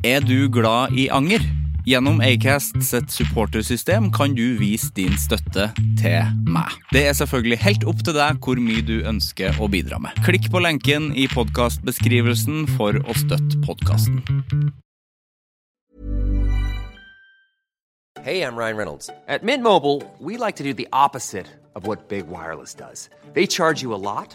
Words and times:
Er 0.00 0.20
du 0.24 0.48
glad 0.48 0.94
i 0.96 1.10
anger? 1.12 1.42
Gjennom 1.84 2.22
Acast 2.24 2.78
sitt 2.80 3.10
supportersystem 3.12 4.06
kan 4.16 4.32
du 4.32 4.56
vise 4.56 4.88
din 4.96 5.12
støtte 5.20 5.66
til 6.00 6.30
meg. 6.48 6.72
Det 6.88 7.02
er 7.10 7.12
selvfølgelig 7.18 7.58
helt 7.60 7.84
opp 7.84 8.00
til 8.06 8.16
deg 8.16 8.38
hvor 8.40 8.56
mye 8.64 8.80
du 8.80 9.02
ønsker 9.04 9.60
å 9.60 9.68
bidra 9.68 9.98
med. 10.00 10.16
Klikk 10.24 10.48
på 10.48 10.62
lenken 10.64 11.10
i 11.12 11.26
podkastbeskrivelsen 11.28 12.64
for 12.78 12.96
å 12.96 13.16
støtte 13.18 13.60
podkasten. 13.66 14.22
Hey, 18.24 18.40
I'm 18.40 18.56
Ryan 18.56 18.76
Reynolds. 18.76 19.10
At 19.28 19.42
Mint 19.42 19.62
Mobile, 19.62 20.00
we 20.18 20.38
like 20.38 20.56
to 20.56 20.64
do 20.64 20.72
the 20.72 20.88
opposite 20.94 21.46
of 21.74 21.84
Big 22.08 22.26
Wireless. 22.26 22.74
They 23.34 23.46
charge 23.46 23.82
you 23.82 23.92
a 23.92 24.00
lot, 24.00 24.34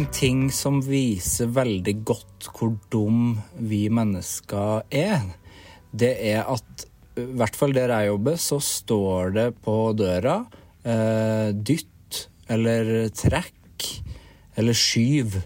En 0.00 0.06
ting 0.16 0.46
som 0.48 0.78
viser 0.80 1.50
veldig 1.52 1.92
godt 2.08 2.46
hvor 2.56 2.70
dum 2.88 3.34
vi 3.68 3.82
mennesker 3.92 4.86
er, 4.96 5.26
det 5.92 6.14
er 6.24 6.46
at 6.48 6.86
i 7.20 7.26
hvert 7.36 7.58
fall 7.58 7.74
der 7.76 7.92
jeg 7.92 8.08
jobber, 8.08 8.38
så 8.40 8.56
står 8.64 9.34
det 9.34 9.44
på 9.60 9.74
døra 9.98 10.38
eh, 10.88 11.52
dytt 11.52 12.22
eller 12.48 13.10
trekk 13.12 13.90
eller 14.56 14.80
skyv, 14.86 15.36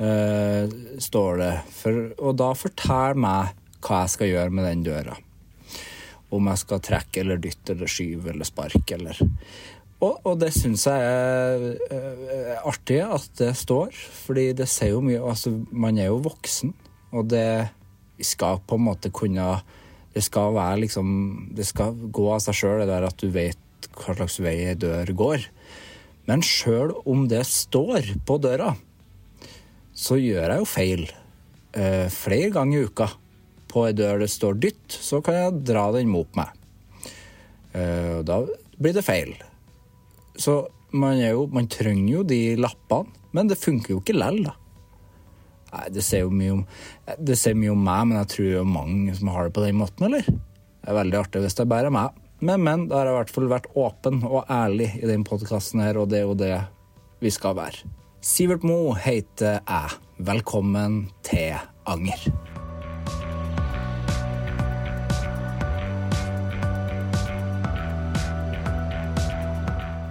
eh, 0.00 0.72
står 1.10 1.42
det. 1.42 1.52
For, 1.76 2.00
og 2.24 2.40
da 2.40 2.50
fortell 2.56 3.20
meg 3.20 3.52
hva 3.84 4.06
jeg 4.06 4.14
skal 4.14 4.32
gjøre 4.32 4.56
med 4.56 4.68
den 4.70 4.88
døra. 4.88 5.20
Om 6.32 6.54
jeg 6.54 6.64
skal 6.64 6.86
trekke 6.88 7.20
eller 7.20 7.44
dytte 7.50 7.76
eller 7.76 7.96
skyve 7.98 8.32
eller 8.32 8.48
sparke 8.48 8.96
eller 8.96 9.20
og, 10.04 10.20
og 10.26 10.38
det 10.42 10.50
syns 10.54 10.86
jeg 10.88 11.00
er 11.00 11.64
eh, 11.94 12.58
artig 12.66 13.00
at 13.04 13.30
det 13.40 13.52
står, 13.58 13.94
fordi 14.26 14.50
det 14.56 14.68
sier 14.70 14.94
jo 14.94 15.02
mye 15.04 15.22
Altså, 15.22 15.54
man 15.70 15.98
er 16.00 16.10
jo 16.10 16.22
voksen, 16.24 16.74
og 17.14 17.28
det 17.32 17.70
skal 18.24 18.60
på 18.66 18.78
en 18.78 18.86
måte 18.86 19.10
kunne 19.14 19.58
Det 20.14 20.22
skal 20.22 20.54
være 20.54 20.84
liksom 20.84 21.08
Det 21.56 21.66
skal 21.66 21.96
gå 22.14 22.28
av 22.30 22.42
seg 22.44 22.54
sjøl, 22.54 22.84
det 22.84 22.90
der 22.92 23.08
at 23.08 23.18
du 23.18 23.28
vet 23.34 23.60
hva 23.94 24.14
slags 24.16 24.38
vei 24.42 24.54
ei 24.64 24.74
dør 24.80 25.10
går. 25.14 25.42
Men 26.26 26.42
sjøl 26.42 26.94
om 27.06 27.26
det 27.28 27.42
står 27.46 28.14
på 28.26 28.38
døra, 28.42 28.72
så 29.94 30.16
gjør 30.18 30.48
jeg 30.48 30.62
jo 30.62 30.66
feil. 30.66 31.04
Eh, 31.76 32.08
flere 32.10 32.48
ganger 32.54 32.80
i 32.80 32.88
uka. 32.88 33.10
På 33.70 33.84
ei 33.86 33.92
dør 33.94 34.24
det 34.24 34.30
står 34.32 34.56
'dytt', 34.56 34.96
så 34.96 35.20
kan 35.22 35.34
jeg 35.34 35.64
dra 35.68 35.84
den 35.92 36.08
mot 36.08 36.30
meg. 36.34 36.48
Eh, 37.74 38.22
da 38.24 38.40
blir 38.78 38.94
det 38.96 39.04
feil. 39.04 39.34
Så 40.36 40.64
man, 40.94 41.18
jo, 41.20 41.46
man 41.52 41.68
trenger 41.70 42.10
jo 42.18 42.26
de 42.26 42.40
lappene, 42.58 43.10
men 43.34 43.50
det 43.50 43.58
funker 43.58 43.96
jo 43.96 44.02
ikke 44.02 44.16
lell, 44.16 44.44
da. 44.46 44.54
Nei, 45.74 45.86
det 45.90 46.04
sier 46.06 46.22
jo 46.22 46.30
mye 46.30 46.52
om 46.54 46.60
Det 47.18 47.34
sier 47.34 47.56
mye 47.58 47.72
om 47.72 47.80
meg, 47.82 48.04
men 48.06 48.20
jeg 48.20 48.30
tror 48.30 48.46
det 48.46 48.60
er 48.60 48.68
mange 48.76 49.14
som 49.18 49.32
har 49.34 49.48
det 49.48 49.54
på 49.56 49.64
den 49.64 49.80
måten, 49.80 50.06
eller? 50.06 50.28
Det 50.28 50.92
er 50.92 51.00
veldig 51.00 51.18
artig 51.18 51.42
hvis 51.42 51.58
det 51.58 51.66
bare 51.70 51.90
er 51.90 51.96
meg. 51.96 52.22
Men, 52.44 52.62
men, 52.62 52.86
da 52.90 53.00
har 53.00 53.08
jeg 53.08 53.14
i 53.14 53.18
hvert 53.22 53.34
fall 53.34 53.50
vært 53.50 53.68
åpen 53.80 54.22
og 54.28 54.50
ærlig 54.52 54.90
i 55.00 55.08
den 55.08 55.26
podkasten 55.26 55.82
her, 55.82 55.98
og 55.98 56.10
det 56.12 56.20
er 56.20 56.26
jo 56.28 56.38
det 56.38 56.54
vi 57.24 57.32
skal 57.32 57.56
være. 57.58 57.94
Sivert 58.24 58.64
Mo 58.66 58.94
heter 58.96 59.60
jeg. 59.60 60.00
Velkommen 60.24 61.06
til 61.26 61.56
Anger. 61.90 62.28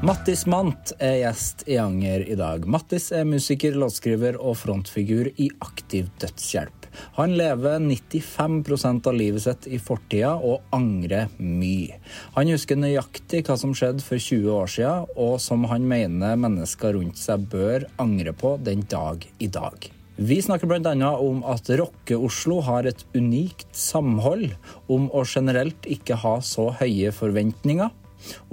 Mattis 0.04 0.42
Mant 0.52 0.90
er 1.00 1.22
gjest 1.22 1.62
i 1.72 1.78
Anger 1.80 2.26
i 2.28 2.36
dag. 2.36 2.66
Mattis 2.68 3.06
er 3.16 3.24
musiker, 3.24 3.78
låtskriver 3.80 4.36
og 4.36 4.58
frontfigur 4.60 5.30
i 5.40 5.48
Aktiv 5.64 6.10
dødshjelp. 6.20 6.90
Han 7.16 7.38
lever 7.40 7.80
95% 7.80 9.08
av 9.08 9.16
livet 9.16 9.46
sitt 9.46 9.70
i 9.72 9.80
fortida 9.80 10.34
og 10.36 10.76
angrer 10.76 11.32
mye. 11.40 12.02
Han 12.36 12.52
husker 12.52 12.82
nøyaktig 12.84 13.46
hva 13.48 13.56
som 13.62 13.72
skjedde 13.72 14.04
for 14.04 14.20
20 14.20 14.52
år 14.58 14.76
siden, 14.76 15.08
og 15.16 15.40
som 15.40 15.64
han 15.72 15.88
mener 15.88 16.36
mennesker 16.50 16.98
rundt 17.00 17.24
seg 17.24 17.48
bør 17.56 17.88
angre 18.04 18.36
på 18.36 18.58
den 18.60 18.84
dag 18.92 19.24
i 19.40 19.48
dag. 19.48 19.88
Vi 20.20 20.44
snakker 20.44 20.68
bl.a. 20.68 21.16
om 21.16 21.46
at 21.48 21.72
Rocke-Oslo 21.80 22.60
har 22.68 22.92
et 22.92 23.08
unikt 23.16 23.72
samhold, 23.72 24.52
om 24.92 25.08
å 25.16 25.24
generelt 25.24 25.88
ikke 25.88 26.20
ha 26.28 26.42
så 26.44 26.74
høye 26.84 27.16
forventninger, 27.16 27.96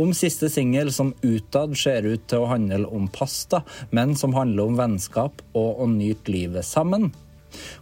om 0.00 0.12
siste 0.16 0.50
singel 0.52 0.92
som 0.94 1.14
utad 1.22 1.76
ser 1.78 2.06
ut 2.08 2.26
til 2.30 2.44
å 2.44 2.50
handle 2.50 2.88
om 2.90 3.08
pasta, 3.12 3.62
men 3.90 4.16
som 4.18 4.34
handler 4.36 4.70
om 4.70 4.78
vennskap 4.80 5.42
og 5.54 5.82
å 5.84 5.90
nyte 5.90 6.32
livet 6.32 6.66
sammen. 6.66 7.10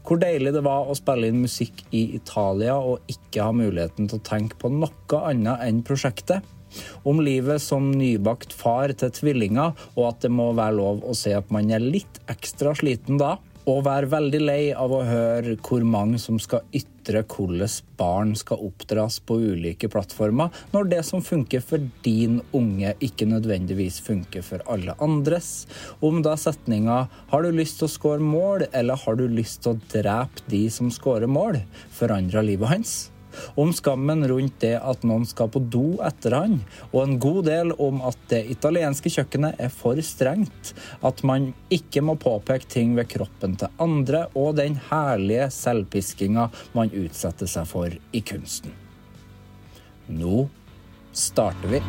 Hvor 0.07 0.21
deilig 0.21 0.55
det 0.57 0.65
var 0.65 0.89
å 0.89 0.97
spille 0.97 1.29
inn 1.29 1.43
musikk 1.45 1.83
i 1.93 2.09
Italia 2.17 2.79
og 2.79 3.09
ikke 3.13 3.45
ha 3.45 3.55
muligheten 3.55 4.09
til 4.09 4.21
å 4.21 4.29
tenke 4.29 4.57
på 4.61 4.71
noe 4.73 5.25
annet 5.29 5.65
enn 5.67 5.83
prosjektet. 5.87 6.45
Om 7.09 7.23
livet 7.25 7.63
som 7.65 7.91
nybakt 7.97 8.53
far 8.53 8.93
til 8.97 9.13
tvillinger, 9.15 9.77
og 9.97 10.03
at 10.11 10.25
det 10.25 10.33
må 10.33 10.51
være 10.57 10.77
lov 10.77 11.05
å 11.09 11.17
si 11.17 11.33
at 11.37 11.49
man 11.55 11.73
er 11.73 11.85
litt 11.85 12.21
ekstra 12.29 12.75
sliten 12.77 13.21
da. 13.21 13.37
Og 13.69 13.85
være 13.85 14.09
veldig 14.13 14.41
lei 14.41 14.63
av 14.73 14.93
å 14.93 15.05
høre 15.05 15.57
hvor 15.65 15.85
mange 15.85 16.21
som 16.21 16.39
skal 16.41 16.65
ytre 16.73 16.98
hvordan 17.17 17.69
barn 17.99 18.35
skal 18.37 18.61
oppdras 18.69 19.19
på 19.21 19.39
ulike 19.41 19.89
plattformer, 19.89 20.51
når 20.73 20.91
det 20.93 21.03
som 21.05 21.23
funker 21.25 21.61
for 21.65 21.83
din 22.05 22.41
unge, 22.53 22.95
ikke 23.01 23.27
nødvendigvis 23.27 24.01
funker 24.05 24.43
for 24.43 24.63
alle 24.69 24.95
andres. 25.01 25.67
Om 26.01 26.23
da 26.23 26.37
setninga 26.37 27.09
'Har 27.31 27.43
du 27.43 27.51
lyst 27.51 27.79
til 27.79 27.89
å 27.89 27.91
score 27.91 28.21
mål', 28.21 28.69
eller 28.73 28.97
'Har 28.97 29.17
du 29.17 29.29
lyst 29.29 29.63
til 29.63 29.73
å 29.73 29.81
drepe 29.89 30.43
de 30.49 30.69
som 30.71 30.91
scorer 30.91 31.27
mål', 31.27 31.63
forandra 31.91 32.43
livet 32.43 32.69
hans 32.69 33.11
om 33.59 33.73
skammen 33.75 34.25
rundt 34.29 34.59
det 34.65 34.75
at 34.79 35.05
noen 35.09 35.27
skal 35.29 35.51
på 35.53 35.63
do 35.73 35.99
etter 36.05 36.37
han, 36.37 36.59
og 36.91 37.01
en 37.03 37.17
god 37.23 37.41
del 37.49 37.73
om 37.79 38.03
at 38.09 38.19
det 38.33 38.45
italienske 38.55 39.13
kjøkkenet 39.13 39.61
er 39.63 39.73
for 39.73 40.01
strengt, 40.05 40.75
at 41.05 41.23
man 41.27 41.53
ikke 41.75 42.03
må 42.05 42.19
påpeke 42.21 42.69
ting 42.71 42.97
ved 42.99 43.11
kroppen 43.13 43.57
til 43.61 43.73
andre, 43.83 44.27
og 44.39 44.57
den 44.61 44.79
herlige 44.91 45.51
selvpiskinga 45.55 46.49
man 46.77 46.93
utsetter 46.93 47.51
seg 47.51 47.69
for 47.69 47.93
i 47.93 48.25
kunsten. 48.25 48.75
Nå 50.09 50.47
starter 51.13 51.77
vi. 51.77 51.83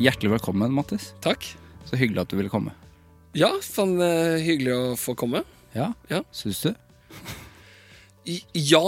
Hjertelig 0.00 0.30
velkommen, 0.32 0.72
Mattis. 0.72 1.10
Takk. 1.20 1.44
Så 1.84 1.98
hyggelig 2.00 2.22
at 2.22 2.32
du 2.32 2.38
ville 2.38 2.52
komme. 2.52 2.72
Ja, 3.36 3.52
fan, 3.62 3.96
eh, 4.02 4.38
hyggelig 4.42 4.72
å 4.74 4.96
få 4.98 5.14
komme. 5.18 5.44
Ja, 5.76 5.92
Ja. 6.10 6.22
syns 6.34 6.62
du? 6.64 6.72
Ja, 8.52 8.82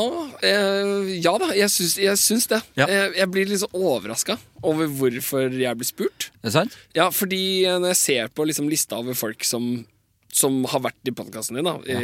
eh, 0.44 1.09
ja 1.25 1.33
da, 1.41 1.49
jeg 1.56 1.71
syns, 1.73 1.94
jeg 1.99 2.19
syns 2.21 2.44
det. 2.50 2.59
Ja. 2.79 2.87
Jeg, 2.91 3.15
jeg 3.17 3.31
blir 3.33 3.49
litt 3.49 3.62
så 3.62 3.69
overraska 3.75 4.37
over 4.62 4.87
hvorfor 4.93 5.49
jeg 5.56 5.79
blir 5.81 5.89
spurt. 5.89 6.29
Det 6.43 6.50
er 6.53 6.55
sant? 6.59 6.77
Ja, 6.94 7.09
fordi 7.15 7.65
eh, 7.65 7.79
når 7.81 7.94
jeg 7.94 8.00
ser 8.03 8.29
på 8.37 8.44
liksom, 8.47 8.69
lista 8.71 8.99
over 9.00 9.17
folk 9.19 9.43
som, 9.49 9.87
som 10.31 10.61
har 10.71 10.85
vært 10.85 11.11
i 11.11 11.15
podkasten 11.17 11.59
din, 11.59 11.67
da 11.67 11.75
i, 11.89 11.97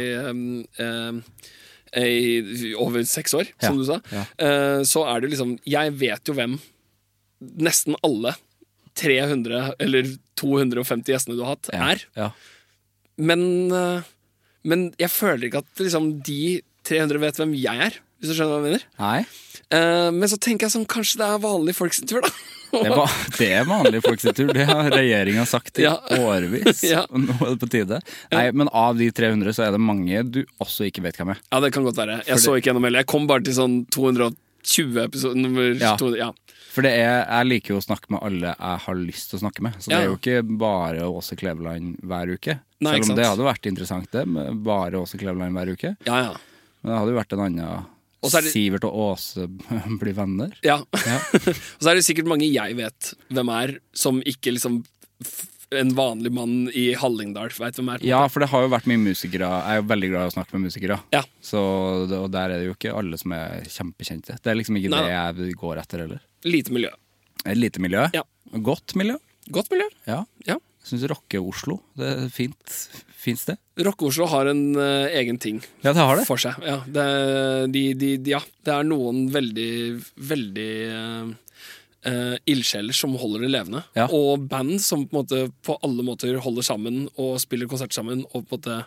eh, 0.81 1.21
eh, 1.93 2.09
i 2.09 2.73
over 2.81 3.05
seks 3.07 3.37
år, 3.37 3.47
Ja, 3.61 3.69
som 3.69 3.77
du 3.79 3.85
sa, 3.87 3.99
ja. 4.11 4.25
eh, 4.41 4.81
så 4.89 5.05
er 5.13 5.21
det 5.23 5.31
liksom 5.31 5.55
Jeg 5.69 5.95
vet 6.01 6.27
jo 6.29 6.35
hvem 6.37 6.57
nesten 7.61 7.95
alle 8.03 8.33
300 8.99 9.75
eller 9.79 10.09
250 10.39 11.13
gjestene 11.13 11.37
du 11.37 11.43
har 11.45 11.55
hatt, 11.57 11.71
er. 11.75 12.03
Ja. 12.19 12.29
Men, 13.19 13.43
eh, 13.75 14.07
men 14.69 14.89
jeg 14.99 15.11
føler 15.11 15.49
ikke 15.49 15.63
at 15.65 15.83
liksom, 15.83 16.13
de 16.25 16.59
300 16.87 17.21
vet 17.25 17.41
hvem 17.41 17.53
jeg 17.59 17.89
er, 17.89 17.99
hvis 18.19 18.31
du 18.31 18.35
skjønner 18.37 18.55
hva 18.55 18.61
jeg 18.63 18.69
mener. 18.69 18.87
Nei. 18.99 19.19
Eh, 19.75 20.07
men 20.15 20.31
så 20.31 20.39
tenker 20.41 20.67
jeg 20.67 20.75
sånn, 20.77 20.87
kanskje 20.89 21.19
det 21.21 21.27
er 21.27 21.43
vanlige 21.43 21.77
folk 21.77 21.93
sin 21.95 22.09
tur, 22.09 22.23
da. 22.25 22.31
Det, 22.69 22.89
var, 22.93 23.13
det 23.39 23.47
er 23.49 23.63
vanlige 23.65 24.03
folks 24.05 24.27
tur. 24.37 24.51
Det 24.53 24.65
har 24.69 24.89
regjeringa 24.93 25.41
sagt 25.49 25.79
i 25.81 25.87
Ja. 25.87 25.95
årevis. 26.19 26.83
Ja. 26.93 27.01
Nå 27.09 27.33
er 27.41 27.55
det 27.55 27.59
på 27.63 27.69
tide. 27.73 27.97
Nei, 28.29 28.43
Men 28.53 28.69
av 28.69 28.99
de 28.99 29.07
300 29.09 29.55
så 29.57 29.65
er 29.65 29.73
det 29.73 29.81
mange 29.81 30.21
du 30.29 30.43
også 30.61 30.85
ikke 30.85 31.01
vet 31.07 31.17
hvem 31.17 31.31
er. 31.33 31.41
Ja, 31.49 31.59
det 31.65 31.71
kan 31.73 31.87
godt 31.87 31.97
være. 31.97 32.19
Jeg 32.27 32.37
så 32.43 32.53
ikke 32.57 32.69
gjennom 32.69 32.85
hele. 32.85 33.01
Jeg 33.01 33.09
kom 33.09 33.25
bare 33.29 33.41
til 33.45 33.57
sånn 33.57 33.79
220 33.95 35.01
episoder. 35.01 35.81
Ja. 35.81 35.95
ja. 36.19 36.29
For 36.79 36.85
det 36.87 36.93
er, 36.95 37.25
jeg 37.27 37.47
liker 37.49 37.73
jo 37.73 37.77
å 37.81 37.83
snakke 37.83 38.07
med 38.13 38.21
alle 38.23 38.51
jeg 38.53 38.81
har 38.85 38.95
lyst 38.95 39.25
til 39.33 39.35
å 39.35 39.41
snakke 39.41 39.63
med. 39.65 39.73
Så 39.83 39.91
det 39.91 39.97
er 39.97 40.05
jo 40.07 40.13
ikke 40.15 40.37
bare 40.61 41.07
Åse 41.11 41.35
Kleveland 41.35 41.97
hver 42.07 42.31
uke. 42.31 42.55
Nei, 42.79 42.93
Selv 42.95 43.11
om 43.11 43.17
det 43.19 43.25
hadde 43.27 43.47
vært 43.49 43.67
interessant, 43.67 44.07
det, 44.15 44.21
med 44.31 44.61
bare 44.63 45.01
Åse 45.01 45.19
Kleveland 45.19 45.59
hver 45.59 45.73
uke. 45.75 45.91
ja, 46.07 46.21
ja. 46.29 46.37
Men 46.79 46.93
det 46.93 46.99
hadde 47.01 47.11
jo 47.11 47.17
vært 47.19 47.33
en 47.35 47.41
annen 47.43 47.87
Og 48.23 48.31
så 48.31 48.37
er 48.39 48.45
det- 48.45 48.53
Sivert 48.53 48.85
og 48.87 48.95
Åse 49.09 49.49
blir 49.99 50.15
venner. 50.15 50.55
Ja. 50.63 50.77
og 50.95 51.83
så 51.83 51.91
er 51.91 51.99
det 51.99 52.05
sikkert 52.07 52.31
mange 52.31 52.47
jeg 52.47 52.77
vet 52.79 53.11
hvem 53.27 53.51
er, 53.57 53.75
som 53.91 54.21
ikke 54.23 54.55
liksom 54.55 54.79
en 55.75 55.91
vanlig 55.99 56.31
mann 56.31 56.55
i 56.71 56.93
Hallingdal 56.95 57.51
vet 57.59 57.75
hvem 57.75 57.91
er. 57.97 58.07
Ja, 58.07 58.23
for 58.31 58.39
det 58.39 58.49
har 58.55 58.63
jo 58.63 58.71
vært 58.71 58.87
mye 58.87 59.03
musikere. 59.03 59.51
Jeg 59.51 59.75
er 59.75 59.83
jo 59.83 59.89
veldig 59.91 60.13
glad 60.15 60.23
i 60.23 60.31
å 60.31 60.35
snakke 60.37 60.55
med 60.55 60.69
musikere. 60.71 61.01
Ja. 61.11 61.25
Så, 61.43 61.59
og 62.07 62.31
der 62.31 62.55
er 62.55 62.61
det 62.63 62.71
jo 62.71 62.77
ikke 62.79 62.95
alle 62.95 63.19
som 63.19 63.35
er 63.35 63.67
kjempekjente. 63.67 64.39
Det 64.39 64.55
er 64.55 64.57
liksom 64.63 64.79
ikke 64.79 64.95
Nei, 64.95 65.03
det 65.11 65.19
jeg 65.51 65.59
går 65.59 65.83
etter 65.83 66.05
heller. 66.07 66.23
Lite 66.47 66.71
miljø. 66.75 66.91
Et 67.45 67.57
lite 67.57 67.81
miljø. 67.81 68.07
Ja. 68.15 68.23
Godt 68.63 68.95
miljø. 68.99 69.17
Godt 69.51 69.71
miljø. 69.73 69.87
Ja. 70.07 70.23
Ja. 70.47 70.57
Syns 70.85 71.03
Rocke-Oslo 71.11 71.75
det 71.99 72.07
er 72.07 72.29
fint, 72.33 72.75
fint 73.19 73.39
sted. 73.41 73.59
Rocke-Oslo 73.83 74.25
har 74.31 74.47
en 74.49 74.61
uh, 74.79 75.09
egen 75.11 75.37
ting 75.41 75.59
Ja, 75.83 75.91
det 75.91 75.99
har 75.99 76.15
det. 76.17 76.23
for 76.25 76.39
seg. 76.41 76.55
Ja, 76.65 76.79
det, 76.87 77.03
de, 77.75 77.83
de, 77.99 78.13
ja, 78.31 78.39
det 78.65 78.73
er 78.73 78.87
noen 78.87 79.27
veldig, 79.33 79.71
veldig 80.31 80.69
uh, 80.95 81.33
ildsjeler 82.47 82.95
som 82.95 83.17
holder 83.19 83.43
det 83.45 83.51
levende. 83.53 83.83
Ja. 83.99 84.07
Og 84.15 84.47
band 84.49 84.79
som 84.81 85.03
på, 85.07 85.19
måte, 85.19 85.49
på 85.67 85.75
alle 85.85 86.05
måter 86.07 86.39
holder 86.41 86.65
sammen 86.65 87.03
og 87.19 87.37
spiller 87.43 87.69
konsert 87.69 87.93
sammen. 87.93 88.23
Og 88.31 88.47
på 88.47 88.55
en 88.55 88.57
måte 88.57 88.79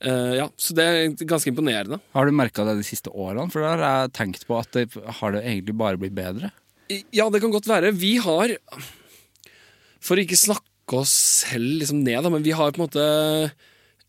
eh, 0.00 0.34
Ja, 0.40 0.48
Så 0.58 0.74
det 0.74 0.84
er 0.84 1.26
ganske 1.28 1.52
imponerende. 1.52 2.00
Har 2.14 2.26
du 2.26 2.32
merka 2.32 2.64
det 2.66 2.76
de 2.80 2.86
siste 2.86 3.10
årene? 3.12 3.50
For 3.52 3.62
da 3.62 3.74
har 3.74 3.84
jeg 3.84 4.14
tenkt 4.18 4.46
på 4.48 4.58
at 4.58 4.70
det 4.72 4.88
har 5.20 5.32
det 5.36 5.44
egentlig 5.44 5.76
bare 5.78 6.00
blitt 6.00 6.16
bedre. 6.16 6.50
Ja, 7.14 7.30
det 7.30 7.40
kan 7.40 7.52
godt 7.54 7.68
være. 7.70 7.94
Vi 7.96 8.16
har 8.20 8.56
For 10.04 10.16
å 10.16 10.24
ikke 10.24 10.36
snakke 10.36 10.98
oss 11.00 11.14
selv 11.46 11.80
liksom 11.80 12.02
ned, 12.04 12.20
da, 12.26 12.28
men 12.28 12.42
vi 12.44 12.52
har 12.52 12.74
på 12.74 12.82
en 12.82 12.84
måte 12.84 13.04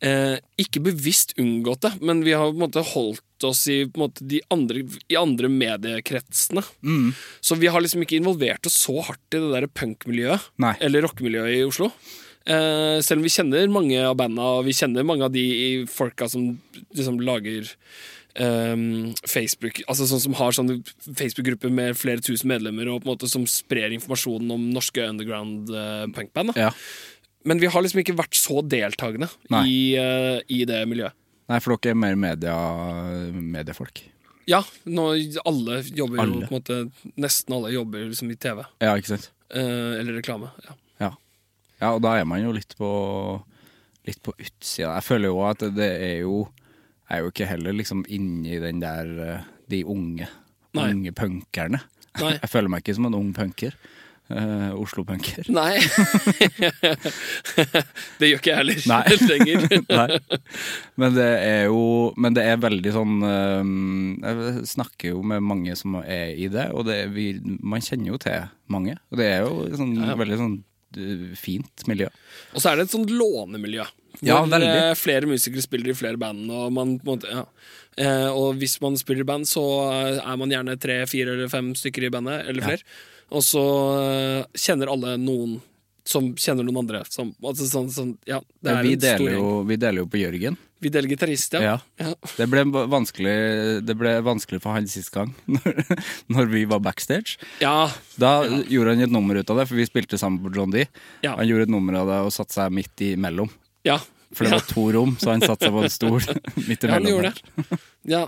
eh, 0.04 0.36
ikke 0.60 0.82
bevisst 0.84 1.32
unngått 1.40 1.86
det, 1.86 1.94
men 2.04 2.20
vi 2.26 2.34
har 2.36 2.50
på 2.50 2.58
en 2.58 2.66
måte 2.66 2.84
holdt 2.84 3.46
oss 3.48 3.62
i, 3.72 3.86
på 3.88 3.96
en 4.00 4.04
måte, 4.10 4.26
de 4.28 4.42
andre, 4.52 4.84
i 5.08 5.16
andre 5.16 5.48
mediekretsene. 5.52 6.66
Så 7.40 7.56
vi 7.62 7.72
har 7.72 7.80
liksom 7.84 8.04
ikke 8.04 8.20
involvert 8.20 8.68
oss 8.68 8.76
så 8.84 8.98
hardt 9.08 9.36
i 9.36 9.40
det 9.40 9.54
der 9.56 9.68
punkmiljøet, 9.72 10.50
eller 10.84 11.08
rockemiljøet 11.08 11.56
i 11.62 11.64
Oslo. 11.68 11.90
Eh, 12.46 13.00
selv 13.02 13.22
om 13.22 13.26
vi 13.26 13.34
kjenner 13.34 13.72
mange 13.74 14.02
av 14.06 14.18
banda, 14.20 14.44
og 14.60 14.68
vi 14.68 14.76
kjenner 14.78 15.06
mange 15.08 15.26
av 15.26 15.34
de 15.34 15.86
folka 15.90 16.28
som 16.30 16.52
liksom 16.94 17.18
lager 17.26 17.72
um, 18.38 19.16
Facebook 19.26 19.82
Altså 19.88 20.06
sånn 20.10 20.22
som 20.28 20.38
har 20.38 20.54
sånne 20.54 20.78
Facebook-grupper 21.08 21.74
med 21.74 21.98
flere 21.98 22.22
tusen 22.22 22.52
medlemmer, 22.52 22.92
og 22.92 23.02
på 23.02 23.10
en 23.10 23.14
måte 23.16 23.32
som 23.32 23.48
sprer 23.50 23.96
informasjonen 23.98 24.54
om 24.54 24.70
norske 24.76 25.10
underground 25.10 25.74
uh, 25.74 26.06
punkband. 26.14 26.54
Ja. 26.60 26.70
Men 27.46 27.62
vi 27.62 27.70
har 27.70 27.86
liksom 27.86 28.02
ikke 28.02 28.18
vært 28.18 28.38
så 28.38 28.62
deltakende 28.66 29.30
i, 29.66 29.96
uh, 29.98 30.38
i 30.46 30.64
det 30.70 30.84
miljøet. 30.90 31.18
Nei, 31.50 31.62
for 31.62 31.78
dere 31.78 31.94
er 31.94 32.02
mer 32.02 32.16
media, 32.18 32.56
mediefolk. 33.34 34.02
Ja, 34.50 34.62
nå 34.86 35.12
alle 35.42 35.82
jobber 35.90 36.22
Alle. 36.22 36.46
jo 36.46 36.46
på 36.46 36.54
en 36.54 36.54
måte 36.54 36.76
Nesten 37.18 37.56
alle 37.58 37.72
jobber 37.74 38.04
liksom 38.12 38.30
i 38.30 38.38
TV. 38.38 38.62
Ja, 38.82 38.94
ikke 38.94 39.16
sant? 39.16 39.32
Uh, 39.50 39.98
eller 39.98 40.20
reklame. 40.20 40.52
Ja. 40.66 40.78
Ja. 41.80 41.88
ja, 41.88 41.94
og 41.96 42.04
da 42.06 42.16
er 42.20 42.28
man 42.30 42.44
jo 42.44 42.54
litt 42.56 42.76
på 42.80 42.92
Litt 44.06 44.22
på 44.22 44.36
utsida. 44.38 44.92
Jeg 45.00 45.06
føler 45.08 45.32
jo 45.32 45.42
at 45.48 45.64
det 45.74 45.90
er 46.06 46.18
jo 46.22 46.46
Jeg 47.10 47.18
er 47.18 47.24
jo 47.26 47.34
ikke 47.34 47.50
heller 47.50 47.74
liksom 47.74 48.06
inni 48.06 48.60
den 48.62 48.82
der 48.84 49.12
eh, 49.26 49.52
De 49.72 49.84
unge 49.86 50.30
Nei. 50.76 50.90
Unge 50.92 51.12
punkerne. 51.16 51.80
Nei. 52.20 52.34
Jeg 52.44 52.52
føler 52.52 52.72
meg 52.72 52.84
ikke 52.84 52.98
som 52.98 53.08
en 53.08 53.16
ung 53.16 53.30
punker. 53.36 53.78
Uh, 54.26 54.74
Oslo-punker. 54.82 55.46
Nei. 55.54 55.78
det 58.20 58.30
gjør 58.32 58.40
ikke 58.40 58.50
jeg 58.50 58.58
heller 58.58 58.80
Nei. 58.90 59.18
lenger. 59.30 59.66
Nei. 59.86 60.40
Men 60.98 61.14
det 61.14 61.28
er 61.46 61.68
jo 61.70 61.84
Men 62.18 62.34
det 62.34 62.46
er 62.50 62.58
veldig 62.58 62.94
sånn 62.96 63.20
uh, 63.22 63.62
Jeg 64.26 64.66
snakker 64.74 65.14
jo 65.14 65.22
med 65.22 65.46
mange 65.46 65.78
som 65.78 66.00
er 66.02 66.34
i 66.34 66.50
det, 66.50 66.72
og 66.74 66.88
det 66.90 67.04
er, 67.04 67.12
vi, 67.14 67.28
man 67.62 67.86
kjenner 67.86 68.16
jo 68.16 68.22
til 68.26 68.50
mange. 68.66 68.98
Og 69.14 69.22
det 69.22 69.30
er 69.30 69.46
jo 69.46 69.70
sånn, 69.78 69.94
veldig 70.18 70.42
sånn 70.42 70.58
fint 71.40 71.86
miljø. 71.90 72.10
Og 72.54 72.62
så 72.64 72.72
er 72.72 72.80
det 72.80 72.88
et 72.88 72.96
sånt 72.96 73.14
lånemiljø. 73.14 73.86
Hvor 74.22 74.48
veldig. 74.48 74.70
eh, 74.70 74.94
flere 74.96 75.28
musikere 75.28 75.64
spiller 75.66 75.92
i 75.92 75.98
flere 75.98 76.20
band. 76.22 76.48
Og, 76.52 76.72
man, 76.74 76.96
måte, 77.08 77.28
ja. 77.32 77.44
eh, 78.00 78.30
og 78.32 78.62
hvis 78.62 78.78
man 78.84 78.98
spiller 79.00 79.26
i 79.26 79.28
band, 79.28 79.48
så 79.50 79.64
eh, 79.90 80.22
er 80.22 80.40
man 80.40 80.54
gjerne 80.54 80.78
tre, 80.80 81.02
fire 81.10 81.36
eller 81.36 81.52
fem 81.52 81.74
stykker 81.76 82.08
i 82.08 82.14
bandet. 82.14 82.46
Eller 82.50 82.66
flere. 82.66 82.98
Og 83.36 83.44
så 83.44 83.66
eh, 84.00 84.60
kjenner 84.66 84.92
alle 84.94 85.18
noen 85.22 85.60
som 86.06 86.32
kjenner 86.38 86.64
noen 86.68 86.84
andre. 86.84 87.02
Som, 87.10 87.32
altså, 87.44 87.66
sånn, 87.70 87.90
sånn, 87.94 88.14
ja, 88.30 88.40
det 88.62 88.72
Ja, 88.76 88.82
vi, 88.86 88.96
deler 89.02 89.36
jo, 89.40 89.50
vi 89.66 89.78
deler 89.82 90.04
jo 90.04 90.08
på 90.12 90.22
Jørgen. 90.22 90.58
Vi 90.84 90.90
deler 90.94 91.10
gitarist, 91.10 91.56
ja. 91.58 91.78
Ja. 91.98 92.12
Det 92.38 92.46
ble 92.52 92.62
vanskelig, 92.92 93.36
det 93.88 93.96
ble 93.98 94.12
vanskelig 94.22 94.60
for 94.62 94.76
han 94.76 94.86
sist 94.92 95.10
gang, 95.16 95.32
når, 95.56 95.80
når 96.36 96.52
vi 96.52 96.66
var 96.70 96.84
backstage. 96.86 97.40
ja. 97.64 97.90
Da 98.22 98.46
gjorde 98.70 98.94
han 98.94 99.02
et 99.08 99.12
nummer 99.12 99.36
ut 99.40 99.50
av 99.50 99.58
det, 99.64 99.66
for 99.72 99.80
vi 99.80 99.88
spilte 99.88 100.20
sammen 100.22 100.44
på 100.46 100.54
John 100.56 100.72
D. 100.76 100.86
Ja. 101.26 101.34
Han 101.40 101.48
gjorde 101.50 101.66
et 101.68 101.74
nummer 101.74 101.98
av 102.04 102.12
det 102.12 102.20
og 102.28 102.34
satte 102.36 102.54
seg 102.60 102.76
midt 102.76 103.06
imellom. 103.14 103.50
ja. 103.88 104.00
For 104.36 104.44
det 104.44 104.56
var 104.58 104.64
to 104.68 104.82
rom, 104.92 105.12
så 105.22 105.30
han 105.32 105.44
satte 105.46 105.68
seg 105.68 105.72
på 105.72 105.84
en 105.86 105.92
stol 105.94 106.16
midt 106.68 106.84
Ja, 106.84 106.96
han 106.98 107.06
gjorde 107.08 107.30
det. 107.32 107.78
Ja. 108.12 108.24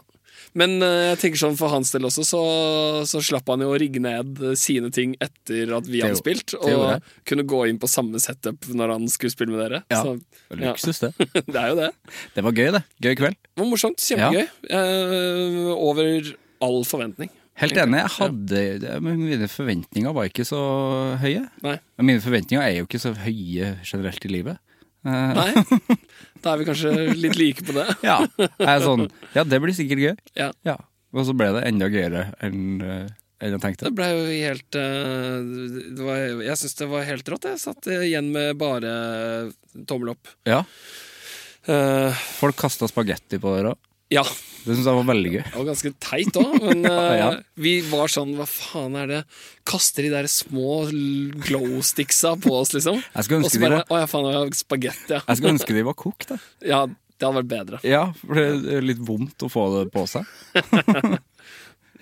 Men 0.57 0.77
eh, 0.81 1.11
jeg 1.11 1.19
tenker 1.21 1.41
sånn 1.43 1.57
for 1.59 1.71
hans 1.73 1.91
del 1.93 2.07
også, 2.09 2.25
så, 2.25 2.41
så 3.09 3.21
slapp 3.23 3.49
han 3.53 3.61
jo 3.61 3.69
å 3.73 3.77
rigge 3.79 4.01
ned 4.03 4.41
eh, 4.41 4.55
sine 4.57 4.89
ting 4.93 5.13
etter 5.23 5.73
at 5.77 5.89
vi 5.89 6.01
hadde 6.01 6.17
spilt, 6.19 6.55
og 6.57 7.05
kunne 7.29 7.45
gå 7.47 7.63
inn 7.69 7.79
på 7.81 7.89
samme 7.91 8.21
setup 8.23 8.65
når 8.73 8.95
han 8.95 9.07
skulle 9.13 9.35
spille 9.35 9.53
med 9.53 9.61
dere. 9.65 9.83
Ja. 9.93 10.01
Så, 10.01 10.15
ja. 10.49 10.61
Luksus, 10.71 11.03
det. 11.03 11.13
det 11.53 11.61
er 11.61 11.73
jo 11.73 11.79
det. 11.83 11.91
Det 12.33 12.45
var 12.47 12.57
gøy, 12.57 12.71
det. 12.79 12.83
Gøy 13.05 13.17
kveld. 13.21 13.41
Det 13.53 13.63
var 13.63 13.69
morsomt. 13.69 14.01
Kjempegøy. 14.01 14.47
Eh, 14.79 15.73
over 15.77 16.33
all 16.65 16.81
forventning. 16.89 17.33
Helt 17.57 17.77
enig. 17.81 18.03
Jeg 18.03 18.13
hadde, 18.19 18.97
Mine 19.01 19.49
forventninger 19.49 20.13
var 20.13 20.29
ikke 20.29 20.45
så 20.45 20.61
høye. 21.21 21.47
Nei. 21.65 21.77
Mine 22.05 22.21
forventninger 22.21 22.61
er 22.61 22.79
jo 22.79 22.89
ikke 22.89 23.01
så 23.01 23.15
høye 23.17 23.75
generelt 23.85 24.25
i 24.25 24.33
livet. 24.33 24.61
Eh, 25.07 25.33
Nei. 25.37 25.97
Da 26.43 26.53
er 26.53 26.61
vi 26.61 26.67
kanskje 26.69 26.91
litt 27.17 27.37
like 27.39 27.65
på 27.67 27.75
det. 27.77 27.87
Ja, 28.07 28.19
jeg 28.37 28.67
er 28.71 28.83
sånn 28.83 29.07
Ja, 29.35 29.45
det 29.47 29.61
blir 29.63 29.75
sikkert 29.77 30.03
gøy. 30.03 30.13
Ja. 30.37 30.51
Ja. 30.67 30.77
Og 31.15 31.25
så 31.27 31.33
ble 31.37 31.49
det 31.55 31.63
enda 31.69 31.87
gøyere 31.91 32.29
enn 32.43 32.83
eh, 32.83 33.07
enn 33.37 33.53
jeg 33.53 33.61
tenkte. 33.61 33.85
Det 33.85 33.95
ble 33.97 34.07
jo 34.09 34.21
helt 34.27 34.77
eh, 34.79 35.49
det 35.93 36.05
var, 36.05 36.21
Jeg 36.41 36.57
syns 36.61 36.79
det 36.79 36.87
var 36.89 37.05
helt 37.05 37.29
rått. 37.33 37.49
Jeg 37.51 37.61
satt 37.61 37.89
igjen 37.99 38.31
med 38.33 38.57
bare 38.57 38.93
tommel 39.89 40.15
opp. 40.15 40.31
Ja. 40.49 40.63
Uh, 41.67 42.15
Folk 42.39 42.57
kasta 42.57 42.87
spagetti 42.89 43.39
på 43.43 43.51
dere 43.57 43.75
òg. 43.75 43.86
Ja. 44.13 44.23
Det 44.67 44.75
syns 44.75 44.87
jeg 44.89 44.97
var 44.97 45.05
veldig 45.07 45.29
gøy. 45.31 45.43
Var 45.53 45.65
ganske 45.69 45.91
teit 46.03 46.37
òg, 46.41 46.55
men 46.63 46.81
ja. 46.89 47.03
Ja. 47.15 47.27
vi 47.55 47.77
var 47.87 48.11
sånn 48.11 48.33
Hva 48.35 48.43
faen 48.49 48.97
er 48.99 49.07
det? 49.07 49.19
Kaster 49.67 50.03
de 50.03 50.09
der 50.11 50.27
små 50.31 50.81
glow 51.47 51.77
sticksa 51.87 52.33
på 52.43 52.51
oss, 52.59 52.73
liksom. 52.75 52.99
Jeg 53.13 53.27
skulle 53.27 53.39
Og 53.39 53.45
ønske 53.47 53.55
så 53.55 53.61
de 53.61 53.65
bare 53.69 53.79
var- 53.79 53.91
Å 53.95 54.01
ja, 54.03 54.09
faen, 54.11 54.27
var 54.27 54.51
spagetti, 54.59 55.13
ja. 55.15 55.21
Jeg 55.27 55.39
skulle 55.39 55.53
ønske 55.55 55.77
de 55.77 55.85
var 55.87 55.95
kokt. 56.03 56.27
da. 56.33 56.39
ja. 56.73 56.81
Det 57.17 57.25
hadde 57.25 57.39
vært 57.39 57.49
bedre. 57.49 57.77
Ja, 57.87 58.03
for 58.21 58.37
det 58.37 58.73
er 58.77 58.83
litt 58.85 58.99
vondt 59.01 59.41
å 59.41 59.47
få 59.49 59.63
det 59.79 59.87
på 59.95 60.03
seg. 60.11 60.27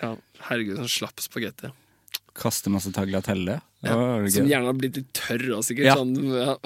Ja, 0.01 0.09
Herregud, 0.49 0.75
sånn 0.81 0.91
slapp 0.91 1.21
spagetti. 1.23 1.69
Kaste 2.35 2.67
masse 2.73 2.91
tagliatelle. 2.91 3.61
Ja, 3.85 3.95
Som 4.33 4.49
gjerne 4.49 4.67
har 4.67 4.75
blitt 4.75 4.97
litt 4.99 5.13
tørr 5.15 5.45
òg, 5.55 5.61
sikkert. 5.63 5.87
Ja. 5.87 5.95
Sånn, 5.95 6.17
ja. 6.35 6.57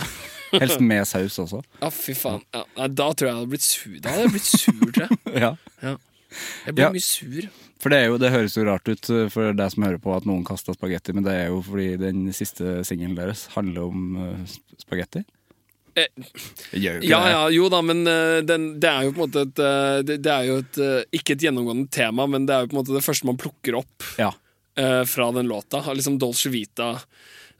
Helst 0.54 0.80
med 0.82 1.06
saus 1.08 1.38
også. 1.40 1.62
ja, 1.82 1.90
fy 1.94 2.14
faen. 2.18 2.42
Ja. 2.56 2.64
Da 2.88 3.10
tror 3.14 3.28
jeg 3.28 3.34
jeg 3.34 3.40
hadde 3.40 3.50
blitt 3.54 3.66
sur. 3.68 3.96
Da 4.02 4.10
hadde 4.16 4.24
jeg 4.28 4.32
blitt 4.36 4.50
sur, 4.50 4.86
tror 4.92 5.08
jeg. 5.08 5.18
Ja. 5.46 5.52
Ja. 5.84 5.96
Jeg 6.66 6.76
blir 6.76 6.84
Ja. 6.86 6.92
mye 6.94 7.04
sur. 7.06 7.50
For 7.80 7.90
det, 7.94 7.98
er 8.04 8.10
jo, 8.12 8.18
det 8.20 8.30
høres 8.34 8.56
jo 8.58 8.64
rart 8.68 8.90
ut 8.92 9.10
uh, 9.10 9.30
for 9.32 9.54
deg 9.56 9.72
som 9.72 9.84
hører 9.88 10.02
på 10.04 10.12
at 10.18 10.26
noen 10.28 10.42
kasta 10.44 10.74
spagetti, 10.76 11.14
men 11.16 11.24
det 11.24 11.32
er 11.32 11.46
jo 11.54 11.62
fordi 11.64 11.94
den 12.02 12.26
siste 12.36 12.82
singelen 12.84 13.16
deres 13.16 13.46
handler 13.56 13.86
om 13.88 14.10
uh, 14.20 14.58
spagetti. 14.82 15.24
Ikke 16.00 16.30
Ja, 16.80 16.94
det. 17.00 17.32
ja, 17.32 17.40
jo 17.52 17.70
da, 17.72 17.80
men 17.84 18.04
uh, 18.08 18.40
den, 18.46 18.68
det 18.80 18.90
er 18.92 19.08
jo 19.08 19.14
på 19.16 19.24
en 19.24 19.26
måte 19.26 19.42
et 19.48 19.62
uh, 19.64 20.02
Det, 20.06 20.20
det 20.24 20.32
er 20.32 20.46
jo 20.48 20.58
et, 20.62 20.78
eh, 20.80 21.02
ikke 21.18 21.34
et 21.36 21.44
gjennomgående 21.48 21.90
tema, 21.92 22.28
men 22.30 22.46
det 22.48 22.56
er 22.56 22.64
jo 22.64 22.70
på 22.72 22.76
en 22.78 22.80
måte 22.82 22.96
det 22.96 23.04
første 23.04 23.28
man 23.28 23.40
plukker 23.42 23.80
opp 23.82 24.06
Ja. 24.22 24.30
eh, 24.80 25.02
fra 25.10 25.32
den 25.36 25.50
låta. 25.52 25.82
Liksom 25.94 26.20
Dolce 26.22 26.52
Vita. 26.54 26.92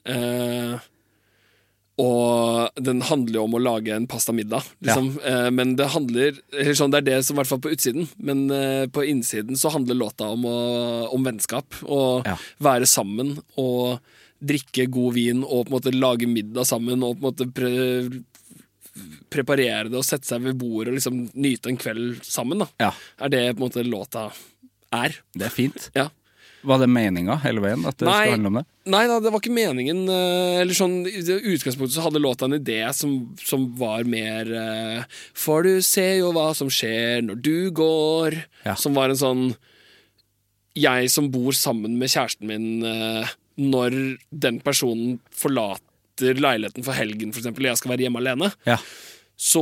eh, 0.06 0.76
og 2.00 2.70
den 2.80 3.02
handler 3.10 3.40
jo 3.42 3.44
om 3.44 3.56
å 3.58 3.62
lage 3.62 3.92
en 3.96 4.06
pastamiddag, 4.08 4.64
liksom. 4.86 5.10
Eh, 5.26 5.50
men 5.52 5.74
det 5.76 5.90
handler 5.92 6.38
eller 6.54 6.78
sånn, 6.80 6.92
Det 6.94 7.02
er 7.02 7.08
det 7.10 7.18
som 7.28 7.36
i 7.36 7.40
hvert 7.42 7.50
fall 7.52 7.62
på 7.66 7.74
utsiden, 7.76 8.08
men 8.18 8.46
eh, 8.56 8.86
på 8.88 9.04
innsiden 9.04 9.60
så 9.60 9.72
handler 9.74 10.00
låta 10.00 10.30
om, 10.32 10.46
å, 10.48 10.58
om 11.14 11.28
vennskap. 11.28 11.82
Og 11.84 12.26
Ja. 12.30 12.38
være 12.64 12.88
sammen 12.88 13.36
og 13.58 14.00
drikke 14.40 14.88
god 14.90 15.14
vin 15.18 15.44
og 15.44 15.68
på 15.68 15.74
en 15.74 15.76
måte 15.76 15.92
lage 16.00 16.28
middag 16.32 16.64
sammen 16.66 17.04
og 17.04 17.20
på 17.20 17.28
en 17.28 17.28
måte 17.34 17.50
pre 17.54 18.24
preparere 19.30 19.90
det 19.92 19.98
og 20.00 20.06
sette 20.08 20.28
seg 20.28 20.42
ved 20.44 20.58
bordet 20.60 20.92
og 20.92 20.98
liksom 20.98 21.20
nyte 21.40 21.70
en 21.72 21.78
kveld 21.80 22.24
sammen. 22.26 22.60
da 22.64 22.68
Ja. 22.80 22.92
Er 23.22 23.30
det 23.30 23.44
på 23.56 23.62
en 23.64 23.70
måte 23.70 23.84
låta 23.86 24.32
er. 24.92 25.14
Det 25.36 25.46
er 25.46 25.54
fint. 25.54 25.90
Ja. 25.96 26.08
Var 26.62 26.82
det 26.82 26.88
meninga 26.92 27.38
hele 27.44 27.62
veien 27.64 27.86
at 27.88 27.96
det 28.02 28.08
Nei. 28.10 28.16
skulle 28.18 28.36
handle 28.36 28.50
om 28.52 28.58
det? 28.60 28.64
Nei 28.90 29.02
da, 29.08 29.20
det 29.24 29.32
var 29.32 29.40
ikke 29.40 29.54
meningen. 29.56 30.02
eh, 30.12 30.60
Eller 30.62 30.76
sånn, 30.76 30.98
I 31.08 31.22
utgangspunktet 31.54 31.96
så 31.96 32.04
hadde 32.04 32.20
låta 32.20 32.50
en 32.50 32.58
idé 32.58 32.82
som, 32.96 33.14
som 33.40 33.68
var 33.80 34.04
mer 34.10 34.50
eh, 34.52 35.04
For 35.38 35.64
du 35.64 35.82
ser 35.86 36.18
jo 36.20 36.34
hva 36.36 36.50
som 36.58 36.72
skjer 36.74 37.22
når 37.28 37.40
du 37.46 37.72
går. 37.72 38.40
Ja. 38.66 38.76
Som 38.76 38.98
var 38.98 39.10
en 39.14 39.22
sånn 39.22 39.44
Jeg 40.80 41.10
som 41.12 41.30
bor 41.32 41.56
sammen 41.56 41.98
med 42.00 42.12
kjæresten 42.12 42.48
min 42.50 42.84
eh, 42.88 43.32
når 43.60 43.96
den 44.32 44.60
personen 44.64 45.18
forlater 45.36 46.38
leiligheten 46.40 46.84
for 46.86 46.96
helgen, 46.96 47.32
og 47.36 47.60
jeg 47.64 47.80
skal 47.80 47.92
være 47.92 48.06
hjemme 48.06 48.22
alene. 48.22 48.52
Ja. 48.68 48.78
Så 49.40 49.62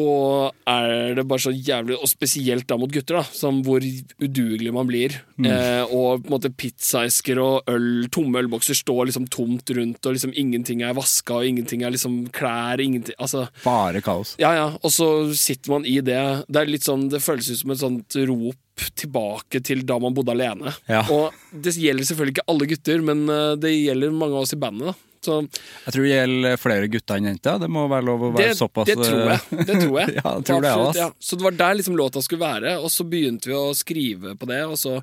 er 0.66 1.14
det 1.14 1.26
bare 1.30 1.44
så 1.44 1.52
jævlig 1.54 2.00
Og 2.02 2.10
spesielt 2.10 2.66
da 2.66 2.80
mot 2.82 2.90
gutter, 2.90 3.20
da, 3.20 3.24
som 3.30 3.60
hvor 3.66 3.84
udugelig 4.18 4.74
man 4.74 4.90
blir. 4.90 5.14
Eh, 5.38 5.84
og 5.94 6.24
på 6.24 6.32
en 6.32 6.34
måte 6.34 6.50
pizzaesker 6.50 7.38
og 7.42 7.70
øl, 7.70 8.08
tomme 8.14 8.42
ølbokser 8.42 8.78
står 8.78 9.06
liksom 9.12 9.28
tomt 9.34 9.70
rundt, 9.78 10.02
og 10.02 10.18
liksom 10.18 10.34
ingenting 10.34 10.82
er 10.82 10.98
vaska, 10.98 11.38
og 11.38 11.46
ingenting 11.46 11.86
er 11.86 11.94
liksom 11.94 12.24
klær 12.34 12.82
ingenting, 12.82 13.18
altså, 13.22 13.46
Bare 13.64 14.02
kaos. 14.02 14.34
ja, 14.42 14.56
ja, 14.58 14.68
og 14.82 14.94
så 14.94 15.10
sitter 15.38 15.76
man 15.76 15.86
i 15.86 16.00
det. 16.02 16.24
Det 16.50 16.82
sånn, 16.82 17.10
det 17.14 17.22
føles 17.22 17.52
ut 17.52 17.62
som 17.62 17.74
et 17.76 17.84
sånt 17.84 18.18
rop 18.30 18.88
tilbake 18.98 19.62
til 19.66 19.84
da 19.86 19.98
man 20.02 20.14
bodde 20.18 20.34
alene. 20.34 20.74
Ja. 20.90 21.04
Og 21.14 21.34
det 21.54 21.78
gjelder 21.78 22.06
selvfølgelig 22.06 22.38
ikke 22.38 22.50
alle 22.54 22.70
gutter, 22.74 23.06
men 23.06 23.28
eh, 23.30 23.54
det 23.62 23.78
gjelder 23.78 24.14
mange 24.14 24.38
av 24.38 24.48
oss 24.48 24.58
i 24.58 24.62
bandet. 24.62 24.90
da 24.90 25.07
så 25.26 25.40
Jeg 25.42 25.94
tror 25.94 26.04
det 26.06 26.14
gjelder 26.14 26.62
flere 26.62 26.88
gutter 26.92 27.20
enn 27.20 27.30
jenter. 27.32 27.60
Det 27.64 27.70
må 27.72 27.88
være 27.92 28.08
lov 28.08 28.28
å 28.28 28.32
være 28.36 28.54
det, 28.54 28.60
såpass 28.60 28.90
det 28.90 28.98
tror 29.02 29.34
jeg. 29.34 29.44
Det 29.68 29.76
tror 29.82 30.00
jeg. 30.02 30.16
ja, 30.20 30.32
tror 30.50 30.64
det, 30.64 30.72
Absolutt, 30.72 31.02
ja. 31.02 31.10
Så 31.20 31.40
det 31.40 31.48
var 31.48 31.60
der 31.60 31.78
liksom 31.80 32.00
låta 32.00 32.24
skulle 32.24 32.46
være, 32.46 32.78
og 32.82 32.92
så 32.94 33.06
begynte 33.08 33.52
vi 33.52 33.58
å 33.58 33.68
skrive 33.78 34.36
på 34.40 34.50
det, 34.50 34.64
og 34.68 34.80
så 34.80 35.00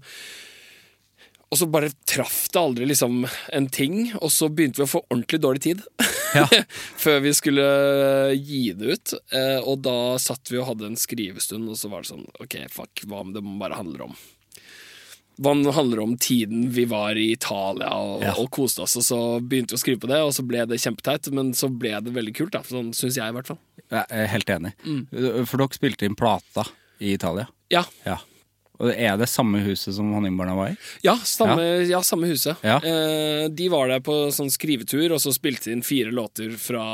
og 1.54 1.58
så 1.60 1.68
bare 1.70 1.92
traff 2.10 2.48
det 2.50 2.58
aldri 2.58 2.86
liksom 2.88 3.20
en 3.54 3.66
ting, 3.70 4.08
og 4.18 4.32
så 4.34 4.48
begynte 4.50 4.80
vi 4.80 4.86
å 4.88 4.90
få 4.90 5.04
ordentlig 5.04 5.38
dårlig 5.38 5.62
tid. 5.62 5.84
Ja. 6.34 6.48
Før 7.04 7.20
vi 7.22 7.30
skulle 7.36 7.66
gi 8.34 8.72
det 8.74 8.96
ut. 8.96 9.12
Eh, 9.30 9.60
og 9.62 9.84
da 9.86 10.16
satt 10.18 10.50
vi 10.50 10.58
og 10.58 10.66
hadde 10.72 10.88
en 10.88 10.98
skrivestund, 10.98 11.68
og 11.70 11.78
så 11.78 11.92
var 11.92 12.02
det 12.02 12.10
sånn 12.10 12.26
Ok, 12.42 12.58
fuck, 12.74 13.04
hva 13.06 13.22
om 13.22 13.30
det 13.36 13.44
bare 13.60 13.78
handler 13.78 14.08
om 14.08 14.16
det 15.64 15.72
handler 15.74 16.00
om 16.04 16.16
tiden 16.16 16.68
vi 16.70 16.84
var 16.84 17.16
i 17.18 17.32
Italia 17.32 17.88
og, 17.98 18.22
Ja. 18.22 18.34
og 18.38 18.50
koste 18.54 18.82
oss, 18.82 18.96
og 18.96 19.02
så 19.02 19.18
begynte 19.42 19.74
vi 19.74 19.78
å 19.78 19.82
skrive 19.82 20.00
på 20.00 20.08
det, 20.08 20.20
og 20.22 20.32
så 20.32 20.46
ble 20.46 20.64
det 20.66 20.78
kjempeteit, 20.78 21.30
men 21.32 21.52
så 21.52 21.68
ble 21.68 21.90
det 22.00 22.12
veldig 22.14 22.34
kult, 22.36 22.52
da. 22.52 22.60
Sånn 22.62 22.92
syns 22.94 23.16
jeg, 23.18 23.26
i 23.28 23.32
hvert 23.34 23.46
fall. 23.50 23.58
Jeg 23.90 24.06
er 24.10 24.26
helt 24.30 24.46
enig. 24.46 24.72
Mm. 24.86 25.46
For 25.46 25.58
dere 25.58 25.68
spilte 25.76 26.06
inn 26.06 26.14
plata 26.14 26.66
i 27.00 27.14
Italia. 27.14 27.48
Ja, 27.70 27.84
Ja. 28.06 28.18
Og 28.82 28.90
er 28.90 29.14
det 29.20 29.28
samme 29.30 29.60
huset 29.62 29.94
som 29.94 30.08
Honningbarna 30.16 30.56
var 30.58 30.72
i? 30.72 30.76
ja, 31.04 31.14
samme, 31.22 31.62
ja. 31.86 32.00
samme 32.02 32.26
huset. 32.26 32.58
Ja. 32.66 32.80
Eh, 32.82 33.46
de 33.46 33.68
var 33.70 33.92
der 33.92 34.02
på 34.04 34.16
sånn 34.34 34.50
skrivetur, 34.50 35.14
og 35.14 35.20
så 35.22 35.30
spilte 35.34 35.68
de 35.68 35.76
inn 35.76 35.84
fire 35.86 36.10
låter 36.14 36.56
fra 36.58 36.86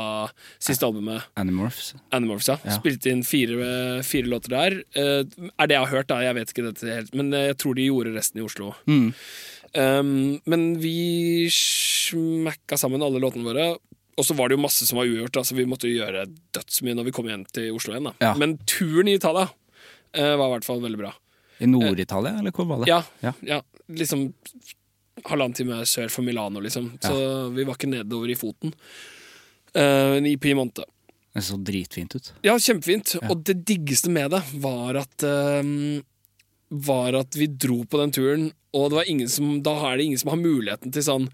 siste 0.61 0.85
albumet, 0.85 1.25
Animorphs. 1.41 1.95
Animorphs. 2.13 2.51
Ja. 2.51 2.59
Ja. 2.67 2.77
Spilte 2.77 3.09
inn 3.09 3.23
fire, 3.25 4.03
fire 4.05 4.29
låter 4.29 4.53
der. 4.53 4.77
Eh, 4.93 5.23
er 5.25 5.71
det 5.71 5.77
jeg 5.77 5.85
har 5.85 5.95
hørt, 5.95 6.11
da. 6.11 6.19
Jeg 6.21 6.37
vet 6.37 6.53
ikke 6.53 6.67
dette 6.69 6.91
helt, 6.91 7.15
men 7.17 7.33
eh, 7.33 7.49
jeg 7.49 7.61
tror 7.63 7.79
de 7.79 7.87
gjorde 7.89 8.13
resten 8.13 8.43
i 8.43 8.45
Oslo. 8.45 8.75
Mm. 8.85 9.09
Um, 9.71 10.41
men 10.51 10.67
vi 10.83 11.47
smekka 11.55 12.77
sammen 12.77 13.03
alle 13.05 13.21
låtene 13.23 13.47
våre. 13.47 13.71
Og 14.19 14.27
så 14.27 14.35
var 14.37 14.49
det 14.49 14.57
jo 14.57 14.65
masse 14.65 14.85
som 14.85 14.99
var 14.99 15.09
ugjort, 15.09 15.37
altså 15.39 15.55
så 15.55 15.57
vi 15.57 15.69
måtte 15.69 15.89
gjøre 15.89 16.27
dødsmye 16.53 16.97
når 16.97 17.07
vi 17.07 17.13
kom 17.15 17.29
hjem 17.31 17.45
til 17.55 17.71
Oslo 17.73 17.95
igjen. 17.95 18.11
Ja. 18.21 18.35
Men 18.37 18.57
turen 18.69 19.09
i 19.09 19.15
Italia 19.17 19.47
uh, 19.47 20.35
var 20.35 20.45
i 20.45 20.53
hvert 20.57 20.67
fall 20.67 20.83
veldig 20.83 20.99
bra. 20.99 21.13
I 21.61 21.69
Nord-Italia, 21.69 22.35
eller 22.39 22.51
hvor 22.55 22.67
var 22.69 22.83
det? 22.83 22.89
Ja, 22.91 23.03
Ja. 23.21 23.33
ja. 23.45 23.61
liksom 23.91 24.31
halvannen 25.27 25.53
time 25.53 25.81
sør 25.85 26.09
for 26.09 26.25
Milano, 26.25 26.59
liksom. 26.63 26.91
Så 27.03 27.49
vi 27.53 27.65
var 27.67 27.77
ikke 27.77 27.89
nedover 27.91 28.31
i 28.31 28.37
foten. 28.39 28.73
Uh, 29.77 30.17
I 30.27 30.37
Piemonte. 30.41 30.83
Det 31.33 31.43
så 31.47 31.55
dritfint 31.63 32.15
ut. 32.15 32.33
Ja, 32.43 32.57
kjempefint. 32.59 33.13
Og 33.29 33.43
det 33.47 33.61
diggeste 33.67 34.09
med 34.11 34.33
det 34.33 34.41
var 34.63 34.97
at 34.99 35.23
uh, 35.23 36.01
Var 36.71 37.17
at 37.19 37.35
vi 37.35 37.47
dro 37.47 37.81
på 37.85 37.99
den 37.99 38.11
turen, 38.15 38.45
og 38.73 38.89
det 38.91 38.95
var 39.01 39.09
ingen 39.11 39.29
som, 39.29 39.57
da 39.63 39.73
er 39.91 39.97
det 39.99 40.05
ingen 40.09 40.19
som 40.21 40.29
har 40.31 40.39
muligheten 40.39 40.93
til 40.95 41.03
sånn 41.03 41.25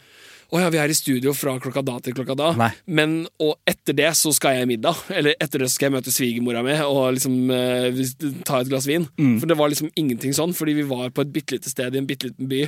å 0.48 0.62
ja, 0.62 0.70
vi 0.72 0.80
er 0.80 0.92
i 0.92 0.96
studio 0.96 1.34
fra 1.36 1.58
klokka 1.60 1.84
da 1.86 1.98
til 2.04 2.16
klokka 2.16 2.36
da, 2.40 2.52
Nei. 2.56 2.70
men 2.88 3.18
og 3.44 3.58
etter 3.68 3.96
det 3.98 4.12
så 4.20 4.32
skal 4.36 4.56
jeg 4.56 4.68
i 4.68 4.70
middag. 4.70 5.00
Eller 5.12 5.36
etter 5.44 5.64
det 5.64 5.70
skal 5.74 5.90
jeg 5.90 5.96
møte 5.98 6.14
svigermora 6.14 6.64
mi 6.66 6.76
og 6.86 7.18
liksom 7.18 7.52
eh, 7.52 8.00
ta 8.48 8.62
et 8.62 8.72
glass 8.72 8.88
vin. 8.88 9.08
Mm. 9.20 9.38
For 9.42 9.50
det 9.50 9.58
var 9.60 9.72
liksom 9.72 9.92
ingenting 10.00 10.36
sånn, 10.36 10.56
fordi 10.56 10.78
vi 10.80 10.86
var 10.88 11.12
på 11.16 11.26
et 11.26 11.34
bitte 11.36 11.58
lite 11.58 11.72
sted 11.72 11.96
i 11.96 12.02
en 12.02 12.08
bitte 12.08 12.30
liten 12.30 12.48
by 12.52 12.62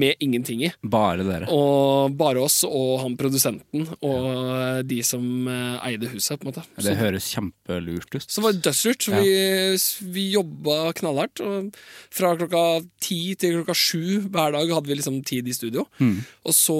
med 0.00 0.24
ingenting 0.24 0.64
i. 0.68 0.72
Bare 0.80 1.26
dere. 1.26 1.50
Og 1.52 2.16
bare 2.18 2.42
oss 2.44 2.62
og 2.68 2.94
han 3.04 3.18
produsenten 3.20 3.86
og 3.98 4.86
de 4.88 5.02
som 5.06 5.24
eh, 5.50 5.90
eide 5.90 6.08
huset, 6.14 6.38
på 6.38 6.48
en 6.48 6.52
måte. 6.52 6.64
Det 6.84 6.96
høres 6.98 7.28
kjempelurt 7.34 8.08
ut. 8.14 8.24
Så 8.24 8.40
det 8.40 8.46
var 8.46 8.62
dødslurt. 8.68 9.08
Ja. 9.08 9.20
vi, 9.20 10.08
vi 10.16 10.26
jobba 10.32 10.94
knallhardt. 10.96 11.44
Og 11.44 11.76
fra 12.14 12.32
klokka 12.38 12.64
ti 13.04 13.20
til 13.38 13.60
klokka 13.60 13.76
sju 13.76 14.28
hver 14.32 14.56
dag 14.56 14.72
hadde 14.72 14.88
vi 14.88 14.98
liksom 14.98 15.20
tid 15.28 15.48
i 15.48 15.56
studio. 15.56 15.84
Mm. 16.00 16.20
Og 16.48 16.56
så 16.56 16.78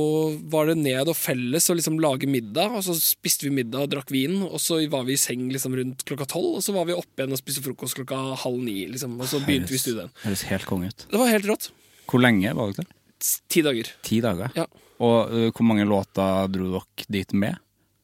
var 0.53 0.71
det 0.71 0.77
ned 0.81 1.09
og 1.11 1.17
felles 1.19 1.67
og 1.71 1.79
liksom 1.79 1.99
lage 2.03 2.29
middag, 2.31 2.75
og 2.79 2.83
så 2.87 2.95
spiste 2.99 3.47
vi 3.49 3.53
middag 3.59 3.85
og 3.87 3.93
drakk 3.95 4.13
vin. 4.15 4.39
Og 4.47 4.59
så 4.63 4.81
var 4.93 5.05
vi 5.09 5.17
i 5.17 5.21
seng 5.21 5.47
liksom 5.53 5.77
rundt 5.79 6.05
klokka 6.09 6.27
tolv, 6.33 6.59
og 6.59 6.65
så 6.65 6.75
var 6.77 6.89
vi 6.89 6.97
oppe 6.97 7.23
igjen 7.23 7.35
og 7.37 7.41
spiste 7.41 7.65
frokost 7.65 7.99
klokka 7.99 8.19
halv 8.45 8.61
ni. 8.65 8.81
Liksom, 8.93 9.17
og 9.21 9.29
så 9.31 9.41
begynte 9.45 9.75
vi 9.75 9.81
studien. 9.83 10.11
Høres 10.25 10.47
helt 10.51 10.69
konge 10.69 10.91
ut. 10.93 11.07
Det 11.11 11.21
var 11.21 11.33
helt 11.35 11.49
rått. 11.51 11.71
Hvor 12.09 12.23
lenge 12.25 12.55
var 12.57 12.71
dere 12.73 12.85
der? 12.87 12.95
Ti 13.51 13.65
dager. 13.67 13.89
Ti 14.07 14.21
dager? 14.25 14.53
Ja. 14.57 14.69
Og 15.03 15.31
uh, 15.31 15.49
hvor 15.55 15.67
mange 15.67 15.85
låter 15.87 16.49
dro 16.55 16.71
dere 16.77 17.09
dit 17.19 17.35
med? 17.39 17.59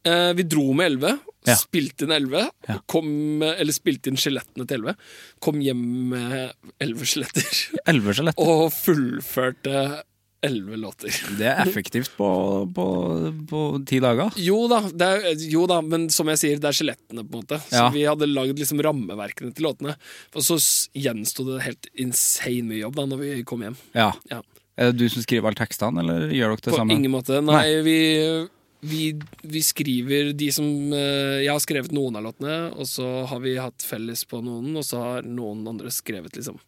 Eh, 0.05 0.33
vi 0.37 0.45
dro 0.45 0.67
med 0.77 0.91
elleve. 0.91 1.15
Ja. 1.49 1.55
Spilte 1.57 2.05
inn 2.05 2.13
elleve. 2.13 2.43
Ja. 2.69 2.75
Kom- 2.89 3.43
Eller 3.45 3.73
spilte 3.73 4.11
inn 4.13 4.19
skjelettene 4.21 4.67
til 4.69 4.79
elleve. 4.79 4.95
Kom 5.45 5.63
hjem 5.65 5.81
med 6.13 6.75
elleve 6.83 7.09
skjeletter. 7.09 7.49
Elleve 7.89 8.13
skjeletter. 8.17 8.45
og 8.45 8.69
fullførte 8.73 9.79
elleve 10.45 10.77
låter. 10.81 11.11
Det 11.39 11.47
er 11.51 11.61
effektivt 11.65 12.13
på, 12.19 12.29
på, 12.77 12.87
på 13.51 13.61
ti 13.89 13.99
dager. 14.05 14.33
Jo 14.41 14.65
da, 14.71 14.81
det 14.93 15.09
er, 15.11 15.45
jo 15.51 15.65
da, 15.71 15.81
men 15.85 16.09
som 16.15 16.29
jeg 16.33 16.41
sier, 16.43 16.61
det 16.63 16.71
er 16.71 16.79
skjelettene, 16.79 17.25
på 17.25 17.39
en 17.39 17.45
måte. 17.45 17.59
Så 17.69 17.81
Ja. 17.83 17.89
vi 17.95 18.05
hadde 18.09 18.29
lagd 18.31 18.61
liksom 18.61 18.83
rammeverkene 18.85 19.55
til 19.57 19.67
låtene. 19.69 19.97
Og 20.35 20.45
så 20.47 20.59
gjensto 20.95 21.47
det 21.49 21.63
helt 21.67 21.89
insane 22.07 22.67
mye 22.71 22.83
jobb 22.85 22.99
da 23.01 23.07
når 23.11 23.23
vi 23.25 23.31
kom 23.49 23.65
hjem. 23.67 23.79
Ja. 23.97 24.11
Ja. 24.31 24.43
Er 24.77 24.91
det 24.91 24.99
du 25.05 25.09
som 25.13 25.23
skriver 25.23 25.47
alle 25.53 25.61
tekstene, 25.61 26.03
eller 26.03 26.29
gjør 26.35 26.55
dere 26.57 26.63
det 26.65 26.73
På 26.75 26.81
samme? 26.83 26.97
ingen 26.97 27.13
måte. 27.15 27.41
Nei, 27.47 27.67
Vi, 27.87 27.99
vi, 28.85 29.03
vi 29.49 29.61
skriver 29.65 30.33
de 30.37 30.49
som 30.53 30.67
eh, 30.93 31.45
Jeg 31.45 31.53
har 31.55 31.63
skrevet 31.63 31.95
noen 31.95 32.19
av 32.19 32.25
låtene, 32.27 32.57
og 32.75 32.89
så 32.91 33.07
har 33.31 33.41
vi 33.45 33.55
hatt 33.57 33.87
felles 33.87 34.25
på 34.29 34.43
noen, 34.45 34.75
og 34.77 34.85
så 34.85 34.99
har 35.01 35.29
noen 35.29 35.63
andre 35.71 35.93
skrevet 35.95 36.35
liksom 36.37 36.59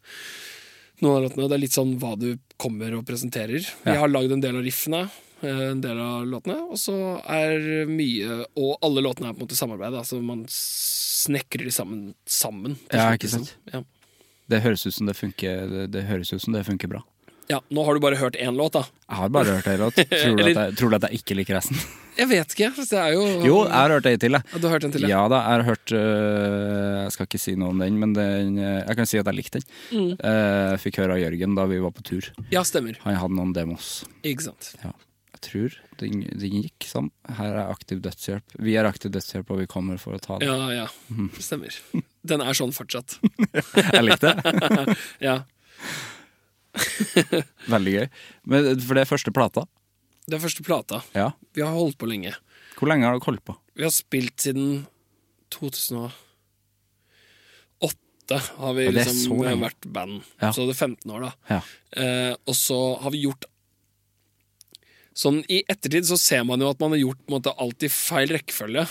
noen 1.01 1.15
av 1.17 1.23
låtene. 1.27 1.47
Det 1.49 1.55
er 1.57 1.63
litt 1.63 1.75
sånn 1.77 1.95
hva 2.01 2.15
du 2.19 2.37
kommer 2.57 2.93
og 2.97 3.05
presenterer. 3.05 3.59
Vi 3.83 3.91
Jeg 3.91 3.99
har 4.01 4.09
lagd 4.09 4.31
en 4.33 4.41
del 4.43 4.55
av 4.57 4.63
riffene, 4.65 5.01
eh, 5.43 5.61
en 5.71 5.81
del 5.81 5.99
av 6.01 6.25
låtene, 6.25 6.57
og 6.71 6.77
så 6.81 6.95
er 7.29 7.85
mye 7.89 8.45
Og 8.57 8.77
alle 8.81 9.01
låtene 9.05 9.29
er 9.29 9.33
på 9.33 9.41
en 9.43 9.47
måte 9.47 9.55
samarbeid, 9.59 9.93
altså 9.93 10.21
man 10.23 10.45
snekrer 10.49 11.65
de 11.67 11.71
sammen 11.71 12.13
sammen. 12.25 12.77
Ja, 12.91 13.11
ikke 13.13 13.29
sant. 13.29 13.53
liksom. 13.65 13.73
Ja. 13.73 13.83
Det 14.49 14.61
høres 14.63 14.85
ut 14.87 14.93
som 14.95 15.05
det 15.09 15.15
funker, 15.17 15.67
det, 15.69 15.91
det 15.91 16.05
høres 16.07 16.31
ut 16.33 16.41
som 16.41 16.53
det 16.53 16.63
funker 16.65 16.87
bra. 16.87 17.03
ja, 17.49 17.59
Nå 17.69 17.83
har 17.85 17.93
du 17.93 17.99
bare 17.99 18.15
hørt 18.15 18.35
én 18.39 18.55
låt, 18.55 18.73
da. 18.73 18.85
Jeg 19.09 19.17
har 19.17 19.29
bare 19.29 19.45
hørt 19.57 19.65
én 19.67 19.77
låt. 19.79 19.95
Tror 20.09 20.35
du, 20.37 20.43
Eller- 20.43 20.51
at 20.57 20.69
jeg, 20.71 20.77
tror 20.77 20.89
du 20.89 20.95
at 20.95 21.09
jeg 21.11 21.19
ikke 21.21 21.35
liker 21.35 21.55
resten? 21.59 21.75
Jeg 22.17 22.27
vet 22.31 22.53
ikke. 22.55 22.69
Det 22.77 22.97
er 22.97 23.11
jo 23.13 23.23
Jo, 23.45 23.57
jeg 23.67 23.73
har 23.77 23.93
hørt 23.93 24.07
ei 24.09 24.15
til, 24.17 24.37
jeg. 24.37 24.43
Ja, 24.51 24.57
Du 24.61 24.67
har 24.67 24.73
hørt 24.77 24.85
en 24.87 24.93
til, 24.95 25.05
ja? 25.05 25.09
Ja 25.13 25.23
da, 25.31 25.41
jeg 25.43 25.59
har 25.59 25.65
hørt 25.67 25.93
øh, 25.93 26.93
Jeg 27.03 27.11
skal 27.15 27.27
ikke 27.29 27.41
si 27.41 27.55
noe 27.59 27.69
om 27.75 27.81
den, 27.83 27.99
men 28.01 28.13
den, 28.17 28.55
øh, 28.57 28.79
jeg 28.87 28.95
kan 28.99 29.09
si 29.09 29.19
at 29.21 29.27
jeg 29.29 29.37
likte 29.37 29.61
den. 29.61 29.67
Mm. 29.93 30.13
Eh, 30.17 30.71
Jeg 30.73 30.79
fikk 30.85 30.97
høre 31.03 31.17
av 31.17 31.21
Jørgen 31.21 31.55
da 31.59 31.65
vi 31.69 31.77
var 31.83 31.93
på 31.93 32.05
tur. 32.07 32.29
Ja, 32.53 32.63
stemmer. 32.67 32.97
Han 33.03 33.19
hadde 33.21 33.37
noen 33.37 33.53
demos. 33.55 33.91
Ikke 34.25 34.47
sant. 34.49 34.71
Ja. 34.83 34.93
Jeg 35.37 35.43
tror 35.45 35.75
den, 36.01 36.23
den 36.41 36.55
gikk 36.63 36.87
sånn. 36.89 37.11
Her 37.37 37.53
er 37.61 37.69
aktiv 37.69 37.99
dødshjelp. 38.01 38.55
Vi 38.65 38.73
er 38.81 38.87
aktiv 38.89 39.11
dødshjelp, 39.13 39.51
og 39.53 39.59
vi 39.61 39.67
kommer 39.69 39.99
for 40.01 40.17
å 40.17 40.21
ta 40.23 40.39
det. 40.41 40.47
Ja, 40.49 40.71
ja. 40.73 40.87
Stemmer. 41.37 41.77
Den 42.27 42.41
er 42.41 42.57
sånn 42.57 42.73
fortsatt. 42.73 43.19
Jeg 43.93 44.01
likte 44.07 44.33
det. 44.33 44.97
Ja. 45.27 45.37
Veldig 47.69 47.93
gøy. 47.93 48.07
Men, 48.49 48.67
for 48.83 48.97
det 48.97 49.03
er 49.05 49.09
første 49.09 49.33
plata. 49.33 49.63
Det 50.27 50.35
er 50.35 50.43
første 50.43 50.63
plata. 50.65 50.99
Ja. 51.15 51.29
Vi 51.55 51.63
har 51.63 51.71
holdt 51.71 51.97
på 51.99 52.07
lenge. 52.09 52.33
Hvor 52.77 52.89
lenge 52.91 53.07
har 53.07 53.15
dere 53.15 53.23
holdt 53.23 53.45
på? 53.47 53.53
Vi 53.79 53.85
har 53.85 53.93
spilt 53.95 54.43
siden 54.43 54.85
2008 55.55 56.11
har 58.59 58.73
vi 58.75 58.83
Ja, 58.89 58.91
liksom 58.91 59.39
vært 59.61 59.87
band. 59.87 60.19
Ja. 60.41 60.51
Så 60.51 60.65
det 60.67 60.75
er 60.75 60.81
15 60.83 61.11
år, 61.15 61.21
da. 61.29 61.31
Ja. 61.47 61.61
Eh, 61.95 62.33
og 62.43 62.55
så 62.59 62.99
har 63.01 63.11
vi 63.15 63.23
gjort 63.23 63.47
Sånn 65.17 65.39
I 65.49 65.63
ettertid 65.65 66.05
så 66.05 66.13
ser 66.21 66.43
man 66.45 66.61
jo 66.61 66.67
at 66.69 66.77
man 66.83 66.91
har 66.93 66.99
gjort 67.01 67.17
på 67.23 67.31
en 67.31 67.35
måte, 67.39 67.49
alt 67.57 67.81
i 67.81 67.89
feil 67.89 68.29
rekkefølge. 68.35 68.83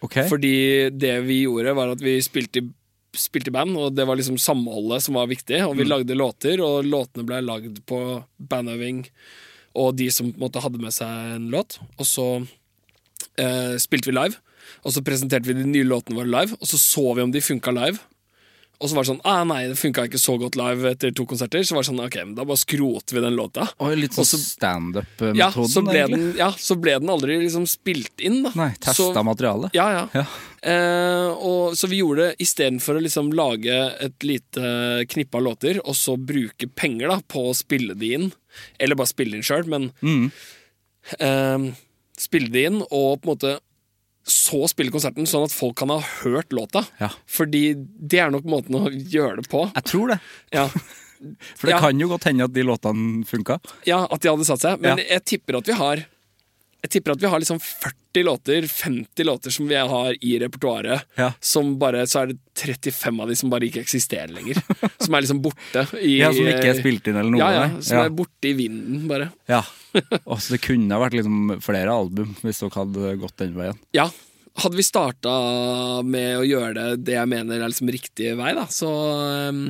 Okay. 0.00 0.24
Fordi 0.30 0.88
det 0.96 1.10
vi 1.26 1.42
gjorde, 1.42 1.74
var 1.76 1.92
at 1.92 2.00
vi 2.00 2.14
spilte 2.24 2.62
i, 2.62 2.70
spilte 3.12 3.52
i 3.52 3.56
band, 3.58 3.76
og 3.76 3.92
det 3.92 4.06
var 4.08 4.16
liksom 4.16 4.38
samholdet 4.40 5.04
som 5.04 5.18
var 5.20 5.28
viktig. 5.28 5.60
Og 5.66 5.76
vi 5.76 5.84
lagde 5.84 6.16
låter, 6.16 6.56
og 6.64 6.88
låtene 6.88 7.26
ble 7.28 7.42
lagd 7.44 7.82
på 7.84 7.98
bandøving 8.40 9.04
og 9.74 9.96
de 9.98 10.08
som 10.12 10.30
på 10.30 10.38
en 10.38 10.44
måte 10.46 10.62
hadde 10.62 10.80
med 10.82 10.94
seg 10.94 11.36
en 11.36 11.50
låt. 11.52 11.78
Og 11.98 12.08
så 12.08 12.26
eh, 13.40 13.76
spilte 13.82 14.10
vi 14.10 14.16
live, 14.16 14.38
og 14.82 14.94
så 14.94 15.04
presenterte 15.04 15.48
vi 15.48 15.58
de 15.58 15.68
nye 15.68 15.88
låtene 15.88 16.20
våre 16.20 16.32
live, 16.32 16.58
og 16.60 16.68
så 16.68 16.80
så 16.80 17.06
vi 17.16 17.24
om 17.24 17.34
de 17.34 17.44
funka 17.44 17.74
live. 17.76 18.00
Og 18.82 18.90
så 18.90 18.96
var 18.98 19.04
det 19.06 19.10
sånn 19.12 19.20
ah, 19.30 19.44
Nei, 19.46 19.60
det 19.70 19.76
funka 19.78 20.04
ikke 20.08 20.18
så 20.18 20.34
godt 20.42 20.56
live 20.58 20.90
etter 20.90 21.12
to 21.14 21.22
konserter. 21.30 21.62
Så 21.62 21.76
var 21.76 21.84
det 21.84 21.88
sånn, 21.92 22.00
ok, 22.02 22.16
men 22.26 22.34
da 22.34 22.42
bare 22.48 22.58
skroter 22.58 23.14
vi 23.14 23.22
den 23.22 23.36
låta. 23.38 23.68
Og 23.78 23.94
litt 23.96 24.16
sånn 24.16 24.26
standup-metoden, 24.26 25.38
Ja, 25.38 25.50
så 25.54 25.82
den, 25.86 26.24
ja, 26.38 26.48
så 26.58 26.74
ble 26.82 26.96
den 26.98 27.12
aldri 27.12 27.36
liksom 27.44 27.68
spilt 27.70 28.20
inn, 28.26 28.42
da. 28.48 28.50
Nei, 28.58 28.72
testa 28.82 29.22
materialet. 29.26 29.70
Ja, 29.78 29.86
ja. 29.94 30.02
Ja. 30.18 30.24
Eh, 30.62 31.30
og, 31.42 31.76
så 31.78 31.88
vi 31.90 32.02
gjorde 32.02 32.28
det 32.32 32.44
istedenfor 32.44 32.98
å 32.98 33.04
liksom 33.06 33.32
lage 33.34 33.78
et 34.02 34.26
lite 34.26 35.06
knippe 35.10 35.38
av 35.40 35.46
låter, 35.48 35.80
og 35.86 35.94
så 35.98 36.14
bruke 36.18 36.68
penger 36.74 37.10
da 37.14 37.20
på 37.22 37.48
å 37.50 37.56
spille 37.58 37.94
de 37.98 38.12
inn, 38.18 38.28
eller 38.78 38.98
bare 38.98 39.10
spille 39.10 39.38
inn 39.38 39.46
sjøl, 39.46 39.66
men 39.70 39.90
Mm. 40.02 40.30
eh, 41.18 41.72
spille 42.18 42.50
de 42.52 42.64
inn, 42.68 42.82
og 42.90 43.20
på 43.22 43.26
en 43.26 43.32
måte 43.36 43.58
så 44.28 44.68
spille 44.70 44.92
konserten 44.94 45.26
sånn 45.26 45.44
at 45.48 45.52
folk 45.54 45.76
kan 45.80 45.90
ha 45.90 45.98
hørt 46.22 46.52
låta. 46.54 46.84
Ja. 47.00 47.08
Fordi 47.26 47.74
det 47.76 48.20
er 48.22 48.30
nok 48.30 48.44
måten 48.44 48.76
å 48.78 48.86
gjøre 48.90 49.40
det 49.42 49.48
på. 49.50 49.64
Jeg 49.74 49.84
tror 49.90 50.14
det. 50.14 50.20
Ja, 50.54 50.68
For 51.54 51.68
det 51.68 51.76
Ja. 51.76 51.78
kan 51.78 52.00
jo 52.00 52.08
godt 52.10 52.24
hende 52.26 52.44
at 52.48 52.52
de 52.52 52.64
låtene 52.66 53.22
funka. 53.24 53.60
ja 53.86 54.00
At 54.10 54.20
de 54.24 54.28
hadde 54.28 54.44
satt 54.48 54.58
seg. 54.64 54.80
Men 54.82 54.98
jeg 54.98 55.22
tipper 55.24 55.58
at 55.60 55.68
vi 55.70 55.76
har 55.78 56.00
Jeg 56.82 56.90
tipper 56.96 57.14
at 57.14 57.22
vi 57.22 57.28
har 57.30 57.38
liksom 57.38 57.60
40 57.62 58.24
låter, 58.26 58.64
50 58.66 59.24
låter 59.24 59.54
som 59.54 59.68
vi 59.70 59.76
har 59.78 60.16
i 60.18 60.32
repertoaret. 60.42 61.04
Ja. 61.14 61.28
Som 61.40 61.76
bare, 61.78 62.02
Så 62.10 62.24
er 62.24 62.32
det 62.32 62.38
35 62.58 63.20
av 63.22 63.30
de 63.30 63.36
som 63.38 63.52
bare 63.52 63.68
ikke 63.68 63.84
eksisterer 63.84 64.32
lenger. 64.34 64.58
som 65.04 65.14
er 65.14 65.22
liksom 65.22 65.42
borte. 65.44 65.86
I, 66.00 66.16
Ja, 66.18 66.32
Som 66.34 66.50
ikke 66.50 66.72
er 66.72 66.80
spilt 66.80 67.06
inn 67.06 67.20
eller 67.20 67.30
noe? 67.30 67.38
Ja, 67.40 67.52
ja, 67.54 67.68
som 67.78 68.00
ja. 68.00 68.08
er 68.08 68.16
borte 68.18 68.50
i 68.50 68.56
vinden, 68.58 69.06
bare. 69.10 69.30
ja. 69.50 69.62
Og 70.24 70.38
så 70.40 70.54
det 70.56 70.62
kunne 70.64 70.88
ha 70.96 71.02
vært 71.02 71.18
liksom 71.18 71.58
flere 71.60 71.92
album 71.92 72.30
hvis 72.40 72.62
dere 72.62 72.78
hadde 72.80 73.14
gått 73.20 73.36
den 73.42 73.54
veien. 73.58 73.78
Ja. 73.92 74.06
Hadde 74.62 74.76
vi 74.76 74.84
starta 74.84 75.32
med 76.04 76.38
å 76.40 76.44
gjøre 76.44 76.72
det 76.76 77.04
det 77.06 77.14
jeg 77.18 77.28
mener 77.28 77.60
er 77.60 77.70
liksom 77.72 77.88
riktig 77.92 78.32
vei, 78.36 78.50
da, 78.56 78.66
så 78.72 78.88
um, 79.52 79.62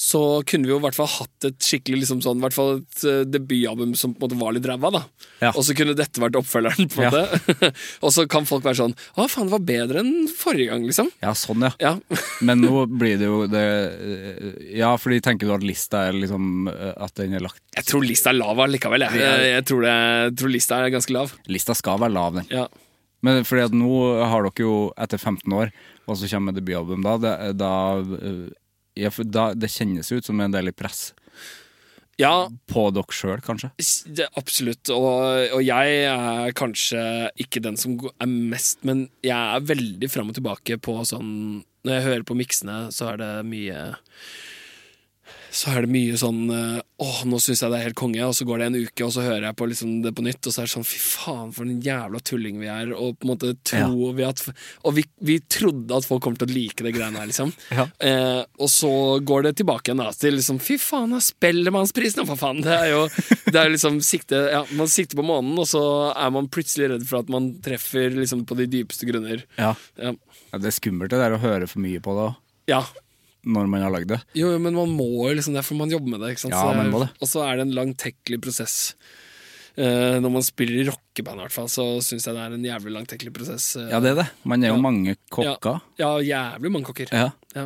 så 0.00 0.20
kunne 0.48 0.64
vi 0.64 0.72
jo 0.72 0.78
i 0.78 0.82
hvert 0.86 0.96
fall 0.96 1.08
hatt 1.12 1.44
et 1.44 1.58
skikkelig 1.60 1.98
liksom 2.06 2.22
sånn, 2.24 2.38
hvert 2.40 2.54
fall 2.56 2.78
et 2.78 3.02
uh, 3.04 3.18
debutalbum 3.28 3.90
som 4.00 4.14
på 4.16 4.24
en 4.24 4.30
måte 4.30 4.38
var 4.40 4.54
litt 4.56 4.68
ræva. 4.70 4.90
da 4.94 5.02
Ja. 5.42 5.50
Og 5.52 5.60
så 5.66 5.74
kunne 5.76 5.92
dette 5.98 6.22
vært 6.22 6.38
oppfølgeren. 6.40 6.88
på 6.88 7.02
en 7.02 7.04
Ja. 7.04 7.10
måte 7.12 7.70
Og 8.06 8.14
så 8.14 8.24
kan 8.30 8.46
folk 8.48 8.64
være 8.64 8.78
sånn 8.80 8.94
Å, 8.96 9.26
faen, 9.28 9.50
det 9.50 9.52
var 9.52 9.66
bedre 9.68 10.00
enn 10.00 10.24
forrige 10.32 10.70
gang, 10.72 10.86
liksom. 10.88 11.10
Ja, 11.20 11.34
sånn, 11.36 11.66
ja. 11.68 11.72
Ja, 11.82 11.92
Men 12.46 12.62
nå 12.64 12.86
blir 12.88 13.18
det 13.20 13.28
jo 13.28 13.42
det 13.50 13.64
Ja, 14.78 14.94
fordi 15.00 15.20
tenker 15.24 15.50
du 15.50 15.54
at 15.58 15.66
lista 15.66 16.06
er 16.08 16.16
liksom 16.16 16.70
eh, 16.72 16.94
At 16.96 17.14
den 17.20 17.36
er 17.36 17.44
lagt 17.44 17.60
Jeg 17.76 17.84
tror 17.90 18.06
lista 18.06 18.32
er 18.32 18.38
lav 18.40 18.62
allikevel. 18.64 19.04
Jeg, 19.04 19.20
jeg, 19.20 19.50
jeg, 19.52 19.66
tror, 19.68 19.84
det, 19.84 19.92
jeg 20.30 20.36
tror 20.40 20.54
lista 20.54 20.78
er 20.80 20.94
ganske 20.96 21.12
lav. 21.14 21.34
Lista 21.52 21.76
skal 21.76 22.00
være 22.00 22.14
lav, 22.16 22.40
den. 22.40 22.48
Ja. 22.52 22.64
Men 23.26 23.44
fordi 23.44 23.66
at 23.68 23.74
nå 23.76 23.92
har 24.32 24.46
dere 24.48 24.64
jo, 24.64 24.74
etter 24.96 25.20
15 25.20 25.52
år, 25.52 25.72
og 26.08 26.16
så 26.16 26.28
kommer 26.32 26.56
debutalbum 26.56 27.04
da, 27.04 27.18
det, 27.20 27.34
da, 27.60 27.72
eh, 28.00 28.48
ja, 28.98 29.10
for 29.14 29.24
da 29.24 29.50
Det 29.54 29.70
kjennes 29.70 30.10
ut 30.12 30.26
som 30.26 30.40
en 30.40 30.54
del 30.54 30.70
i 30.70 30.76
press 30.76 31.10
ja, 32.20 32.50
på 32.68 32.82
dere 32.92 33.16
sjøl, 33.16 33.40
kanskje? 33.44 33.70
det, 34.12 34.26
absolutt. 34.36 34.90
Og, 34.92 35.54
og 35.56 35.62
jeg 35.64 36.02
er 36.10 36.52
kanskje 36.58 37.02
ikke 37.40 37.62
den 37.64 37.78
som 37.80 37.96
er 38.20 38.28
mest, 38.28 38.82
men 38.84 39.06
jeg 39.24 39.36
er 39.36 39.64
veldig 39.64 40.10
fram 40.12 40.32
og 40.32 40.36
tilbake 40.36 40.76
på 40.84 40.98
sånn 41.08 41.62
Når 41.86 41.94
jeg 41.94 42.04
hører 42.04 42.24
på 42.28 42.36
miksene, 42.36 42.78
så 42.92 43.14
er 43.14 43.22
det 43.22 43.30
mye 43.48 43.78
så 45.50 45.72
er 45.74 45.84
det 45.84 45.92
mye 45.92 46.18
sånn 46.20 46.44
eh, 46.54 46.78
Åh, 47.00 47.22
nå 47.24 47.38
syns 47.40 47.62
jeg 47.62 47.72
det 47.72 47.78
er 47.78 47.86
helt 47.88 47.96
konge, 47.96 48.20
og 48.28 48.34
så 48.36 48.44
går 48.44 48.60
det 48.60 48.66
en 48.68 48.74
uke, 48.76 49.04
og 49.06 49.12
så 49.14 49.22
hører 49.24 49.46
jeg 49.48 49.56
på 49.56 49.66
liksom 49.70 49.92
det 50.04 50.10
på 50.12 50.24
nytt, 50.26 50.44
og 50.44 50.52
så 50.52 50.60
er 50.60 50.68
det 50.68 50.72
sånn 50.74 50.84
fy 50.84 50.98
faen, 51.00 51.52
for 51.56 51.64
en 51.64 51.78
jævla 51.80 52.20
tulling 52.28 52.58
vi 52.60 52.68
er, 52.68 52.92
og 52.92 53.16
på 53.16 53.24
en 53.24 53.30
måte 53.32 53.54
tror 53.64 54.12
vi 54.18 54.26
at 54.26 54.42
Og 54.84 54.98
vi, 54.98 55.06
vi 55.24 55.38
trodde 55.48 55.96
at 55.96 56.04
folk 56.04 56.20
kom 56.26 56.36
til 56.36 56.50
å 56.50 56.52
like 56.52 56.84
det 56.84 56.92
greiene 56.92 57.22
her, 57.22 57.30
liksom. 57.30 57.54
Ja. 57.80 57.86
Eh, 58.04 58.42
og 58.60 58.68
så 58.68 58.92
går 59.24 59.48
det 59.48 59.54
tilbake 59.62 59.88
igjen 59.88 60.02
da, 60.04 60.10
til 60.12 60.36
liksom 60.36 60.60
fy 60.60 60.76
faen, 60.82 61.16
Spellemannsprisen, 61.24 62.28
for 62.28 62.40
faen! 62.40 62.60
Det 62.66 62.76
er 62.76 62.92
jo 62.92 63.02
det 63.48 63.56
er 63.56 63.72
liksom 63.72 64.00
sikte 64.04 64.42
Ja, 64.52 64.62
man 64.76 64.90
sikter 64.92 65.18
på 65.18 65.24
månen, 65.26 65.56
og 65.56 65.68
så 65.72 65.82
er 66.12 66.36
man 66.36 66.50
plutselig 66.52 66.92
redd 66.92 67.08
for 67.08 67.22
at 67.24 67.32
man 67.32 67.54
treffer 67.64 68.12
liksom 68.12 68.44
på 68.44 68.60
de 68.60 68.68
dypeste 68.70 69.08
grunner. 69.08 69.46
Ja. 69.56 69.72
Ja. 69.96 70.12
ja. 70.12 70.60
Det 70.60 70.68
er 70.68 70.76
skummelt 70.76 71.14
det 71.14 71.22
der 71.22 71.36
å 71.36 71.40
høre 71.40 71.70
for 71.70 71.80
mye 71.80 72.02
på 72.04 72.16
det 72.18 72.28
òg, 72.28 72.36
ja. 72.70 72.84
Når 73.46 73.68
man 73.72 73.84
har 73.84 73.92
lagd 73.94 74.10
det. 74.12 74.20
Jo, 74.36 74.52
men 74.60 74.76
man 74.76 74.92
må 74.92 75.08
jo 75.28 75.34
liksom 75.38 75.56
det, 75.56 75.64
for 75.66 75.78
man 75.80 75.92
jobber 75.92 76.12
med 76.14 76.24
det. 76.24 76.34
ikke 76.34 76.44
sant? 76.46 76.56
Ja, 76.56 76.62
Så 76.66 76.76
man 76.76 76.92
må 76.92 77.02
det. 77.04 77.10
Og 77.20 77.30
så 77.30 77.44
er 77.46 77.56
det 77.56 77.66
en 77.68 77.76
langtekkelig 77.78 78.40
prosess. 78.44 78.76
Uh, 79.78 80.18
når 80.20 80.32
man 80.34 80.44
spiller 80.44 80.82
i 80.82 80.88
rockeband, 81.10 81.40
i 81.40 81.44
hvert 81.44 81.52
fall, 81.54 81.68
så 81.68 81.84
syns 82.02 82.26
jeg 82.26 82.34
det 82.36 82.42
er 82.44 82.54
en 82.54 82.64
jævlig 82.64 82.92
langtekkelig 82.94 83.32
prosess. 83.34 83.76
eh. 83.76 83.88
Ja, 83.90 84.00
det 84.00 84.10
er 84.12 84.14
det. 84.22 84.30
Man 84.44 84.62
er 84.62 84.68
jo 84.68 84.74
Ja. 84.76 84.80
mange 84.80 85.16
kokker. 85.30 85.80
Ja, 85.98 86.18
ja, 86.20 86.54
jævlig 86.54 86.70
mange 86.72 86.86
kokker. 86.86 87.08
Ja. 87.12 87.30
Ja. 87.54 87.64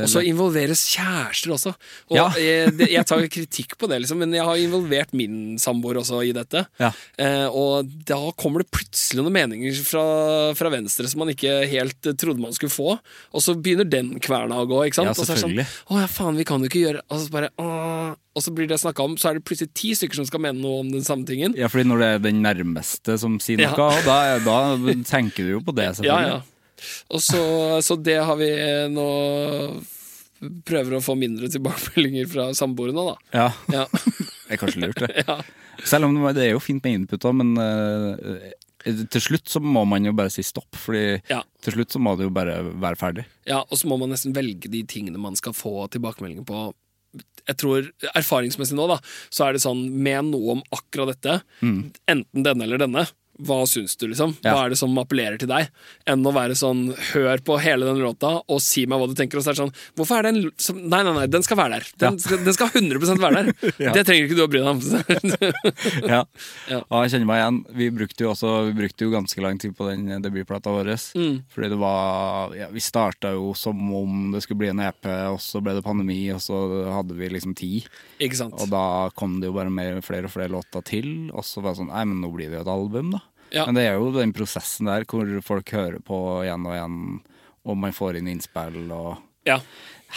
Og 0.00 0.08
så 0.08 0.22
involveres 0.24 0.86
kjærester 0.96 1.52
også. 1.52 1.74
Og 2.10 2.16
Ja. 2.16 2.28
jeg, 2.30 2.72
jeg 2.90 3.04
tar 3.06 3.18
kritikk 3.28 3.76
på 3.76 3.86
det, 3.88 4.00
liksom, 4.00 4.16
men 4.18 4.32
jeg 4.32 4.42
har 4.42 4.56
involvert 4.56 5.12
min 5.12 5.58
samboer 5.58 5.96
også 6.00 6.22
i 6.26 6.32
dette. 6.32 6.66
Ja. 6.80 6.90
Eh, 7.18 7.46
og 7.48 7.86
da 8.06 8.30
kommer 8.32 8.60
det 8.64 8.70
plutselig 8.70 9.22
noen 9.22 9.32
meninger 9.32 9.74
fra, 9.84 10.54
fra 10.54 10.70
venstre 10.70 11.06
som 11.06 11.18
man 11.18 11.28
ikke 11.28 11.68
helt 11.68 12.06
eh, 12.06 12.12
trodde 12.16 12.40
man 12.40 12.52
skulle 12.52 12.72
få. 12.72 12.98
Og 13.34 13.40
så 13.42 13.54
begynner 13.60 13.84
den 13.88 14.18
kverna 14.20 14.56
å 14.56 14.66
gå. 14.66 14.86
ikke 14.86 14.94
sant? 14.94 15.06
Ja, 15.06 15.10
og 15.10 15.16
så 15.16 15.22
er 15.28 15.34
det 15.34 15.42
selvfølgelig. 15.44 15.66
sånn, 15.66 15.96
å 15.96 16.00
ja, 16.00 16.06
faen, 16.06 16.36
vi 16.36 16.44
kan 16.44 16.60
jo 16.60 16.68
ikke 16.68 16.84
gjøre 16.86 17.00
Og 17.10 17.20
så 17.20 17.30
bare, 17.30 17.50
«Åh». 17.58 18.16
Og 18.36 18.42
så 18.44 18.52
blir 18.52 18.68
det 18.68 18.76
snakka 18.78 19.00
om, 19.02 19.14
så 19.16 19.30
er 19.30 19.34
det 19.38 19.44
plutselig 19.48 19.72
ti 19.72 19.94
stykker 19.96 20.14
som 20.16 20.26
skal 20.26 20.40
mene 20.44 20.60
noe 20.60 20.80
om 20.80 20.90
den 20.92 21.00
samme 21.00 21.24
tingen. 21.24 21.54
Ja, 21.56 21.68
fordi 21.72 21.84
når 21.88 21.98
det 22.02 22.06
er 22.06 22.18
den 22.18 22.42
nærmeste 22.44 22.85
som 23.20 23.38
sier 23.42 23.58
noe, 23.60 23.70
Ja. 23.70 24.02
da, 24.06 24.16
er- 24.34 24.44
da 24.46 24.58
tenker 25.08 25.44
du 25.44 25.50
jo 25.56 25.60
på 25.60 25.74
det, 25.76 25.84
Ja, 25.90 25.92
selvfølgelig. 25.92 26.36
ja. 26.36 26.40
Og 27.10 27.20
så, 27.24 27.42
så 27.82 27.96
det 28.02 28.18
har 28.28 28.36
vi 28.36 28.50
nå 28.92 29.06
Prøver 30.68 30.98
å 30.98 31.00
få 31.00 31.14
mindre 31.16 31.48
tilbakemeldinger 31.48 32.26
fra 32.28 32.44
samboere 32.52 32.92
nå, 32.92 33.06
da. 33.08 33.16
Ja, 33.32 33.46
Ja. 33.72 33.84
det 33.88 34.52
er 34.52 34.60
kanskje 34.60 34.82
lurt, 34.84 35.00
det. 35.00 35.24
ja. 35.28 35.38
Selv 35.82 36.04
om 36.10 36.18
det 36.36 36.42
er 36.44 36.50
jo 36.52 36.60
fint 36.60 36.84
med 36.84 36.98
input 37.00 37.24
òg, 37.24 37.34
men 37.40 37.56
eh, 37.56 38.52
til 39.08 39.20
slutt 39.24 39.48
så 39.48 39.62
må 39.64 39.86
man 39.88 40.04
jo 40.04 40.12
bare 40.12 40.28
si 40.30 40.44
stopp. 40.44 40.76
Fordi 40.76 41.22
Ja. 41.32 41.40
til 41.64 41.72
slutt 41.78 41.88
så 41.96 41.98
må 42.04 42.12
det 42.18 42.28
jo 42.28 42.34
bare 42.36 42.58
være 42.68 43.00
ferdig. 43.00 43.24
ja, 43.48 43.62
og 43.64 43.78
så 43.80 43.88
må 43.88 43.98
man 43.98 44.10
nesten 44.12 44.34
velge 44.36 44.68
de 44.70 44.82
tingene 44.84 45.16
man 45.18 45.34
skal 45.40 45.52
få 45.56 45.88
tilbakemeldinger 45.90 46.44
på. 46.44 46.66
Jeg 47.46 47.58
tror 47.62 47.84
Erfaringsmessig 48.18 48.74
nå, 48.74 48.88
da, 48.90 48.96
så 49.30 49.46
er 49.46 49.54
det 49.54 49.62
sånn 49.62 49.84
med 50.02 50.32
noe 50.32 50.56
om 50.56 50.64
akkurat 50.74 51.12
dette, 51.14 51.36
enten 52.10 52.42
denne 52.46 52.66
eller 52.66 52.82
denne. 52.82 53.04
Hva 53.38 53.58
syns 53.68 53.96
du, 54.00 54.06
liksom? 54.08 54.32
Hva 54.40 54.64
er 54.64 54.70
det 54.72 54.78
som 54.80 54.94
appellerer 54.96 55.36
til 55.38 55.48
deg? 55.50 55.68
Enn 56.08 56.24
å 56.24 56.32
være 56.32 56.54
sånn 56.56 56.86
hør 57.12 57.42
på 57.44 57.58
hele 57.60 57.84
den 57.84 57.98
låta 58.00 58.30
og 58.48 58.60
si 58.64 58.86
meg 58.88 58.98
hva 59.02 59.08
du 59.10 59.14
tenker. 59.18 59.36
Og 59.38 59.44
så 59.44 59.50
er 59.52 59.56
det 59.58 59.62
sånn 59.64 59.74
Hvorfor 59.96 60.18
er 60.18 60.22
det 60.22 60.32
en 60.34 60.40
l- 60.46 60.52
som, 60.56 60.78
Nei, 60.88 61.02
nei, 61.04 61.12
nei, 61.18 61.26
den 61.26 61.42
skal 61.44 61.58
være 61.60 61.78
der. 61.80 61.86
Den, 61.98 62.16
Ja. 62.16 62.36
den 62.46 62.56
skal 62.56 62.68
100 62.72 63.18
være 63.20 63.42
der. 63.44 63.52
Ja. 63.86 63.92
Det 63.92 64.06
trenger 64.08 64.24
ikke 64.30 64.38
du 64.38 64.44
å 64.46 64.48
bry 64.48 64.62
deg 64.62 64.70
om. 64.72 64.80
Ja. 66.06 66.22
Ja. 66.70 66.80
Og 66.90 67.04
jeg 67.04 67.12
kjenner 67.14 67.28
meg 67.28 67.40
igjen. 67.42 67.58
Vi 67.76 67.88
brukte 67.94 68.24
jo 68.24 68.30
også 68.32 68.52
Vi 68.70 68.74
brukte 68.80 69.06
jo 69.06 69.12
ganske 69.14 69.42
lang 69.44 69.58
tid 69.62 69.76
på 69.76 69.88
den 69.90 70.08
debutplata 70.24 70.72
vår. 70.74 70.92
Mm. 71.18 71.36
Fordi 71.52 71.68
det 71.72 71.78
var 71.80 72.54
ja, 72.56 72.68
Vi 72.72 72.80
starta 72.84 73.32
jo 73.36 73.52
som 73.58 73.80
om 73.96 74.30
det 74.34 74.42
skulle 74.44 74.62
bli 74.64 74.70
en 74.72 74.80
EP, 74.84 75.08
og 75.32 75.38
så 75.42 75.60
ble 75.64 75.74
det 75.76 75.84
pandemi, 75.86 76.18
og 76.34 76.40
så 76.44 76.56
hadde 76.94 77.16
vi 77.18 77.28
liksom 77.32 77.54
tid. 77.58 77.86
ikke 78.22 78.38
sant? 78.38 78.56
Og 78.60 78.70
da 78.72 79.10
kom 79.16 79.38
det 79.40 79.50
jo 79.50 79.56
bare 79.56 79.70
mer, 79.72 80.00
flere 80.06 80.28
og 80.28 80.34
flere 80.34 80.52
låter 80.52 80.84
til, 80.86 81.30
og 81.32 81.44
så 81.46 81.60
var 81.62 81.74
det 81.74 81.80
sånn 81.82 81.92
Nei, 81.92 82.04
men 82.08 82.20
nå 82.22 82.30
blir 82.34 82.50
det 82.50 82.58
jo 82.60 82.64
et 82.66 82.72
album, 82.72 83.12
da. 83.14 83.20
Ja. 83.54 83.66
Men 83.66 83.74
det 83.78 83.84
er 83.86 83.94
jo 83.98 84.10
den 84.14 84.32
prosessen 84.36 84.88
der 84.90 85.04
hvor 85.08 85.28
folk 85.44 85.70
hører 85.70 86.00
på 86.04 86.18
igjen 86.44 86.66
og 86.66 86.74
igjen, 86.74 86.98
og 87.66 87.78
man 87.78 87.94
får 87.96 88.18
inn 88.20 88.28
innspill, 88.32 88.86
og 88.94 89.16
Ja. 89.46 89.60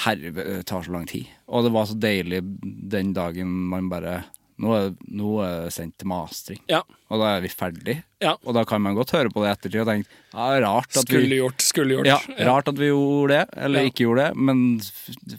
Herre, 0.05 0.29
det 0.33 0.65
tar 0.69 0.83
så 0.85 0.91
lang 0.93 1.05
tid. 1.09 1.25
Og 1.49 1.63
det 1.65 1.71
var 1.73 1.85
så 1.89 1.95
deilig 1.97 2.43
den 2.89 3.13
dagen 3.13 3.49
man 3.69 3.89
bare 3.89 4.23
nå 4.59 4.75
er, 4.75 4.89
nå 5.15 5.35
er 5.45 5.65
det 5.67 5.73
sendt 5.75 5.95
til 6.01 6.09
mastring. 6.11 6.59
Ja. 6.69 6.83
Og 7.09 7.21
da 7.21 7.29
er 7.37 7.41
vi 7.41 7.49
ferdig. 7.49 7.95
Ja. 8.21 8.33
Og 8.43 8.53
da 8.53 8.65
kan 8.67 8.81
man 8.83 8.97
godt 8.97 9.13
høre 9.15 9.31
på 9.31 9.41
det 9.41 9.47
i 9.47 9.53
ettertid 9.55 9.81
og 9.81 9.87
tenke 9.87 10.09
ja, 10.33 10.47
rart 10.61 10.91
at 10.91 11.05
Skulle 11.07 11.29
vi 11.31 11.39
gjort, 11.39 11.63
skulle 11.63 11.95
gjort. 11.95 12.09
ja, 12.09 12.17
rart 12.49 12.67
at 12.69 12.77
vi 12.77 12.89
gjorde 12.91 13.37
det, 13.37 13.45
eller 13.65 13.87
ikke 13.87 14.03
gjorde 14.03 14.27
det, 14.27 14.43
men 14.49 14.59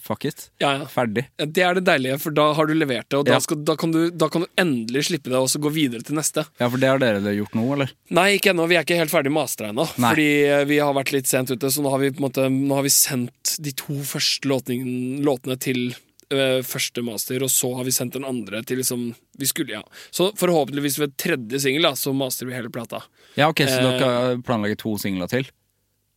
fuck 0.02 0.24
it. 0.26 0.48
Ja, 0.62 0.72
ja. 0.80 0.88
Ferdig. 0.90 1.26
Det 1.38 1.62
er 1.66 1.76
det 1.78 1.84
deilige, 1.86 2.16
for 2.24 2.34
da 2.34 2.48
har 2.56 2.66
du 2.66 2.74
levert 2.74 3.06
det, 3.12 3.20
og 3.20 3.28
da, 3.28 3.38
skal, 3.44 3.60
da, 3.68 3.76
kan, 3.78 3.92
du, 3.94 4.00
da 4.10 4.30
kan 4.32 4.46
du 4.46 4.50
endelig 4.58 5.06
slippe 5.10 5.30
det 5.30 5.38
og 5.38 5.50
så 5.52 5.60
gå 5.62 5.70
videre 5.76 6.02
til 6.06 6.18
neste. 6.18 6.46
Ja, 6.58 6.66
for 6.72 6.80
det 6.80 6.90
har 6.90 7.04
dere 7.04 7.36
gjort 7.36 7.54
nå, 7.60 7.68
eller? 7.76 7.94
Nei, 8.16 8.26
ikke 8.40 8.54
ennå. 8.54 8.66
Vi 8.72 8.80
er 8.80 8.88
ikke 8.88 8.98
helt 8.98 9.12
ferdig 9.14 9.34
mastra 9.36 9.70
ennå. 9.70 9.86
Fordi 9.94 10.28
eh, 10.48 10.66
vi 10.72 10.80
har 10.82 10.96
vært 10.96 11.14
litt 11.14 11.30
sent 11.30 11.52
ute, 11.52 11.70
så 11.70 11.84
nå 11.84 11.92
har 11.92 12.02
vi 12.02 12.14
måte 12.20 12.48
Nå 12.50 12.74
har 12.74 12.86
vi 12.86 12.90
sendt 12.92 13.58
de 13.62 13.72
to 13.76 14.00
første 14.06 14.48
låtene, 14.48 15.20
låtene 15.22 15.60
til 15.60 15.90
eh, 16.34 16.60
første 16.66 17.02
master, 17.06 17.44
og 17.44 17.52
så 17.52 17.72
har 17.78 17.86
vi 17.86 17.94
sendt 17.94 18.16
den 18.18 18.26
andre 18.28 18.62
til 18.66 18.80
liksom 18.82 19.10
Vi 19.40 19.48
skulle, 19.48 19.78
ja. 19.78 19.82
Så 20.10 20.30
forhåpentligvis 20.36 20.98
ved 21.00 21.16
tredje 21.16 21.60
singel, 21.60 21.88
så 21.96 22.12
master 22.12 22.46
vi 22.46 22.54
hele 22.54 22.70
plata. 22.70 23.02
Ja, 23.34 23.48
ok, 23.48 23.64
Så 23.68 23.80
uh, 23.80 23.94
dere 24.00 24.42
planlegger 24.44 24.76
to 24.82 24.96
singler 25.00 25.30
til? 25.30 25.48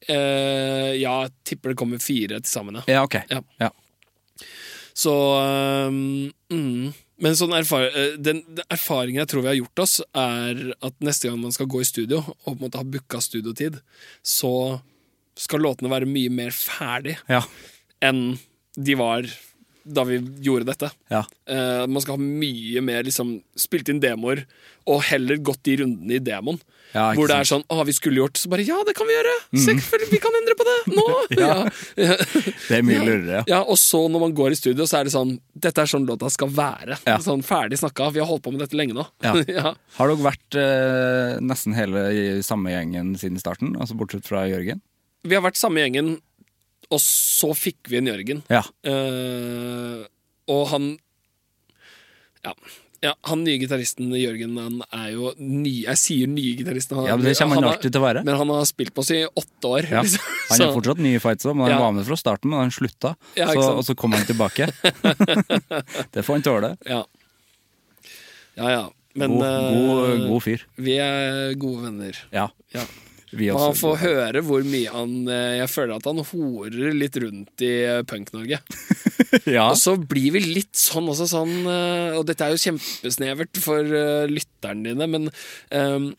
Uh, 0.09 0.91
ja, 0.99 1.23
jeg 1.23 1.31
tipper 1.47 1.71
det 1.71 1.79
kommer 1.79 2.01
fire 2.03 2.41
til 2.41 2.51
sammen, 2.51 2.81
ja. 2.81 2.83
Ja, 2.97 3.03
ok. 3.07 3.21
Ja. 3.29 3.39
Ja. 3.63 3.71
Så 4.93 5.13
um, 5.89 6.31
mm. 6.51 6.93
Men 7.23 7.37
sånn 7.37 7.53
erfar 7.55 7.85
eh, 7.87 8.15
den, 8.19 8.41
den 8.51 8.65
erfaringen 8.73 9.21
jeg 9.21 9.29
tror 9.31 9.45
vi 9.45 9.51
har 9.51 9.59
gjort 9.59 9.83
oss, 9.85 9.99
er 10.17 10.73
at 10.83 10.95
neste 11.05 11.29
gang 11.29 11.37
man 11.39 11.53
skal 11.55 11.69
gå 11.71 11.83
i 11.83 11.87
studio, 11.87 12.23
og 12.25 12.49
på 12.49 12.55
en 12.57 12.63
måte 12.65 12.81
ha 12.81 12.87
booka 12.87 13.21
studiotid, 13.23 13.77
så 14.25 14.81
skal 15.39 15.63
låtene 15.63 15.91
være 15.93 16.09
mye 16.09 16.33
mer 16.33 16.53
ferdig 16.53 17.15
Ja. 17.31 17.41
enn 18.03 18.35
de 18.75 18.97
var 18.99 19.29
da 19.83 20.03
vi 20.07 20.19
gjorde 20.45 20.69
dette. 20.71 20.91
ja. 21.11 21.23
Uh, 21.43 21.83
man 21.91 21.99
skal 21.99 22.15
ha 22.15 22.23
mye 22.23 22.79
mer 22.79 23.03
liksom 23.03 23.33
spilt 23.59 23.89
inn 23.91 23.99
demoer, 23.99 24.45
og 24.87 25.01
heller 25.09 25.35
gått 25.43 25.59
de 25.67 25.75
rundene 25.81 26.15
i 26.15 26.21
demoen. 26.23 26.59
Ja, 26.93 27.09
hvor 27.17 27.27
det 27.27 27.35
er 27.41 27.47
sånn 27.49 27.63
'Å, 27.67 27.83
vi 27.87 27.93
skulle 27.95 28.21
gjort' 28.21 28.37
Så 28.37 28.49
bare 28.51 28.61
'Ja, 28.63 28.77
det 28.85 28.93
kan 28.95 29.07
vi 29.07 29.15
gjøre! 29.15 29.33
Selvfølgelig, 29.57 30.11
vi 30.11 30.19
kan 30.21 30.35
endre 30.39 30.55
på 30.55 30.65
det! 30.67 30.77
Nå!' 30.93 31.25
ja. 31.43 31.55
Det 31.95 32.77
er 32.77 32.85
mye 32.85 33.01
lurere, 33.01 33.39
ja. 33.39 33.43
Ja, 33.47 33.61
og 33.63 33.77
så 33.81 34.05
når 34.07 34.19
man 34.27 34.35
går 34.37 34.53
i 34.53 34.59
studio, 34.59 34.85
så 34.85 34.99
er 34.99 35.09
det 35.09 35.13
sånn 35.15 35.39
Dette 35.57 35.81
er 35.81 35.89
sånn 35.89 36.05
låta 36.05 36.29
skal 36.29 36.51
være. 36.53 36.99
Sånn 37.23 37.43
Ferdig 37.43 37.79
snakka. 37.81 38.11
Vi 38.13 38.19
har 38.21 38.27
holdt 38.29 38.43
på 38.45 38.51
med 38.53 38.61
dette 38.61 38.77
lenge 38.77 38.93
nå. 38.93 39.05
Har 39.97 40.07
dere 40.07 40.21
vært 40.21 40.55
eh, 40.59 41.39
nesten 41.41 41.73
hele 41.73 42.41
samme 42.43 42.71
gjengen 42.73 43.15
siden 43.17 43.39
starten? 43.41 43.75
Altså 43.79 43.97
bortsett 43.97 44.27
fra 44.27 44.45
Jørgen? 44.47 44.81
Vi 45.23 45.35
har 45.37 45.43
vært 45.45 45.55
samme 45.57 45.79
gjengen, 45.79 46.17
og 46.91 46.99
så 46.99 47.53
fikk 47.55 47.89
vi 47.91 47.97
en 48.01 48.07
Jørgen. 48.11 48.43
Ja. 48.49 48.63
Eh, 48.83 50.03
og 50.51 50.67
han 50.73 50.97
ja. 52.43 52.51
ja, 53.05 53.13
han 53.29 53.43
nye 53.45 53.57
gitaristen 53.61 54.09
Jørgen, 54.19 54.57
han 54.59 54.81
er 54.91 55.11
jo 55.13 55.29
ny 55.39 55.71
Jeg 55.85 55.95
sier 56.01 56.27
nye 56.27 56.57
gitaristen. 56.59 56.97
han- 56.99 57.07
Ja, 57.07 57.15
men 57.15 57.25
det 57.25 57.37
kommer 57.39 57.55
han 57.55 57.63
har- 57.63 57.77
alltid 57.77 57.91
til 57.93 58.01
å 58.01 58.03
være. 58.03 58.23
Men 58.27 58.35
han 58.35 58.49
har 58.49 58.65
spilt 58.65 58.93
på 58.93 58.99
oss 59.05 59.11
i 59.11 59.21
åtte 59.25 59.63
år. 59.69 59.89
Ja. 59.89 60.01
liksom. 60.03 60.19
Han 60.49 60.59
er 60.61 60.65
Så- 60.67 60.73
fortsatt 60.75 60.97
ny 60.99 61.15
i 61.15 61.19
fights, 61.23 61.45
men 61.45 61.57
han 61.63 61.71
Ja. 61.71 61.79
var 61.79 61.91
med 61.93 62.05
fra 62.05 62.15
starten, 62.19 62.49
men 62.49 62.59
han 62.59 62.71
slutta. 62.71 63.15
Ja, 63.35 63.47
så, 63.47 63.77
og 63.77 63.83
så 63.87 63.95
kom 63.95 64.11
han 64.11 64.25
tilbake. 64.25 64.67
det 66.13 66.23
får 66.25 66.33
han 66.33 66.41
tåle. 66.43 66.77
Ja. 66.85 67.05
ja, 68.57 68.69
ja. 68.69 68.83
Men 69.15 69.29
God, 69.29 69.43
god, 69.45 70.09
eh, 70.09 70.27
god 70.27 70.41
fyr. 70.43 70.61
vi 70.81 70.95
er 70.97 71.53
gode 71.53 71.83
venner. 71.85 72.17
Ja. 72.33 72.47
Ja. 72.73 72.83
Han 73.33 73.77
får 73.77 73.99
høre 74.03 74.41
hvor 74.45 74.65
mye 74.67 74.91
han 74.93 75.13
eh, 75.31 75.59
Jeg 75.61 75.71
føler 75.71 75.95
at 75.97 76.09
han 76.09 76.21
horer 76.29 76.97
litt 76.97 77.17
rundt 77.21 77.63
i 77.65 77.71
eh, 77.87 78.01
Punk-Norge. 78.07 78.59
ja. 79.55 79.67
Og 79.69 79.77
så 79.81 79.95
blir 79.97 80.35
vi 80.35 80.43
litt 80.43 80.75
sånn 80.77 81.09
også 81.11 81.29
sånn 81.31 81.53
eh, 81.65 82.17
Og 82.19 82.27
dette 82.29 82.45
er 82.45 82.53
jo 82.53 82.61
kjempesnevert 82.61 83.61
for 83.63 83.95
lytterne 84.29 84.91
dine, 84.91 85.09
men 85.09 85.31
um, 85.73 86.11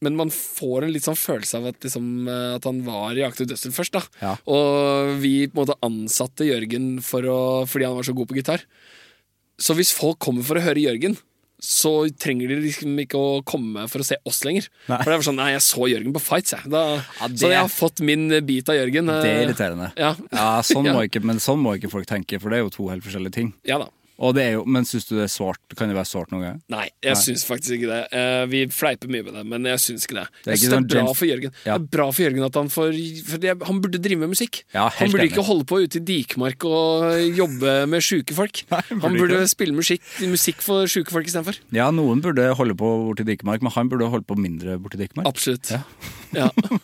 men 0.00 0.14
man 0.16 0.30
får 0.32 0.86
en 0.86 0.92
litt 0.94 1.04
sånn 1.04 1.18
følelse 1.18 1.58
av 1.58 1.66
at, 1.68 1.76
liksom, 1.84 2.04
at 2.56 2.64
han 2.64 2.78
var 2.86 3.18
i 3.18 3.24
Aktiv 3.26 3.50
dødsel 3.50 3.74
først. 3.76 3.92
da 3.92 4.00
Ja. 4.22 4.30
Og 4.48 5.10
vi 5.20 5.42
på 5.44 5.52
en 5.52 5.60
måte 5.60 5.76
ansatte 5.84 6.46
Jørgen 6.48 6.94
for 7.04 7.28
å, 7.28 7.40
fordi 7.68 7.84
han 7.84 7.98
var 7.98 8.08
så 8.08 8.14
god 8.16 8.30
på 8.30 8.38
gitar. 8.38 8.64
Så 9.60 9.76
hvis 9.76 9.92
folk 9.92 10.16
kommer 10.24 10.46
for 10.48 10.56
å 10.56 10.64
høre 10.64 10.86
Jørgen, 10.86 11.18
så 11.62 12.08
trenger 12.18 12.48
de 12.48 12.56
liksom 12.64 12.96
ikke 13.04 13.18
å 13.20 13.44
komme 13.44 13.86
for 13.88 14.00
å 14.00 14.04
se 14.06 14.16
oss 14.26 14.42
lenger. 14.44 14.68
Nei. 14.88 14.98
For 15.02 15.10
det 15.12 15.18
var 15.20 15.26
sånn, 15.28 15.36
nei, 15.40 15.50
jeg 15.52 15.60
så 15.66 15.88
Jørgen 15.92 16.12
på 16.16 16.22
Fights, 16.24 16.52
jeg. 16.56 16.70
Da, 16.70 16.84
Ja, 17.20 17.28
det- 17.28 17.38
Så 17.38 17.48
jeg 17.52 17.60
har 17.60 17.68
fått 17.68 18.00
min 18.00 18.28
bit 18.46 18.68
av 18.68 18.76
Jørgen. 18.76 19.06
Det 19.06 19.24
er 19.28 19.40
eh, 19.40 19.46
irriterende. 19.46 19.92
Ja. 19.96 20.14
sånn 20.62 20.84
Ja. 20.90 20.92
må 20.96 21.04
ikke, 21.08 21.22
men 21.22 21.36
sånn 21.36 21.60
må 21.60 21.76
ikke 21.78 21.90
folk 21.90 22.06
tenke, 22.06 22.40
for 22.40 22.50
det 22.50 22.58
er 22.58 22.62
jo 22.64 22.70
to 22.70 22.88
helt 22.88 23.04
forskjellige 23.04 23.32
ting. 23.32 23.52
ja 23.64 23.78
da. 23.78 23.88
Og 24.20 24.34
det 24.36 24.42
er 24.44 24.50
jo, 24.58 24.64
men 24.68 24.84
syns 24.84 25.06
du 25.08 25.14
det 25.16 25.22
er 25.24 25.30
svart? 25.32 25.60
Kan 25.78 25.88
det 25.88 25.94
være 25.96 26.08
svart 26.10 26.28
noen 26.34 26.42
gang? 26.44 26.56
Nei, 26.68 26.82
jeg 27.00 27.14
Nei. 27.16 27.20
syns 27.24 27.44
faktisk 27.48 27.78
ikke 27.78 27.88
det. 27.88 28.00
Eh, 28.12 28.42
vi 28.52 28.58
fleiper 28.68 29.08
mye 29.08 29.24
med 29.24 29.38
det, 29.38 29.44
men 29.48 29.64
jeg 29.70 29.80
syns 29.80 30.04
ikke 30.04 30.18
det. 30.18 30.24
Det 30.44 30.50
er 30.52 30.58
ikke 30.58 30.66
det 30.66 30.74
sånn 30.74 30.84
er 30.84 30.90
bra 30.92 31.00
James- 31.00 31.20
for 31.20 31.30
Jørgen 31.30 31.54
Ja. 31.64 31.78
Det 31.78 31.80
er 31.80 31.86
bra 31.96 32.06
for 32.12 32.24
Jørgen 32.26 32.44
at 32.50 32.58
han 32.60 32.68
får 32.74 32.98
For 33.30 33.38
det, 33.46 33.54
han 33.70 33.80
burde 33.80 34.02
drive 34.04 34.20
med 34.20 34.32
musikk. 34.34 34.60
Ja, 34.76 34.84
helt 34.90 34.98
han 35.00 35.14
burde 35.14 35.24
enig. 35.24 35.32
ikke 35.32 35.46
holde 35.48 35.64
på 35.72 35.80
ute 35.80 35.96
i 36.02 36.04
dikmark 36.12 36.68
og 36.68 37.08
jobbe 37.40 37.74
med 37.88 38.04
sjuke 38.04 38.36
folk. 38.36 38.62
Nei, 38.74 38.82
burde 38.90 39.02
han 39.08 39.18
burde 39.22 39.40
ikke 39.40 39.54
spille 39.56 39.78
musikk, 39.80 40.04
musikk 40.28 40.60
for 40.68 40.84
sjuke 40.90 41.16
folk 41.16 41.26
istedenfor. 41.32 41.56
Ja, 41.72 41.88
noen 41.90 42.20
burde 42.20 42.44
holde 42.60 42.76
på 42.76 42.92
borti 43.08 43.24
dikmark, 43.24 43.64
men 43.64 43.72
han 43.72 43.88
burde 43.88 44.12
holde 44.12 44.28
på 44.28 44.36
mindre 44.36 44.76
borti 44.76 45.00
dikmark. 45.00 45.28
Absolutt. 45.32 45.72
Ja. 45.72 45.80
Ja. 46.36 46.50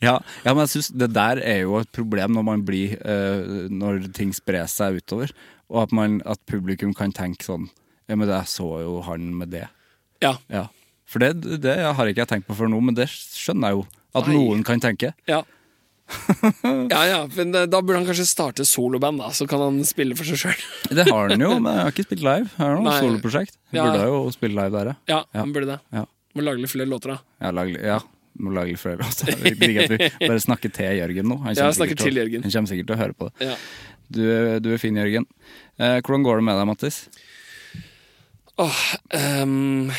Ja, 0.00 0.14
ja, 0.44 0.54
men 0.54 0.62
jeg 0.64 0.70
synes 0.72 0.86
det 0.96 1.10
der 1.12 1.36
er 1.44 1.58
jo 1.66 1.74
et 1.82 1.90
problem 1.92 2.32
når 2.32 2.44
man 2.46 2.62
blir 2.64 2.94
uh, 3.04 3.66
Når 3.68 4.06
ting 4.16 4.30
sprer 4.32 4.64
seg 4.72 4.96
utover, 5.02 5.34
og 5.70 5.84
at, 5.84 5.92
man, 5.96 6.18
at 6.26 6.40
publikum 6.50 6.92
kan 6.98 7.12
tenke 7.14 7.46
sånn 7.46 7.68
Ja, 8.10 8.16
men 8.18 8.28
jeg 8.28 8.48
så 8.50 8.66
jo 8.82 9.00
han 9.06 9.30
med 9.38 9.52
det. 9.54 9.68
ja. 10.20 10.34
Ja. 10.50 10.66
For 11.10 11.18
det, 11.18 11.58
det 11.62 11.72
har 11.82 12.06
ikke 12.06 12.22
jeg 12.22 12.28
tenkt 12.30 12.46
på 12.46 12.54
før 12.54 12.68
nå, 12.70 12.78
men 12.86 12.94
det 12.94 13.08
skjønner 13.10 13.72
jeg 13.72 13.80
jo. 13.80 13.86
At 14.14 14.28
Nei. 14.28 14.34
noen 14.36 14.60
kan 14.66 14.78
tenke. 14.82 15.08
Ja. 15.26 15.40
ja, 16.90 17.00
ja, 17.06 17.16
men 17.34 17.50
eh, 17.54 17.66
da 17.70 17.80
burde 17.82 17.98
han 17.98 18.06
kanskje 18.06 18.26
starte 18.30 18.62
soloband, 18.66 19.18
da, 19.22 19.32
så 19.34 19.46
kan 19.50 19.58
han 19.62 19.80
spille 19.86 20.14
for 20.18 20.26
seg 20.26 20.38
sjøl. 20.42 20.62
Det 21.00 21.06
har 21.10 21.32
han 21.34 21.42
jo, 21.42 21.50
men 21.58 21.70
jeg 21.74 21.82
har 21.86 21.90
ikke 21.94 22.06
spilt 22.06 22.22
live. 22.26 22.46
Jeg 22.54 22.62
har 22.62 22.78
noe 22.78 22.94
soloprosjekt. 22.98 23.58
Ja. 23.74 23.88
burde 23.88 24.06
jo 24.06 24.20
spille 24.34 24.54
live 24.58 24.74
der, 24.76 24.92
ja. 24.92 24.96
Ja, 25.10 25.20
Ja. 25.34 25.42
han 25.44 25.54
burde 25.54 25.70
det. 25.72 25.78
Ja. 25.98 26.04
Må 26.38 26.46
lage 26.46 26.62
litt 26.62 26.70
flere 26.70 26.90
låter, 26.90 27.16
da. 27.16 27.34
Ja, 27.42 27.50
lag, 27.58 27.70
ja, 27.74 27.98
må 28.42 28.52
lage 28.56 28.72
litt 28.74 28.80
flere 28.82 29.00
låter. 29.02 30.10
Bare 30.26 30.42
snakker 30.42 30.72
til 30.74 30.98
Jørgen 31.00 31.28
nå. 31.30 31.36
Han 31.44 31.54
Ja, 31.54 31.66
kommer 31.68 31.78
snakker 31.78 32.00
til 32.00 32.12
å- 32.14 32.20
Jørgen. 32.22 32.42
Han 32.46 32.54
kommer 32.54 32.72
sikkert 32.72 32.90
til 32.90 32.96
å 32.96 33.00
høre 33.02 33.16
på 33.18 33.28
det. 33.30 33.48
Ja. 33.50 33.56
Du, 34.10 34.22
du 34.64 34.70
er 34.74 34.80
fin, 34.82 34.96
Jørgen. 34.98 35.26
Eh, 35.78 36.00
hvordan 36.02 36.24
går 36.26 36.40
det 36.40 36.46
med 36.48 36.58
deg, 36.58 36.66
Mattis? 36.70 36.96
Åh, 38.60 38.80
um, 39.44 39.90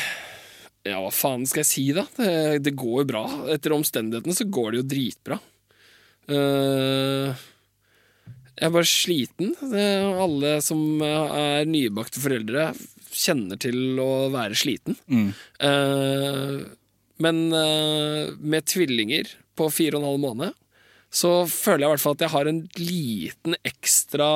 ja, 0.86 0.98
hva 1.02 1.10
faen 1.14 1.46
skal 1.48 1.62
jeg 1.64 1.70
si, 1.70 1.86
da? 1.96 2.04
Det, 2.18 2.34
det 2.62 2.74
går 2.78 3.00
jo 3.02 3.08
bra. 3.08 3.22
Etter 3.54 3.74
omstendighetene 3.74 4.36
så 4.36 4.46
går 4.52 4.74
det 4.76 4.82
jo 4.82 4.88
dritbra. 4.92 5.38
Uh, 6.30 7.32
jeg 8.52 8.68
er 8.68 8.74
bare 8.76 8.86
sliten. 8.86 9.54
Alle 10.22 10.58
som 10.62 10.82
er 11.02 11.64
nybakte 11.66 12.20
foreldre, 12.22 12.68
kjenner 13.12 13.58
til 13.60 13.98
å 14.00 14.10
være 14.32 14.54
sliten. 14.56 14.94
Eh, 15.10 16.52
men 17.20 17.52
eh, 17.52 18.32
med 18.40 18.64
tvillinger 18.70 19.28
på 19.58 19.68
fire 19.72 19.96
og 19.98 20.02
en 20.02 20.08
halv 20.12 20.22
måned 20.22 20.58
så 21.12 21.42
føler 21.44 21.82
jeg 21.84 21.88
i 21.90 21.92
hvert 21.92 22.00
fall 22.06 22.14
at 22.16 22.22
jeg 22.24 22.32
har 22.32 22.48
en 22.48 22.60
liten 22.80 23.56
ekstra 23.68 24.28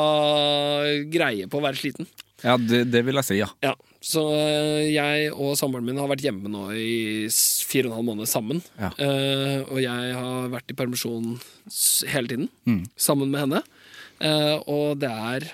greie 1.08 1.46
på 1.48 1.56
å 1.56 1.64
være 1.64 1.78
sliten. 1.80 2.08
Ja, 2.44 2.58
det, 2.60 2.82
det 2.92 3.00
vil 3.06 3.16
jeg 3.16 3.24
si, 3.24 3.38
ja. 3.40 3.46
Ja, 3.64 3.72
så 4.04 4.26
eh, 4.36 4.82
jeg 4.92 5.30
og 5.32 5.54
samboeren 5.56 5.86
min 5.88 5.96
har 6.02 6.10
vært 6.10 6.26
hjemme 6.26 6.50
nå 6.52 6.66
i 6.76 7.30
fire 7.32 7.88
og 7.88 7.94
en 7.94 7.96
halv 7.96 8.08
måned 8.10 8.28
sammen. 8.28 8.60
Ja. 8.76 8.90
Uh, 9.00 9.64
og 9.72 9.80
jeg 9.80 10.12
har 10.18 10.50
vært 10.52 10.68
i 10.74 10.76
permisjon 10.76 11.38
hele 12.12 12.28
tiden, 12.34 12.50
Mm. 12.68 12.82
sammen 13.00 13.32
med 13.32 13.46
henne. 13.46 13.62
Uh, 14.20 14.60
og 14.68 15.00
det 15.00 15.08
er 15.08 15.48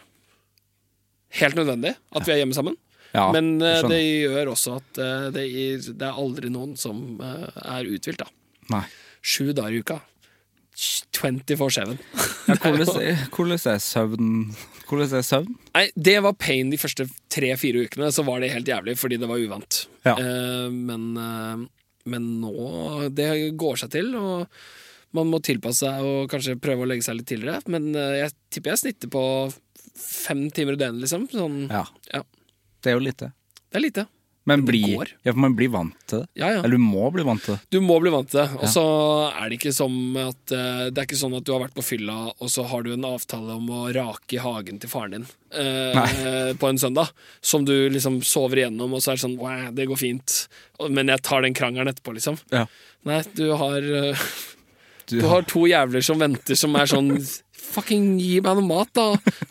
helt 1.38 1.56
nødvendig 1.58 1.94
at 1.94 2.26
vi 2.26 2.34
er 2.34 2.42
hjemme 2.42 2.58
sammen. 2.58 2.76
Ja, 3.12 3.26
Men 3.34 3.54
eh, 3.60 3.82
det 3.92 4.00
gjør 4.02 4.52
også 4.54 4.78
at 4.80 4.98
eh, 5.02 5.26
det, 5.34 5.44
det 5.98 6.06
er 6.08 6.20
aldri 6.22 6.48
noen 6.52 6.76
som 6.80 7.20
eh, 7.20 7.48
er 7.76 7.90
uthvilt, 7.92 8.22
da. 8.24 8.28
Nei. 8.72 8.84
Sju 9.22 9.52
dager 9.52 9.76
i 9.76 9.82
uka. 9.84 10.00
24-7. 10.76 11.98
Ja, 12.48 12.56
hvordan, 12.58 12.88
er, 12.98 13.20
hvordan 13.30 13.60
er 13.70 13.78
søvn 13.78 14.30
Hvordan 14.88 15.12
er 15.14 15.22
søvn? 15.22 15.52
Nei, 15.76 15.84
det 15.94 16.16
var 16.24 16.34
pain 16.40 16.72
de 16.72 16.78
første 16.80 17.04
tre-fire 17.30 17.84
ukene. 17.86 18.08
Så 18.12 18.24
var 18.26 18.42
det 18.42 18.50
helt 18.50 18.66
jævlig 18.68 18.96
fordi 18.98 19.18
det 19.22 19.28
var 19.30 19.38
uvant. 19.38 19.84
Ja. 20.02 20.16
Eh, 20.18 20.66
men, 20.72 21.04
eh, 21.22 21.62
men 22.10 22.26
nå 22.42 23.10
Det 23.14 23.28
går 23.60 23.78
seg 23.84 23.92
til, 23.94 24.10
og 24.18 24.48
man 25.14 25.28
må 25.30 25.38
tilpasse 25.44 25.84
seg 25.84 26.02
og 26.08 26.32
kanskje 26.32 26.56
prøve 26.60 26.82
å 26.86 26.88
legge 26.90 27.04
seg 27.06 27.20
litt 27.20 27.28
tidligere. 27.30 27.62
Men 27.70 27.92
eh, 27.94 28.18
jeg 28.24 28.34
tipper 28.56 28.72
jeg 28.74 28.82
snitter 28.82 29.12
på 29.12 29.24
fem 30.02 30.46
timer 30.56 30.74
i 30.74 30.82
døgnet, 30.82 31.04
liksom. 31.04 31.28
Sånn, 31.30 31.58
Ja. 31.70 31.84
ja. 32.10 32.24
Det 32.82 32.92
er 32.92 32.98
jo 32.98 33.06
lite. 33.06 33.32
Det 33.70 33.80
er 33.80 33.86
lite. 33.86 34.08
Men 34.44 34.64
bli, 34.66 34.80
ja, 35.22 35.30
for 35.30 35.38
man 35.38 35.54
blir 35.54 35.70
vant 35.70 35.94
til 36.10 36.24
det. 36.24 36.26
Ja, 36.34 36.48
ja. 36.50 36.62
Eller 36.64 36.74
du 36.74 36.82
må 36.82 37.06
bli 37.14 37.22
vant 37.22 37.44
til 37.44 37.54
det. 37.54 37.60
Du 37.70 37.78
må 37.84 38.00
bli 38.02 38.10
vant 38.10 38.26
til 38.26 38.40
det. 38.40 38.48
Og 38.58 38.72
så 38.72 38.82
er 39.30 39.44
det 39.52 39.58
ikke 39.60 39.74
som 39.76 39.94
at 40.18 40.54
eh, 40.56 40.80
Det 40.90 40.98
er 40.98 41.06
ikke 41.06 41.18
sånn 41.20 41.36
at 41.38 41.46
du 41.46 41.52
har 41.54 41.62
vært 41.62 41.76
på 41.76 41.84
fylla, 41.86 42.16
og 42.32 42.50
så 42.50 42.64
har 42.66 42.82
du 42.82 42.90
en 42.90 43.06
avtale 43.06 43.54
om 43.54 43.70
å 43.70 43.84
rake 43.94 44.34
i 44.34 44.40
hagen 44.42 44.80
til 44.82 44.90
faren 44.90 45.14
din 45.14 45.28
eh, 45.54 46.50
på 46.58 46.70
en 46.72 46.80
søndag, 46.82 47.12
som 47.38 47.62
du 47.68 47.74
liksom 47.94 48.18
sover 48.26 48.64
igjennom, 48.64 48.98
og 48.98 49.04
så 49.04 49.12
er 49.12 49.20
det 49.20 49.24
sånn 49.28 49.38
Wow, 49.38 49.68
det 49.78 49.86
går 49.92 50.02
fint, 50.02 50.40
men 50.90 51.14
jeg 51.14 51.22
tar 51.22 51.46
den 51.46 51.54
krangelen 51.54 51.92
etterpå, 51.92 52.16
liksom. 52.18 52.40
Ja. 52.50 52.66
Nei, 53.06 53.22
du 53.38 53.46
har 53.62 53.78
eh, 53.78 54.26
Du, 55.06 55.20
Du 55.20 55.28
har 55.30 55.46
to 55.46 55.68
jævler 55.70 56.02
som 56.02 56.18
venter, 56.18 56.58
som 56.58 56.74
er 56.82 56.90
sånn 56.90 57.14
Fucking 57.72 58.18
gi 58.20 58.40
meg 58.44 58.58
noe 58.58 58.66
mat, 58.68 58.90
da! 58.96 59.06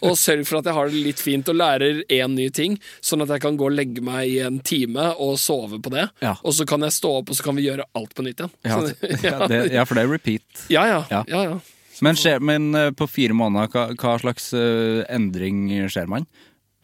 Og 0.06 0.14
sørg 0.20 0.46
for 0.50 0.60
at 0.62 0.70
jeg 0.70 0.78
har 0.78 0.92
det 0.94 1.02
litt 1.08 1.22
fint 1.24 1.50
og 1.50 1.58
lærer 1.58 2.04
én 2.14 2.36
ny 2.38 2.48
ting, 2.54 2.78
sånn 3.02 3.26
at 3.26 3.34
jeg 3.34 3.42
kan 3.44 3.58
gå 3.60 3.68
og 3.70 3.76
legge 3.78 4.04
meg 4.06 4.30
i 4.30 4.40
en 4.46 4.60
time 4.66 5.10
og 5.18 5.40
sove 5.42 5.82
på 5.82 5.94
det. 5.94 6.08
Ja. 6.22 6.36
Og 6.46 6.54
så 6.58 6.68
kan 6.70 6.86
jeg 6.86 6.94
stå 6.98 7.16
opp, 7.22 7.34
og 7.34 7.38
så 7.40 7.46
kan 7.50 7.58
vi 7.58 7.66
gjøre 7.68 7.88
alt 7.98 8.14
på 8.18 8.26
nytt 8.28 8.44
igjen. 8.44 8.54
ja, 8.68 8.80
Så- 8.80 9.12
ja, 9.32 9.48
det, 9.50 9.62
ja, 9.74 9.86
for 9.90 9.98
det 9.98 10.06
er 10.06 10.14
repeat. 10.14 10.66
ja, 10.70 10.86
ja. 10.90 11.02
Ja. 11.12 11.24
ja. 11.30 11.60
Men, 12.02 12.18
skjer, 12.18 12.40
men 12.42 12.72
eh, 12.74 12.90
på 12.98 13.06
fire 13.10 13.36
måneder, 13.38 13.70
hva, 13.74 13.84
hva 13.94 14.16
slags 14.24 14.48
uh, 14.58 15.04
endring 15.14 15.68
skjer 15.92 16.08
man? 16.10 16.26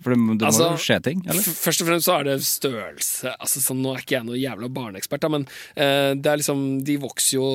For 0.03 0.13
det, 0.13 0.19
det 0.37 0.45
Altså, 0.45 0.67
må 0.67 0.75
jo 0.77 0.83
skje 0.83 0.97
ting, 1.07 1.23
eller? 1.25 1.41
Først 1.41 1.81
og 1.81 1.87
fremst 1.89 2.05
så 2.05 2.17
er 2.19 2.27
det 2.27 2.35
størrelse. 2.45 3.31
Altså, 3.41 3.63
sånn, 3.65 3.79
nå 3.81 3.95
er 3.95 4.03
ikke 4.03 4.17
jeg 4.19 4.27
noen 4.27 4.37
jævla 4.43 4.69
barneekspert, 4.75 5.25
men 5.33 5.47
uh, 5.49 6.11
det 6.13 6.29
er 6.33 6.37
liksom 6.43 6.61
De 6.85 6.99
vokser 7.01 7.39
jo 7.39 7.47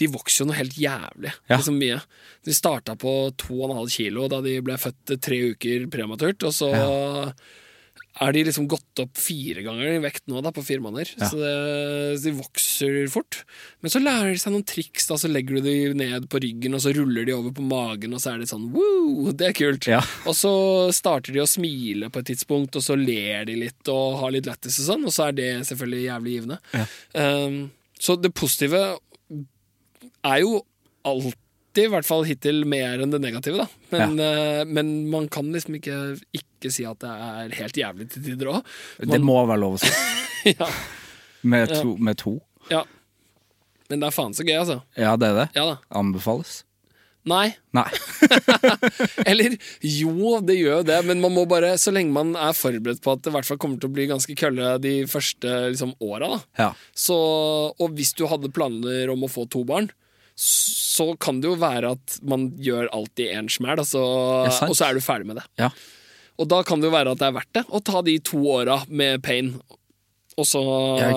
de 0.00 0.08
vokser 0.08 0.42
jo 0.42 0.48
noe 0.48 0.56
helt 0.56 0.76
jævlig. 0.80 1.32
Ja. 1.50 1.58
Liksom 1.58 1.76
mye. 1.80 2.00
De 2.46 2.56
starta 2.56 2.96
på 2.98 3.14
2,5 3.40 3.80
kilo 3.92 4.28
da 4.32 4.40
de 4.44 4.56
ble 4.64 4.78
født 4.80 5.16
tre 5.20 5.40
uker 5.52 5.90
prematurt, 5.92 6.46
og 6.48 6.54
så 6.56 6.70
er 8.20 8.34
de 8.34 8.42
liksom 8.44 8.66
gått 8.68 9.00
opp 9.00 9.18
fire 9.20 9.62
ganger 9.64 9.94
i 9.94 10.00
vekt 10.02 10.26
nå 10.28 10.40
da, 10.44 10.50
på 10.52 10.64
fire 10.66 10.82
måneder. 10.82 11.12
Ja. 11.20 11.28
Så, 11.30 11.38
det, 11.40 11.52
så 12.18 12.26
de 12.26 12.32
vokser 12.40 12.96
fort. 13.12 13.42
Men 13.80 13.92
så 13.92 14.02
lærer 14.02 14.32
de 14.34 14.40
seg 14.42 14.54
noen 14.54 14.66
triks. 14.66 15.06
da, 15.08 15.16
Så 15.20 15.30
legger 15.30 15.56
du 15.60 15.68
de 15.68 15.76
ned 15.96 16.26
på 16.32 16.40
ryggen, 16.42 16.74
og 16.76 16.82
så 16.84 16.92
ruller 16.96 17.28
de 17.28 17.36
over 17.36 17.54
på 17.56 17.64
magen, 17.64 18.16
og 18.16 18.22
så 18.22 18.34
er 18.34 18.42
det 18.42 18.50
sånn 18.50 18.68
Woo! 18.74 19.30
Det 19.32 19.50
er 19.50 19.56
kult. 19.56 19.88
Ja. 19.88 20.00
Og 20.28 20.36
så 20.36 20.52
starter 20.96 21.36
de 21.36 21.44
å 21.44 21.48
smile 21.48 22.10
på 22.12 22.20
et 22.20 22.32
tidspunkt, 22.32 22.76
og 22.76 22.84
så 22.84 22.98
ler 22.98 23.46
de 23.48 23.60
litt 23.62 23.92
og 23.92 24.18
har 24.24 24.34
litt 24.34 24.48
lættis 24.50 24.80
og 24.82 24.90
sånn, 24.90 25.06
og 25.06 25.14
så 25.14 25.28
er 25.28 25.38
det 25.38 25.50
selvfølgelig 25.70 26.08
jævlig 26.08 26.34
givende. 26.38 26.60
Um, 27.14 27.60
så 28.00 28.16
det 28.20 28.34
positive 28.36 28.82
er 30.26 30.42
jo 30.42 30.60
alltid, 31.06 31.84
i 31.84 31.90
hvert 31.92 32.06
fall 32.08 32.24
hittil, 32.28 32.64
mer 32.68 33.00
enn 33.00 33.12
det 33.14 33.20
negative, 33.22 33.64
da. 33.64 33.82
Men, 33.94 34.16
eh, 34.20 34.62
men 34.68 34.94
man 35.10 35.28
kan 35.32 35.50
liksom 35.54 35.76
ikke, 35.78 35.98
ikke 36.36 36.72
si 36.74 36.84
at 36.88 37.00
det 37.02 37.10
er 37.10 37.58
helt 37.60 37.78
jævlig 37.78 38.08
til 38.12 38.24
tider 38.26 38.50
òg. 38.56 38.72
Det 39.06 39.20
må 39.22 39.38
være 39.48 39.62
lov 39.62 39.78
å 39.78 39.82
si. 39.82 39.92
ja, 40.54 40.70
Med 41.42 41.72
to. 41.72 41.94
Med 41.98 42.18
to. 42.20 42.38
ja. 42.72 42.84
Men 43.90 44.02
det 44.04 44.06
er 44.06 44.14
faen 44.14 44.34
så 44.38 44.44
gøy, 44.46 44.54
altså. 44.54 44.76
Ja, 44.94 45.16
det 45.18 45.32
er 45.32 45.38
det. 45.40 45.46
Ja. 45.58 45.64
Anbefales. 45.98 46.60
Nei. 47.26 47.50
Nei. 47.76 47.88
Eller 49.30 49.56
jo, 49.82 50.36
det 50.46 50.54
gjør 50.56 50.78
jo 50.78 50.84
det, 50.88 50.98
men 51.08 51.20
man 51.20 51.34
må 51.34 51.42
bare, 51.50 51.72
så 51.80 51.92
lenge 51.92 52.14
man 52.14 52.30
er 52.38 52.54
forberedt 52.56 53.02
på 53.04 53.16
at 53.16 53.24
det 53.24 53.32
i 53.32 53.34
hvert 53.34 53.48
fall 53.48 53.58
kommer 53.60 53.80
til 53.82 53.90
å 53.90 53.96
bli 53.96 54.06
ganske 54.08 54.36
kølle 54.38 54.76
de 54.80 54.94
første 55.10 55.56
liksom, 55.74 55.96
åra, 56.06 56.30
da. 56.36 56.38
Ja. 56.62 56.68
Så, 56.96 57.18
og 57.74 57.98
hvis 57.98 58.14
du 58.16 58.24
hadde 58.30 58.52
planer 58.54 59.10
om 59.12 59.26
å 59.26 59.32
få 59.32 59.44
to 59.50 59.64
barn, 59.68 59.90
så 60.40 61.10
kan 61.20 61.40
det 61.42 61.50
jo 61.50 61.56
være 61.60 61.94
at 61.96 62.18
man 62.26 62.48
gjør 62.60 62.88
alt 62.96 63.20
i 63.20 63.28
én 63.34 63.50
smell, 63.52 63.78
altså, 63.82 64.00
og 64.66 64.72
så 64.76 64.88
er 64.88 64.96
du 64.96 65.04
ferdig 65.04 65.28
med 65.32 65.42
det. 65.42 65.46
ja. 65.60 65.70
Og 66.40 66.46
da 66.48 66.62
kan 66.64 66.80
det 66.80 66.88
jo 66.88 66.94
være 66.94 67.12
at 67.12 67.18
det 67.20 67.26
er 67.26 67.34
verdt 67.36 67.56
det 67.58 67.62
å 67.68 67.78
ta 67.84 68.00
de 68.00 68.14
to 68.24 68.38
åra 68.48 68.78
med 68.88 69.20
pain, 69.20 69.50
og 70.40 70.46
så, 70.48 70.62
Ja, 70.96 71.10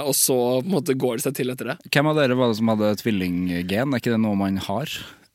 og 0.00 0.14
så 0.16 0.36
måte 0.64 0.94
går 0.96 1.18
det 1.18 1.26
seg 1.26 1.34
til 1.36 1.52
etter 1.52 1.68
det. 1.74 1.74
Hvem 1.92 2.08
av 2.08 2.16
dere 2.16 2.38
var 2.38 2.48
det 2.48 2.56
som 2.56 2.70
hadde 2.72 2.94
tvillinggen? 3.02 3.92
Er 3.92 4.00
ikke 4.00 4.14
det 4.14 4.22
noe 4.22 4.38
man 4.38 4.56
har? 4.64 4.88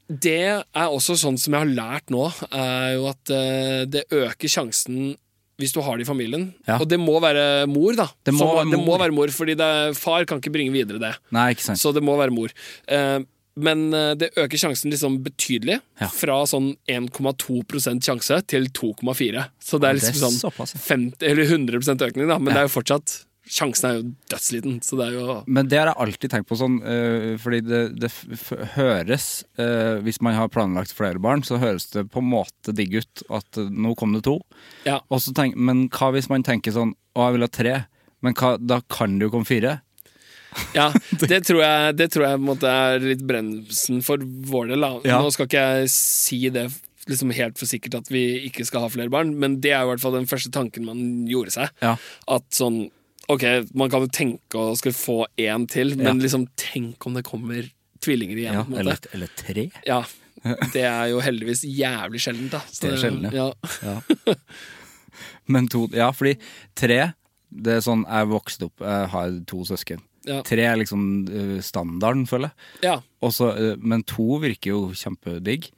Det 0.10 0.40
er 0.58 0.88
også 0.88 1.18
sånn 1.22 1.38
som 1.38 1.54
jeg 1.54 1.68
har 1.68 1.76
lært 1.78 2.10
nå, 2.10 2.24
er 2.50 2.96
jo 2.96 3.06
at 3.12 3.34
eh, 3.36 3.84
det 3.86 4.08
øker 4.10 4.50
sjansen 4.50 5.14
hvis 5.58 5.74
du 5.74 5.80
har 5.82 5.98
det 5.98 6.06
i 6.06 6.10
familien. 6.10 6.52
Ja. 6.68 6.78
Og 6.78 6.88
det 6.90 7.00
må 7.02 7.16
være 7.24 7.66
mor, 7.72 7.96
da. 7.98 8.08
Det 8.26 8.34
må 8.36 8.46
må, 8.46 8.52
være 8.60 8.72
det 8.76 8.82
må 8.84 8.98
være 9.02 9.16
mor, 9.16 9.32
fordi 9.34 9.56
det, 9.58 9.70
far 9.98 10.28
kan 10.30 10.42
ikke 10.42 10.54
bringe 10.54 10.76
videre 10.76 11.02
det. 11.02 11.16
Nei, 11.34 11.50
ikke 11.56 11.66
sant. 11.72 11.82
Så 11.82 11.94
det 11.96 12.04
må 12.06 12.18
være 12.20 12.34
mor. 12.36 12.54
Eh, 12.88 13.20
men 13.58 13.88
eh, 13.98 14.12
det 14.22 14.30
øker 14.38 14.62
sjansen 14.62 14.94
liksom 14.94 15.18
betydelig. 15.26 15.80
Ja. 16.02 16.12
Fra 16.14 16.44
sånn 16.50 16.76
1,2% 16.94 18.06
sjanse 18.06 18.38
til 18.50 18.70
2,4. 18.70 19.48
Så 19.58 19.80
det 19.82 19.90
er 19.90 19.98
er 19.98 20.02
det 20.02 20.12
er 20.12 20.14
liksom 20.14 20.38
sånn 20.38 20.76
50, 20.86 21.26
eller 21.26 21.50
100% 21.58 22.06
økning, 22.12 22.30
da. 22.30 22.38
Men 22.38 22.54
Ja. 22.54 22.54
det 22.54 22.62
er 22.64 22.70
jo 22.70 22.76
fortsatt 22.78 23.18
Sjansen 23.48 23.88
er 23.88 23.98
jo 23.98 24.04
dødsliten, 24.32 24.78
så 24.84 25.00
det 25.00 25.08
er 25.08 25.18
jo 25.18 25.36
Men 25.48 25.70
det 25.72 25.80
har 25.80 25.92
jeg 25.92 26.00
alltid 26.04 26.34
tenkt 26.34 26.50
på 26.50 26.58
sånn, 26.60 26.78
øh, 26.84 27.34
fordi 27.42 27.62
det, 27.66 27.82
det 28.02 28.12
høres 28.76 29.46
øh, 29.62 30.04
Hvis 30.06 30.20
man 30.26 30.36
har 30.38 30.52
planlagt 30.52 30.96
flere 30.96 31.22
barn, 31.24 31.46
så 31.48 31.60
høres 31.62 31.88
det 31.94 32.08
på 32.12 32.24
en 32.24 32.32
måte 32.34 32.76
digg 32.76 32.98
ut 33.00 33.24
at 33.40 33.62
øh, 33.62 33.72
nå 33.72 33.96
kom 34.00 34.16
det 34.18 34.26
to. 34.28 34.40
Ja. 34.88 35.00
Tenk, 35.38 35.56
men 35.56 35.88
hva 35.94 36.12
hvis 36.16 36.30
man 36.32 36.46
tenker 36.48 36.76
sånn 36.76 36.96
Å, 37.16 37.28
jeg 37.28 37.38
vil 37.38 37.48
ha 37.48 37.52
tre. 37.52 37.76
Men 38.26 38.36
hva, 38.38 38.56
da 38.60 38.82
kan 38.92 39.18
det 39.18 39.28
jo 39.28 39.34
komme 39.34 39.48
fire. 39.48 39.80
Ja, 40.76 40.90
det 41.32 41.44
tror 41.48 41.62
jeg, 41.64 41.96
det 42.00 42.10
tror 42.14 42.28
jeg 42.28 42.44
måte 42.44 42.72
er 42.72 43.04
litt 43.04 43.24
bremsen 43.28 44.04
for 44.06 44.22
vår 44.22 44.74
del. 44.74 44.86
Ja. 45.08 45.22
Nå 45.22 45.32
skal 45.34 45.50
ikke 45.50 45.64
jeg 45.64 45.94
si 45.94 46.42
det 46.54 46.68
liksom 47.08 47.32
helt 47.36 47.60
for 47.60 47.70
sikkert 47.70 48.02
at 48.02 48.12
vi 48.12 48.24
ikke 48.50 48.66
skal 48.68 48.84
ha 48.84 48.92
flere 48.92 49.12
barn, 49.14 49.34
men 49.40 49.60
det 49.64 49.72
er 49.74 49.86
i 49.86 49.90
hvert 49.92 50.04
fall 50.04 50.18
den 50.18 50.28
første 50.30 50.52
tanken 50.54 50.88
man 50.88 51.00
gjorde 51.30 51.56
seg. 51.56 51.74
Ja. 51.84 51.96
At 52.28 52.48
sånn 52.56 52.88
Ok, 53.30 53.44
man 53.76 53.90
kan 53.92 54.02
jo 54.06 54.08
tenke 54.08 54.56
å 54.62 54.76
skulle 54.80 54.96
få 54.96 55.26
én 55.38 55.66
til, 55.68 55.96
men 55.98 56.06
Ja. 56.06 56.14
liksom 56.24 56.48
tenk 56.56 57.06
om 57.06 57.14
det 57.18 57.26
kommer 57.28 57.70
tvillinger 58.00 58.38
igjen. 58.38 58.54
Ja, 58.54 58.64
på 58.64 58.74
en 58.74 58.80
eller, 58.80 58.96
måte. 58.96 59.14
eller 59.14 59.28
tre. 59.36 59.70
Ja, 59.86 60.04
Det 60.72 60.84
er 60.86 61.08
jo 61.10 61.20
heldigvis 61.20 61.64
jævlig 61.66 62.22
sjeldent, 62.24 62.52
da. 62.52 62.60
Så 62.72 62.82
Det 62.82 62.94
er 62.94 63.02
sjelden, 63.02 63.32
ja. 63.34 63.52
Ja. 63.84 64.36
Men 65.48 65.68
to 65.68 65.88
Ja, 65.92 66.12
fordi 66.12 66.38
tre 66.78 67.14
Det 67.52 67.74
er 67.78 67.82
sånn 67.84 68.04
Jeg 68.06 68.28
vokste 68.30 68.68
opp, 68.70 68.80
jeg 68.84 69.10
har 69.14 69.32
to 69.50 69.64
søsken. 69.66 70.02
Ja. 70.28 70.42
Tre 70.44 70.62
er 70.68 70.76
liksom 70.78 71.04
øh, 71.32 71.62
standarden, 71.64 72.26
føler 72.28 72.52
jeg. 72.52 72.84
ja. 72.84 72.96
Og 73.24 73.32
så, 73.34 73.50
øh, 73.58 73.78
men 73.82 74.04
to 74.04 74.38
virker 74.44 74.74
jo 74.74 74.80
kjempedigg. 74.92 75.70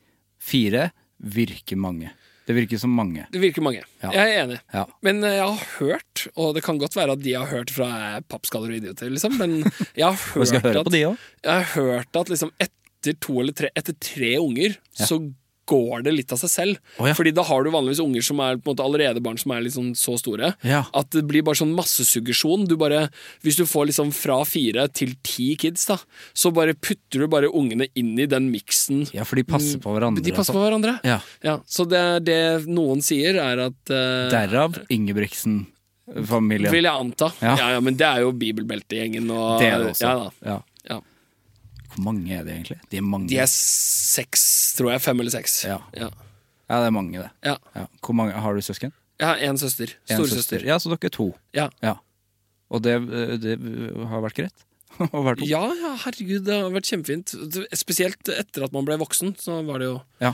Fire 0.42 0.90
virker 1.22 1.78
mange. 1.78 2.10
Det 2.50 2.56
virker 2.58 2.80
som 2.82 2.94
mange. 2.98 3.28
Det 3.30 3.38
virker 3.44 3.62
mange. 3.62 3.84
Ja. 4.02 4.10
Jeg 4.16 4.32
er 4.34 4.40
enig. 4.44 4.56
Ja. 4.74 4.88
Men 5.06 5.22
eh, 5.22 5.36
jeg 5.38 5.46
har 5.46 5.66
hørt, 5.78 6.24
og 6.34 6.56
det 6.58 6.64
kan 6.66 6.80
godt 6.82 6.96
være 6.98 7.14
at 7.14 7.22
de 7.22 7.36
har 7.38 7.46
hørt 7.52 7.70
fra 7.70 7.90
eh, 8.08 8.24
pappskaller 8.26 8.74
og 8.74 8.80
idioter, 8.80 9.12
liksom, 9.14 9.36
men 9.38 9.60
jeg 10.00 10.08
har 10.08 10.18
hørt 10.18 10.64
høre 10.66 10.82
at, 10.82 10.98
jeg 10.98 11.54
har 11.54 11.68
hørt 11.76 12.18
at 12.18 12.32
liksom 12.34 12.50
etter 12.58 13.20
to 13.22 13.38
eller 13.44 13.54
tre, 13.54 13.70
etter 13.78 13.94
tre 14.02 14.32
unger, 14.42 14.80
så 14.98 15.20
går 15.70 16.04
det 16.06 16.14
litt 16.16 16.34
av 16.34 16.40
seg 16.42 16.52
selv. 16.52 16.80
Oh, 16.98 17.08
ja. 17.10 17.16
Fordi 17.18 17.34
da 17.36 17.46
har 17.46 17.64
du 17.66 17.72
vanligvis 17.74 18.02
unger 18.04 18.26
som 18.26 18.42
er 18.44 18.58
på 18.58 18.70
en 18.70 18.74
måte 18.74 18.86
allerede 18.86 19.24
barn 19.24 19.40
som 19.42 19.54
er 19.56 19.64
liksom 19.66 19.92
så 19.98 20.16
store. 20.20 20.54
Ja. 20.66 20.84
At 20.98 21.12
det 21.16 21.26
blir 21.30 21.46
bare 21.46 21.60
sånn 21.62 21.76
massesuggesjon. 21.78 22.66
Du 22.70 22.76
bare, 22.80 23.06
hvis 23.46 23.60
du 23.60 23.66
får 23.70 23.90
liksom 23.92 24.14
fra 24.16 24.40
fire 24.50 24.88
til 24.96 25.16
ti 25.26 25.52
kids, 25.60 25.86
da, 25.90 26.00
så 26.34 26.52
bare 26.56 26.76
putter 26.78 27.26
du 27.26 27.30
bare 27.32 27.52
ungene 27.52 27.90
inn 28.00 28.16
i 28.20 28.28
den 28.30 28.50
miksen. 28.54 29.06
Ja, 29.16 29.26
for 29.28 29.40
de 29.40 29.46
passer 29.48 29.82
på 29.84 29.94
hverandre. 29.96 30.26
De 30.26 30.36
passer 30.36 30.56
på 30.56 30.64
hverandre. 30.64 30.98
Ja. 31.08 31.20
Ja, 31.46 31.60
så 31.70 31.86
det, 31.90 32.04
det 32.28 32.40
noen 32.70 33.04
sier, 33.06 33.40
er 33.42 33.66
at 33.70 33.94
uh, 33.94 34.30
Derav 34.34 34.80
Ingebrigtsen-familien. 34.90 36.74
Vil 36.74 36.90
jeg 36.90 37.06
anta. 37.06 37.32
Ja. 37.44 37.56
Ja. 37.56 37.70
ja, 37.78 37.84
Men 37.86 38.00
det 38.00 38.08
er 38.10 38.26
jo 38.26 38.34
bibelbeltegjengen. 38.36 39.30
Og, 39.32 39.62
Det 39.62 39.72
er 39.72 39.84
det 39.84 39.94
også. 39.94 40.10
Ja, 40.10 40.18
da. 40.26 40.52
Ja. 40.56 40.60
Hvor 42.00 42.06
mange 42.14 42.32
er 42.32 42.46
det 42.48 42.54
egentlig? 42.56 42.80
De 42.92 42.98
er 42.98 43.06
mange. 43.06 43.28
De 43.28 43.38
er 43.44 43.50
seks, 43.52 44.44
tror 44.78 44.94
jeg. 44.94 45.04
Fem 45.04 45.20
eller 45.20 45.34
seks. 45.36 45.60
Ja. 45.68 45.82
Ja. 45.98 46.08
Ja, 46.70 46.80
det 46.80 46.88
er 46.88 46.94
mange, 46.96 47.18
det. 47.20 47.30
Ja. 47.44 47.58
Ja. 47.76 47.86
Hvor 48.06 48.16
mange 48.16 48.32
Har 48.40 48.56
du 48.56 48.62
søsken? 48.64 48.94
Jeg 49.20 49.28
har 49.28 49.42
én 49.44 49.58
søster. 49.60 49.92
Storesøster. 50.08 50.64
Ja, 50.64 50.78
så 50.80 50.94
dere 50.94 51.10
er 51.10 51.12
to. 51.12 51.34
Ja. 51.58 51.68
Ja. 51.84 51.98
Og 52.72 52.84
det, 52.86 52.96
det 53.44 53.58
har 54.08 54.24
vært 54.24 54.38
greit? 54.40 54.66
Ja, 55.48 55.62
ja, 55.80 55.94
herregud, 56.04 56.44
det 56.48 56.56
har 56.56 56.72
vært 56.74 56.88
kjempefint. 56.90 57.34
Spesielt 57.78 58.32
etter 58.34 58.66
at 58.66 58.74
man 58.76 58.88
ble 58.88 58.98
voksen, 59.00 59.36
så 59.40 59.62
var 59.68 59.80
det 59.84 59.92
jo 59.92 60.00
Ja. 60.24 60.34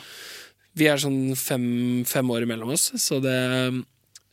Vi 0.75 0.89
er 0.91 0.99
sånn 0.99 1.35
fem, 1.39 2.03
fem 2.03 2.31
år 2.33 2.43
imellom 2.43 2.73
oss, 2.75 2.89
så 2.99 3.21
det 3.23 3.35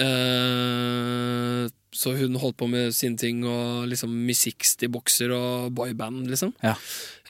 øh, 0.03 1.69
Så 1.95 2.15
hun 2.19 2.39
holdt 2.41 2.57
på 2.59 2.67
med 2.71 2.95
sine 2.97 3.19
ting, 3.21 3.45
og 3.47 3.87
liksom 3.91 4.11
Miss 4.27 4.43
60-bokser 4.49 5.31
og 5.37 5.71
boyband, 5.77 6.25
liksom. 6.33 6.55
Ja. 6.65 6.75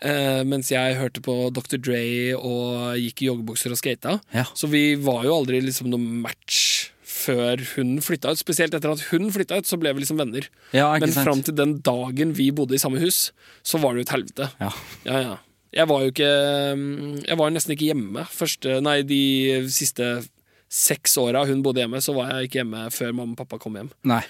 Eh, 0.02 0.42
mens 0.48 0.72
jeg 0.72 0.96
hørte 0.98 1.22
på 1.22 1.34
Dr. 1.54 1.78
Dre 1.78 2.02
og 2.34 2.98
gikk 2.98 3.22
i 3.22 3.28
joggebukser 3.28 3.74
og 3.74 3.78
skata. 3.78 4.16
Ja. 4.34 4.44
Så 4.58 4.70
vi 4.72 4.96
var 4.98 5.22
jo 5.28 5.36
aldri 5.36 5.60
liksom 5.62 5.92
noe 5.92 6.02
match 6.24 6.90
før 7.12 7.60
hun 7.76 7.96
flytta 8.02 8.32
ut. 8.32 8.40
Spesielt 8.40 8.74
etter 8.74 8.90
at 8.90 9.04
hun 9.12 9.30
flytta 9.34 9.60
ut, 9.60 9.68
så 9.68 9.78
ble 9.78 9.92
vi 9.94 10.02
liksom 10.02 10.18
venner. 10.18 10.48
Ja, 10.74 10.90
Men 10.98 11.14
fram 11.14 11.44
til 11.46 11.54
den 11.54 11.76
dagen 11.86 12.34
vi 12.34 12.50
bodde 12.50 12.74
i 12.74 12.82
samme 12.82 13.02
hus, 13.02 13.30
så 13.62 13.78
var 13.78 13.94
det 13.94 14.02
jo 14.02 14.08
et 14.08 14.14
helvete. 14.16 14.50
Ja. 14.62 14.72
Ja, 15.06 15.22
ja. 15.28 15.36
Jeg 15.72 15.88
var 15.88 16.02
jo 16.04 16.10
ikke 16.12 16.26
Jeg 17.24 17.36
var 17.40 17.48
nesten 17.48 17.72
ikke 17.72 17.86
hjemme 17.86 18.26
første 18.28 18.74
Nei, 18.84 18.98
de 19.08 19.62
siste 19.72 20.04
seks 20.68 21.14
åra 21.20 21.46
hun 21.48 21.62
bodde 21.64 21.80
hjemme, 21.80 22.00
så 22.04 22.12
var 22.16 22.28
jeg 22.34 22.48
ikke 22.50 22.58
hjemme 22.60 22.82
før 22.92 23.14
mamma 23.16 23.36
og 23.36 23.40
pappa 23.40 23.58
kom 23.60 23.76
hjem. 23.76 23.90
Nei. 24.08 24.20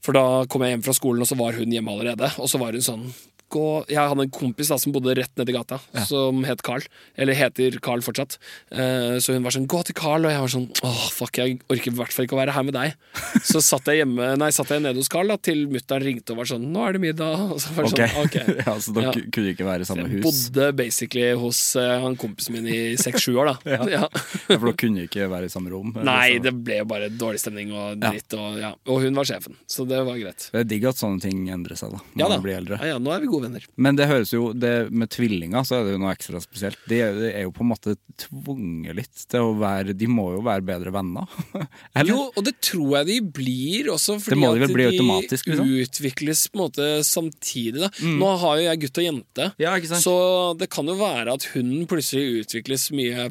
For 0.00 0.16
da 0.16 0.44
kom 0.50 0.62
jeg 0.64 0.76
hjem 0.76 0.84
fra 0.86 0.94
skolen, 0.96 1.22
og 1.22 1.28
så 1.28 1.36
var 1.38 1.58
hun 1.58 1.74
hjemme 1.74 1.90
allerede. 1.90 2.30
Og 2.40 2.48
så 2.50 2.60
var 2.62 2.74
hun 2.74 2.84
sånn 2.86 3.08
gå 3.50 3.66
Jeg 3.90 3.98
hadde 4.10 4.24
en 4.26 4.30
kompis 4.32 4.70
da 4.70 4.78
som 4.80 4.92
bodde 4.94 5.14
rett 5.18 5.32
nedi 5.40 5.54
gata, 5.56 5.80
som 6.06 6.44
het 6.46 6.62
Carl. 6.66 6.84
Eller 7.18 7.34
heter 7.34 7.78
Carl 7.82 8.02
fortsatt. 8.04 8.38
Eh, 8.70 9.18
så 9.22 9.34
hun 9.34 9.42
var 9.42 9.54
sånn 9.54 9.66
'gå 9.66 9.82
til 9.84 9.94
Carl', 9.94 10.24
og 10.24 10.30
jeg 10.30 10.40
var 10.40 10.52
sånn 10.54 10.68
åh, 10.86 11.10
fuck, 11.10 11.36
jeg 11.36 11.60
orker 11.68 11.90
i 11.90 11.96
hvert 11.96 12.12
fall 12.12 12.24
ikke 12.26 12.36
å 12.36 12.40
være 12.40 12.54
her 12.54 12.62
med 12.62 12.74
deg. 12.74 12.94
Så 13.42 13.60
satt 13.62 13.84
jeg 13.90 14.04
hjemme 14.04 14.36
Nei, 14.38 14.50
satt 14.50 14.68
jeg 14.70 14.82
nede 14.82 14.96
hos 14.96 15.08
Carl 15.08 15.28
da 15.28 15.36
til 15.36 15.66
mutter'n 15.68 16.02
ringte 16.04 16.30
og 16.32 16.38
var 16.38 16.44
sånn 16.50 16.64
'nå 16.70 16.86
er 16.88 16.92
det 16.92 17.00
middag'. 17.00 17.50
Og 17.52 17.60
så 17.60 17.74
var 17.74 17.84
det 17.84 17.92
okay. 17.92 18.08
sånn, 18.08 18.24
ok 18.24 18.66
ja, 18.66 18.74
Så 18.78 18.94
dere 18.94 19.10
Ja. 19.10 19.12
kunne 19.32 19.54
ikke 19.54 19.66
være 19.66 19.80
i 19.80 19.88
samme 19.90 20.06
hus? 20.08 20.20
Jeg 20.20 20.22
bodde 20.22 20.72
basically 20.76 21.32
hos 21.34 21.76
uh, 21.76 22.00
han 22.00 22.16
kompisen 22.16 22.52
min 22.54 22.66
i 22.66 22.96
seks-sju 22.96 23.34
år, 23.36 23.46
da. 23.46 23.56
ja. 23.90 24.00
Ja, 24.00 24.08
For 24.46 24.70
dere 24.70 24.76
kunne 24.76 25.06
ikke 25.08 25.28
være 25.30 25.44
i 25.48 25.52
samme 25.52 25.70
rom? 25.70 25.92
Nei, 26.04 26.36
så- 26.38 26.42
det 26.42 26.54
ble 26.64 26.78
jo 26.78 26.84
bare 26.84 27.08
dårlig 27.10 27.40
stemning 27.40 27.72
og 27.72 27.98
dritt. 28.00 28.32
Og, 28.34 28.58
ja. 28.60 28.74
og 28.86 29.00
hun 29.02 29.14
var 29.14 29.24
sjefen, 29.24 29.56
så 29.66 29.86
det 29.88 30.04
var 30.06 30.18
greit. 30.20 30.50
Det 30.52 30.60
er 30.60 30.64
digg 30.64 30.84
at 30.84 30.96
sånne 31.00 31.20
ting 31.20 31.48
endrer 31.48 31.76
seg 31.76 31.90
da 31.90 31.98
når 32.14 32.20
Ja 32.20 32.28
man 32.28 32.42
blir 32.44 32.56
eldre. 32.56 32.78
Ja, 32.80 32.94
ja, 32.94 32.98
nå 32.98 33.12
er 33.14 33.20
vi 33.20 33.26
gode 33.30 33.39
venner. 33.44 33.66
Men 33.80 33.98
det 33.98 34.08
høres 34.10 34.32
jo, 34.34 34.50
det, 34.56 34.90
med 34.92 35.10
tvillinger 35.12 35.66
så 35.66 35.80
er 35.80 35.86
det 35.86 35.94
jo 35.96 36.02
noe 36.02 36.14
ekstra 36.14 36.40
spesielt. 36.42 36.78
De 36.90 37.00
de 37.00 37.30
er 37.30 37.44
jo 37.46 37.52
på 37.54 37.64
en 37.64 37.70
måte 37.70 37.94
tvunget 38.20 38.96
litt 38.98 39.22
til 39.30 39.50
å 39.50 39.54
være 39.58 39.94
De 39.96 40.08
må 40.10 40.26
jo 40.34 40.42
være 40.44 40.64
bedre 40.66 40.92
venner. 40.94 41.30
Eller? 41.98 42.12
Jo, 42.12 42.26
og 42.34 42.46
det 42.46 42.56
tror 42.64 43.00
jeg 43.00 43.08
de 43.10 43.18
blir 43.40 43.90
også, 43.94 44.18
fordi 44.22 44.40
de 44.40 44.50
at 44.50 44.62
vel 44.64 44.74
bli 44.76 44.88
automatisk, 44.90 45.50
liksom? 45.50 45.72
utvikles 45.84 46.44
på 46.50 46.58
en 46.58 46.64
måte 46.64 46.88
samtidig. 47.06 47.82
Da. 47.84 47.90
Nå 48.20 48.30
har 48.44 48.60
jo 48.60 48.68
jeg 48.68 48.82
gutt 48.84 49.02
og 49.02 49.08
jente, 49.08 49.50
Ja, 49.62 49.74
så 50.00 50.16
det 50.60 50.70
kan 50.72 50.88
jo 50.90 50.96
være 51.00 51.36
at 51.38 51.48
hun 51.54 51.72
plutselig 51.90 52.44
utvikles 52.44 52.90
mye 52.96 53.30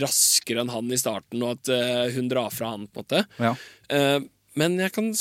raskere 0.00 0.64
enn 0.64 0.72
han 0.72 0.94
i 0.94 1.00
starten, 1.00 1.42
og 1.44 1.58
at 1.58 1.72
uh, 1.72 2.06
hun 2.14 2.30
drar 2.30 2.52
fra 2.54 2.74
han, 2.74 2.88
på 2.88 3.02
en 3.02 3.06
måte. 3.06 3.24
Ja. 3.42 3.54
Uh, 3.92 4.26
men 4.58 4.78
jeg 4.80 4.92
kan 4.94 5.12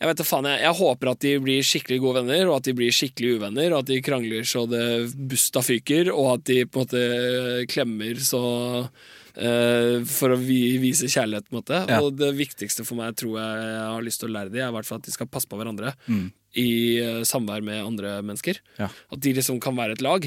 Jeg 0.00 0.08
vet 0.08 0.20
faen, 0.24 0.46
jeg, 0.48 0.62
jeg 0.64 0.76
håper 0.80 1.10
at 1.12 1.20
de 1.20 1.32
blir 1.44 1.64
skikkelig 1.66 1.98
gode 2.00 2.22
venner, 2.22 2.46
og 2.48 2.54
at 2.56 2.68
de 2.70 2.72
blir 2.78 2.94
skikkelig 2.96 3.34
uvenner, 3.36 3.72
og 3.74 3.82
at 3.82 3.90
de 3.90 3.98
krangler 4.04 4.46
så 4.48 4.62
det 4.70 4.84
busta 5.28 5.60
fyker, 5.60 6.08
og 6.14 6.30
at 6.38 6.44
de 6.48 6.62
på 6.64 6.80
en 6.80 6.86
måte 6.86 7.66
klemmer 7.72 8.20
så 8.24 8.44
Uh, 9.40 10.02
For 10.10 10.34
å 10.34 10.36
vi, 10.36 10.56
vise 10.82 11.06
kjærlighet, 11.08 11.46
på 11.46 11.54
en 11.54 11.58
måte. 11.60 11.78
Ja. 11.86 12.00
Og 12.02 12.16
det 12.18 12.32
viktigste 12.34 12.82
for 12.84 12.98
meg, 12.98 13.14
tror 13.16 13.36
jeg 13.38 13.60
jeg 13.62 13.84
har 13.86 14.02
lyst 14.02 14.20
til 14.20 14.28
å 14.28 14.32
lære 14.34 14.50
dem, 14.50 14.58
er 14.64 14.72
i 14.72 14.74
hvert 14.74 14.88
fall 14.88 14.98
at 14.98 15.06
de 15.06 15.14
skal 15.14 15.28
passe 15.30 15.48
på 15.48 15.56
hverandre 15.56 15.92
Mm. 16.10 16.24
i 16.58 16.66
uh, 16.98 17.20
samvær 17.24 17.62
med 17.64 17.78
andre 17.78 18.16
mennesker. 18.26 18.58
Ja. 18.82 18.88
At 19.14 19.22
de 19.22 19.32
liksom 19.38 19.60
kan 19.62 19.78
være 19.78 19.94
et 19.96 20.02
lag. 20.04 20.26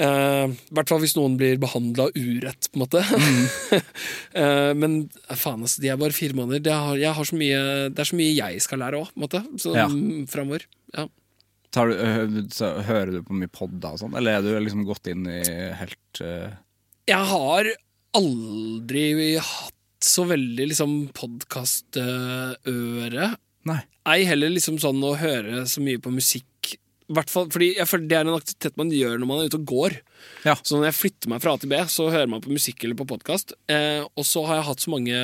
Eh, 0.00 0.46
I 0.48 0.74
hvert 0.76 0.88
fall 0.88 1.00
hvis 1.02 1.16
noen 1.18 1.34
blir 1.40 1.58
behandla 1.60 2.06
urett, 2.16 2.68
på 2.72 2.78
en 2.78 2.84
måte. 2.86 3.02
Eh, 4.32 4.72
men 4.72 4.94
eh, 5.28 5.36
faen, 5.36 5.60
altså, 5.60 5.82
de 5.84 5.90
er 5.92 5.98
bare 6.00 6.14
fire 6.16 6.32
måneder. 6.32 6.62
Det, 6.64 6.72
har, 6.72 6.96
jeg 6.96 7.12
har 7.18 7.26
så 7.28 7.36
mye, 7.36 7.58
det 7.92 8.00
er 8.00 8.08
så 8.08 8.16
mye 8.16 8.30
jeg 8.32 8.62
skal 8.64 8.80
lære 8.80 8.96
òg, 9.02 9.10
på 9.12 9.18
en 9.18 9.24
måte. 9.26 9.40
Så, 9.60 9.74
Ja. 9.76 9.84
mm, 9.92 10.22
framover. 10.32 10.64
Ja. 10.96 11.04
Tar 11.72 11.92
du, 11.92 12.38
så, 12.52 12.70
hører 12.86 13.12
du 13.12 13.20
på 13.28 13.36
mye 13.36 13.52
podda 13.52 13.92
og 13.92 14.00
sånn, 14.00 14.16
eller 14.16 14.38
er 14.38 14.46
du 14.46 14.50
liksom 14.64 14.86
gått 14.88 15.06
inn 15.12 15.28
i 15.28 15.42
helt 15.76 16.22
uh... 16.24 16.48
Jeg 17.08 17.28
har 17.28 17.68
aldri 18.16 19.04
hatt 19.36 19.76
så 20.04 20.24
veldig 20.32 20.66
liksom 20.72 20.96
podkastøre. 22.02 23.28
Nei. 23.68 23.80
Ei 24.10 24.24
heller 24.26 24.50
liksom 24.52 24.80
sånn 24.82 25.02
å 25.06 25.12
høre 25.20 25.62
så 25.70 25.84
mye 25.84 26.00
på 26.02 26.10
musikk. 26.14 26.48
Hvert 27.12 27.32
fall, 27.32 27.48
fordi 27.52 27.72
jeg 27.76 27.88
føler 27.88 28.08
Det 28.08 28.16
er 28.18 28.24
en 28.26 28.38
aktivitet 28.38 28.78
man 28.80 28.92
gjør 28.94 29.18
når 29.20 29.28
man 29.28 29.42
er 29.42 29.50
ute 29.50 29.60
og 29.60 29.66
går. 29.68 29.98
Ja. 30.46 30.54
Så 30.62 30.78
når 30.78 30.88
jeg 30.90 30.98
flytter 31.00 31.32
meg 31.32 31.42
fra 31.44 31.54
A 31.54 31.60
til 31.60 31.72
B, 31.72 31.80
så 31.92 32.08
hører 32.12 32.30
man 32.30 32.42
på 32.44 32.52
musikk 32.54 32.84
eller 32.84 32.98
på 32.98 33.08
podkast. 33.10 33.54
Eh, 33.72 34.00
og 34.06 34.26
så 34.28 34.44
har 34.48 34.60
jeg 34.60 34.68
hatt 34.70 34.84
så 34.84 34.92
mange 34.94 35.18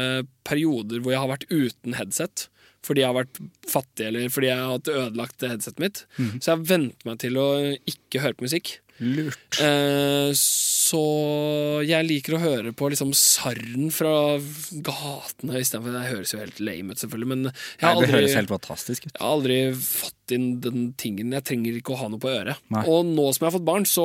perioder 0.49 1.01
hvor 1.03 1.15
jeg 1.15 1.23
har 1.23 1.33
vært 1.33 1.49
uten 1.51 1.97
headset. 1.99 2.49
Fordi 2.87 3.03
jeg 3.03 3.11
har 3.11 3.19
vært 3.19 3.41
fattig, 3.69 4.05
eller 4.07 4.29
fordi 4.31 4.51
jeg 4.51 4.59
har 4.61 4.77
hatt 4.77 4.91
ødelagt 4.93 5.43
headsetet 5.45 5.81
mitt. 5.83 6.05
Så 6.39 6.45
jeg 6.47 6.55
har 6.55 6.69
vent 6.69 7.09
meg 7.09 7.19
til 7.25 7.41
å 7.41 7.49
ikke 7.91 8.23
høre 8.23 8.39
på 8.39 8.47
musikk. 8.47 8.77
Lurt. 9.01 9.59
Eh, 9.63 10.31
så 10.35 11.01
jeg 11.87 12.07
liker 12.09 12.35
å 12.35 12.41
høre 12.43 12.73
på 12.77 12.89
liksom 12.91 13.13
sarren 13.17 13.91
fra 13.95 14.13
gatene 14.85 15.61
istedenfor 15.63 15.95
Det 15.95 16.05
høres 16.09 16.33
jo 16.35 16.41
helt 16.43 16.59
lame 16.65 16.95
ut, 16.95 17.01
selvfølgelig, 17.03 17.29
men 17.31 17.45
jeg 17.47 17.53
Nei, 17.53 17.85
har 17.85 17.95
det 17.95 18.09
aldri, 18.09 18.15
høres 18.17 18.37
helt 18.41 18.53
fantastisk 18.55 19.07
ut. 19.07 19.13
jeg 19.15 19.23
har 19.23 19.35
aldri 19.37 19.59
fått 19.79 20.35
inn 20.35 20.49
den 20.61 20.89
tingen. 21.01 21.33
Jeg 21.33 21.47
trenger 21.49 21.79
ikke 21.79 21.95
å 21.95 22.01
ha 22.03 22.09
noe 22.13 22.21
på 22.21 22.29
øret. 22.33 22.59
Nei. 22.75 22.83
Og 22.91 23.07
nå 23.09 23.29
som 23.33 23.45
jeg 23.47 23.49
har 23.53 23.57
fått 23.59 23.69
barn, 23.69 23.87
så 23.89 24.05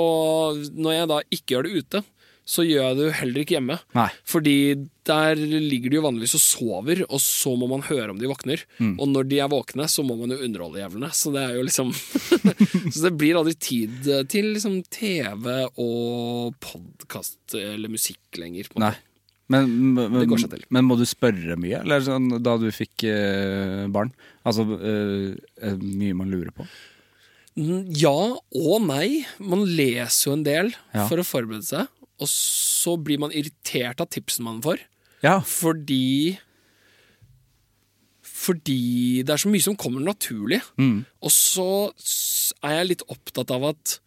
når 0.72 0.98
jeg 1.00 1.10
da 1.12 1.18
ikke 1.40 1.56
gjør 1.58 1.68
det 1.68 1.82
ute, 1.84 2.04
så 2.46 2.66
gjør 2.68 2.82
jeg 2.90 2.98
det 3.00 3.06
jo 3.08 3.12
heller 3.22 3.44
ikke 3.44 3.56
hjemme. 3.56 3.78
Nei. 3.96 4.10
Fordi 4.28 4.56
der 5.08 5.36
ligger 5.40 5.90
de 5.94 5.98
jo 6.00 6.04
vanligvis 6.04 6.34
og 6.36 6.44
sover, 6.44 7.04
og 7.08 7.22
så 7.24 7.54
må 7.60 7.70
man 7.72 7.86
høre 7.88 8.10
om 8.12 8.20
de 8.20 8.28
våkner. 8.28 8.64
Mm. 8.84 8.98
Og 9.00 9.08
når 9.12 9.30
de 9.32 9.40
er 9.44 9.52
våkne, 9.52 9.88
så 9.92 10.04
må 10.04 10.18
man 10.20 10.32
jo 10.36 10.42
underholde 10.44 10.82
jævlene. 10.84 11.10
Så 11.16 11.32
det 11.36 11.44
er 11.46 11.56
jo 11.56 11.64
liksom 11.68 11.94
Så 12.94 13.06
det 13.08 13.14
blir 13.20 13.40
aldri 13.40 13.56
tid 13.56 14.10
til 14.32 14.52
liksom 14.58 14.82
TV 14.92 15.48
og 15.80 16.54
podkast 16.64 17.56
eller 17.60 17.92
musikk 17.92 18.40
lenger. 18.40 18.68
på 18.74 18.84
Nei. 18.84 18.94
Men, 19.52 19.68
men, 19.94 20.14
Det 20.22 20.28
går 20.32 20.40
seg 20.46 20.54
til. 20.56 20.62
men 20.72 20.86
må 20.88 20.96
du 20.98 21.04
spørre 21.06 21.58
mye, 21.60 21.82
eller 21.84 22.02
sånn 22.06 22.30
da 22.42 22.54
du 22.58 22.70
fikk 22.74 23.04
eh, 23.12 23.84
barn? 23.92 24.14
Altså, 24.48 24.64
er 24.80 25.76
mye 25.84 26.16
man 26.18 26.32
lurer 26.32 26.52
på? 26.56 26.66
Mm, 27.60 27.84
Ja 28.00 28.14
og 28.34 28.78
nei. 28.88 29.26
Man 29.44 29.66
leser 29.68 30.30
jo 30.32 30.38
en 30.40 30.46
del 30.48 30.72
Ja. 30.96 31.06
for 31.12 31.22
å 31.22 31.28
forberede 31.28 31.68
seg, 31.68 31.92
og 32.24 32.30
så 32.32 32.96
blir 33.00 33.20
man 33.22 33.34
irritert 33.36 34.02
av 34.04 34.10
tipsene 34.14 34.48
man 34.48 34.64
får. 34.66 34.82
Ja. 35.24 35.38
Fordi 35.48 36.38
Fordi 38.24 39.24
det 39.24 39.34
er 39.36 39.40
så 39.44 39.52
mye 39.52 39.64
som 39.64 39.76
kommer 39.80 40.04
naturlig. 40.04 40.60
Og 41.24 41.32
så 41.32 41.68
er 42.64 42.80
jeg 42.80 42.90
litt 42.90 43.06
opptatt 43.12 43.52
av 43.56 43.70
at 43.74 44.00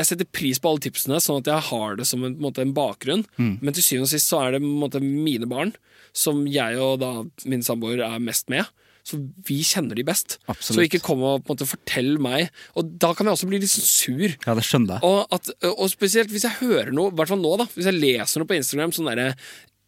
jeg 0.00 0.08
setter 0.08 0.28
pris 0.32 0.58
på 0.58 0.70
alle 0.70 0.80
tipsene, 0.82 1.18
sånn 1.20 1.42
at 1.42 1.50
jeg 1.50 1.66
har 1.68 1.96
det 1.98 2.06
som 2.08 2.22
en, 2.24 2.32
en, 2.32 2.40
måte, 2.42 2.62
en 2.64 2.72
bakgrunn. 2.74 3.26
Men 3.60 3.74
til 3.76 3.84
syvende 3.84 4.08
og 4.08 4.12
sist 4.14 4.30
så 4.32 4.40
er 4.46 4.54
det 4.56 4.62
måte, 4.64 5.02
mine 5.04 5.46
barn, 5.50 5.74
som 6.16 6.46
jeg 6.48 6.80
og 6.80 7.00
da 7.02 7.10
min 7.48 7.62
samboer 7.62 8.00
er 8.06 8.22
mest 8.24 8.48
med. 8.52 8.64
Så 9.02 9.18
vi 9.48 9.58
kjenner 9.66 9.98
de 9.98 10.04
best. 10.06 10.36
Absolutt. 10.46 10.76
Så 10.76 10.84
ikke 10.86 11.00
kom 11.02 11.24
og 11.26 11.42
på 11.42 11.50
en 11.50 11.56
måte 11.56 11.66
fortell 11.66 12.12
meg 12.22 12.52
Og 12.78 12.92
da 13.02 13.10
kan 13.18 13.26
jeg 13.26 13.34
også 13.34 13.48
bli 13.50 13.58
litt 13.58 13.72
sur. 13.72 14.28
ja, 14.30 14.54
det 14.54 14.62
skjønner 14.66 15.00
jeg. 15.00 15.08
Og, 15.08 15.26
at, 15.34 15.50
og 15.72 15.88
spesielt 15.90 16.30
hvis 16.30 16.46
jeg 16.46 16.60
hører 16.60 16.92
noe, 16.94 17.10
i 17.10 17.18
hvert 17.18 17.32
fall 17.32 17.42
nå, 17.42 17.56
da 17.58 17.66
hvis 17.74 17.88
jeg 17.90 17.98
leser 17.98 18.42
noe 18.42 18.50
på 18.52 18.58
Instagram 18.60 18.94
sånn 18.94 19.10
derre 19.10 19.32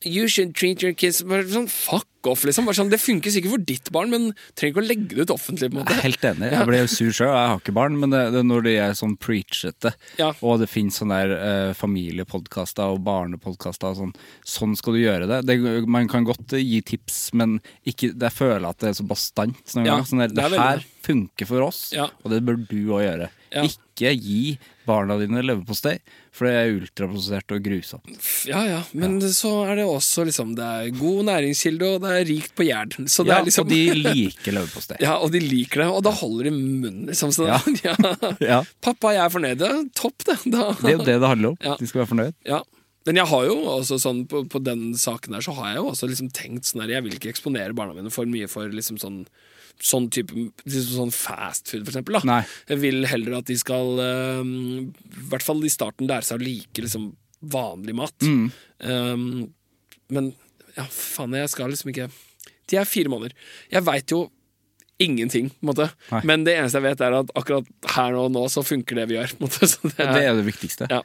You 0.04 0.28
should 0.28 0.54
treat 0.54 0.82
your 0.82 0.92
kids 0.92 1.22
bare 1.22 1.44
sånn, 1.48 1.68
Fuck 1.70 2.06
off, 2.28 2.42
liksom. 2.48 2.64
Sånn, 2.72 2.88
det 2.88 2.96
funker 3.02 3.28
sikkert 3.32 3.50
for 3.52 3.62
ditt 3.68 3.90
barn, 3.92 4.08
men 4.08 4.30
trenger 4.56 4.72
ikke 4.72 4.80
å 4.80 4.86
legge 4.88 5.08
det 5.16 5.24
ut 5.26 5.32
offentlig. 5.34 5.68
på 5.74 5.80
en 5.82 5.84
Jeg 5.90 5.98
er 5.98 6.04
helt 6.06 6.24
enig. 6.30 6.50
Jeg 6.54 6.66
ble 6.70 6.78
sur 6.88 7.10
sjøl. 7.12 7.28
Jeg 7.28 7.48
har 7.52 7.58
ikke 7.60 7.74
barn, 7.76 7.98
men 8.00 8.10
det, 8.14 8.22
det 8.32 8.42
når 8.48 8.64
de 8.64 8.72
er 8.80 8.94
sånn 8.96 9.16
preachete, 9.20 9.92
Ja. 10.20 10.30
og 10.40 10.60
det 10.62 10.70
finnes 10.72 10.96
sånne 11.00 11.18
der 11.20 11.34
eh, 11.36 11.72
familiepodkaster 11.76 12.94
og 12.94 13.02
barnepodkaster 13.04 13.92
og 13.92 13.98
sånn, 14.00 14.14
sånn 14.48 14.76
skal 14.80 14.96
du 14.96 15.02
gjøre 15.02 15.28
det. 15.28 15.40
det. 15.48 15.58
Man 15.86 16.08
kan 16.08 16.24
godt 16.24 16.52
eh, 16.56 16.64
gi 16.64 16.80
tips, 16.94 17.32
men 17.36 17.58
ikke, 17.84 18.14
jeg 18.16 18.32
føler 18.32 18.68
at 18.70 18.78
det 18.80 18.92
er 18.94 18.98
så 19.00 19.06
bastant 19.08 19.60
Sånn, 19.68 19.84
Ja. 19.88 20.00
Sånn 20.04 20.24
der, 20.24 20.28
det 20.32 20.48
det 20.54 20.60
her 20.64 20.84
funker 21.04 21.46
for 21.46 21.60
oss, 21.68 21.90
Ja. 21.92 22.08
og 22.24 22.30
det 22.32 22.40
bør 22.44 22.56
du 22.66 22.78
òg 22.96 23.04
gjøre. 23.04 23.28
Ikke 23.54 24.10
gi 24.18 24.58
barna 24.88 25.18
dine 25.20 25.42
leverpostei, 25.44 25.98
for 26.34 26.48
det 26.48 26.54
er 26.58 26.72
ultraprosessert 26.74 27.52
og 27.54 27.62
grusomt. 27.62 28.08
Ja, 28.50 28.64
ja, 28.66 28.80
men 28.98 29.20
så 29.30 29.52
er 29.68 29.78
det 29.78 29.84
også 29.86 30.24
liksom 30.26 30.56
Det 30.58 30.66
er 30.66 30.88
god 30.98 31.20
næringskilde, 31.28 31.92
og 31.94 32.02
det 32.02 32.10
er 32.10 32.24
rikt 32.32 32.54
på 32.58 32.66
jern. 32.66 32.90
Så 33.06 33.22
det 33.22 33.30
Ja, 33.32 33.38
er 33.38 33.46
liksom 33.46 33.68
Og 33.68 33.70
de 33.70 33.82
liker 34.00 34.56
leverpostei. 34.56 34.98
Ja, 35.06 35.14
og 35.22 35.30
de 35.34 35.40
liker 35.44 35.84
det, 35.84 35.88
og 35.94 36.02
da 36.06 36.10
holder 36.10 36.50
de 36.50 36.54
munnen, 36.56 37.04
liksom. 37.06 37.30
Så, 37.34 37.46
Ja. 37.46 37.60
ja. 37.86 37.94
Ja. 38.54 38.58
Pappa, 38.82 39.14
jeg 39.14 39.22
er 39.24 39.30
fornøyd. 39.36 39.62
Ja, 39.62 39.82
topp, 39.94 40.26
det. 40.26 40.40
Da. 40.50 40.72
Det 40.82 40.90
er 40.90 40.98
jo 40.98 41.04
det 41.06 41.18
det 41.22 41.30
handler 41.36 41.54
om. 41.54 41.58
Ja. 41.62 41.76
De 41.78 41.86
skal 41.86 42.02
være 42.02 42.12
fornøyd. 42.16 42.34
Ja. 42.50 42.60
Men 43.06 43.20
jeg 43.20 43.28
har 43.28 43.46
jo 43.46 43.56
også 43.78 43.98
sånn 44.00 44.22
på, 44.26 44.42
på 44.48 44.58
den 44.64 44.94
saken 44.96 45.34
der 45.36 45.44
så 45.44 45.52
har 45.58 45.74
jeg 45.74 45.82
jo 45.82 45.90
også 45.90 46.08
liksom 46.08 46.30
tenkt 46.32 46.64
sånn 46.64 46.80
her 46.82 46.94
Jeg 46.96 47.04
vil 47.04 47.18
ikke 47.18 47.28
eksponere 47.34 47.76
barna 47.76 47.92
mine 47.92 48.10
for 48.10 48.24
mye 48.26 48.48
for 48.48 48.66
liksom 48.72 48.96
sånn 49.02 49.26
Sånn 49.82 50.06
type 50.14 50.32
sånn 50.70 51.10
fast 51.12 51.68
food, 51.72 51.82
for 51.84 51.90
eksempel. 51.92 52.14
Da. 52.20 52.22
Nei. 52.28 52.42
Jeg 52.70 52.78
vil 52.80 53.04
heller 53.10 53.38
at 53.40 53.48
de 53.50 53.56
skal 53.58 53.98
eh, 54.00 54.44
I 54.44 55.26
hvert 55.32 55.42
fall 55.44 55.64
i 55.66 55.72
starten 55.72 56.06
lære 56.08 56.24
seg 56.24 56.38
å 56.40 56.44
like 56.44 56.84
liksom 56.86 57.10
vanlig 57.52 57.94
mat. 57.98 58.14
Mm. 58.24 58.46
Um, 58.80 59.24
men 60.14 60.30
ja, 60.76 60.86
faen, 60.90 61.34
jeg 61.36 61.50
skal 61.52 61.68
liksom 61.70 61.90
ikke 61.92 62.06
De 62.70 62.78
er 62.80 62.88
fire 62.88 63.10
måneder. 63.12 63.34
Jeg 63.74 63.84
veit 63.84 64.10
jo 64.14 64.22
ingenting, 65.02 65.50
på 65.50 65.66
en 65.66 65.68
måte. 65.72 65.88
Nei. 66.12 66.20
Men 66.30 66.44
det 66.46 66.54
eneste 66.56 66.78
jeg 66.80 66.86
vet, 66.86 67.00
er 67.04 67.16
at 67.18 67.32
akkurat 67.36 67.66
her 67.96 68.14
og 68.22 68.30
nå 68.32 68.46
så 68.52 68.62
funker 68.64 68.96
det 69.02 69.08
vi 69.10 69.18
gjør. 69.18 69.34
Det 69.42 69.98
er, 69.98 70.12
det 70.14 70.22
er 70.30 70.38
det 70.38 70.46
viktigste. 70.46 70.88
ja. 70.90 71.02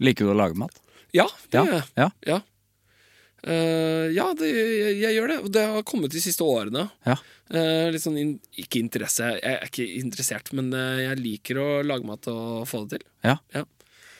Liker 0.00 0.28
du 0.28 0.32
å 0.32 0.38
lage 0.38 0.56
mat? 0.60 0.76
ja, 1.12 1.24
det 1.50 1.58
Ja. 1.58 1.64
gjør 1.66 1.74
jeg. 1.80 2.12
ja. 2.30 2.38
Eh, 3.42 4.10
ja 4.12 4.26
det, 4.36 4.48
jeg, 4.52 4.96
jeg 5.00 5.16
gjør 5.16 5.32
det. 5.32 5.38
Det 5.56 5.66
har 5.74 5.86
kommet 5.88 6.12
de 6.14 6.22
siste 6.22 6.46
årene. 6.46 6.88
ja. 7.08 7.18
Uh, 7.50 7.88
litt 7.90 8.04
sånn 8.04 8.18
in, 8.20 8.28
Ikke 8.62 8.78
interesse, 8.78 9.26
jeg 9.34 9.42
er 9.42 9.64
ikke 9.66 9.82
interessert, 9.98 10.52
men 10.54 10.68
eh, 10.70 11.00
jeg 11.02 11.18
liker 11.18 11.58
å 11.58 11.64
lage 11.82 12.06
mat 12.06 12.28
og 12.30 12.62
få 12.70 12.84
det 12.84 13.00
til. 13.00 13.08
Ja. 13.26 13.34
Ja. 13.56 13.64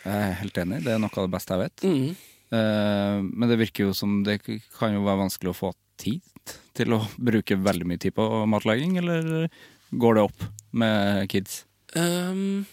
Jeg 0.03 0.25
er 0.25 0.35
helt 0.41 0.59
enig. 0.59 0.81
Det 0.83 0.97
er 0.97 0.99
noe 0.99 1.15
av 1.15 1.29
det 1.29 1.35
beste 1.37 1.55
jeg 1.55 1.63
vet. 1.63 1.85
Mhm. 1.87 2.09
uh, 2.51 3.21
men 3.23 3.53
det 3.53 3.61
virker 3.61 3.87
jo 3.87 3.95
som 3.95 4.25
det 4.27 4.41
kan 4.43 4.97
jo 4.97 5.05
være 5.07 5.23
vanskelig 5.23 5.53
å 5.53 5.59
få 5.61 5.71
tid 6.01 6.57
til 6.75 6.97
å 6.97 7.05
bruke 7.23 7.59
veldig 7.61 7.87
mye 7.87 8.03
tid 8.03 8.17
på 8.17 8.27
matlaging, 8.51 8.99
eller 8.99 9.47
går 9.95 10.19
det 10.19 10.27
opp 10.27 10.47
med 10.83 11.31
kids? 11.31 11.65
Um, 11.95 12.67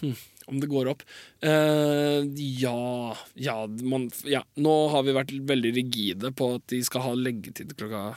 hm, 0.00 0.16
om 0.48 0.60
det 0.62 0.70
går 0.70 0.92
opp 0.94 1.04
Uh, 1.38 2.26
ja, 2.34 3.14
ja, 3.38 3.54
man, 3.86 4.08
ja 4.26 4.40
Nå 4.58 4.72
har 4.90 5.04
vi 5.06 5.14
vært 5.14 5.30
veldig 5.46 5.70
rigide 5.76 6.32
på 6.34 6.48
at 6.56 6.64
de 6.72 6.80
skal 6.82 7.04
ha 7.04 7.12
leggetid 7.14 7.76
klokka 7.78 8.16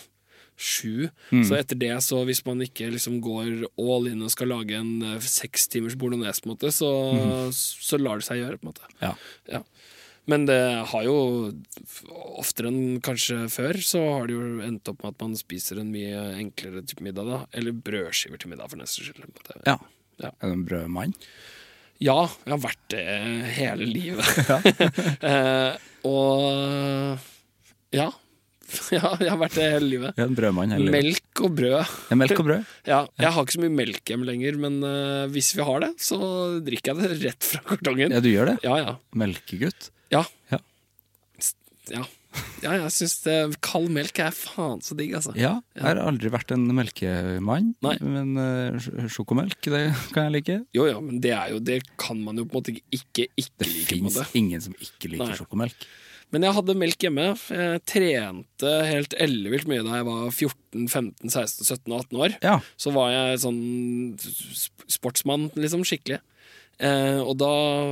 sju. 0.62 1.08
Så 1.32 1.56
etter 1.58 1.78
det, 1.80 1.94
så 2.06 2.22
hvis 2.28 2.44
man 2.46 2.62
ikke 2.62 2.92
liksom 2.94 3.20
går 3.24 3.64
all 3.82 4.10
in 4.12 4.22
og 4.26 4.34
skal 4.34 4.52
lage 4.52 4.78
en 4.78 4.92
sekstimers 5.18 5.96
timers 5.96 5.98
bolognese, 5.98 6.44
på 6.44 6.50
en 6.50 6.54
måte, 6.54 6.70
så, 6.76 6.90
så 7.54 7.98
lar 8.02 8.22
det 8.22 8.28
seg 8.28 8.42
gjøre. 8.44 8.60
på 8.62 8.68
en 8.68 8.74
måte 8.74 8.92
Ja. 9.02 9.16
ja. 9.50 9.64
Men 10.30 10.46
det 10.46 10.60
har 10.92 11.06
jo 11.08 11.16
oftere 12.38 12.70
enn 12.70 13.00
kanskje 13.04 13.48
før, 13.52 13.80
så 13.82 14.04
har 14.06 14.30
det 14.30 14.38
jo 14.38 14.60
endt 14.68 14.92
opp 14.92 15.02
med 15.02 15.16
at 15.16 15.26
man 15.26 15.34
spiser 15.40 15.82
en 15.82 15.90
mye 15.94 16.28
enklere 16.38 16.86
type 16.86 17.02
middag. 17.04 17.26
da 17.26 17.40
Eller 17.58 17.74
brødskiver 17.74 18.38
til 18.42 18.54
middag, 18.54 18.70
for 18.70 18.82
nesten 18.82 19.08
skyld. 19.08 19.26
ja. 19.66 19.80
Ja. 20.22 20.30
En 20.46 20.66
brødmann? 20.68 21.16
Ja, 22.02 22.26
jeg 22.48 22.56
har 22.56 22.62
vært 22.64 22.86
det 22.94 23.06
hele 23.58 23.86
livet. 23.86 24.26
eh, 25.32 25.76
og 26.10 27.20
ja. 27.94 28.08
ja, 28.96 29.10
jeg 29.20 29.30
har 29.30 29.40
vært 29.40 29.58
det 29.60 29.68
hele 29.74 29.90
livet. 29.90 30.16
Er 30.18 30.30
en 30.30 30.38
brødmann 30.38 30.74
hele 30.74 30.88
livet. 30.88 30.96
Melk 30.96 31.44
og 31.44 31.56
brød. 31.60 31.94
Ja, 32.10 32.18
melk 32.20 32.38
og 32.38 32.48
brød. 32.48 32.72
Ja, 32.88 33.02
jeg 33.20 33.36
har 33.36 33.46
ikke 33.46 33.58
så 33.58 33.64
mye 33.66 33.76
melk 33.76 34.14
hjemme 34.14 34.28
lenger, 34.30 34.60
men 34.64 34.80
uh, 34.86 35.28
hvis 35.34 35.52
vi 35.58 35.66
har 35.68 35.84
det, 35.84 35.92
så 36.02 36.20
drikker 36.64 36.94
jeg 36.94 37.02
det 37.02 37.20
rett 37.26 37.50
fra 37.52 37.64
kartongen. 37.68 38.16
Ja, 38.16 38.24
du 38.24 38.32
gjør 38.32 38.54
det? 38.54 38.58
Ja, 38.66 38.78
ja. 38.80 38.96
Melkegutt? 39.22 39.92
Ja. 40.14 40.24
Ja. 40.54 40.62
ja. 41.92 42.08
ja 42.66 42.76
jeg 42.78 42.92
syns 42.96 43.16
kald 43.64 43.90
melk 43.94 44.22
er 44.24 44.36
faen 44.36 44.80
så 44.86 44.96
digg, 44.98 45.16
altså. 45.20 45.34
Ja, 45.40 45.58
jeg 45.76 45.84
har 45.84 46.00
aldri 46.04 46.32
vært 46.34 46.54
en 46.56 46.68
melkemann, 46.78 47.74
Nei. 47.84 47.96
men 48.04 48.36
uh, 48.40 49.08
sjokomelk, 49.12 49.58
det 49.66 49.84
kan 50.16 50.30
jeg 50.30 50.36
like. 50.38 50.60
Jo, 50.78 50.88
ja, 50.90 51.02
men 51.04 51.20
det, 51.24 51.34
er 51.36 51.52
jo, 51.56 51.60
det 51.64 51.82
kan 52.00 52.22
man 52.24 52.40
jo 52.40 52.48
på 52.48 52.56
en 52.56 52.62
måte 52.62 52.78
ikke 52.78 53.28
ikke 53.36 53.60
Det 53.66 53.68
like. 53.68 54.00
en 54.00 54.16
fins 54.16 54.38
ingen 54.40 54.64
som 54.64 54.78
ikke 54.80 55.12
liker 55.12 55.34
Nei. 55.34 55.38
sjokomelk. 55.42 55.88
Men 56.32 56.46
jeg 56.48 56.56
hadde 56.56 56.74
melk 56.80 57.04
hjemme. 57.04 57.24
Jeg 57.52 57.80
trente 57.92 58.70
helt 58.88 59.16
ellevilt 59.20 59.68
mye 59.68 59.84
da 59.84 59.98
jeg 60.00 60.06
var 60.08 60.22
14, 60.32 60.86
15, 60.88 61.28
16, 61.28 61.66
17 61.68 61.92
og 61.92 61.98
18 62.06 62.22
år. 62.24 62.36
Ja. 62.40 62.54
Så 62.80 62.94
var 62.96 63.10
jeg 63.12 63.42
sånn 63.44 63.60
sportsmann, 64.88 65.50
liksom. 65.60 65.84
Skikkelig. 65.88 66.22
Eh, 66.82 67.20
og 67.22 67.36
da 67.38 67.50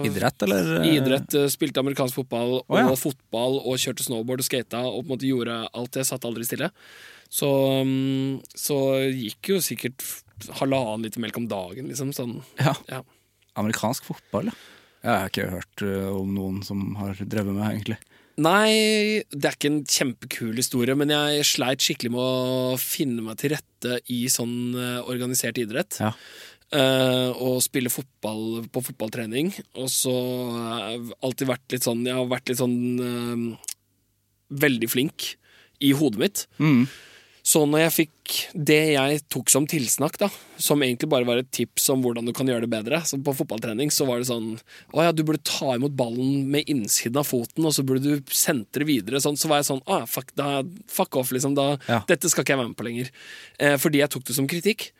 Idrett, 0.07 0.41
eller? 0.47 0.69
eh, 0.81 0.95
Idrett, 0.97 1.35
eh, 1.37 1.45
spilte 1.53 1.81
amerikansk 1.83 2.15
fotball 2.17 2.55
og 2.63 2.73
Å, 2.73 2.79
ja. 2.81 2.95
fotball 2.97 3.59
og 3.61 3.77
kjørte 3.77 4.05
snowboard 4.07 4.41
og 4.41 4.47
skata 4.47 4.81
og 4.87 5.03
på 5.03 5.05
en 5.05 5.11
måte 5.13 5.29
gjorde 5.29 5.59
alt. 5.69 5.91
det. 5.93 6.07
satt 6.09 6.25
aldri 6.25 6.47
stille. 6.47 6.71
Så, 7.29 7.49
mm, 7.85 8.41
så 8.57 8.79
gikk 9.13 9.51
jo 9.53 9.59
sikkert 9.61 10.01
halvannen 10.57 11.05
liter 11.05 11.21
melk 11.21 11.37
om 11.37 11.45
dagen, 11.51 11.91
liksom. 11.91 12.13
Sånn. 12.17 12.39
Ja. 12.57 12.73
Ja. 12.89 13.03
Amerikansk 13.59 14.07
fotball, 14.09 14.49
ja. 14.49 14.57
Jeg 14.99 15.15
har 15.15 15.29
ikke 15.29 15.51
hørt 15.53 15.83
eh, 15.85 16.09
om 16.11 16.33
noen 16.35 16.63
som 16.65 16.95
har 16.99 17.13
drevet 17.21 17.53
med, 17.53 17.67
egentlig. 17.69 17.99
Nei, 18.39 19.21
det 19.35 19.45
er 19.49 19.55
ikke 19.57 19.69
en 19.69 19.81
kjempekul 19.83 20.55
historie, 20.55 20.95
men 20.95 21.11
jeg 21.11 21.43
sleit 21.47 21.83
skikkelig 21.83 22.11
med 22.13 22.23
å 22.23 22.77
finne 22.79 23.21
meg 23.23 23.35
til 23.41 23.51
rette 23.51 23.97
i 24.15 24.21
sånn 24.31 24.71
organisert 25.11 25.59
idrett. 25.59 25.97
Ja. 25.99 26.13
Eh, 26.69 27.29
og 27.41 27.63
spille 27.65 27.89
fotball 27.89 28.65
på 28.69 28.83
fotballtrening. 28.91 29.51
Og 29.81 29.89
så 29.89 30.13
har 30.53 30.83
jeg 30.91 31.17
alltid 31.25 31.49
vært 31.49 31.73
litt 31.73 31.85
sånn 31.87 32.05
Jeg 32.05 32.17
har 32.19 32.29
vært 32.29 32.51
litt 32.51 32.59
sånn 32.61 32.79
uh, 33.01 33.77
veldig 34.53 34.89
flink 34.91 35.31
i 35.81 35.93
hodet 35.97 36.21
mitt. 36.21 36.43
Mm. 36.61 36.83
Så 37.49 37.63
når 37.65 37.87
jeg 37.87 37.93
fikk 37.95 38.33
det 38.53 38.81
jeg 38.91 39.21
tok 39.31 39.49
som 39.49 39.65
tilsnakk, 39.69 40.19
da, 40.21 40.27
som 40.61 40.83
egentlig 40.85 41.09
bare 41.09 41.25
var 41.25 41.39
et 41.41 41.49
tips 41.55 41.87
om 41.89 42.03
hvordan 42.03 42.27
du 42.27 42.33
kan 42.35 42.49
gjøre 42.51 42.67
det 42.67 42.69
bedre, 42.69 42.99
så 43.07 43.17
på 43.17 43.33
fotballtrening 43.39 43.89
så 43.95 44.05
var 44.05 44.19
det 44.19 44.27
sånn 44.29 44.51
Å 44.93 45.07
ja, 45.07 45.13
du 45.15 45.23
burde 45.25 45.41
ta 45.47 45.73
imot 45.73 45.95
ballen 45.97 46.43
med 46.51 46.69
innsiden 46.69 47.17
av 47.17 47.25
foten, 47.31 47.65
og 47.65 47.73
så 47.73 47.85
burde 47.87 48.19
du 48.19 48.35
sentre 48.35 48.85
videre. 48.85 49.23
Sånn, 49.23 49.39
så 49.39 49.49
var 49.49 49.63
jeg 49.63 49.71
sånn 49.71 49.81
ah, 49.89 50.05
fuck, 50.05 50.35
da, 50.37 50.59
fuck 50.91 51.17
off, 51.17 51.33
liksom. 51.33 51.57
Da, 51.57 51.71
Ja. 51.89 52.03
Dette 52.11 52.29
skal 52.29 52.45
ikke 52.45 52.53
jeg 52.53 52.61
være 52.61 52.73
med 52.75 52.77
på 52.77 52.85
lenger. 52.85 53.13
Eh, 53.57 53.77
fordi 53.81 54.03
jeg 54.03 54.13
tok 54.13 54.29
det 54.29 54.37
som 54.37 54.49
kritikk. 54.49 54.91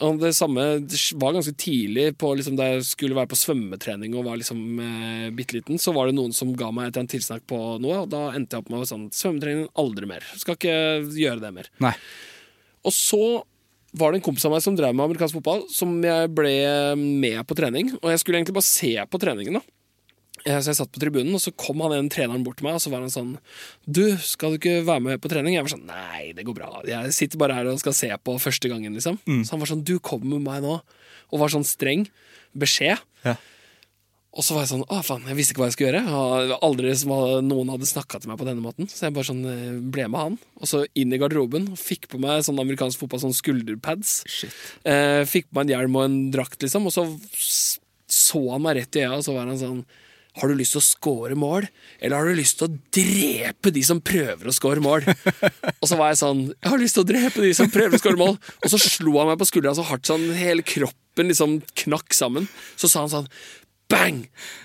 Og 0.00 0.18
det 0.22 0.32
samme 0.32 0.64
det 0.80 0.98
var 1.20 1.34
ganske 1.36 1.52
tidlig 1.60 2.14
på, 2.20 2.32
liksom, 2.38 2.56
da 2.56 2.70
jeg 2.70 2.86
skulle 2.88 3.16
være 3.18 3.28
på 3.28 3.38
svømmetrening 3.38 4.16
og 4.16 4.24
var 4.30 4.40
liksom 4.40 4.80
eh, 4.80 5.28
bitte 5.36 5.58
liten, 5.58 5.80
så 5.82 5.92
var 5.92 6.08
det 6.08 6.16
noen 6.16 6.32
som 6.36 6.54
ga 6.56 6.70
meg 6.72 6.88
et 6.88 6.94
eller 6.94 7.04
annet 7.04 7.14
tilsnakk 7.18 7.44
på 7.50 7.60
noe, 7.82 8.02
og 8.04 8.10
da 8.12 8.30
endte 8.32 8.56
jeg 8.56 8.64
opp 8.64 8.72
med 8.72 8.88
sånn 8.88 9.10
Svømmetrening 9.12 9.68
aldri 9.78 10.08
mer. 10.08 10.26
Skal 10.40 10.56
ikke 10.56 10.76
gjøre 11.18 11.44
det 11.44 11.52
mer. 11.58 11.68
Nei. 11.84 11.92
Og 12.88 12.96
så 12.96 13.22
var 13.92 14.10
det 14.10 14.22
en 14.22 14.24
kompis 14.24 14.48
av 14.48 14.54
meg 14.54 14.64
som 14.64 14.76
drev 14.78 14.96
med 14.96 15.04
amerikansk 15.04 15.36
fotball, 15.36 15.66
som 15.68 15.92
jeg 16.00 16.32
ble 16.32 16.56
med 16.96 17.42
på 17.44 17.56
trening. 17.58 17.92
Og 18.00 18.08
jeg 18.08 18.22
skulle 18.22 18.40
egentlig 18.40 18.56
bare 18.56 18.70
se 18.70 18.94
på 19.04 19.20
treningen. 19.20 19.60
da 19.60 19.81
Så 20.42 20.72
jeg 20.72 20.78
satt 20.80 20.92
på 20.94 21.02
tribunen, 21.02 21.34
og 21.36 21.42
så 21.42 21.52
kom 21.54 21.82
han 21.84 21.94
en 21.96 22.10
treneren 22.12 22.42
bort 22.46 22.58
til 22.58 22.66
meg, 22.66 22.78
og 22.78 22.82
så 22.82 22.90
var 22.92 23.04
han 23.04 23.12
sånn 23.12 23.36
Du, 23.86 24.04
skal 24.18 24.54
du 24.54 24.58
ikke 24.58 24.80
være 24.88 25.04
med 25.04 25.22
på 25.22 25.30
trening? 25.30 25.54
Jeg 25.54 25.66
var 25.66 25.74
sånn 25.76 25.86
Nei, 25.86 26.32
det 26.36 26.46
går 26.48 26.56
bra. 26.58 26.72
Jeg 26.88 27.14
sitter 27.16 27.40
bare 27.42 27.60
her 27.60 27.70
og 27.70 27.80
skal 27.82 27.94
se 27.96 28.10
på 28.18 28.36
første 28.42 28.70
gangen, 28.72 28.96
liksom. 28.98 29.20
Så 29.46 29.54
han 29.54 29.62
var 29.62 29.70
sånn 29.70 29.86
Du 29.86 29.98
kommer 30.02 30.34
med 30.36 30.46
meg 30.48 30.66
nå. 30.66 30.80
Og 31.32 31.42
var 31.42 31.52
sånn 31.52 31.66
streng. 31.66 32.08
Beskjed. 32.58 33.00
Ja. 33.24 33.36
Og 34.32 34.44
så 34.44 34.54
var 34.56 34.64
jeg 34.64 34.70
sånn 34.72 34.84
Å, 34.88 35.00
faen, 35.04 35.26
jeg 35.28 35.36
visste 35.36 35.52
ikke 35.52 35.62
hva 35.62 35.68
jeg 35.68 35.76
skulle 35.76 35.90
gjøre. 35.92 36.02
Jeg 36.48 36.58
aldri 36.64 36.94
som 36.96 37.12
noen 37.46 37.72
hadde 37.74 37.88
snakka 37.88 38.22
til 38.22 38.32
meg 38.32 38.40
på 38.40 38.48
denne 38.48 38.64
måten. 38.64 38.88
Så 38.88 39.06
jeg 39.06 39.14
bare 39.16 39.28
sånn 39.28 39.42
eh, 39.48 39.76
ble 39.92 40.06
med 40.08 40.22
han. 40.22 40.38
Og 40.58 40.70
så 40.70 40.82
inn 40.98 41.12
i 41.12 41.20
garderoben. 41.20 41.68
og 41.74 41.80
Fikk 41.80 42.08
på 42.12 42.20
meg 42.22 42.44
sånn 42.46 42.60
amerikansk 42.62 43.02
fotball, 43.02 43.20
sånn 43.26 43.36
skulderpads. 43.36 44.14
Eh, 44.88 45.22
fikk 45.28 45.50
på 45.50 45.60
meg 45.60 45.68
en 45.68 45.74
hjelm 45.76 46.00
og 46.00 46.06
en 46.08 46.18
drakt, 46.34 46.58
liksom. 46.64 46.88
Og 46.88 46.96
så 46.96 47.06
så 48.12 48.40
han 48.52 48.64
meg 48.64 48.76
rett 48.80 48.96
i 48.98 49.04
øya, 49.04 49.14
og 49.16 49.24
så 49.24 49.34
var 49.36 49.48
han 49.48 49.60
sånn 49.60 49.84
har 50.40 50.48
du 50.48 50.56
lyst 50.56 50.72
til 50.76 50.80
å 50.80 50.84
score 50.86 51.36
mål, 51.36 51.66
eller 52.00 52.16
har 52.16 52.28
du 52.28 52.38
lyst 52.38 52.58
til 52.60 52.70
å 52.70 52.76
drepe 52.96 53.72
de 53.74 53.82
som 53.84 54.00
prøver 54.00 54.48
å 54.48 54.54
score 54.56 54.80
mål? 54.84 55.04
og 55.80 55.88
så 55.88 55.98
var 55.98 56.12
jeg 56.12 56.22
sånn 56.22 56.44
Jeg 56.54 56.70
har 56.72 56.80
lyst 56.80 56.96
til 56.96 57.04
å 57.04 57.10
drepe 57.10 57.44
de 57.44 57.52
som 57.56 57.72
prøver 57.72 57.98
å 57.98 58.00
score 58.00 58.20
mål. 58.20 58.38
Og 58.62 58.72
så 58.72 58.80
slo 58.80 59.18
han 59.18 59.28
meg 59.32 59.40
på 59.42 59.50
skuldra 59.50 59.74
så 59.76 59.84
hardt 59.90 60.08
sånn 60.08 60.30
hele 60.38 60.64
kroppen 60.64 61.28
liksom 61.28 61.58
knakk 61.84 62.16
sammen. 62.16 62.48
Så 62.80 62.88
sa 62.88 63.04
han 63.04 63.12
sånn 63.12 63.28
Bang! 63.92 64.22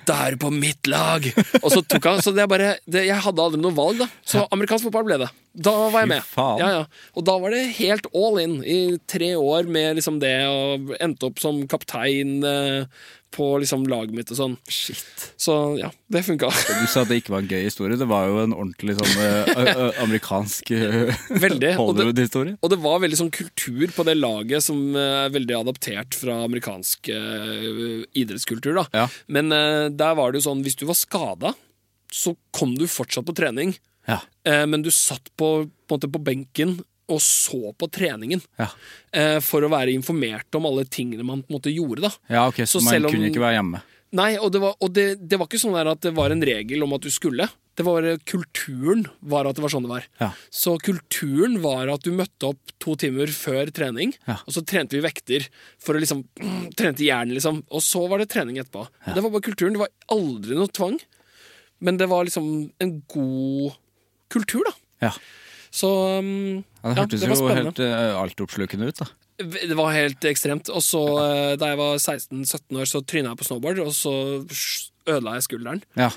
Da 0.07 0.21
er 0.23 0.35
du 0.37 0.43
på 0.45 0.53
mitt 0.53 0.87
lag! 0.87 1.25
Og 1.59 1.67
så 1.73 1.81
tok 1.83 2.05
han 2.07 2.21
Så 2.23 2.31
det 2.31 2.45
er 2.45 2.51
bare 2.51 2.69
det, 2.87 3.03
Jeg 3.09 3.19
hadde 3.25 3.43
aldri 3.43 3.59
noe 3.59 3.75
valg, 3.75 3.99
da. 3.99 4.07
Så 4.23 4.45
amerikansk 4.55 4.87
fotball 4.87 5.07
ble 5.09 5.19
det. 5.25 5.27
Da 5.57 5.73
var 5.89 6.03
jeg 6.03 6.11
med. 6.11 6.33
Ja, 6.37 6.69
ja. 6.69 6.81
Og 7.17 7.25
da 7.25 7.33
var 7.41 7.53
det 7.53 7.63
helt 7.79 8.05
all 8.13 8.37
in 8.43 8.59
i 8.61 8.79
tre 9.09 9.31
år 9.39 9.65
med 9.65 9.97
liksom 9.97 10.19
det, 10.21 10.35
og 10.45 10.91
endte 11.01 11.31
opp 11.31 11.41
som 11.41 11.63
kaptein 11.69 12.35
eh, 12.45 12.85
på 13.33 13.47
liksom 13.59 13.87
laget 13.89 14.13
mitt 14.15 14.29
og 14.31 14.37
sånn. 14.37 14.53
Shit. 14.71 15.25
Så 15.41 15.55
ja, 15.81 15.89
det 16.13 16.21
funka. 16.27 16.51
Du 16.53 16.85
sa 16.89 17.01
at 17.03 17.09
det 17.09 17.17
ikke 17.23 17.33
var 17.33 17.41
en 17.43 17.49
gøy 17.49 17.65
historie. 17.65 17.97
Det 17.99 18.07
var 18.09 18.29
jo 18.29 18.37
en 18.43 18.53
ordentlig 18.55 18.95
sånn 18.99 19.17
eh, 19.25 19.81
amerikansk 20.05 20.71
Og 20.77 21.57
det, 21.59 21.73
Hollywood-historie. 21.79 22.55
og 22.61 22.71
det 22.71 22.79
var 22.85 23.01
veldig 23.03 23.19
sånn 23.25 23.33
kultur 23.33 23.91
på 23.97 24.05
det 24.07 24.15
laget 24.21 24.63
som 24.69 24.79
eh, 24.93 25.25
er 25.25 25.33
veldig 25.35 25.57
adaptert 25.63 26.17
fra 26.21 26.39
amerikansk 26.45 27.09
eh, 27.13 28.05
idrettskultur. 28.13 28.77
da. 28.83 28.87
Ja. 28.93 29.07
Men 29.27 29.51
eh, 29.55 29.89
der 29.89 30.15
var 30.21 30.31
det 30.31 30.41
jo 30.43 30.51
sånn, 30.51 30.63
hvis 30.65 30.77
du 30.79 30.85
var 30.89 30.97
skada, 31.01 31.53
så 32.13 32.37
kom 32.55 32.77
du 32.79 32.85
fortsatt 32.87 33.27
på 33.27 33.35
trening. 33.35 33.73
Ja. 34.07 34.21
Eh, 34.47 34.65
men 34.69 34.81
du 34.85 34.91
satt 34.93 35.29
på, 35.37 35.69
på, 35.87 35.99
på 35.99 36.23
benken 36.23 36.77
og 37.07 37.21
så 37.23 37.73
på 37.79 37.87
treningen. 37.91 38.41
Ja. 38.59 38.67
Eh, 39.15 39.37
for 39.43 39.63
å 39.63 39.69
være 39.71 39.93
informert 39.95 40.55
om 40.59 40.65
alle 40.67 40.83
tingene 40.91 41.23
man 41.27 41.45
måte 41.51 41.71
gjorde. 41.71 42.07
da. 42.07 42.11
ja, 42.27 42.47
ok, 42.49 42.63
så, 42.67 42.79
Så 42.81 42.83
man 42.89 43.05
om- 43.07 43.11
kunne 43.13 43.29
ikke 43.31 43.43
være 43.43 43.59
hjemme. 43.61 43.83
Nei, 44.17 44.37
og, 44.39 44.53
det 44.55 44.59
var, 44.63 44.75
og 44.79 44.91
det, 44.95 45.03
det 45.27 45.35
var 45.39 45.47
ikke 45.49 45.59
sånn 45.59 45.75
der 45.75 45.89
at 45.91 45.99
det 46.05 46.13
var 46.15 46.31
en 46.31 46.43
regel 46.47 46.83
om 46.85 46.93
at 46.95 47.03
du 47.03 47.09
skulle. 47.11 47.49
Det 47.77 47.83
var 47.85 48.05
eh, 48.07 48.15
Kulturen 48.25 49.03
var 49.19 49.45
at 49.49 49.55
det 49.57 49.63
var 49.65 49.71
sånn 49.73 49.83
det 49.83 49.91
var. 49.91 50.05
Ja. 50.23 50.29
Så 50.49 50.77
kulturen 50.83 51.59
var 51.61 51.91
at 51.91 52.05
du 52.07 52.13
møtte 52.15 52.47
opp 52.53 52.71
to 52.79 52.95
timer 52.99 53.27
før 53.35 53.67
trening, 53.75 54.13
Ja. 54.25 54.37
og 54.47 54.55
så 54.55 54.63
trente 54.65 54.95
vi 54.95 55.03
vekter 55.03 55.47
for 55.77 55.95
å 55.95 56.01
liksom 56.01 56.23
Trente 56.79 57.03
hjernen, 57.03 57.35
liksom. 57.35 57.59
Og 57.67 57.83
så 57.83 58.05
var 58.07 58.23
det 58.23 58.29
trening 58.31 58.57
etterpå. 58.63 58.87
Det 59.11 59.19
var 59.23 59.29
bare 59.35 59.45
kulturen. 59.47 59.75
Det 59.75 59.83
var 59.83 59.91
aldri 60.15 60.55
noe 60.55 60.71
tvang. 60.71 60.97
Men 61.83 61.99
det 61.99 62.07
var 62.09 62.23
liksom 62.25 62.47
en 62.81 62.95
god 63.11 63.75
kultur, 64.33 64.63
da. 64.67 64.73
Ja. 65.07 65.13
Så 65.71 65.89
um, 66.19 66.63
Ja, 66.81 66.93
det 66.93 66.99
hørtes 67.03 67.23
det 67.23 67.31
jo 67.35 67.49
helt 67.53 67.79
uh, 67.83 68.17
altoppslukende 68.23 68.89
ut, 68.89 69.03
da. 69.03 69.09
Det 69.37 69.75
var 69.77 69.93
helt 69.93 70.25
ekstremt. 70.25 70.71
Og 70.73 70.81
så, 70.81 71.03
uh, 71.19 71.53
da 71.59 71.73
jeg 71.73 71.79
var 71.81 71.99
16-17 72.01 72.81
år, 72.81 72.89
så 72.89 73.03
tryna 73.05 73.33
jeg 73.33 73.41
på 73.43 73.49
snowboard, 73.51 73.83
og 73.85 73.93
så 73.93 74.13
ødela 75.07 75.37
jeg 75.37 75.47
skulderen. 75.47 75.83
Ja. 75.99 76.09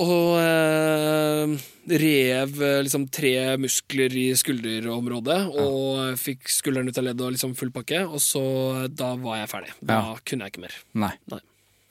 Og 0.00 0.38
eh, 0.40 1.52
rev 2.00 2.60
liksom 2.86 3.02
tre 3.12 3.32
muskler 3.60 4.14
i 4.16 4.30
skulderområdet, 4.40 5.40
og 5.60 6.14
fikk 6.20 6.48
skulderen 6.48 6.88
ut 6.88 6.96
av 7.00 7.04
leddet 7.10 7.26
og 7.26 7.34
liksom 7.34 7.52
full 7.58 7.72
pakke. 7.74 8.00
Og 8.08 8.22
så, 8.24 8.42
da 8.88 9.12
var 9.20 9.42
jeg 9.42 9.50
ferdig. 9.52 9.74
Da 9.82 9.98
Ja. 10.00 10.14
kunne 10.24 10.46
jeg 10.48 10.54
ikke 10.54 10.64
mer. 10.64 10.78
Nei. 10.94 11.12
Nei. 11.28 11.42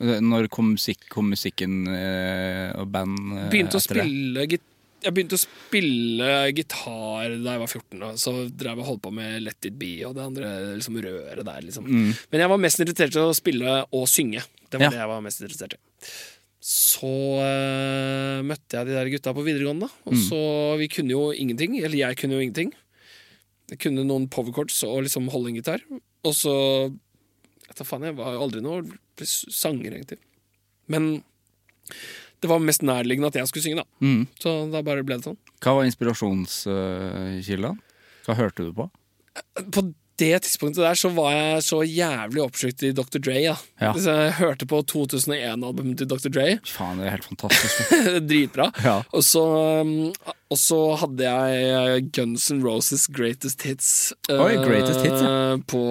Når 0.01 0.47
kom, 0.49 0.73
kom 1.13 1.29
musikken 1.29 1.85
eh, 1.93 2.71
og 2.73 2.87
band 2.89 3.19
eh, 3.37 3.49
Begynte 3.53 3.77
å 3.77 3.83
spille 3.83 4.47
git 4.49 4.63
jeg 5.01 5.13
begynte 5.15 5.37
å 5.37 5.41
spille 5.41 6.33
gitar 6.53 7.31
da 7.41 7.55
jeg 7.55 7.61
var 7.63 7.69
14. 7.71 8.01
Da. 8.01 8.09
Så 8.21 8.33
drev 8.49 8.81
jeg 8.81 8.87
holdt 8.87 9.01
på 9.05 9.13
med 9.15 9.39
Let 9.45 9.67
It 9.69 9.77
Be 9.81 9.93
og 10.07 10.13
det 10.17 10.25
andre 10.27 10.51
liksom, 10.77 10.99
røret 11.01 11.45
der. 11.47 11.63
Liksom. 11.65 11.87
Men 11.89 12.43
jeg 12.43 12.51
var 12.53 12.61
mest 12.61 12.83
interessert 12.83 13.17
i 13.17 13.23
å 13.23 13.33
spille 13.37 13.79
og 13.89 14.05
synge. 14.11 14.43
Det 14.69 14.79
var 14.79 14.87
Ja. 14.87 14.91
det 14.93 15.01
jeg 15.01 15.11
var 15.11 15.25
mest 15.25 15.41
interessert 15.41 15.73
i. 15.77 15.81
Så 16.61 17.09
uh, 17.41 18.43
møtte 18.45 18.77
jeg 18.77 18.85
de 18.91 18.93
der 18.93 19.09
gutta 19.09 19.33
på 19.33 19.41
videregående, 19.47 19.89
og 20.05 20.13
så 20.27 20.41
Vi 20.77 20.87
kunne 20.93 21.15
jo 21.15 21.31
ingenting. 21.33 21.79
Eller 21.81 21.97
jeg 21.97 22.17
kunne 22.21 22.37
jo 22.37 22.43
ingenting. 22.45 22.73
Jeg 23.71 23.79
kunne 23.81 24.05
noen 24.05 24.29
powercords 24.29 24.83
og 24.85 25.03
liksom 25.07 25.29
holde 25.33 25.49
en 25.49 25.57
gitar. 25.57 25.81
Og 26.27 26.35
så 26.37 26.53
vet 27.65 27.77
da 27.79 27.87
faen, 27.87 28.03
Jeg 28.11 28.15
var 28.19 28.35
jo 28.35 28.43
aldri 28.45 28.61
noe 28.61 28.83
sanger, 29.25 29.95
egentlig. 29.97 30.19
Men 30.91 31.23
det 32.41 32.49
var 32.49 32.61
mest 32.63 32.81
nærliggende 32.85 33.29
at 33.29 33.37
jeg 33.37 33.49
skulle 33.49 33.63
synge, 33.63 33.83
da. 33.83 34.05
Mm. 34.05 34.25
Så 34.41 34.53
da 34.73 34.81
bare 34.85 35.05
ble 35.05 35.19
det 35.19 35.27
sånn. 35.29 35.39
Hva 35.61 35.75
var 35.77 35.87
inspirasjonskilden? 35.87 37.79
Hva 38.25 38.37
hørte 38.37 38.65
du 38.65 38.71
på? 38.77 38.87
På 39.71 39.85
det 40.21 40.43
tidspunktet 40.45 40.83
der 40.85 40.99
så 40.99 41.09
var 41.15 41.33
jeg 41.33 41.63
så 41.65 41.81
jævlig 41.85 42.43
oppslukt 42.43 42.83
i 42.85 42.93
Dr. 42.95 43.17
Dre. 43.17 43.37
Ja. 43.41 43.55
Ja. 43.81 43.93
Så 43.97 44.13
jeg 44.13 44.35
hørte 44.37 44.67
på 44.69 44.81
2001-albumet 44.91 45.97
til 46.01 46.09
Dr. 46.11 46.29
Dre. 46.29 46.45
Faen, 46.69 47.01
det 47.01 47.09
er 47.09 47.17
helt 47.17 47.25
fantastisk. 47.25 47.95
Dritbra. 48.29 48.69
Ja. 48.85 48.99
Og, 49.09 49.25
så, 49.25 49.41
um, 49.81 50.11
og 50.51 50.59
så 50.61 50.79
hadde 51.01 51.25
jeg 51.25 52.05
Guns 52.13 52.49
N' 52.53 52.61
Roses 52.65 53.07
Greatest 53.09 53.65
Hits, 53.65 53.89
Oi, 54.29 54.53
Greatest 54.61 55.01
Hits, 55.01 55.23
ja. 55.25 55.57
på, 55.73 55.81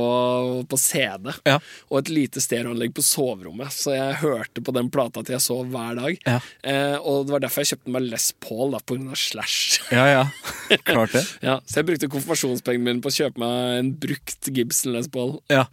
på 0.71 0.81
CD. 0.81 1.33
Ja. 1.49 1.59
Og 1.91 2.03
et 2.03 2.13
lite 2.15 2.43
stereoanlegg 2.45 2.95
på 2.95 3.05
soverommet, 3.05 3.75
så 3.75 3.97
jeg 3.97 4.21
hørte 4.23 4.63
på 4.63 4.75
den 4.77 4.93
plata 4.95 5.25
til 5.25 5.37
jeg 5.39 5.45
sov 5.45 5.67
hver 5.73 5.99
dag. 5.99 6.23
Eh, 6.63 6.97
og 7.01 7.27
det 7.27 7.35
var 7.35 7.45
derfor 7.47 7.65
jeg 7.65 7.75
kjøpte 7.75 7.97
meg 7.97 8.07
Les 8.07 8.31
Paul, 8.43 8.77
da, 8.77 8.83
på 8.85 8.95
grunn 8.99 9.11
av 9.11 9.19
Slash. 9.19 9.81
Ja, 9.91 10.07
ja. 10.11 10.25
Klart 10.93 11.17
det. 11.17 11.25
Ja, 11.43 11.59
så 11.67 11.81
jeg 11.81 11.91
brukte 11.91 12.13
konfirmasjonspengene 12.13 12.87
mine 12.87 13.03
på 13.03 13.11
å 13.11 13.19
kjøpe 13.19 13.43
meg 13.43 13.81
en 13.81 13.93
brukt 14.25 14.49
Gibson 14.57 14.93
Les 14.93 15.09
Paul. 15.09 15.39
Ja. 15.51 15.67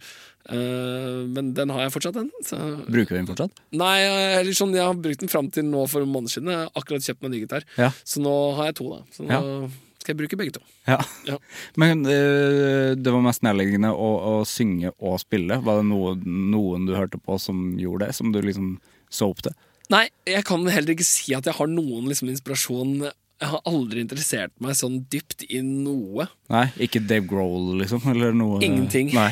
Uh, 0.48 1.26
men 1.28 1.52
den 1.54 1.70
har 1.70 1.82
jeg 1.84 1.92
fortsatt, 1.92 2.14
den. 2.16 2.30
Så. 2.46 2.56
Bruker 2.88 3.14
du 3.14 3.18
den 3.20 3.28
fortsatt? 3.28 3.52
Nei, 3.76 3.98
eller 4.38 4.54
sånn, 4.56 4.72
jeg 4.76 4.84
har 4.86 4.94
brukt 4.96 5.20
den 5.20 5.28
fram 5.28 5.50
til 5.52 5.66
nå 5.68 5.84
for 5.90 6.02
en 6.04 6.12
måned 6.12 6.32
siden. 6.32 6.48
Jeg 6.52 6.64
har 6.64 6.72
akkurat 6.80 7.04
kjøpt 7.04 7.22
meg 7.26 7.34
ny 7.34 7.42
gitar. 7.44 7.66
Ja. 7.76 7.90
Så 8.04 8.22
nå 8.24 8.34
har 8.56 8.70
jeg 8.70 8.78
to, 8.80 8.88
da. 8.94 9.02
Så 9.12 9.26
nå 9.26 9.28
Ja. 9.28 9.68
skal 10.00 10.14
jeg 10.14 10.20
bruke 10.22 10.38
begge 10.40 10.56
to. 10.56 10.62
Ja. 10.88 11.00
Ja. 11.28 11.38
Men 11.80 12.04
uh, 12.06 12.94
det 12.96 13.12
var 13.12 13.24
mest 13.24 13.44
nærliggende 13.44 13.92
å, 13.92 14.10
å 14.32 14.34
synge 14.48 14.94
og 14.98 15.18
spille. 15.20 15.60
Var 15.64 15.82
det 15.82 15.88
noe, 15.90 16.16
noen 16.24 16.88
du 16.88 16.94
hørte 16.96 17.20
på 17.20 17.38
som 17.42 17.74
gjorde 17.78 18.06
det, 18.08 18.14
som 18.16 18.32
du 18.32 18.40
liksom 18.40 18.78
så 19.10 19.28
opp 19.32 19.44
til? 19.44 19.56
Nei, 19.92 20.06
jeg 20.28 20.44
kan 20.44 20.66
heller 20.68 20.92
ikke 20.92 21.06
si 21.06 21.32
at 21.36 21.46
jeg 21.48 21.56
har 21.56 21.68
noen 21.72 22.08
liksom, 22.10 22.28
inspirasjon. 22.28 23.06
Jeg 23.38 23.52
har 23.52 23.60
aldri 23.70 24.00
interessert 24.02 24.50
meg 24.58 24.74
sånn 24.74 24.96
dypt 25.12 25.44
i 25.46 25.60
noe. 25.62 26.24
Nei, 26.50 26.64
ikke 26.82 26.98
Dave 27.06 27.22
Grohl, 27.30 27.76
liksom? 27.78 28.02
Eller 28.10 28.32
noe 28.34 28.58
Ingenting. 28.66 29.12
Nei. 29.14 29.28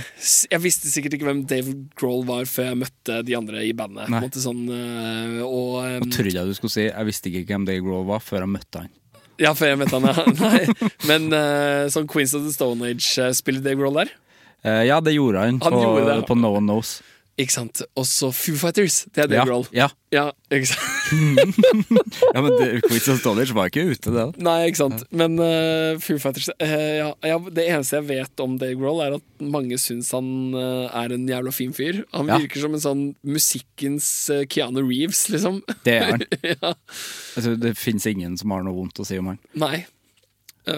Jeg 0.52 0.62
visste 0.62 0.92
sikkert 0.92 1.16
ikke 1.16 1.26
hvem 1.26 1.40
Dave 1.50 1.74
Grohl 1.98 2.22
var 2.28 2.46
før 2.46 2.68
jeg 2.70 2.80
møtte 2.84 3.16
de 3.26 3.34
andre 3.34 3.64
i 3.66 3.72
bandet. 3.74 4.06
Nei. 4.06 4.20
en 4.20 4.28
måte 4.28 4.42
sånn, 4.44 4.62
øh, 4.70 5.40
og, 5.42 5.72
Nå 5.82 6.06
um, 6.06 6.14
trodde 6.14 6.36
jeg 6.36 6.46
du 6.46 6.54
skulle 6.54 6.74
si 6.76 6.84
Jeg 6.86 7.08
visste 7.08 7.32
ikke 7.32 7.48
hvem 7.50 7.66
Dave 7.66 7.82
Grohl 7.82 8.06
var 8.06 8.22
før 8.22 8.44
jeg 8.44 8.52
møtte 8.54 8.84
han. 8.84 8.94
Ja, 9.42 9.52
før 9.58 9.74
jeg 9.74 9.80
møtte 9.82 9.98
han, 9.98 10.06
ja. 10.06 10.26
Nei. 10.44 10.92
Men 11.10 11.26
uh, 11.34 11.90
sånn 11.90 12.06
Queens 12.10 12.36
of 12.38 12.46
the 12.46 12.54
Stone 12.54 12.86
Age, 12.86 13.10
uh, 13.18 13.34
spiller 13.34 13.64
Dave 13.64 13.82
Grohl 13.82 13.98
der? 14.04 14.14
Uh, 14.62 14.84
ja, 14.86 15.00
det 15.02 15.16
gjorde 15.16 15.42
han, 15.48 15.58
Han 15.66 15.74
på, 15.74 15.82
gjorde 15.82 16.06
det. 16.12 16.22
på 16.30 16.38
No 16.38 16.54
One 16.54 16.70
Knows. 16.70 17.00
Ikke 17.36 17.52
sant? 17.52 17.82
Og 18.00 18.06
så 18.08 18.30
Foo 18.32 18.56
Fighters. 18.56 19.02
Det 19.12 19.26
er 19.26 19.28
Dave 19.28 19.42
Ja, 19.42 19.44
Grohl. 19.44 19.66
ja. 19.76 19.86
Ja, 20.14 20.30
ikke 20.48 20.70
sant? 20.70 21.58
ja, 22.34 22.40
men 22.40 22.54
det, 22.56 22.68
Quiz 22.86 23.08
of 23.12 23.20
var 23.52 23.68
ikke 23.68 23.82
ute, 23.90 24.08
det. 24.08 24.14
da. 24.16 24.24
Nei, 24.46 24.54
ikke 24.70 24.80
sant. 24.80 25.02
Men 25.12 25.34
uh, 25.36 25.98
Foo 26.00 26.16
Fighters 26.22 26.48
uh, 26.48 26.64
ja, 26.96 27.10
ja, 27.28 27.36
Det 27.52 27.66
eneste 27.68 27.98
jeg 28.00 28.06
vet 28.08 28.40
om 28.40 28.54
Dave 28.56 28.78
Grohl, 28.80 29.02
er 29.04 29.18
at 29.18 29.44
mange 29.44 29.76
syns 29.82 30.14
han 30.16 30.30
uh, 30.56 30.86
er 30.96 31.12
en 31.18 31.28
jævla 31.28 31.52
fin 31.52 31.74
fyr. 31.76 32.00
Han 32.16 32.32
Ja. 32.32 32.38
virker 32.40 32.64
som 32.64 32.72
en 32.78 32.84
sånn 32.86 33.04
musikkens 33.28 34.08
Keanu 34.48 34.80
Reeves, 34.88 35.26
liksom. 35.34 35.60
Det 35.84 35.98
er 36.00 36.08
han. 36.14 36.24
ja. 36.54 36.72
Altså, 37.36 37.52
det 37.60 37.76
fins 37.76 38.08
ingen 38.08 38.40
som 38.40 38.56
har 38.56 38.64
noe 38.64 38.78
vondt 38.80 39.04
å 39.04 39.06
si 39.06 39.20
om 39.20 39.34
han. 39.34 39.42
Nei. 39.60 39.84
Det 40.66 40.74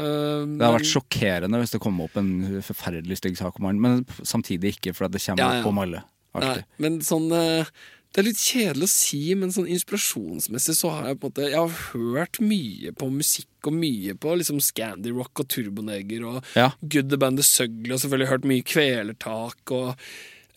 har 0.60 0.74
vært 0.74 0.84
sjokkerende 0.90 1.62
hvis 1.62 1.70
det 1.72 1.78
kom 1.80 2.02
opp 2.04 2.18
en 2.20 2.58
forferdelig 2.66 3.22
stygg 3.22 3.38
sak 3.38 3.56
om 3.62 3.70
han, 3.70 3.78
men 3.80 4.02
samtidig 4.20 4.74
ikke, 4.76 4.92
for 4.98 5.08
det 5.08 5.22
kommer 5.24 5.40
Ja, 5.46 5.52
ja. 5.54 5.62
opp 5.62 5.70
om 5.70 5.78
alle. 5.86 6.02
Nei, 6.36 6.58
men 6.82 6.98
sånn 7.02 7.30
eh, 7.34 7.70
Det 8.12 8.20
er 8.20 8.26
litt 8.28 8.40
kjedelig 8.40 8.86
å 8.86 8.92
si, 8.92 9.20
men 9.38 9.50
sånn 9.54 9.68
inspirasjonsmessig 9.72 10.74
så 10.76 10.90
har 10.94 11.08
jeg 11.08 11.18
på 11.20 11.28
en 11.28 11.32
måte 11.32 11.46
Jeg 11.48 11.58
har 11.58 11.78
hørt 11.92 12.40
mye 12.44 12.92
på 12.96 13.08
musikk 13.12 13.68
og 13.68 13.74
mye 13.74 14.14
på 14.14 14.36
liksom 14.38 14.60
Scandi 14.62 15.12
Rock 15.16 15.42
og 15.42 15.48
Turboneger 15.52 16.26
og 16.28 16.42
Ja. 16.58 16.70
Good 16.82 17.10
The 17.10 17.18
Band 17.20 17.40
The 17.40 17.46
Sugly 17.46 17.94
og 17.96 18.02
selvfølgelig 18.04 18.32
hørt 18.32 18.48
mye 18.48 18.66
Kvelertak 18.68 19.72
og 19.76 19.94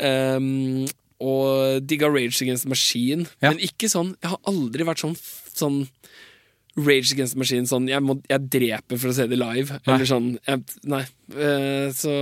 um, 0.02 0.88
og 1.22 1.84
digga 1.86 2.08
Rage 2.10 2.42
Against 2.42 2.66
the 2.66 2.72
Machine. 2.72 3.28
Ja. 3.44 3.52
Men 3.52 3.60
ikke 3.62 3.90
sånn 3.92 4.16
Jeg 4.24 4.32
har 4.32 4.40
aldri 4.50 4.88
vært 4.88 5.04
sånn, 5.04 5.18
sånn 5.54 5.84
Rage 6.80 7.12
Against 7.14 7.36
the 7.36 7.42
Machine 7.42 7.68
sånn 7.70 7.90
jeg, 7.92 8.02
må, 8.02 8.16
jeg 8.32 8.48
dreper 8.54 8.98
for 8.98 9.12
å 9.12 9.18
se 9.18 9.28
det 9.30 9.38
live. 9.38 9.82
Nei. 9.86 9.96
Eller 9.98 10.10
sånn 10.10 10.32
jeg, 10.48 10.64
Nei. 10.90 11.04
Uh, 11.36 11.92
så 11.94 12.16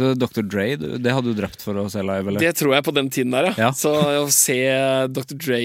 Så 0.00 0.14
Dr. 0.16 0.40
Dre, 0.48 0.64
det 0.80 1.12
hadde 1.12 1.28
du 1.28 1.36
drept 1.36 1.60
for 1.60 1.76
å 1.76 1.84
se 1.92 2.00
live, 2.00 2.30
eller? 2.30 2.40
Det 2.40 2.54
tror 2.56 2.72
jeg 2.72 2.84
på 2.86 2.94
den 2.96 3.10
tiden 3.12 3.34
der, 3.34 3.50
ja. 3.50 3.66
Ja. 3.66 3.70
Så 3.76 3.90
å 3.92 4.22
se 4.32 4.56
Dr. 5.12 5.36
Dre 5.36 5.58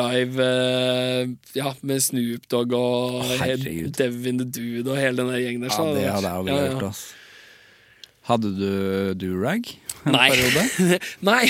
live 0.00 0.46
eh, 0.46 1.32
ja, 1.58 1.74
med 1.84 2.00
Snoop 2.00 2.46
Dogg 2.48 2.72
og 2.78 3.18
Herregud. 3.42 3.92
Devin 3.98 4.40
the 4.40 4.48
Dude 4.48 4.88
og 4.88 4.96
hele 4.96 5.20
den 5.20 5.34
gjengen 5.42 5.66
der. 5.66 5.76
ja, 6.00 6.16
det 6.24 6.32
hadde 6.32 6.48
jeg 6.48 6.56
ja, 6.56 6.62
ja. 6.64 6.72
gjort. 6.72 6.88
ass. 6.88 7.04
Hadde 8.30 8.54
du 8.56 8.72
durag 9.18 9.68
en 10.04 10.16
Nei. 10.16 10.28
periode? 10.32 10.98
Nei! 11.28 11.46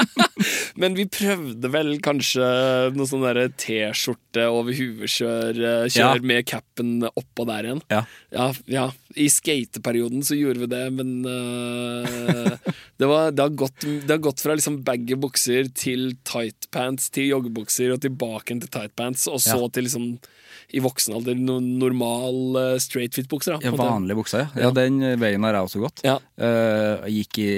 Men 0.80 0.96
vi 0.98 1.06
prøvde 1.10 1.70
vel 1.72 1.92
kanskje 2.04 2.46
noe 2.96 3.08
sånn 3.08 3.24
derre 3.24 3.48
T-skjorte 3.60 4.46
over 4.50 4.74
hueskjør, 4.76 5.60
eh, 5.60 5.86
Ja. 5.96 6.14
med 6.22 6.46
capen 6.48 7.04
oppå 7.10 7.46
der 7.48 7.68
igjen. 7.68 7.82
Ja. 7.92 8.04
Ja, 8.34 8.48
ja. 8.70 8.86
I 9.18 9.26
skateperioden 9.32 10.22
så 10.26 10.38
gjorde 10.38 10.62
vi 10.62 10.68
det, 10.70 10.84
men 10.94 11.24
uh, 11.26 12.52
det, 13.00 13.06
var, 13.10 13.32
det, 13.34 13.42
har 13.42 13.56
gått, 13.58 13.82
det 13.82 14.12
har 14.12 14.22
gått 14.22 14.42
fra 14.44 14.54
liksom 14.54 14.80
baggy 14.86 15.18
bukser 15.18 15.66
til 15.74 16.12
tightpants 16.28 17.10
til 17.10 17.32
joggebukser 17.32 17.90
og 17.96 18.04
tilbake 18.04 18.54
til 18.62 18.70
tightpants, 18.70 19.26
og 19.30 19.42
så 19.42 19.64
til 19.74 19.88
liksom 19.88 20.12
i 20.72 20.80
voksen 20.84 21.14
alder 21.18 21.34
no, 21.38 21.56
normal 21.60 22.36
uh, 22.56 22.76
straight 22.82 23.14
fit-bukser. 23.16 23.56
Ja, 23.64 23.72
vanlige 23.74 24.18
bukser, 24.20 24.44
ja. 24.44 24.66
ja. 24.66 24.70
Den 24.76 25.00
veien 25.20 25.42
har 25.46 25.56
jeg 25.58 25.66
også 25.68 25.82
gått. 25.82 26.02
Ja. 26.06 26.18
Uh, 26.40 27.06
gikk, 27.10 27.40
i, 27.42 27.50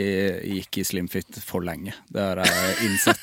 gikk 0.59 0.79
i 0.81 0.85
slimfit 0.89 1.41
for 1.45 1.65
lenge. 1.67 1.93
Det 2.13 2.23
har 2.25 2.41
jeg 2.45 2.89
innsett. 2.89 3.21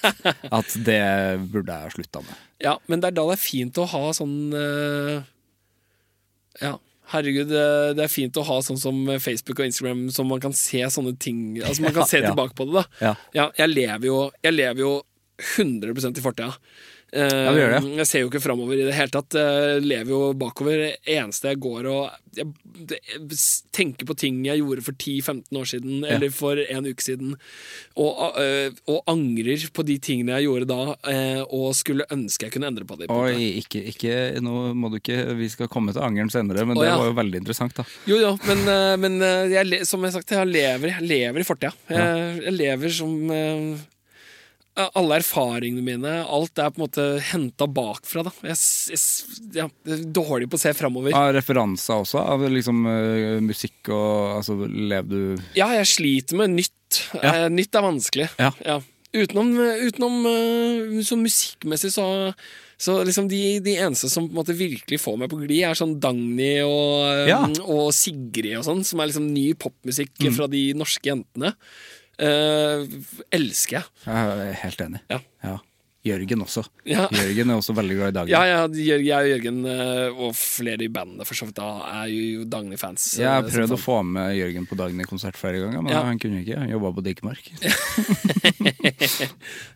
at 0.59 0.75
det 0.85 1.01
burde 1.49 1.73
jeg 1.73 1.89
ha 1.89 1.95
slutta 1.95 2.21
med. 2.25 2.45
Ja, 2.63 2.75
men 2.91 3.01
det 3.01 3.11
er 3.11 3.17
da 3.17 3.25
det 3.31 3.37
er 3.39 3.41
fint 3.41 3.77
å 3.79 3.87
ha 3.89 4.03
sånn 4.17 4.37
uh, 4.53 5.19
Ja, 6.59 6.73
herregud, 7.13 7.47
det, 7.49 7.65
det 7.97 8.03
er 8.05 8.11
fint 8.11 8.37
å 8.37 8.43
ha 8.45 8.59
sånn 8.65 8.77
som 8.81 8.97
Facebook 9.23 9.61
og 9.63 9.69
Instagram, 9.69 10.07
som 10.13 10.27
man 10.29 10.41
kan 10.43 10.53
se 10.53 10.81
sånne 10.91 11.15
ting 11.17 11.57
Altså 11.63 11.85
man 11.87 11.95
kan 11.95 12.09
se 12.11 12.19
Ja. 12.21 12.29
tilbake 12.33 12.57
på 12.57 12.67
det, 12.69 12.83
da. 12.83 13.13
Ja. 13.33 13.47
jeg 13.63 13.73
lever 13.73 14.09
jo, 14.11 14.17
jeg 14.43 14.57
lever 14.57 14.83
jo 14.83 14.93
100% 15.55 16.19
i 16.19 16.23
fortida. 16.25 16.51
Eh, 17.13 17.25
Ja, 17.25 17.51
det 17.53 17.61
gjør 17.63 17.75
det. 17.75 17.81
Jeg 17.99 18.07
ser 18.09 18.23
jo 18.23 18.29
ikke 18.31 18.43
framover 18.43 18.77
i 18.79 18.85
det 18.87 18.95
hele 18.97 19.13
tatt. 19.13 19.33
Jeg 19.39 19.83
lever 19.85 20.13
jo 20.13 20.33
bakover. 20.37 20.83
Det 20.99 21.15
eneste 21.17 21.53
jeg 21.53 21.61
går 21.63 21.87
og 21.89 22.09
jeg, 22.37 22.47
jeg 22.91 23.39
tenker 23.75 24.07
på 24.07 24.15
ting 24.19 24.39
jeg 24.45 24.61
gjorde 24.61 24.83
for 24.85 24.95
10-15 24.95 25.57
år 25.59 25.69
siden, 25.71 26.03
eller 26.05 26.31
for 26.33 26.59
en 26.61 26.87
uke 26.87 27.03
siden, 27.03 27.33
og, 27.99 28.37
eh, 28.39 28.69
og 28.91 29.01
angrer 29.09 29.65
på 29.73 29.85
de 29.87 29.97
tingene 30.03 30.37
jeg 30.37 30.47
gjorde 30.47 30.69
da, 30.69 30.95
eh, 31.11 31.41
og 31.47 31.73
skulle 31.77 32.07
ønske 32.13 32.47
jeg 32.47 32.53
kunne 32.55 32.69
endre 32.69 32.85
på 32.87 32.99
det. 32.99 33.09
på. 33.09 33.17
Oi, 33.25 33.59
ikke, 33.63 33.81
ikke, 33.91 34.15
nå 34.45 34.69
må 34.77 34.91
du 34.93 34.99
ikke 34.99 35.17
Vi 35.39 35.49
skal 35.51 35.69
komme 35.71 35.93
til 35.95 36.03
angeren 36.05 36.31
senere, 36.31 36.65
men 36.67 36.77
Å, 36.77 36.83
det 36.83 36.89
ja. 36.91 36.97
var 37.01 37.09
jo 37.11 37.17
veldig 37.19 37.41
interessant, 37.41 37.75
da. 37.81 37.85
Jo, 38.09 38.19
jo, 38.21 38.33
men, 38.47 38.65
eh, 38.69 38.95
men 39.01 39.21
eh, 39.25 39.53
jeg, 39.57 39.85
som 39.89 40.03
jeg 40.03 40.13
har 40.13 40.19
sagt, 40.21 40.35
jeg 40.37 40.51
lever, 40.53 40.93
jeg 40.99 41.07
lever 41.09 41.43
i 41.43 41.47
fortida. 41.47 41.73
Jeg, 41.89 42.43
jeg 42.45 42.55
lever 42.59 42.93
som 42.93 43.15
eh, 43.33 43.79
Alle 44.95 45.17
erfaringene 45.19 45.83
mine, 45.83 46.13
alt 46.23 46.59
er 46.61 46.69
på 46.71 46.79
en 46.79 46.85
måte 46.85 47.07
henta 47.31 47.67
bakfra. 47.67 48.23
Da. 48.27 48.31
Jeg, 48.47 48.59
jeg, 48.93 49.01
jeg 49.57 49.65
er 49.97 50.05
dårlig 50.15 50.47
på 50.51 50.59
å 50.59 50.61
se 50.61 50.73
framover. 50.77 51.11
Ja, 51.15 51.25
referanser 51.35 51.99
også, 52.05 52.21
av 52.23 52.45
liksom 52.49 52.85
uh, 52.87 53.39
musikk 53.43 53.91
og 53.91 54.37
Altså, 54.39 54.55
lever 54.69 55.09
du 55.09 55.43
Ja, 55.57 55.67
jeg 55.75 55.89
sliter 55.91 56.39
med 56.39 56.55
nytt. 56.55 57.03
Ja. 57.19 57.45
Uh, 57.45 57.49
nytt 57.53 57.75
er 57.75 57.85
vanskelig. 57.85 58.29
Ja. 58.39 58.79
Utenom, 59.09 59.55
utenom 59.89 60.17
uh, 60.29 60.99
så 61.05 61.17
musikkmessig 61.19 61.93
så 61.97 62.07
så 62.79 62.93
liksom 63.03 63.25
de, 63.27 63.59
de 63.59 63.73
eneste 63.75 64.07
som 64.07 64.23
på 64.23 64.31
en 64.31 64.37
måte 64.37 64.53
virkelig 64.55 65.01
får 65.03 65.17
meg 65.19 65.27
på 65.33 65.41
glid, 65.41 65.65
er 65.67 65.75
sånn 65.75 65.97
Dagny 65.99 66.61
og, 66.63 67.09
eh, 67.11 67.25
Ja. 67.27 67.41
og 67.67 67.89
Sigrid 67.91 68.53
og 68.55 68.63
sånn, 68.69 68.85
som 68.87 69.01
er 69.03 69.09
liksom 69.09 69.25
ny 69.33 69.49
popmusikk 69.59 70.13
Mm. 70.23 70.35
fra 70.37 70.47
de 70.47 70.61
norske 70.79 71.03
jentene. 71.11 71.51
Eh, 72.19 72.85
elsker 73.31 73.79
jeg. 73.79 73.85
Jeg 74.05 74.37
er 74.49 74.53
helt 74.65 74.81
enig. 74.89 75.01
Ja. 75.09 75.19
Ja. 75.43 75.57
Jørgen 76.07 76.41
også. 76.45 76.61
Ja. 76.87 77.09
Jørgen 77.11 77.49
er 77.51 77.57
også 77.59 77.73
veldig 77.75 77.95
glad 77.97 78.11
i 78.13 78.15
Dagny. 78.15 78.31
Ja, 78.31 78.39
ja, 78.47 78.59
jeg 78.71 79.11
og 79.19 79.27
Jørgen, 79.29 79.57
eh, 79.67 80.15
og 80.15 80.31
flere 80.39 80.85
i 80.85 80.87
bandet 80.87 81.27
for 81.27 81.35
så 81.35 81.45
vidt, 81.49 81.57
da, 81.59 81.67
er 81.99 82.07
jo 82.13 82.45
Dagny-fans. 82.49 83.03
Jeg 83.19 83.27
har 83.27 83.43
eh, 83.43 83.49
prøvd 83.51 83.75
å 83.75 83.79
få 83.79 83.97
med 84.07 84.31
Jørgen 84.37 84.65
på 84.69 84.77
Dagny-konsert 84.79 85.35
flere 85.37 85.59
ganger, 85.59 85.83
men 85.83 85.91
Ja. 85.91 86.03
han 86.07 86.17
kunne 86.23 86.39
ikke. 86.39 86.55
Han 86.61 86.71
jobba 86.71 86.93
på 86.95 87.03
Dikemark. 87.03 87.51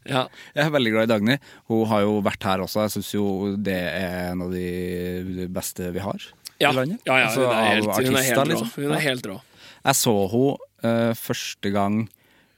Ja. 0.07 0.25
Jeg 0.55 0.63
er 0.65 0.71
veldig 0.73 0.91
glad 0.93 1.07
i 1.07 1.11
Dagny. 1.13 1.35
Hun 1.71 1.85
har 1.91 2.03
jo 2.05 2.17
vært 2.25 2.43
her 2.47 2.63
også. 2.65 2.83
Jeg 2.87 2.93
syns 2.97 3.11
jo 3.15 3.25
det 3.63 3.77
er 3.79 4.31
en 4.33 4.43
av 4.45 4.51
de 4.53 5.47
beste 5.53 5.91
vi 5.95 6.01
har 6.03 6.19
i 6.59 6.65
landet. 6.71 6.99
ja, 7.07 7.17
ja, 7.19 7.27
Altså, 7.27 7.45
hun 7.47 7.55
er 7.55 7.69
helt, 7.69 7.87
hun 7.87 8.17
er 8.17 8.27
helt 8.27 8.37
rå. 8.39 8.45
liksom. 8.51 8.71
Hun 8.75 8.83
Ja. 8.91 8.95
er 8.97 9.05
helt 9.07 9.25
rå. 9.31 9.37
Jeg 9.83 9.95
så 9.99 10.15
henne 10.31 10.57
uh, 10.83 11.13
første 11.13 11.71
gang 11.71 12.09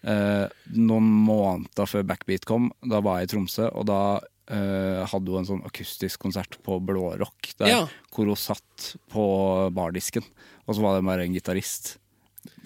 eh, 0.05 0.45
noen 0.77 1.07
måneder 1.25 1.89
før 1.89 2.05
Backbeat 2.07 2.45
kom. 2.47 2.69
Da 2.85 3.01
var 3.05 3.19
jeg 3.21 3.29
i 3.29 3.33
Tromsø, 3.33 3.67
og 3.73 3.87
da 3.89 3.99
eh, 4.47 5.01
hadde 5.09 5.31
hun 5.33 5.41
en 5.41 5.49
sånn 5.49 5.63
akustisk 5.65 6.21
konsert 6.21 6.59
på 6.65 6.77
Blårock, 6.85 7.51
der, 7.59 7.67
Ja. 7.71 7.81
hvor 8.13 8.29
hun 8.29 8.37
satt 8.39 8.91
på 9.11 9.25
bardisken, 9.73 10.23
og 10.67 10.75
så 10.77 10.81
var 10.85 10.99
det 10.99 11.05
bare 11.09 11.25
en 11.25 11.33
gitarist. 11.33 11.95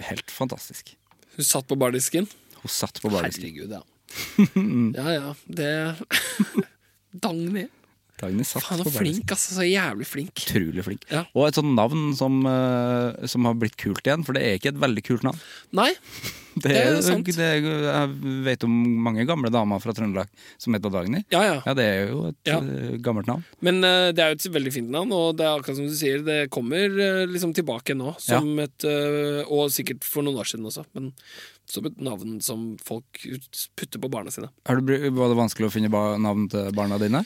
Helt 0.10 0.30
fantastisk. 0.32 0.96
Hun 1.38 1.46
satt 1.48 1.68
på 1.70 1.78
bardisken. 1.80 2.28
Hun 2.60 2.68
satt 2.74 3.00
på 3.02 3.10
bardisken. 3.14 3.48
Herregud, 3.48 3.72
ja. 3.72 3.84
Ja 5.00 5.12
ja, 5.14 5.34
det 5.48 5.70
Dagny. 7.24 7.68
Dagny 8.20 8.44
satt 8.48 8.64
Faen, 8.66 8.84
så 8.84 8.92
flink, 8.94 9.26
altså. 9.32 9.56
Så 9.60 9.66
jævlig 9.68 10.08
flink. 10.10 10.34
Utrolig 10.44 10.84
flink. 10.86 11.08
Ja. 11.12 11.24
Og 11.34 11.48
et 11.48 11.58
sånt 11.60 11.74
navn 11.78 12.10
som, 12.20 12.42
eh, 12.50 13.28
som 13.32 13.46
har 13.50 13.56
blitt 13.60 13.78
kult 13.80 14.04
igjen, 14.06 14.26
for 14.28 14.36
det 14.38 14.44
er 14.46 14.60
ikke 14.60 14.74
et 14.76 14.80
veldig 14.84 15.04
kult 15.08 15.24
navn. 15.28 15.40
Nei, 15.80 15.92
Det 16.60 16.74
er 16.76 16.90
jo 16.92 17.02
sant. 17.06 17.28
det 17.38 17.46
er, 17.46 17.62
jeg 17.64 18.40
vet 18.44 18.64
om 18.66 18.74
mange 19.06 19.24
gamle 19.30 19.48
damer 19.54 19.80
fra 19.80 19.94
Trøndelag 19.96 20.28
som 20.60 20.74
heter 20.76 20.92
Dagny. 20.92 21.22
ja 21.32 21.44
ja. 21.46 21.54
Ja, 21.64 21.74
det 21.78 21.86
er 21.86 22.10
jo 22.10 22.24
et 22.32 22.50
Ja. 22.50 22.58
eh, 22.60 22.98
gammelt 23.06 23.30
navn. 23.30 23.46
Men 23.64 23.78
eh, 23.88 24.10
det 24.12 24.20
er 24.26 24.34
jo 24.34 24.40
et 24.42 24.48
veldig 24.58 24.74
fint 24.76 24.90
navn, 24.92 25.14
og 25.16 25.38
det 25.40 25.46
er 25.46 25.54
akkurat 25.62 25.78
som 25.78 25.88
du 25.88 25.96
sier, 25.96 26.20
det 26.26 26.50
kommer 26.52 26.90
eh, 27.00 27.22
liksom 27.32 27.54
tilbake 27.56 27.96
nå. 27.96 28.12
Som 28.20 28.60
et, 28.60 28.84
eh, 28.84 29.46
og 29.48 29.70
sikkert 29.72 30.04
for 30.04 30.26
noen 30.26 30.42
år 30.42 30.50
siden 30.52 30.68
også, 30.68 30.84
men 30.98 31.14
som 31.70 31.86
et 31.86 32.02
navn 32.02 32.40
som 32.44 32.66
folk 32.84 33.22
putter 33.78 34.02
på 34.02 34.10
barna 34.12 34.34
sine. 34.34 34.50
Har 34.68 34.82
du, 34.82 34.94
var 35.16 35.30
det 35.32 35.38
vanskelig 35.40 35.70
å 35.70 35.72
finne 35.78 35.94
ba 35.94 36.18
navn 36.20 36.50
til 36.52 36.74
barna 36.76 36.98
dine? 37.00 37.24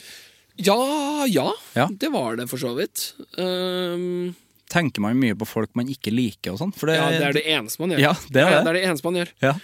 Ja, 0.56 1.26
ja, 1.26 1.48
Ja. 1.74 1.88
det 1.90 2.08
var 2.14 2.36
det 2.38 2.46
for 2.50 2.60
så 2.62 2.74
vidt. 2.76 3.14
Um, 3.38 4.34
Tenker 4.70 5.02
man 5.02 5.18
mye 5.18 5.34
på 5.38 5.46
folk 5.46 5.70
man 5.74 5.88
ikke 5.90 6.12
liker 6.14 6.54
og 6.54 6.60
sånn? 6.60 6.72
Det, 6.74 6.94
ja, 6.96 7.08
det 7.10 7.24
er 7.26 7.36
det 7.36 7.42
eneste 7.56 7.82
man 7.82 7.90
gjør. 7.94 8.00
Ja, 8.04 8.12
det 8.30 8.42
er 8.42 8.50
det. 8.50 8.60
det 8.64 8.70
er 8.70 8.78
det 8.78 8.84
eneste 8.88 9.06
man 9.08 9.18
gjør. 9.20 9.32
Ja. 9.44 9.54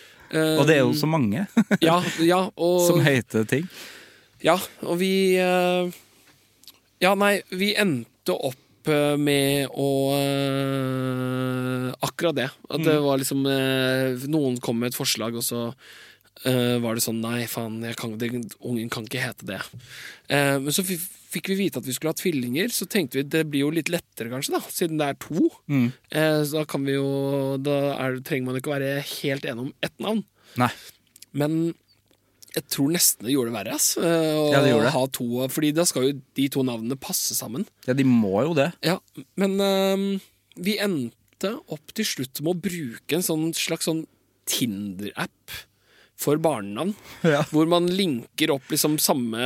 Og 0.60 0.66
det 0.68 0.76
er 0.76 0.84
jo 0.84 0.92
så 0.94 1.08
mange 1.10 1.40
Ja, 1.82 1.96
ja, 2.22 2.44
og 2.54 2.76
som 2.86 3.00
heter 3.02 3.42
ting. 3.50 3.64
Ja, 4.46 4.54
og 4.86 5.00
vi 5.00 5.34
eh, 5.42 5.90
Ja, 7.02 7.16
nei, 7.18 7.32
vi 7.50 7.72
endte 7.74 8.36
opp 8.38 8.86
eh, 8.88 9.16
med 9.18 9.72
å 9.74 9.88
eh, 10.14 11.88
Akkurat 12.06 12.36
det. 12.38 12.46
At 12.70 12.84
det 12.86 12.94
var 13.02 13.18
liksom 13.20 13.42
Noen 14.30 14.60
kom 14.62 14.78
med 14.80 14.92
et 14.92 14.98
forslag, 15.00 15.34
og 15.36 15.42
så 15.44 15.66
var 16.80 16.94
det 16.96 17.02
sånn 17.04 17.20
Nei, 17.20 17.44
faen, 17.46 17.82
jeg 17.84 17.96
kan, 18.00 18.14
det, 18.18 18.30
ungen 18.64 18.88
kan 18.92 19.04
ikke 19.04 19.20
hete 19.20 19.44
det. 19.48 19.58
Eh, 20.32 20.56
men 20.62 20.72
så 20.72 20.82
fi- 20.86 20.96
fikk 21.30 21.50
vi 21.52 21.56
vite 21.66 21.78
at 21.82 21.84
vi 21.86 21.92
skulle 21.92 22.14
ha 22.14 22.18
tvillinger, 22.18 22.72
så 22.72 22.86
tenkte 22.88 23.20
vi 23.20 23.22
det 23.28 23.44
blir 23.50 23.66
jo 23.66 23.70
litt 23.76 23.90
lettere, 23.92 24.30
kanskje, 24.32 24.54
da, 24.56 24.60
siden 24.72 24.96
det 24.98 25.08
er 25.10 25.18
to. 25.20 25.50
Eh, 25.68 26.40
så 26.48 26.62
da 26.62 26.64
kan 26.64 26.84
vi 26.88 26.94
jo 26.96 27.58
Da 27.60 27.76
er, 28.00 28.16
trenger 28.24 28.46
man 28.48 28.56
ikke 28.60 28.72
være 28.72 29.02
helt 29.20 29.44
enig 29.44 29.66
om 29.68 29.72
ett 29.84 29.94
navn. 30.00 30.24
Nei. 30.56 30.70
Men 31.36 31.74
jeg 32.56 32.64
tror 32.72 32.88
nesten 32.90 33.28
det 33.28 33.34
gjorde 33.36 33.52
det 33.52 33.58
verre. 33.60 33.74
Ass, 33.76 33.92
eh, 34.00 34.32
å 34.34 34.48
Ja, 34.50 34.62
det 34.64 34.72
gjorde 34.72 34.90
ha 34.96 35.04
to, 35.06 35.28
fordi 35.54 35.72
da 35.76 35.84
skal 35.86 36.08
jo 36.08 36.16
de 36.34 36.48
to 36.50 36.64
navnene 36.66 36.96
passe 36.98 37.36
sammen. 37.38 37.66
Ja, 37.86 37.92
de 37.94 38.02
må 38.08 38.40
jo 38.48 38.54
det. 38.58 38.72
Ja, 38.82 38.96
Men 39.36 39.58
øhm, 39.60 40.20
vi 40.56 40.78
endte 40.82 41.52
opp 41.70 41.92
til 41.94 42.04
slutt 42.04 42.40
med 42.42 42.56
å 42.56 42.60
bruke 42.64 43.14
en 43.20 43.22
sånn 43.22 43.52
slags 43.54 43.86
sånn 43.86 44.02
Tinder-app 44.50 45.52
for 46.20 46.36
barnenavn. 46.42 46.92
Ja. 47.24 47.40
Hvor 47.48 47.64
man 47.70 47.86
linker 47.88 48.52
opp 48.52 48.68
liksom 48.72 48.98
samme 49.00 49.40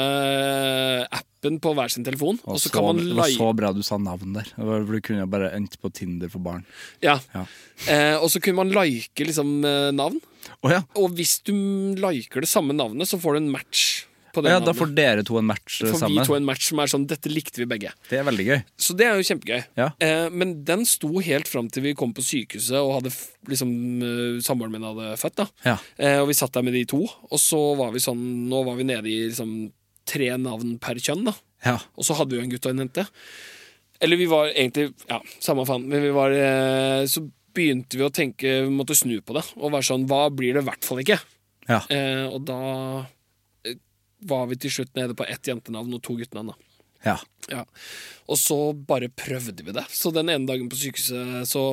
appen 1.14 1.59
på 1.62 1.75
hver 1.77 1.93
sin 1.93 2.05
telefon. 2.07 2.39
Og, 2.45 2.57
Og 2.57 2.61
så 2.61 2.68
så, 2.68 2.75
kan 2.75 2.89
man 2.89 3.03
det 3.03 3.16
var 3.18 3.31
så 3.31 3.51
bra 3.57 3.70
du 3.77 3.83
sa 3.87 3.99
navn 4.01 4.35
der. 4.39 4.49
Du 4.57 4.97
kunne 5.05 5.27
bare 5.31 5.53
endt 5.55 5.77
på 5.83 5.91
Tinder 5.95 6.31
for 6.33 6.43
barn. 6.45 6.64
ja. 7.05 7.18
Ja. 7.35 7.45
eh, 7.87 8.16
Og 8.18 8.31
så 8.33 8.41
kunne 8.43 8.59
man 8.62 8.72
like 8.75 9.27
liksom 9.29 9.61
eh, 9.64 9.91
navn. 9.95 10.18
Oh, 10.62 10.70
ja. 10.72 10.83
Og 11.01 11.14
hvis 11.16 11.39
du 11.47 11.55
liker 11.97 12.45
det 12.45 12.51
samme 12.51 12.75
navnet, 12.77 13.09
så 13.09 13.20
får 13.20 13.37
du 13.39 13.45
en 13.45 13.53
match 13.55 14.05
ja, 14.43 14.59
da 14.61 14.72
får 14.74 14.91
dere 14.95 15.22
to 15.24 15.39
en 15.39 15.47
match 15.47 15.80
eh, 15.85 15.93
får 15.95 16.09
vi 16.11 16.24
to 16.26 16.35
en 16.35 16.45
match 16.45 16.68
som 16.70 16.78
er 16.82 16.91
sånn 16.91 17.07
Dette 17.07 17.30
likte 17.30 17.62
vi 17.62 17.66
begge. 17.70 17.93
Det 18.11 18.18
er 18.18 18.26
veldig 18.26 18.47
gøy. 18.49 18.59
Så 18.76 18.97
det 18.99 19.07
er 19.07 19.14
jo 19.20 19.26
kjempegøy. 19.30 19.62
Ja. 19.78 19.91
Eh, 20.03 20.26
men 20.35 20.64
den 20.66 20.85
sto 20.85 21.12
helt 21.22 21.47
fram 21.49 21.68
til 21.70 21.82
vi 21.87 21.95
kom 21.95 22.12
på 22.16 22.24
sykehuset 22.26 22.76
og 22.80 22.97
hadde 22.99 23.12
liksom 23.49 23.70
eh, 24.03 24.43
samboeren 24.43 24.72
min 24.74 24.82
hadde 24.91 25.14
født. 25.22 25.37
da 25.45 25.47
Ja. 25.64 25.76
eh, 25.99 26.18
Og 26.20 26.28
vi 26.28 26.35
satt 26.35 26.53
der 26.53 26.62
med 26.66 26.74
de 26.74 26.85
to, 26.85 27.05
og 27.07 27.39
så 27.39 27.62
var 27.78 27.93
vi 27.95 28.03
sånn 28.03 28.22
Nå 28.51 28.64
var 28.66 28.76
vi 28.76 28.85
nede 28.91 29.07
i 29.09 29.28
liksom 29.28 29.70
tre 30.05 30.32
navn 30.37 30.78
per 30.82 30.99
kjønn, 31.01 31.24
da. 31.24 31.32
Ja. 31.64 31.78
Og 31.97 32.05
så 32.05 32.12
hadde 32.18 32.35
vi 32.35 32.43
jo 32.43 32.45
en 32.45 32.51
gutt 32.53 32.66
og 32.66 32.74
en 32.74 32.82
jente. 32.85 33.07
Eller 34.03 34.16
vi 34.20 34.26
var 34.26 34.51
egentlig 34.51 34.91
Ja, 35.09 35.20
samme 35.41 35.64
faen. 35.64 35.87
Men 35.89 36.03
vi 36.03 36.11
var 36.12 36.30
eh, 36.35 37.07
Så 37.07 37.22
begynte 37.55 37.95
vi 37.97 38.03
å 38.05 38.11
tenke 38.12 38.51
Vi 38.66 38.72
måtte 38.74 38.97
snu 38.99 39.20
på 39.22 39.37
det 39.39 39.45
og 39.55 39.70
være 39.72 39.87
sånn 39.87 40.05
Hva 40.11 40.26
blir 40.35 40.53
det 40.57 40.64
i 40.64 40.66
hvert 40.66 40.85
fall 40.85 40.99
ikke? 41.05 41.20
Ja. 41.70 41.78
Eh, 41.89 42.26
og 42.26 42.43
da 42.45 42.59
var 44.25 44.49
vi 44.51 44.59
til 44.61 44.72
slutt 44.79 44.95
nede 44.97 45.16
på 45.16 45.27
ett 45.29 45.51
jentenavn 45.51 45.95
og 45.97 46.03
to 46.05 46.16
guttenavn. 46.18 46.53
da 46.53 46.75
ja. 47.05 47.18
ja. 47.49 47.64
Og 48.27 48.39
så 48.41 48.57
bare 48.72 49.11
prøvde 49.12 49.64
vi 49.64 49.75
det. 49.77 49.85
Så 49.93 50.11
den 50.14 50.31
ene 50.33 50.49
dagen 50.49 50.70
på 50.72 50.79
sykehuset 50.81 51.49
så 51.49 51.64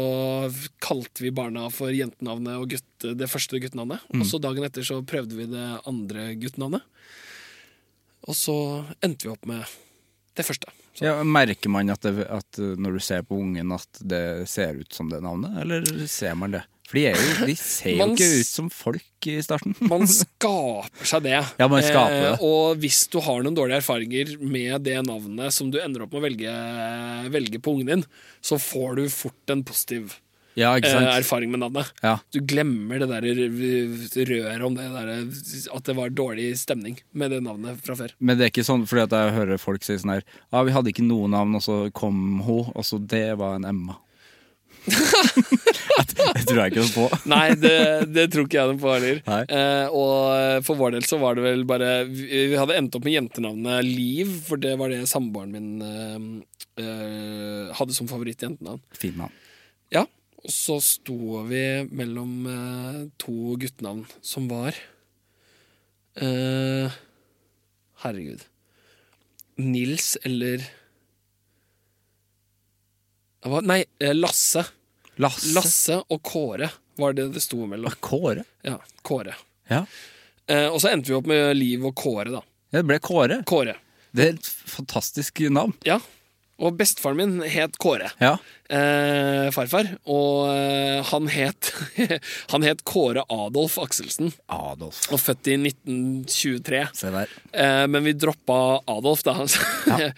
kalte 0.84 1.24
vi 1.24 1.32
barna 1.36 1.70
for 1.74 1.93
jentenavnet 1.95 2.60
og 2.60 2.74
gutte, 2.74 3.14
det 3.18 3.30
første 3.32 3.62
guttenavnet. 3.64 4.04
Og 4.18 4.26
så 4.28 4.41
dagen 4.43 4.68
etter 4.68 4.86
så 4.88 4.99
prøvde 5.08 5.39
vi 5.39 5.47
det 5.52 5.68
andre 5.88 6.34
guttenavnet. 6.41 6.84
Og 8.28 8.38
så 8.38 8.58
endte 9.02 9.28
vi 9.28 9.34
opp 9.34 9.47
med 9.49 9.64
det 10.38 10.45
første. 10.47 10.76
Så, 10.91 11.06
Ja, 11.08 11.16
merker 11.24 11.72
man 11.72 11.89
at, 11.89 12.04
det, 12.04 12.28
at 12.28 12.60
når 12.60 12.99
du 12.99 13.02
ser 13.02 13.24
på 13.26 13.39
ungen 13.39 13.72
at 13.74 14.04
det 14.04 14.49
ser 14.52 14.84
ut 14.84 14.91
som 14.93 15.10
det 15.10 15.22
navnet, 15.24 15.56
eller 15.64 15.88
ser 16.12 16.36
man 16.36 16.60
det? 16.60 16.66
For 16.92 17.00
de, 17.00 17.06
jo, 17.16 17.46
de 17.48 17.54
ser 17.56 17.94
jo 17.96 18.06
ikke 18.12 18.26
ut 18.42 18.48
som 18.50 18.66
folk 18.74 19.28
i 19.32 19.38
starten. 19.46 19.76
Man 19.92 20.04
skaper 20.12 21.08
seg 21.08 21.24
det. 21.24 21.38
Ja, 21.39 21.68
man 21.72 21.86
skaper 21.86 22.18
det. 22.18 22.32
Eh, 22.34 22.42
og 22.44 22.82
hvis 22.84 23.06
du 23.14 23.22
har 23.24 23.46
noen 23.46 23.56
dårlige 23.56 23.80
erfaringer 23.80 24.34
med 24.44 24.84
det 24.84 24.98
navnet 25.08 25.56
som 25.56 25.70
du 25.72 25.80
ender 25.80 26.04
opp 26.04 26.12
med 26.12 26.20
å 26.20 26.26
velge, 26.26 26.58
velge 27.32 27.62
på 27.64 27.78
ungen 27.78 27.94
din, 27.94 28.04
så 28.44 28.60
får 28.60 29.00
du 29.00 29.06
fort 29.14 29.56
en 29.56 29.64
positiv 29.64 30.18
Ja, 30.60 30.74
eh, 30.76 31.08
erfaring 31.16 31.54
med 31.54 31.62
navnet. 31.64 31.94
Ja. 32.04 32.18
Du 32.36 32.42
glemmer 32.44 33.00
det 33.00 33.08
der 33.08 33.24
røret 34.28 34.68
om 34.68 34.76
det 34.76 34.89
der, 34.92 35.14
at 35.72 35.88
det 35.88 35.96
var 35.96 36.12
dårlig 36.12 36.50
stemning 36.60 37.00
med 37.16 37.32
det 37.32 37.39
navnet 37.46 37.80
fra 37.86 37.96
før. 37.96 38.12
Men 38.20 38.36
det 38.36 38.50
er 38.50 38.52
ikke 38.52 38.68
sånn, 38.68 38.84
fordi 38.89 39.06
at 39.08 39.16
jeg 39.16 39.38
hører 39.39 39.64
folk 39.64 39.88
si 39.88 39.96
sånn 40.02 40.18
her 40.18 40.26
Ja, 40.28 40.66
vi 40.68 40.76
hadde 40.76 40.92
ikke 40.92 41.08
noe 41.08 41.32
navn, 41.32 41.56
og 41.56 41.64
så 41.64 41.86
kom 41.96 42.42
hun, 42.44 42.74
og 42.76 42.84
så 42.84 43.00
det 43.00 43.30
var 43.39 43.62
en 43.62 43.70
Emma. 43.72 44.02
det 46.36 46.45
tror 46.47 46.59
jeg 46.61 46.71
ikke 46.71 46.84
noe 46.84 46.93
på. 46.95 47.05
Nei, 47.34 47.45
det, 47.59 47.75
det 48.15 48.25
tror 48.34 48.47
ikke 48.47 48.57
jeg 48.59 48.71
noe 48.71 48.82
på 48.82 48.93
heller. 48.95 49.19
Eh, 49.45 49.88
og 49.93 50.65
for 50.67 50.79
vår 50.79 50.95
del 50.95 51.05
så 51.07 51.19
var 51.21 51.38
det 51.38 51.45
vel 51.45 51.65
bare 51.69 51.91
Vi 52.09 52.57
hadde 52.57 52.77
endt 52.79 52.97
opp 52.97 53.05
med 53.05 53.17
jentenavnet 53.17 53.86
Liv, 53.86 54.32
for 54.47 54.61
det 54.61 54.73
var 54.82 54.93
det 54.93 55.03
samboeren 55.11 55.53
min 55.53 55.69
eh, 55.86 56.17
eh, 56.82 57.69
hadde 57.77 57.95
som 57.97 58.09
favorittjentenavn. 58.09 58.82
Fin 58.97 59.17
navn. 59.21 59.38
Ja, 59.93 60.05
og 60.41 60.53
så 60.55 60.79
sto 60.84 61.43
vi 61.49 61.63
mellom 61.93 62.34
eh, 62.49 62.99
to 63.21 63.55
guttenavn 63.61 64.05
som 64.25 64.49
var 64.51 64.73
eh, 66.17 66.99
Herregud. 68.01 68.47
Nils 69.61 70.15
eller 70.25 70.63
var- 73.50 73.62
Nei, 73.62 73.86
eh, 74.00 74.14
Lasse. 74.14 74.66
Lasse. 75.18 75.54
Lasse 75.56 76.04
og 76.10 76.22
Kåre 76.24 76.70
var 76.98 77.14
det 77.14 77.34
det 77.34 77.42
sto 77.42 77.66
mellom. 77.68 77.92
Kåre. 78.02 78.44
Ja, 78.64 78.78
Kåre. 79.04 79.34
Ja. 79.70 79.86
Eh, 80.48 80.68
og 80.68 80.80
så 80.82 80.92
endte 80.92 81.08
vi 81.10 81.16
opp 81.18 81.26
med 81.28 81.56
Liv 81.58 81.86
og 81.86 81.96
Kåre, 81.96 82.30
da. 82.32 82.42
Ja, 82.72 82.80
Det 82.82 82.86
ble 82.88 83.00
Kåre. 83.00 83.44
Kåre. 83.46 83.76
Det 84.14 84.26
er 84.26 84.34
et 84.36 84.44
fantastisk 84.68 85.39
navn. 85.50 85.74
Ja. 85.86 86.00
Og 86.62 86.76
bestefaren 86.78 87.16
min 87.18 87.39
het 87.50 87.78
Kåre. 87.82 88.12
Ja. 88.22 88.36
Eh, 88.70 89.50
farfar. 89.52 89.88
Og 90.06 90.50
eh, 90.54 91.02
han 91.10 91.28
het 91.28 91.72
Han 92.52 92.62
het 92.62 92.84
Kåre 92.86 93.24
Adolf 93.30 93.78
Akselsen. 93.82 94.32
Adolf. 94.48 95.08
Og 95.12 95.20
født 95.20 95.48
i 95.48 95.56
1923. 95.58 96.84
Se 96.94 97.10
der. 97.12 97.28
Eh, 97.54 97.88
men 97.88 98.04
vi 98.06 98.14
droppa 98.14 98.82
Adolf, 98.88 99.24
da. 99.24 99.39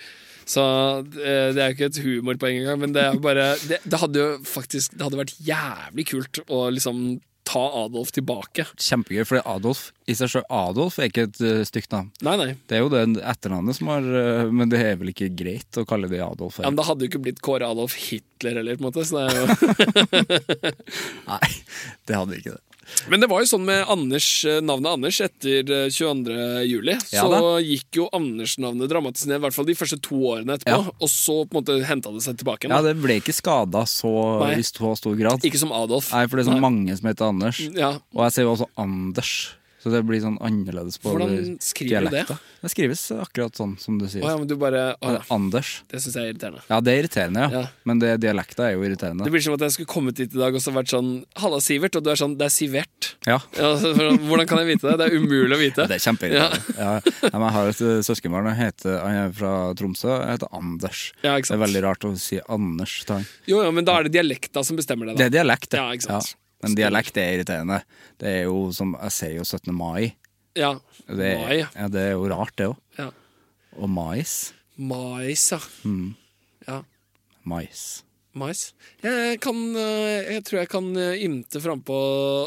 Så 0.50 0.64
eh, 1.02 1.52
det 1.56 1.60
er 1.60 1.70
jo 1.70 1.76
ikke 1.78 1.91
et 1.91 2.02
humorpoeng 2.04 2.62
engang, 2.62 2.82
men 2.84 2.96
det 2.96 3.06
er 3.08 3.20
bare 3.24 3.52
det, 3.68 3.80
det 3.84 4.00
hadde 4.02 4.20
jo 4.20 4.32
faktisk 4.48 4.96
Det 4.98 5.06
hadde 5.06 5.22
vært 5.22 5.38
jævlig 5.44 6.08
kult 6.10 6.44
å 6.52 6.66
liksom 6.74 7.06
ta 7.44 7.64
Adolf 7.84 8.12
tilbake. 8.16 8.66
Kjempegøy, 8.80 9.24
for 9.28 9.44
Adolf 9.50 9.89
i 10.08 10.16
seg 10.18 10.32
sjøl 10.32 10.46
Adolf 10.54 10.98
er 11.00 11.10
ikke 11.12 11.26
et 11.28 11.39
uh, 11.44 11.62
stygt 11.68 11.91
navn. 11.94 12.10
Nei, 12.26 12.36
nei. 12.39 12.50
Det 12.70 12.78
er 12.78 12.84
jo 12.86 12.91
det 12.94 13.04
etternavnet 13.20 13.78
som 13.78 13.91
har 13.91 14.08
uh, 14.08 14.52
Men 14.52 14.72
det 14.72 14.80
er 14.84 15.00
vel 15.00 15.12
ikke 15.14 15.30
greit 15.36 15.80
å 15.80 15.86
kalle 15.88 16.10
det 16.12 16.22
Adolf? 16.24 16.62
Ja, 16.64 16.72
men 16.72 16.80
det 16.80 16.88
hadde 16.88 17.06
jo 17.06 17.12
ikke 17.12 17.24
blitt 17.28 17.44
Kåre 17.44 17.68
Adolf 17.68 17.98
Hitler 18.00 18.62
heller, 18.62 18.80
på 18.80 18.86
en 18.86 18.89
måte. 18.89 19.04
Så 19.08 19.20
det 19.20 19.26
er 19.28 19.41
jo 19.41 20.54
Nei, 21.34 21.52
det 22.08 22.22
hadde 22.22 22.39
ikke 22.39 22.56
det. 22.56 22.73
Men 23.12 23.24
det 23.24 23.30
var 23.32 23.44
jo 23.44 23.50
sånn 23.50 23.66
med 23.68 23.86
Anders, 23.92 24.28
eh, 24.48 24.60
navnet 24.64 24.96
Anders 24.98 25.20
etter 25.24 25.72
eh, 25.72 25.88
22. 25.94 26.38
juli. 26.70 26.98
Ja 27.14 27.24
så 27.24 27.32
da. 27.32 27.42
gikk 27.64 28.00
jo 28.02 28.08
Anders-navnet 28.16 28.92
dramatisk 28.92 29.30
ned, 29.30 29.40
i 29.40 29.44
hvert 29.46 29.56
fall 29.56 29.68
de 29.70 29.78
første 29.78 30.00
to 30.04 30.20
årene 30.34 30.58
etterpå. 30.58 30.80
Ja. 30.84 30.96
Og 31.00 31.12
så 31.12 31.40
på 31.48 31.58
en 31.58 31.62
måte 31.62 31.80
henta 31.88 32.14
det 32.14 32.24
seg 32.26 32.40
tilbake 32.42 32.68
igjen. 32.68 32.76
Ja, 32.76 32.84
det 32.86 32.96
ble 33.02 33.20
ikke 33.22 33.36
skada 33.36 33.86
så, 33.90 34.14
i 34.54 34.62
så 34.68 34.94
stor 35.00 35.18
grad. 35.20 35.44
Ikke 35.48 35.62
som 35.62 35.74
Adolf. 35.76 36.12
Nei, 36.14 36.26
for 36.28 36.40
det 36.40 36.46
er 36.48 36.52
så 36.54 36.62
mange 36.64 37.00
som 37.00 37.12
heter 37.12 37.34
Anders. 37.34 37.62
Ja. 37.74 37.96
Og 38.16 38.26
jeg 38.28 38.38
ser 38.38 38.48
jo 38.48 38.56
også 38.58 38.70
Anders. 38.80 39.34
Så 39.84 39.92
det 39.92 40.00
blir 40.08 40.22
sånn 40.24 40.38
annerledes 40.40 40.96
på 41.04 41.12
Hvordan 41.12 41.58
skriver 41.60 42.06
du 42.06 42.08
det? 42.08 42.12
dialekta. 42.24 42.38
Det 42.64 42.70
skrives 42.72 43.02
akkurat 43.20 43.58
sånn 43.60 43.74
som 43.82 43.98
du 44.00 44.06
sier. 44.08 44.24
Å 44.24 44.30
ja, 44.32 44.38
men 44.40 44.48
du 44.48 44.56
bare 44.56 44.84
ja. 44.96 45.18
Anders. 45.34 45.74
Det 45.92 46.00
syns 46.00 46.16
jeg 46.16 46.30
er 46.30 46.32
irriterende. 46.32 46.62
Ja, 46.70 46.78
det 46.80 46.94
er 46.94 47.02
irriterende, 47.02 47.44
ja. 47.44 47.64
Ja. 47.64 47.64
Men 47.90 48.00
det, 48.00 48.14
dialekta 48.24 48.70
er 48.70 48.78
jo 48.78 48.86
irriterende. 48.88 49.28
Det 49.28 49.34
blir 49.34 49.44
som 49.44 49.58
at 49.58 49.66
jeg 49.68 49.76
skulle 49.76 49.92
kommet 49.92 50.16
dit 50.22 50.32
i 50.32 50.40
dag 50.40 50.56
og 50.56 50.64
så 50.64 50.72
vært 50.72 50.94
sånn 50.94 51.10
'Halla, 51.36 51.60
Sivert', 51.60 51.98
og 52.00 52.06
du 52.06 52.14
er 52.14 52.22
sånn 52.22 52.38
'Det 52.40 52.48
er 52.48 52.54
Sivert'. 52.56 53.10
Ja. 53.28 53.40
Ja, 53.64 53.76
så 53.80 53.92
Hvordan 53.94 54.48
kan 54.48 54.60
jeg 54.64 54.76
vite 54.76 54.88
det? 54.92 54.96
Det 55.00 55.06
er 55.08 55.18
umulig 55.20 55.56
å 55.56 55.60
vite. 55.60 55.88
Det 55.88 56.00
er 56.00 56.04
kjempeirriterende. 56.04 56.78
Ja. 56.80 57.00
Ja, 57.04 57.30
jeg 57.32 57.54
har 57.58 57.68
et 57.74 57.84
søskenbarn, 58.08 58.48
han, 58.48 58.60
heter, 58.60 58.98
han 59.04 59.20
er 59.26 59.36
fra 59.36 59.52
Tromsø, 59.80 60.10
han 60.16 60.34
heter 60.36 60.52
Anders. 60.56 61.12
Ja, 61.24 61.36
ikke 61.36 61.52
Det 61.52 61.58
er 61.60 61.64
veldig 61.66 61.84
rart 61.84 62.08
å 62.08 62.14
si 62.20 62.40
Anders 62.48 62.96
til 63.04 63.20
han. 63.20 63.28
Jo, 63.48 63.60
jo, 63.64 63.72
men 63.76 63.88
da 63.88 64.00
er 64.00 64.08
det 64.08 64.16
dialekta 64.16 64.64
som 64.64 64.80
bestemmer 64.80 65.12
det. 65.12 65.18
Det 65.20 65.28
er 65.28 65.36
dialekt, 65.42 65.72
det. 65.72 65.80
Ja, 65.80 65.92
ikke 65.96 66.08
sant. 66.08 66.36
Men 66.64 66.76
dialekt 66.80 67.18
er 67.20 67.34
irriterende. 67.38 67.82
Det 68.22 68.30
er 68.30 68.43
jo 68.47 68.72
som 68.76 68.95
Jeg 69.01 69.11
sier 69.18 69.36
jo 69.41 69.43
17. 69.43 69.74
mai. 69.76 70.14
Ja. 70.55 70.74
Det 71.07 71.28
er, 71.34 71.39
Mai, 71.41 71.57
ja. 71.64 71.88
det 71.91 72.01
er 72.07 72.11
jo 72.14 72.28
rart, 72.30 72.53
det 72.57 72.68
òg. 72.72 72.78
ja. 72.99 73.09
Og 73.74 73.89
mais. 73.89 74.53
Mais, 74.78 75.43
ja. 75.51 75.57
Mm. 75.84 76.11
ja. 76.68 76.82
Mais. 77.43 78.03
Mais. 78.38 78.61
Jeg 79.03 79.39
kan 79.41 79.55
øh, 79.76 80.34
Jeg 80.34 80.43
tror 80.45 80.59
jeg 80.59 80.70
kan 80.70 80.91
øh, 80.97 81.18
ymte 81.26 81.61
frampå 81.61 81.97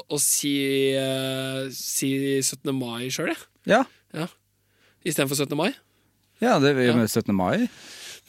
og 0.09 0.21
si, 0.23 0.95
øh, 0.95 1.67
si 1.75 2.43
17. 2.43 2.73
mai 2.79 3.11
sjøl, 3.11 3.29
jeg. 3.35 3.43
Ja. 3.67 3.83
Ja. 4.15 4.27
Istedenfor 5.05 5.35
17. 5.39 5.57
mai. 5.59 5.73
ja, 6.41 6.59
det 6.63 6.73
er 6.75 6.97
med 6.97 7.09
17. 7.09 7.35
mai. 7.35 7.67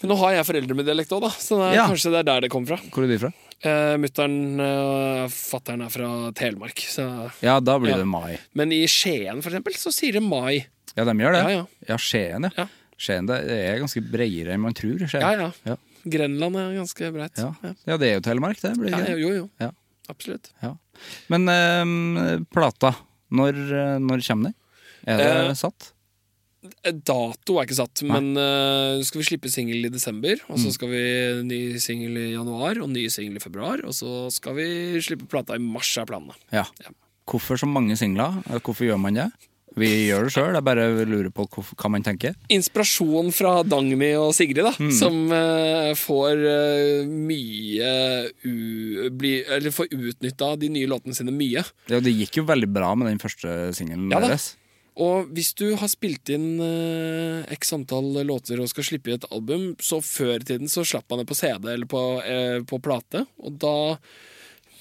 Men 0.01 0.09
nå 0.11 0.15
har 0.21 0.31
jeg 0.37 0.45
foreldre 0.45 0.75
med 0.77 0.85
dialekt 0.85 1.13
òg, 1.13 1.21
da, 1.25 1.29
så 1.33 1.57
det 1.57 1.77
er, 1.77 1.87
kanskje 1.89 2.11
det 2.13 2.19
er 2.19 2.27
der 2.27 2.41
det 2.45 2.51
kommer 2.53 2.75
fra. 2.75 2.81
Hvor 2.93 3.03
er 3.05 3.09
de 3.13 3.17
fra? 3.21 3.31
Uh, 3.65 3.95
Mutter'n 3.97 4.59
og 4.61 5.31
fatter'n 5.33 5.81
er 5.85 5.89
fra 5.89 6.09
Telemark, 6.37 6.77
så 6.93 7.31
Ja, 7.41 7.59
da 7.59 7.79
blir 7.81 7.95
Ja. 7.95 7.97
det 7.97 8.05
mai. 8.07 8.37
Men 8.53 8.71
i 8.71 8.83
Skien, 8.85 9.41
for 9.41 9.49
eksempel, 9.49 9.73
så 9.73 9.89
sier 9.91 10.13
de 10.13 10.21
mai. 10.21 10.67
Ja, 10.95 11.03
de 11.05 11.11
gjør 11.17 11.33
det. 11.33 11.41
Ja, 11.41 11.49
ja. 11.49 11.65
Ja, 11.89 11.97
Skien, 11.97 12.51
ja. 12.55 12.67
Skien 12.97 13.25
det 13.27 13.39
er 13.49 13.79
ganske 13.81 14.01
bredere 14.11 14.53
enn 14.53 14.61
man 14.61 14.73
tror. 14.77 14.99
Skien. 15.07 15.21
Ja, 15.21 15.31
ja. 15.33 15.51
Ja. 15.65 15.75
Grenland 16.07 16.55
er 16.55 16.77
ganske 16.77 17.09
breit. 17.11 17.37
Ja. 17.41 17.97
Det 17.97 18.07
er 18.11 18.13
jo 18.19 18.21
Telemark, 18.21 18.61
det. 18.61 18.75
Blir 18.77 18.93
det 18.95 19.17
jo, 19.19 19.33
jo. 19.33 19.49
Ja. 19.59 19.71
Absolutt. 20.09 20.51
Ja. 20.63 20.75
Men 21.29 21.49
ehm, 21.51 22.45
plata, 22.53 22.93
når, 23.33 23.57
eh, 23.73 23.97
når 23.99 24.21
kommer 24.27 24.51
den? 24.53 24.55
Er 25.07 25.17
det 25.17 25.49
Eh, 25.49 25.53
satt? 25.53 25.91
Dato 27.07 27.57
er 27.59 27.65
ikke 27.67 27.77
satt, 27.79 28.03
Nei. 28.03 28.19
men 28.19 28.37
uh, 28.37 29.01
skal 29.07 29.21
vi 29.21 29.27
slippe 29.29 29.51
singel 29.53 29.85
i 29.85 29.93
desember. 29.93 30.39
Og 30.49 30.57
Mm. 30.57 30.63
så 30.65 30.71
skal 30.75 30.89
vi 30.93 31.03
ny 31.47 31.59
singel 31.83 32.17
i 32.17 32.29
januar 32.35 32.79
og 32.83 32.89
ny 32.89 33.07
singel 33.13 33.37
i 33.37 33.43
februar. 33.43 33.83
Og 33.85 33.93
så 33.93 34.31
skal 34.31 34.55
vi 34.55 34.67
slippe 35.01 35.27
plata 35.29 35.55
i 35.55 35.61
mars, 35.63 35.91
er 35.97 36.05
planene. 36.09 36.35
Ja. 36.51 36.65
Ja. 36.83 36.93
Hvorfor 37.27 37.59
så 37.59 37.67
mange 37.67 37.97
singler? 37.99 38.41
Hvorfor 38.63 38.85
gjør 38.87 38.99
man 38.99 39.13
det? 39.19 39.31
Vi 39.77 40.07
gjør 40.07 40.23
det 40.25 40.31
sjøl, 40.33 40.55
jeg 40.57 40.63
bare 40.65 40.85
lurer 41.05 41.27
på 41.29 41.43
hva 41.53 41.89
man 41.93 42.01
tenker. 42.01 42.33
Inspirasjon 42.49 43.27
fra 43.35 43.59
Dagny 43.61 44.07
og 44.17 44.31
Sigrid, 44.33 44.63
da, 44.65 44.71
Mm. 44.79 44.91
som 44.95 45.19
uh, 45.29 45.91
får 45.93 46.39
uh, 46.41 47.05
mye 47.05 47.91
u, 48.47 49.09
bli, 49.13 49.43
Eller 49.45 49.69
får 49.75 49.91
utnytta 49.93 50.55
de 50.57 50.69
nye 50.73 50.87
låtene 50.89 51.13
sine 51.13 51.29
mye. 51.35 51.61
Ja, 51.91 51.99
det 52.01 52.15
gikk 52.15 52.39
jo 52.41 52.47
veldig 52.49 52.71
bra 52.73 52.95
med 52.97 53.11
den 53.11 53.19
første 53.21 53.73
singelen 53.77 54.09
Ja 54.09 54.19
da. 54.23 54.33
Og 54.97 55.27
hvis 55.37 55.51
du 55.53 55.75
har 55.77 55.87
spilt 55.91 56.29
inn 56.33 56.57
eh, 56.63 57.43
x 57.53 57.73
antall 57.75 58.07
låter 58.25 58.57
og 58.63 58.69
skal 58.71 58.83
slippe 58.87 59.11
i 59.11 59.15
et 59.17 59.27
album, 59.29 59.75
så 59.83 59.99
før 60.01 60.39
i 60.39 60.47
tiden 60.47 60.67
så 60.71 60.81
slapp 60.87 61.05
man 61.13 61.19
det 61.21 61.27
på 61.29 61.37
CD 61.37 61.67
eller 61.73 61.85
på, 61.89 62.01
eh, 62.25 62.59
på 62.65 62.79
plate, 62.81 63.25
og 63.37 63.59
da 63.61 63.75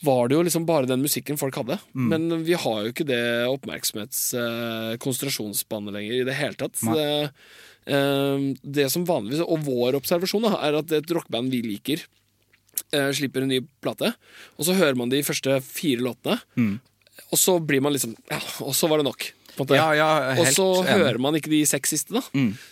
var 0.07 0.29
det 0.29 0.37
jo 0.37 0.43
liksom 0.47 0.67
bare 0.69 0.87
den 0.89 1.03
musikken 1.03 1.39
folk 1.41 1.57
hadde. 1.57 1.79
Men 2.12 2.23
vi 2.45 2.53
har 2.57 2.83
jo 2.85 2.91
ikke 2.93 3.07
det 3.09 3.21
oppmerksomhets-konsentrasjonsspannet 3.49 5.93
lenger 5.97 6.12
i 6.21 6.27
det 6.29 6.37
hele 6.37 6.55
tatt. 6.61 6.77
Det, 6.95 7.09
eh, 7.93 8.39
det 8.62 8.89
som 8.93 9.05
vanligvis, 9.09 9.41
og 9.45 9.64
vår 9.67 9.95
observasjon, 9.99 10.47
da, 10.49 10.53
er 10.69 10.73
at 10.81 10.89
et 10.93 11.11
rockeband 11.17 11.47
vi 11.51 11.61
liker, 11.64 11.99
eh, 12.93 13.11
slipper 13.12 13.43
en 13.43 13.49
ny 13.49 13.61
plate, 13.81 14.14
og 14.59 14.64
så 14.64 14.75
hører 14.77 14.97
man 14.97 15.09
de 15.09 15.23
første 15.23 15.61
fire 15.64 16.01
låtene, 16.05 16.39
og 17.33 17.39
så 17.41 17.59
blir 17.64 17.81
man 17.81 17.93
liksom 17.93 18.14
Ja, 18.31 18.39
og 18.61 18.75
så 18.75 18.89
var 18.89 18.99
det 18.99 19.05
nok. 19.09 19.33
Ja, 19.78 19.88
ja, 19.96 20.09
Og 20.40 20.48
så 20.52 20.66
hører 20.86 21.18
man 21.22 21.36
ikke 21.38 21.50
de 21.52 21.62
seks 21.68 21.94
siste, 21.94 22.16
da. 22.18 22.22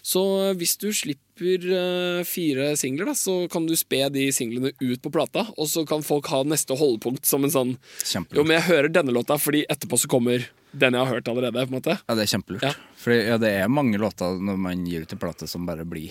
Så 0.04 0.22
hvis 0.60 0.76
du 0.80 0.90
slipper 0.94 1.64
uh, 1.70 2.24
fire 2.28 2.72
singler, 2.80 3.08
da, 3.10 3.14
så 3.18 3.44
kan 3.52 3.66
du 3.66 3.74
spe 3.78 4.02
de 4.14 4.28
singlene 4.34 4.74
ut 4.80 5.00
på 5.02 5.12
plata, 5.14 5.46
og 5.56 5.70
så 5.70 5.86
kan 5.88 6.04
folk 6.06 6.28
ha 6.32 6.42
neste 6.46 6.76
holdepunkt 6.78 7.26
som 7.28 7.46
en 7.46 7.54
sånn 7.54 7.72
Kjempelig. 8.04 8.38
Jo, 8.38 8.44
men 8.46 8.58
jeg 8.58 8.68
hører 8.68 8.92
denne 8.92 9.14
låta, 9.16 9.38
fordi 9.40 9.64
etterpå 9.70 9.98
så 10.04 10.10
kommer 10.12 10.44
den 10.74 10.96
jeg 10.96 11.04
har 11.06 11.12
hørt 11.14 11.28
allerede. 11.30 11.62
på 11.66 11.70
en 11.72 11.76
måte 11.78 11.94
Ja, 12.08 12.14
det 12.18 12.24
er 12.24 12.30
kjempelurt. 12.34 12.62
Ja. 12.66 12.72
For 12.98 13.12
ja, 13.14 13.36
det 13.38 13.50
er 13.62 13.68
mange 13.72 13.98
låter 14.00 14.38
når 14.40 14.56
man 14.58 14.84
gir 14.88 15.04
ut 15.04 15.12
en 15.14 15.20
plate 15.22 15.46
som 15.50 15.66
bare 15.68 15.84
blir 15.86 16.10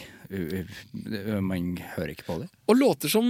Man 1.41 1.75
hører 1.95 2.13
ikke 2.13 2.25
på 2.27 2.37
det. 2.41 2.49
Og 2.71 2.77
låter 2.79 3.11
som, 3.11 3.27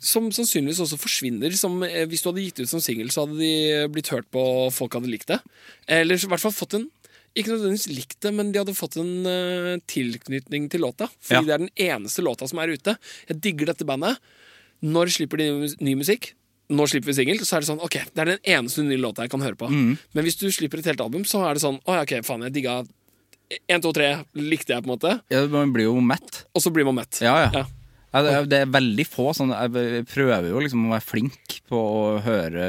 som 0.00 0.28
sannsynligvis 0.34 0.80
også 0.84 0.98
forsvinner. 1.00 1.52
Som, 1.58 1.82
eh, 1.86 2.04
hvis 2.08 2.22
du 2.24 2.30
hadde 2.30 2.44
gitt 2.46 2.60
ut 2.62 2.70
som 2.70 2.80
singel, 2.84 3.10
så 3.12 3.24
hadde 3.26 3.38
de 3.40 3.88
blitt 3.92 4.10
hørt 4.12 4.28
på, 4.32 4.40
og 4.66 4.72
folk 4.74 4.94
hadde 4.98 5.10
likt 5.10 5.28
det. 5.32 5.40
Eller 5.88 6.16
i 6.16 6.30
hvert 6.30 6.42
fall 6.42 6.54
fått 6.54 6.78
en 6.78 6.86
ikke 7.36 7.52
nødvendigvis 7.52 7.90
likt 7.92 8.20
det, 8.24 8.32
men 8.32 8.48
de 8.52 8.62
hadde 8.62 8.72
fått 8.72 8.94
en 8.96 9.10
uh, 9.28 9.74
tilknytning 9.92 10.70
til 10.72 10.80
låta. 10.80 11.10
Fordi 11.20 11.42
Ja. 11.42 11.42
det 11.44 11.52
er 11.52 11.64
den 11.66 11.74
eneste 11.76 12.24
låta 12.24 12.48
som 12.48 12.58
er 12.62 12.72
ute. 12.72 12.94
Jeg 13.28 13.40
digger 13.44 13.66
dette 13.74 13.84
bandet. 13.84 14.16
Når 14.80 15.12
slipper 15.12 15.36
de 15.42 15.50
ny 15.84 15.94
musikk? 16.00 16.30
Nå 16.68 16.86
slipper 16.90 17.12
vi 17.12 17.14
singel, 17.20 17.38
så 17.46 17.56
er 17.56 17.62
det 17.62 17.68
sånn 17.68 17.78
Ok, 17.84 17.94
det 18.10 18.22
er 18.24 18.30
den 18.32 18.40
eneste 18.56 18.82
nye 18.82 18.98
låta 18.98 19.22
jeg 19.22 19.30
kan 19.30 19.44
høre 19.44 19.58
på. 19.60 19.68
Mm. 19.70 19.92
Men 20.16 20.26
hvis 20.26 20.38
du 20.40 20.48
slipper 20.50 20.80
et 20.82 20.88
helt 20.90 21.02
album, 21.04 21.22
så 21.28 21.44
er 21.46 21.54
det 21.54 21.62
sånn 21.62 21.78
Å 21.86 21.98
ja, 22.00 22.04
ok, 22.06 22.14
faen, 22.26 22.42
jeg 22.48 22.56
digga 22.56 22.80
1, 23.70 23.78
2, 23.84 23.92
3, 23.94 24.06
likte 24.42 24.74
jeg, 24.74 24.82
på 24.82 24.88
en 24.90 24.94
måte. 24.96 25.12
Ja, 25.30 25.44
man 25.52 25.70
blir 25.70 25.86
jo 25.86 26.00
mett. 26.02 26.40
Og 26.50 26.64
så 26.64 26.72
blir 26.74 26.82
man 26.88 26.96
mett. 26.98 27.20
Ja, 27.22 27.36
ja. 27.46 27.62
Ja. 27.62 27.66
Det, 28.46 28.58
er, 28.62 28.70
veldig 28.72 29.04
få 29.06 29.26
sånn 29.36 29.50
Jeg 29.52 30.06
prøver 30.08 30.46
jo 30.48 30.60
liksom 30.62 30.86
å 30.86 30.92
være 30.94 31.04
flink 31.04 31.58
på 31.68 31.76
å 31.78 32.04
høre 32.24 32.64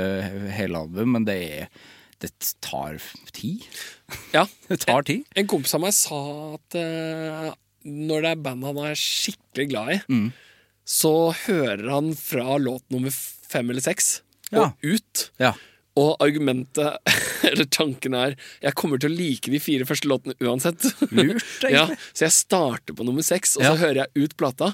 hele 0.57 0.81
album, 0.81 1.13
men 1.15 1.25
det 1.25 1.37
er 1.61 1.69
Det 2.19 2.29
tar 2.61 2.97
tid. 3.33 3.63
Ja. 4.33 4.43
Det 4.69 4.81
tar 4.83 5.05
tid. 5.07 5.23
En 5.37 5.47
kompis 5.49 5.73
av 5.77 5.81
meg 5.85 5.95
sa 5.95 6.19
at 6.57 6.77
uh, 6.77 7.55
når 7.87 8.25
det 8.25 8.31
er 8.35 8.41
band 8.43 8.65
han 8.67 8.81
er 8.89 8.99
skikkelig 8.99 9.67
glad 9.71 9.93
i, 9.93 9.97
Mm. 10.11 10.27
så 10.83 11.13
hører 11.45 11.87
han 11.93 12.11
fra 12.19 12.57
låt 12.59 12.83
nummer 12.91 13.13
fem 13.49 13.69
eller 13.73 13.83
seks 13.85 14.21
Ja. 14.51 14.69
og 14.69 14.77
ut. 14.87 15.29
Ja. 15.41 15.53
Og 15.97 16.15
argumentet, 16.21 16.99
eller 17.49 17.65
tanken 17.73 18.13
er, 18.13 18.35
jeg 18.61 18.75
kommer 18.77 18.99
til 19.01 19.09
å 19.09 19.17
like 19.17 19.49
de 19.51 19.59
fire 19.59 19.87
første 19.89 20.07
låtene 20.07 20.35
uansett. 20.45 20.83
Lurt, 21.09 21.41
egentlig. 21.65 21.71
ja, 21.73 21.87
så 22.13 22.27
jeg 22.27 22.35
starter 22.37 22.93
på 22.93 23.07
nummer 23.07 23.25
seks, 23.25 23.55
og 23.57 23.63
Ja. 23.65 23.71
så 23.73 23.81
hører 23.81 24.03
jeg 24.05 24.27
ut 24.27 24.37
plata. 24.37 24.73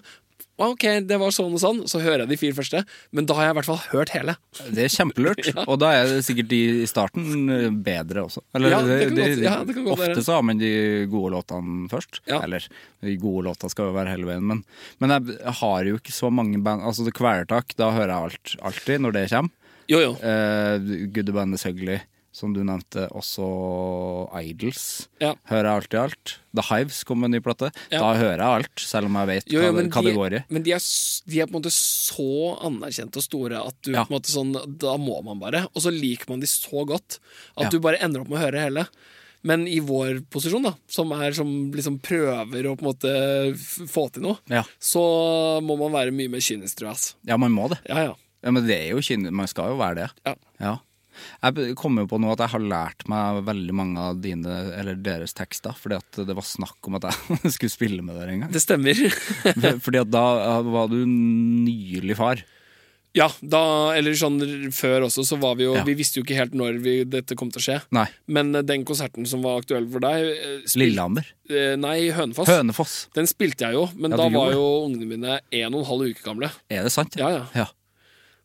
Ok, 0.62 0.84
det 1.10 1.18
var 1.18 1.32
sånn 1.34 1.56
og 1.58 1.60
sånn, 1.64 1.80
så 1.90 1.98
hører 2.04 2.22
jeg 2.24 2.30
de 2.30 2.38
fire 2.38 2.54
første, 2.54 2.84
men 3.12 3.26
da 3.26 3.34
har 3.34 3.48
jeg 3.48 3.54
i 3.56 3.58
hvert 3.58 3.66
fall 3.72 3.80
hørt 3.90 4.12
hele. 4.14 4.36
Det 4.70 4.84
er 4.86 4.92
kjempelurt. 4.94 5.48
Og 5.72 5.80
da 5.82 5.90
er 5.98 6.12
det 6.12 6.20
sikkert 6.28 6.52
de 6.52 6.60
i 6.84 6.86
starten 6.86 7.50
eh, 7.50 7.70
bedre 7.74 8.22
også. 8.28 8.44
Eller, 8.54 8.70
Ja, 8.76 8.82
det 8.86 9.00
kan 9.08 9.16
de- 9.18 9.24
godt- 9.24 9.42
ja, 9.48 9.56
det 9.66 9.74
kan 9.80 9.88
godt 9.88 10.04
ofte 10.06 10.24
så 10.28 10.36
har 10.38 10.46
man 10.46 10.62
de 10.62 10.70
gode 11.10 11.34
låtene 11.34 11.90
først. 11.90 12.22
Ja. 12.30 12.44
Eller 12.46 12.68
de 13.02 13.16
gode 13.18 13.48
låtene 13.50 13.74
skal 13.74 13.90
jo 13.90 13.96
være 13.98 14.14
hele 14.14 14.30
veien, 14.30 14.46
men, 14.46 14.62
men 15.02 15.16
jeg 15.18 15.56
har 15.64 15.90
jo 15.90 15.98
ikke 15.98 16.14
så 16.14 16.30
mange 16.30 16.62
band 16.62 16.86
Altså 16.86 17.04
det 17.10 17.16
Kvelertak, 17.18 17.74
da 17.80 17.90
hører 17.98 18.14
jeg 18.14 18.30
alt, 18.30 18.56
alltid 18.70 19.02
når 19.08 19.18
det 19.18 19.26
kommer. 19.34 19.52
Jo, 19.90 20.00
jo. 20.06 20.12
Uh, 20.22 21.08
Good 21.12 21.34
Band 21.36 21.58
is 21.58 21.66
Ugly, 21.68 21.98
som 22.34 22.52
du 22.56 22.64
nevnte. 22.66 23.06
Også 23.14 23.46
Idols. 24.42 25.08
Ja. 25.22 25.34
Hører 25.50 25.68
jeg 25.70 25.78
alltid 25.84 26.00
alt. 26.02 26.34
The 26.58 26.66
Hives 26.70 27.04
kom 27.08 27.22
med 27.22 27.30
en 27.32 27.36
ny 27.38 27.42
plate. 27.46 27.70
Ja. 27.94 28.00
Da 28.02 28.12
hører 28.20 28.42
jeg 28.42 28.58
alt, 28.60 28.84
selv 28.84 29.10
om 29.10 29.16
jeg 29.22 29.30
vet 29.32 29.54
Jo, 29.54 29.62
jo, 29.64 29.72
hva, 29.74 29.84
hva 29.86 30.02
de, 30.04 30.08
det 30.10 30.16
går 30.18 30.36
i. 30.38 30.44
men 30.54 30.66
de 30.66 30.74
er, 30.76 30.84
de 31.30 31.40
er 31.42 31.50
på 31.50 31.54
en 31.56 31.60
måte 31.62 31.74
så 31.74 32.28
anerkjente 32.68 33.22
og 33.22 33.26
store 33.26 33.64
at 33.70 33.78
du 33.86 33.92
Ja. 33.94 34.04
på 34.06 34.14
en 34.14 34.18
måte 34.20 34.34
sånn, 34.34 34.54
da 34.82 34.98
må 35.02 35.20
man 35.26 35.40
bare. 35.42 35.64
Og 35.74 35.82
så 35.86 35.94
liker 35.94 36.30
man 36.34 36.42
de 36.44 36.50
så 36.50 36.86
godt 36.90 37.20
at 37.58 37.72
du 37.72 37.80
bare 37.80 38.02
ender 38.04 38.22
opp 38.26 38.30
med 38.34 38.40
å 38.42 38.46
høre 38.48 38.66
hele. 38.68 38.88
Men 39.46 39.66
i 39.68 39.82
vår 39.84 40.22
posisjon, 40.32 40.64
da, 40.64 40.72
som 40.88 41.10
er 41.12 41.34
som 41.36 41.50
liksom 41.76 41.98
prøver 42.00 42.64
å 42.70 42.78
på 42.80 42.86
en 42.86 42.90
måte 42.94 43.90
få 43.92 44.06
til 44.16 44.24
noe, 44.24 44.62
så 44.80 45.02
må 45.62 45.76
man 45.82 45.92
være 45.92 46.14
mye 46.16 46.32
mer 46.32 46.40
kynisk, 46.40 46.78
tror 46.80 46.94
jeg. 46.94 47.16
ja, 47.28 47.36
man 47.38 47.52
må 47.52 47.68
det. 47.74 47.82
Ja, 47.90 48.06
ja. 48.08 48.14
Ja, 48.44 48.52
Men 48.52 48.66
det 48.68 48.76
er 48.78 48.90
jo 48.92 49.02
kynisk. 49.04 49.32
Man 49.36 49.48
skal 49.48 49.70
jo 49.74 49.78
være 49.80 49.96
det. 50.04 50.10
ja. 50.26 50.36
Ja. 50.64 50.78
Jeg 51.44 51.76
kom 51.80 51.98
jo 52.02 52.08
på 52.10 52.20
nå 52.22 52.32
at 52.34 52.44
jeg 52.46 52.54
har 52.56 52.64
lært 52.74 53.06
meg 53.12 53.44
veldig 53.48 53.76
mange 53.78 54.00
av 54.10 54.22
dine, 54.24 54.58
eller 54.80 54.96
deres 54.96 55.34
tekster, 55.38 55.76
fordi 55.80 56.00
at 56.00 56.22
det 56.28 56.36
var 56.38 56.48
snakk 56.48 56.90
om 56.90 56.98
at 57.00 57.10
jeg 57.12 57.54
skulle 57.58 57.74
spille 57.74 58.02
med 58.06 58.16
dere 58.20 58.34
en 58.38 58.46
gang. 58.46 58.52
Det 58.54 58.62
stemmer. 58.64 58.98
Fordi 59.86 60.02
at 60.02 60.12
da 60.14 60.26
var 60.66 60.88
du 60.92 61.00
nylig 61.06 62.16
far. 62.20 62.42
ja, 63.14 63.28
da, 63.46 63.60
eller 63.94 64.16
sånn 64.18 64.40
før 64.74 65.04
også, 65.06 65.22
så 65.28 65.38
var 65.38 65.54
vi 65.60 65.68
jo 65.68 65.76
Ja. 65.78 65.84
Vi 65.86 65.94
visste 66.00 66.18
jo 66.18 66.24
ikke 66.26 66.38
helt 66.40 66.56
når 66.58 66.80
vi, 66.82 66.94
dette 67.06 67.36
kom 67.38 67.52
til 67.54 67.62
å 67.62 67.66
skje. 67.68 67.76
Nei, 67.94 68.08
Men 68.28 68.50
eh, 68.58 68.64
den 68.66 68.82
konserten 68.90 69.28
som 69.30 69.44
var 69.46 69.62
aktuell 69.62 69.86
for 69.94 70.02
deg 70.02 70.32
eh, 70.32 70.56
spil- 70.66 70.88
Lillehammer. 70.88 71.28
eh, 71.50 71.76
Nei, 71.78 72.10
Hønefoss. 72.16 72.50
Hønefoss. 72.50 72.96
Den 73.14 73.30
spilte 73.30 73.68
jeg 73.70 73.78
jo, 73.78 73.86
men 73.96 74.16
Ja, 74.16 74.24
da 74.24 74.30
var 74.34 74.56
jo 74.56 74.66
ungene 74.88 75.06
mine 75.12 75.38
en 75.52 75.74
og 75.78 75.84
en 75.84 75.90
halv 75.92 76.10
uke 76.10 76.26
gamle. 76.26 76.50
Er 76.74 76.88
det 76.90 76.94
sant? 76.96 77.14
Ja, 77.22 77.30
ja. 77.30 77.46
Var, 77.54 77.74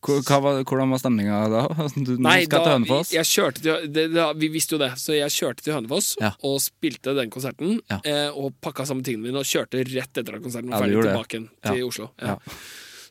hvordan 0.01 0.89
var 0.93 1.01
stemninga 1.01 1.39
da? 1.51 1.61
Du, 2.07 2.13
Nei, 2.23 2.45
da, 2.49 2.61
Hønefoss? 2.65 3.11
jeg 3.13 3.27
kjørte 3.27 3.61
til, 3.65 3.87
det, 3.93 4.05
da, 4.15 4.29
vi 4.33 4.47
visste 4.53 4.77
jo 4.77 4.81
det, 4.81 4.93
så 5.01 5.15
jeg 5.17 5.33
kjørte 5.35 5.65
til 5.65 5.75
Hønefoss 5.75 6.13
Ja. 6.21 6.31
og 6.47 6.59
spilte 6.63 7.15
den 7.17 7.29
konserten. 7.33 7.79
Ja. 7.91 7.99
Eh, 8.07 8.29
og 8.31 8.53
pakka 8.63 8.85
sammen 8.87 9.03
tingene 9.03 9.27
mine 9.29 9.41
og 9.43 9.47
kjørte 9.49 9.81
rett 9.89 10.21
etter 10.21 10.37
at 10.39 10.43
konserten 10.45 10.71
Ja, 10.71 10.79
var 10.79 10.87
du 10.87 10.95
ferdig 10.99 11.09
tilbake 11.11 11.41
det. 11.41 11.49
til 11.67 11.81
Ja. 11.83 11.89
Oslo. 11.89 12.09
Ja. 12.21 12.35
Ja. 12.37 12.57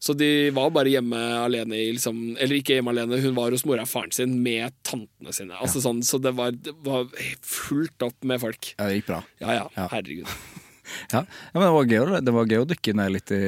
Så 0.01 0.14
de 0.14 0.51
var 0.55 0.70
bare 0.70 0.86
hjemme 0.93 1.18
alene 1.43 1.74
i 1.74 1.89
liksom 1.91 2.36
Eller 2.39 2.61
ikke 2.61 2.76
hjemme 2.76 2.93
alene, 2.95 3.16
hun 3.20 3.34
var 3.34 3.51
hos 3.51 3.64
mora 3.66 3.82
og 3.82 3.89
faren 3.91 4.12
sin 4.14 4.36
med 4.45 4.70
tantene 4.86 5.32
sine. 5.34 5.57
Altså 5.59 5.82
sånn, 5.82 6.05
så 6.07 6.20
det 6.22 6.32
var, 6.39 6.53
det 6.55 6.70
var 6.86 7.09
fullt 7.43 8.07
opp 8.07 8.14
med 8.22 8.39
folk. 8.41 8.74
Ja, 8.78 8.86
det 8.86 9.01
gikk 9.01 9.09
bra. 9.11 9.20
Ja 9.43 9.57
ja, 9.59 9.68
Ja. 9.76 9.89
herregud. 9.93 10.30
Ja, 11.12 11.20
ja 11.20 11.53
men 11.61 11.66
det 11.66 11.72
var, 11.74 11.84
gøy, 11.84 12.20
det 12.24 12.32
var 12.32 12.47
gøy 12.49 12.62
å 12.62 12.68
dykke 12.70 12.95
ned 12.97 13.11
litt 13.12 13.30
i, 13.36 13.41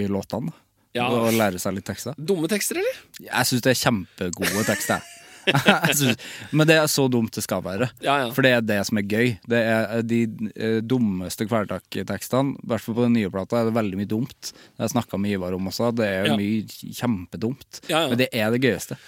i 0.00 0.06
låtene. 0.08 0.48
Ja. 0.96 1.06
Og 1.14 1.30
lære 1.36 1.60
seg 1.62 1.76
litt 1.76 1.86
tekster. 1.86 2.16
Dumme 2.18 2.50
tekster, 2.50 2.80
eller? 2.80 3.00
Jeg 3.22 3.48
syns 3.50 3.64
det 3.66 3.74
er 3.74 3.80
kjempegode 3.84 4.66
tekster. 4.66 5.04
synes, 5.96 6.18
men 6.52 6.68
det 6.68 6.76
er 6.76 6.88
så 6.90 7.06
dumt 7.10 7.32
det 7.34 7.44
skal 7.44 7.62
være. 7.64 7.90
Ja, 8.04 8.16
ja. 8.24 8.28
For 8.34 8.44
det 8.44 8.52
er 8.56 8.64
det 8.66 8.78
som 8.88 9.00
er 9.00 9.06
gøy. 9.08 9.32
Det 9.50 9.60
er 9.60 10.04
De 10.06 10.20
eh, 10.52 10.78
dummeste 10.84 11.46
Kvelertak-tekstene, 11.48 12.56
i 12.58 12.70
hvert 12.70 12.84
fall 12.84 12.98
på 12.98 13.06
den 13.06 13.16
nye 13.18 13.32
plata, 13.32 13.60
er 13.60 13.70
det 13.70 13.76
veldig 13.78 14.00
mye 14.02 14.10
dumt. 14.10 14.52
Det 14.52 14.82
har 14.82 14.88
jeg 14.88 14.96
snakka 14.96 15.20
med 15.20 15.36
Ivar 15.36 15.56
om 15.56 15.70
også. 15.70 15.92
Det 15.96 16.08
er 16.08 16.32
mye 16.38 16.64
kjempedumt. 17.00 17.84
Men 17.90 18.18
det 18.20 18.30
er 18.36 18.50
det 18.54 18.62
gøyeste. 18.64 18.98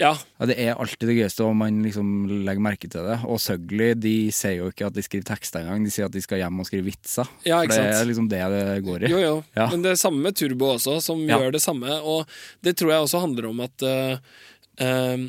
Ja, 0.00 0.12
Ja, 0.38 0.46
Det 0.50 0.56
er 0.60 0.74
alltid 0.74 1.08
det 1.08 1.16
gøyeste 1.16 1.44
om 1.46 1.56
man 1.62 1.78
liksom 1.84 2.10
legger 2.44 2.64
merke 2.64 2.90
til 2.90 3.06
det. 3.06 3.16
Og 3.24 3.40
Søgli 3.40 3.94
de 3.96 4.16
sier 4.34 4.58
jo 4.60 4.70
ikke 4.72 4.90
at 4.90 4.96
de 4.96 5.04
skriver 5.04 5.28
tekster 5.30 5.62
engang, 5.62 5.86
de 5.86 5.94
sier 5.94 6.10
at 6.10 6.12
de 6.12 6.22
skal 6.24 6.42
hjem 6.42 6.60
og 6.60 6.68
skrive 6.68 6.88
vitser. 6.90 7.30
Ja, 7.48 7.62
For 7.62 7.72
det 7.72 7.86
er 7.94 8.10
liksom 8.10 8.28
det 8.32 8.42
det 8.52 8.66
går 8.86 9.06
i. 9.06 9.12
Jo, 9.14 9.22
jo. 9.22 9.38
Ja. 9.56 9.70
Men 9.72 9.86
det 9.86 9.94
er 9.94 10.00
samme 10.00 10.20
med 10.26 10.36
Turbo 10.36 10.74
også, 10.74 10.98
som 11.04 11.24
gjør 11.24 11.54
det 11.56 11.64
samme. 11.64 11.98
Og 12.02 12.28
det 12.64 12.76
tror 12.76 12.92
jeg 12.92 13.06
også 13.06 13.24
handler 13.24 13.48
om 13.48 13.64
at 13.64 13.86
uh, 13.86 14.18
uh, 14.82 15.26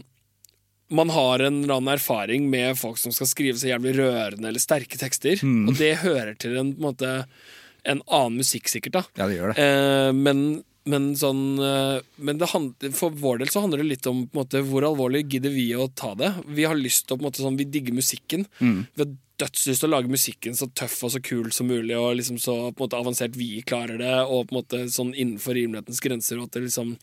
man 0.88 1.10
har 1.12 1.44
en 1.44 1.64
eller 1.64 1.78
annen 1.80 1.94
erfaring 1.96 2.50
med 2.52 2.78
folk 2.80 3.00
som 3.00 3.12
skal 3.16 3.30
skrive 3.30 3.60
så 3.60 3.72
jævlig 3.72 3.98
rørende 4.00 4.48
eller 4.48 4.64
sterke 4.64 5.00
tekster. 5.00 5.40
Mm. 5.44 5.68
Og 5.68 5.80
det 5.80 5.98
hører 6.04 6.36
til 6.40 6.56
en, 6.60 6.74
på 6.76 6.82
en 6.82 6.90
måte 6.90 7.14
en 7.88 8.02
annen 8.08 8.42
musikk, 8.42 8.68
sikkert. 8.72 9.00
da 9.00 9.04
Ja, 9.20 9.28
det 9.28 9.38
gjør 9.38 9.54
det. 9.54 9.64
Eh, 9.64 10.12
men, 10.16 10.44
men 10.88 11.12
sånn 11.20 11.60
eh, 11.60 12.00
Men 12.18 12.40
det 12.40 12.50
hand- 12.54 12.88
for 12.96 13.12
vår 13.12 13.40
del 13.42 13.52
så 13.54 13.62
handler 13.64 13.84
det 13.84 13.90
litt 13.92 14.08
om 14.10 14.26
måte, 14.36 14.62
hvor 14.66 14.86
alvorlig 14.88 15.26
gidder 15.30 15.52
vi 15.54 15.70
å 15.76 15.90
ta 15.94 16.14
det. 16.16 16.32
Vi 16.48 16.66
har 16.68 16.76
lyst 16.80 17.08
til 17.08 17.18
å 17.18 17.22
måte 17.26 17.44
sånn 17.44 17.58
Vi 17.60 17.68
digger 17.70 17.94
musikken. 17.94 18.46
Mm. 18.60 18.86
Vi 18.96 19.04
har 19.04 19.14
dødslyst 19.38 19.84
til 19.84 19.90
å 19.90 19.94
lage 19.94 20.10
musikken 20.10 20.56
så 20.58 20.66
tøff 20.74 21.04
og 21.06 21.12
så 21.14 21.22
kul 21.22 21.52
som 21.54 21.68
mulig, 21.70 21.94
og 21.94 22.16
liksom 22.18 22.40
så 22.42 22.56
måte 22.80 22.98
avansert 22.98 23.36
vi 23.38 23.62
klarer 23.62 24.00
det, 24.02 24.16
og 24.26 24.50
sånn 24.90 25.14
innenfor 25.14 25.54
rimelighetens 25.54 26.02
grenser, 26.02 26.40
og 26.40 26.48
at 26.50 26.58
det 26.58 26.64
liksom 26.72 26.98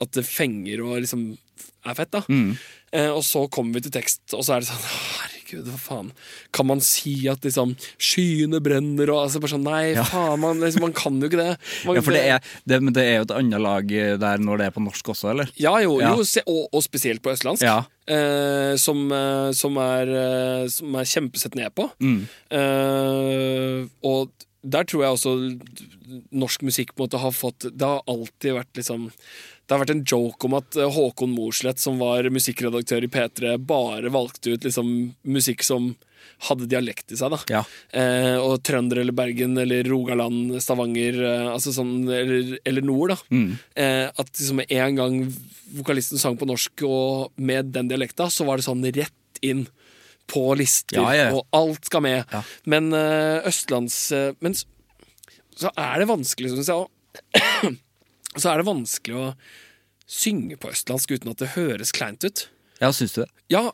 At 0.00 0.12
det 0.12 0.24
fenger 0.24 0.80
og 0.80 1.00
liksom 1.02 1.36
er 1.84 1.94
fett, 1.94 2.10
da. 2.10 2.20
Mm. 2.28 2.56
Eh, 2.92 3.10
og 3.12 3.22
så 3.24 3.46
kommer 3.52 3.74
vi 3.74 3.82
til 3.84 3.92
tekst, 3.92 4.20
og 4.32 4.44
så 4.44 4.54
er 4.56 4.60
det 4.60 4.68
sånn 4.68 4.80
Herregud, 5.20 5.39
hva 5.58 5.78
faen. 5.80 6.12
Kan 6.56 6.66
man 6.70 6.80
si 6.84 7.14
at 7.30 7.42
liksom 7.46 7.74
skyene 7.98 8.60
brenner 8.64 9.10
og 9.10 9.24
altså 9.26 9.42
bare 9.42 9.54
sånn 9.54 9.66
Nei, 9.66 9.94
faen, 9.98 10.40
man, 10.40 10.60
liksom, 10.62 10.84
man 10.86 10.94
kan 10.96 11.18
jo 11.20 11.28
ikke 11.30 11.40
det. 11.42 11.56
Man, 11.86 11.98
Ja, 11.98 12.02
for 12.06 12.16
det 12.16 12.22
er, 12.36 12.50
det, 12.64 12.80
men 12.82 12.94
det 12.96 13.04
er 13.04 13.16
jo 13.18 13.26
et 13.28 13.34
annet 13.36 13.60
lag 13.64 13.94
der 14.24 14.38
når 14.38 14.60
det 14.62 14.66
er 14.70 14.76
på 14.76 14.84
norsk 14.84 15.12
også, 15.14 15.30
eller? 15.34 15.50
Ja, 15.60 15.74
jo, 15.84 15.98
Ja. 16.00 16.14
jo 16.16 16.24
og, 16.46 16.62
og 16.72 16.82
spesielt 16.86 17.22
på 17.22 17.32
østlandsk. 17.34 17.62
Ja. 17.66 17.82
Eh, 18.10 18.74
som, 18.80 19.04
eh, 19.12 19.50
som, 19.54 19.76
er, 19.78 20.08
eh, 20.08 20.68
som 20.72 20.94
er 20.98 21.04
kjempesett 21.10 21.54
ned 21.58 21.74
på. 21.76 21.90
Mm. 22.02 22.22
Eh, 22.50 23.84
og 24.06 24.30
der 24.62 24.84
tror 24.84 25.02
jeg 25.04 25.16
også 25.16 25.32
norsk 26.36 26.62
musikk 26.66 26.94
på 26.94 27.02
en 27.02 27.08
måte 27.08 27.20
har 27.22 27.32
fått 27.32 27.66
Det 27.70 27.86
har 27.86 28.02
alltid 28.10 28.52
vært 28.58 28.76
liksom 28.76 29.06
Det 29.10 29.72
har 29.72 29.80
vært 29.84 29.92
en 29.94 30.04
joke 30.04 30.44
om 30.48 30.56
at 30.58 30.76
eh, 30.76 30.90
Håkon 30.90 31.32
Mosleth, 31.32 31.78
som 31.80 31.98
var 32.02 32.26
musikkredaktør 32.34 33.06
i 33.06 33.10
P3, 33.14 33.54
bare 33.62 34.10
valgte 34.12 34.52
ut 34.56 34.64
liksom 34.66 34.90
musikk 35.30 35.62
som 35.64 35.92
hadde 36.50 36.66
dialekt 36.68 37.12
i 37.14 37.16
seg. 37.16 37.30
da 37.32 37.38
Ja. 37.48 37.62
eh, 37.96 38.36
Og 38.36 38.58
trønder 38.66 38.98
eller 39.00 39.12
Bergen 39.16 39.56
eller 39.56 39.84
Rogaland, 39.88 40.58
Stavanger, 40.60 41.16
eh, 41.24 41.46
altså 41.54 41.72
sånn, 41.72 41.94
eller, 42.10 42.58
eller 42.66 42.82
nord. 42.82 43.14
da 43.14 43.16
Mm. 43.30 43.58
eh, 43.76 44.10
At 44.18 44.32
liksom 44.34 44.60
en 44.68 44.96
gang 44.96 45.34
vokalisten 45.78 46.18
sang 46.18 46.36
på 46.36 46.46
norsk 46.50 46.82
og 46.82 47.30
med 47.38 47.70
den 47.72 47.88
dialekta, 47.88 48.26
så 48.28 48.44
var 48.44 48.56
det 48.58 48.66
sånn 48.66 48.82
rett 48.92 49.40
inn 49.40 49.68
på 50.30 50.44
lister, 50.58 51.00
Ja, 51.00 51.10
ja, 51.16 51.28
og 51.34 51.46
alt 51.56 51.88
skal 51.90 52.04
med. 52.06 52.36
Men 52.70 52.92
eh, 52.96 53.40
østlands... 53.50 53.98
eh, 54.14 54.30
men 54.40 54.54
så 55.60 55.72
er 55.76 56.00
det 56.00 56.08
vanskelig, 56.08 56.52
syns 56.54 56.70
jeg 56.70 56.78
òg. 56.78 57.74
så 58.40 58.52
er 58.52 58.60
det 58.62 58.68
vanskelig 58.70 59.18
å 59.18 59.26
synge 60.10 60.56
på 60.62 60.70
østlandsk 60.72 61.12
uten 61.18 61.32
at 61.34 61.42
det 61.42 61.52
høres 61.56 61.92
kleint 61.94 62.24
ut. 62.26 62.46
Ja, 62.80 62.92
syns 62.96 63.12
du 63.16 63.24
det? 63.24 63.28
Ja, 63.52 63.66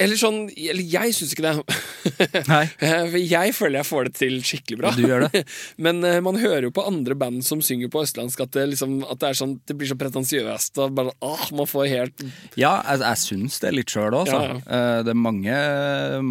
eller 0.00 0.16
sånn 0.16 0.38
Eller 0.56 0.82
jeg 0.88 1.12
syns 1.16 1.34
ikke 1.34 1.44
det. 1.44 1.76
Nei. 2.48 2.64
Eh, 2.82 3.14
Jeg 3.28 3.52
føler 3.54 3.78
jeg 3.80 3.86
får 3.86 4.08
det 4.08 4.12
til 4.18 4.38
skikkelig 4.44 4.78
bra. 4.80 4.90
Du 4.96 5.02
gjør 5.04 5.26
det. 5.30 5.42
Men 5.84 6.00
eh, 6.06 6.18
man 6.24 6.38
hører 6.40 6.66
jo 6.66 6.72
på 6.74 6.84
andre 6.88 7.14
band 7.18 7.44
som 7.46 7.60
synger 7.64 7.90
på 7.92 8.02
østlandsk, 8.02 8.40
at 8.42 8.54
det, 8.56 8.64
liksom, 8.72 8.96
at 9.06 9.20
det, 9.22 9.28
er 9.30 9.38
sånn, 9.38 9.52
det 9.68 9.76
blir 9.78 9.90
så 9.90 9.96
pretensiøst. 10.00 10.80
Bare, 10.96 11.12
ah, 11.24 11.44
man 11.54 11.68
får 11.70 11.90
helt 11.92 12.24
Ja, 12.58 12.72
jeg, 12.88 13.02
jeg 13.04 13.20
syns 13.22 13.60
det 13.62 13.74
litt 13.76 13.92
sjøl 13.92 14.16
òg, 14.16 14.24
altså. 14.24 14.40
Ja, 14.40 14.56
ja. 14.56 14.78
Eh, 14.78 15.02
Det 15.06 15.14
er 15.14 15.20
mange, 15.22 15.58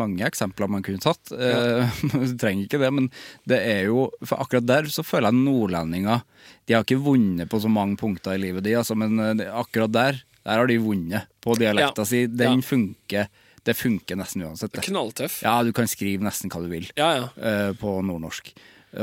mange 0.01 0.25
eksempler 0.27 0.71
man 0.71 0.83
kunne 0.85 1.01
tatt. 1.03 1.31
Ja. 1.31 1.87
Du 2.11 2.35
trenger 2.41 2.65
ikke 2.65 2.81
det, 2.81 2.91
men 2.93 3.07
det 3.49 3.61
er 3.65 3.85
jo 3.89 4.07
For 4.25 4.41
akkurat 4.43 4.67
der 4.67 4.89
så 4.91 5.03
føler 5.05 5.31
jeg 5.31 5.41
nordlendinger 5.45 6.21
De 6.67 6.75
har 6.75 6.83
ikke 6.85 6.99
vunnet 7.03 7.49
på 7.51 7.59
så 7.63 7.69
mange 7.71 7.97
punkter 7.99 8.35
i 8.35 8.41
livet, 8.41 8.65
de, 8.65 8.75
altså, 8.79 8.97
men 8.97 9.19
akkurat 9.51 9.93
der 9.95 10.21
der 10.41 10.57
har 10.57 10.65
de 10.65 10.79
vunnet 10.81 11.27
på 11.45 11.53
dialekta 11.53 12.01
si. 12.07 12.23
Den 12.25 12.63
funker. 12.65 13.27
Det 13.67 13.75
funker 13.77 14.17
nesten 14.17 14.41
uansett. 14.47 14.71
Det. 14.73 14.81
knalltøff. 14.87 15.41
Ja, 15.45 15.59
du 15.63 15.71
kan 15.75 15.87
skrive 15.87 16.23
nesten 16.25 16.49
hva 16.49 16.61
du 16.63 16.69
vil 16.71 16.87
Ja, 16.97 17.11
ja. 17.19 17.25
Uh, 17.37 17.71
på 17.77 17.99
nordnorsk, 18.05 18.53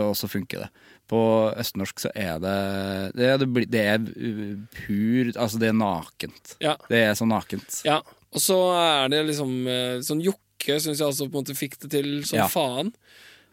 og 0.02 0.16
så 0.18 0.26
funker 0.28 0.64
det. 0.66 0.70
På 1.09 1.20
østnorsk 1.56 2.02
så 2.02 2.11
er 2.14 2.36
det 2.42 2.56
Det, 3.16 3.28
det, 3.40 3.62
det 3.72 3.84
er 3.94 4.02
uh, 4.02 4.59
pur 4.76 5.30
Altså, 5.38 5.56
det 5.62 5.70
er 5.70 5.78
nakent. 5.78 6.56
Ja. 6.61 6.74
Det 6.90 6.98
er 7.06 7.14
så 7.16 7.24
nakent. 7.30 7.82
ja. 7.86 8.00
Og 8.28 8.42
så 8.44 8.59
er 8.76 9.09
det 9.09 9.22
liksom 9.24 9.52
eh, 9.72 10.02
Sånn 10.04 10.18
Jokke 10.20 10.74
syns 10.84 10.98
jeg 11.00 11.06
altså 11.06 11.30
på 11.30 11.38
en 11.38 11.46
måte 11.46 11.54
fikk 11.56 11.78
det 11.80 11.88
til 11.94 12.11
som 12.28 12.42
Ja. 12.42 12.48
faen. 12.52 12.90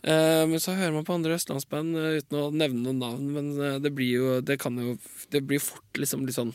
Eh, 0.04 0.44
men 0.52 0.60
så 0.60 0.74
hører 0.76 0.92
man 0.98 1.06
på 1.08 1.16
andre 1.16 1.38
østlandsband 1.38 1.96
eh, 1.96 2.18
uten 2.20 2.42
å 2.42 2.50
nevne 2.52 2.84
noen 2.84 3.00
navn, 3.00 3.30
men 3.38 3.48
eh, 3.56 3.78
det 3.80 3.94
blir 3.96 4.12
jo 4.18 4.34
Det 4.44 4.58
kan 4.60 4.76
jo 4.76 4.98
Det 5.32 5.40
blir 5.48 5.64
fort 5.64 5.96
liksom 6.02 6.26
litt 6.28 6.36
sånn 6.36 6.52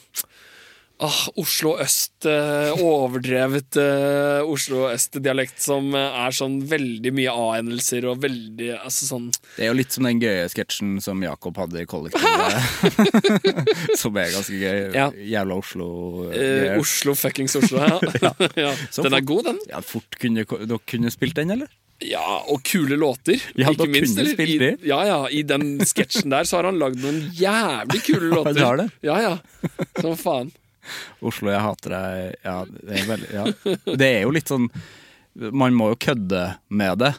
Ah, 1.00 1.28
Oslo 1.40 1.78
øst, 1.80 2.26
eh, 2.28 2.76
overdrevet 2.84 3.76
eh, 3.80 4.42
Oslo 4.44 4.82
øst-dialekt 4.90 5.62
som 5.64 5.94
eh, 5.96 6.18
er 6.26 6.34
sånn 6.36 6.58
veldig 6.68 7.12
mye 7.16 7.32
A-endelser 7.32 8.04
og 8.10 8.20
veldig 8.20 8.68
altså 8.76 9.08
sånn 9.08 9.30
Det 9.56 9.64
er 9.64 9.70
jo 9.70 9.78
litt 9.78 9.96
som 9.96 10.04
den 10.04 10.20
gøye 10.20 10.44
sketsjen 10.52 10.98
som 11.00 11.24
Jakob 11.24 11.56
hadde 11.56 11.80
i 11.80 11.88
kollektivet. 11.88 12.52
som 14.02 14.20
er 14.20 14.28
ganske 14.34 14.60
gøy. 14.60 14.78
Ja. 14.92 15.08
Jævla 15.32 15.58
Oslo. 15.62 15.88
eh, 16.36 16.76
Oslo 16.76 17.16
fuckings 17.16 17.56
Oslo. 17.56 17.80
Ja. 17.80 18.34
ja. 18.66 18.76
Den 19.00 19.16
er 19.16 19.24
god, 19.24 19.48
den. 19.48 19.64
Ja, 19.72 19.80
fort 19.80 20.20
kunne 20.20 20.44
Dere 20.44 20.82
kunne 20.84 21.08
spilt 21.16 21.40
den, 21.40 21.56
eller? 21.56 21.72
Ja, 22.04 22.42
og 22.48 22.62
kule 22.64 22.96
låter. 23.00 23.40
Ja, 23.56 23.72
ikke 23.72 23.88
minst. 23.88 24.18
eller? 24.20 24.40
I, 24.40 24.76
ja, 24.88 25.00
ja, 25.08 25.18
I 25.32 25.42
den 25.48 25.78
sketsjen 25.84 26.32
der 26.32 26.44
så 26.48 26.60
har 26.60 26.68
han 26.70 26.80
lagd 26.80 27.00
noen 27.00 27.22
jævlig 27.36 28.04
kule 28.04 28.34
låter. 28.36 28.88
Ja, 29.04 29.20
ja. 29.20 29.34
Som 30.00 30.16
faen. 30.20 30.52
Oslo, 31.20 31.50
jeg 31.52 31.62
hater 31.64 31.94
deg. 31.94 32.36
Ja, 32.44 32.56
det 32.68 33.00
er 33.00 33.08
veldig 33.10 33.30
ja. 33.34 33.46
Det 34.00 34.08
er 34.08 34.22
jo 34.24 34.32
litt 34.34 34.48
sånn 34.50 34.68
Man 35.52 35.76
må 35.78 35.92
jo 35.92 35.98
kødde 36.00 36.44
med 36.68 36.98
det, 37.04 37.12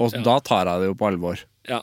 og 0.00 0.14
Ja. 0.14 0.22
da 0.24 0.38
tar 0.40 0.66
jeg 0.70 0.80
det 0.84 0.86
jo 0.92 0.94
på 0.98 1.08
alvor. 1.10 1.42
Ja. 1.68 1.82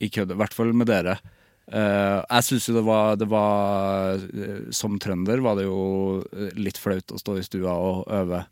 I 0.00 0.08
kødde, 0.12 0.36
i 0.36 0.40
hvert 0.42 0.54
fall 0.54 0.70
med 0.76 0.86
dere. 0.90 1.16
Uh, 1.64 2.20
jeg 2.28 2.44
syns 2.44 2.68
jo 2.68 2.74
det 2.76 2.82
var, 2.84 3.14
det 3.16 3.24
var 3.24 4.18
eh, 4.20 4.66
Som 4.76 4.98
trønder 5.00 5.40
var 5.40 5.56
det 5.56 5.62
jo 5.64 6.18
eh, 6.36 6.50
litt 6.60 6.76
flaut 6.76 7.08
å 7.08 7.16
stå 7.16 7.38
i 7.40 7.44
stua 7.46 7.72
og 7.72 8.02
øve 8.12 8.42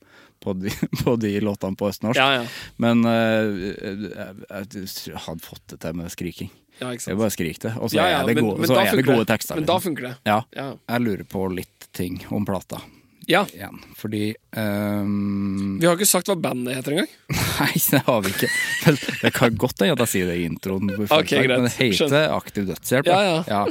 på 0.40 0.54
de, 0.56 0.72
på 1.04 1.14
de 1.20 1.34
låtene 1.44 1.76
på 1.78 1.90
østnorsk. 1.92 2.18
Ja, 2.18 2.40
ja. 2.40 2.46
Men 2.82 3.04
uh, 3.04 3.52
jeg, 3.68 4.88
jeg 4.88 5.20
hadde 5.28 5.44
fått 5.44 5.62
det 5.74 5.78
til 5.84 6.00
med 6.00 6.10
skriking. 6.14 6.50
ja 6.80 6.88
ikke 6.96 7.12
Jeg 7.12 7.20
bare 7.20 7.34
skrik 7.36 7.60
det, 7.62 7.74
og 7.78 7.92
så 7.92 8.00
Ja, 8.00 8.08
ja, 8.10 8.22
er 8.24 8.32
det 8.32 8.40
gode, 8.40 8.58
men 8.58 8.72
så 8.72 8.80
er 8.80 8.96
det 8.96 9.06
gode 9.06 9.28
tekster. 9.28 9.60
Men 9.60 9.68
da 9.68 9.76
liksom. 9.76 9.90
funker 9.92 10.08
det. 10.08 10.14
Ja. 10.32 10.40
Ja. 10.56 10.66
Jeg 10.96 11.04
lurer 11.06 11.28
på 11.36 11.44
litt 11.52 11.81
ting 11.96 12.20
om 12.30 12.46
plata. 12.48 12.80
Ja. 13.26 13.46
igjen. 13.52 13.78
Fordi 13.96 14.34
um... 14.56 15.78
Vi 15.80 15.86
har 15.86 15.94
ikke 15.96 16.06
sagt 16.08 16.28
hva 16.30 16.36
bandet 16.38 16.76
heter 16.78 16.92
engang. 16.96 17.08
Nei, 17.62 17.72
det 17.78 18.00
har 18.06 18.20
vi 18.24 18.28
ikke. 18.32 18.48
Men 18.82 18.94
det 19.22 19.30
kan 19.36 19.56
godt 19.60 19.80
hende 19.82 19.94
at 19.94 20.00
jeg 20.04 20.10
sier 20.12 20.26
det 20.32 20.36
i 20.40 20.44
introen. 20.48 20.86
på 20.90 21.02
Ok, 21.04 21.06
Fun 21.06 21.12
Fact, 21.12 21.30
greit. 21.32 21.50
Men 21.52 21.62
det 21.68 21.74
heter. 21.78 22.22
Aktiv 22.34 22.62
dødshjelp. 22.70 23.06
Ja, 23.06 23.18
ja. 23.46 23.62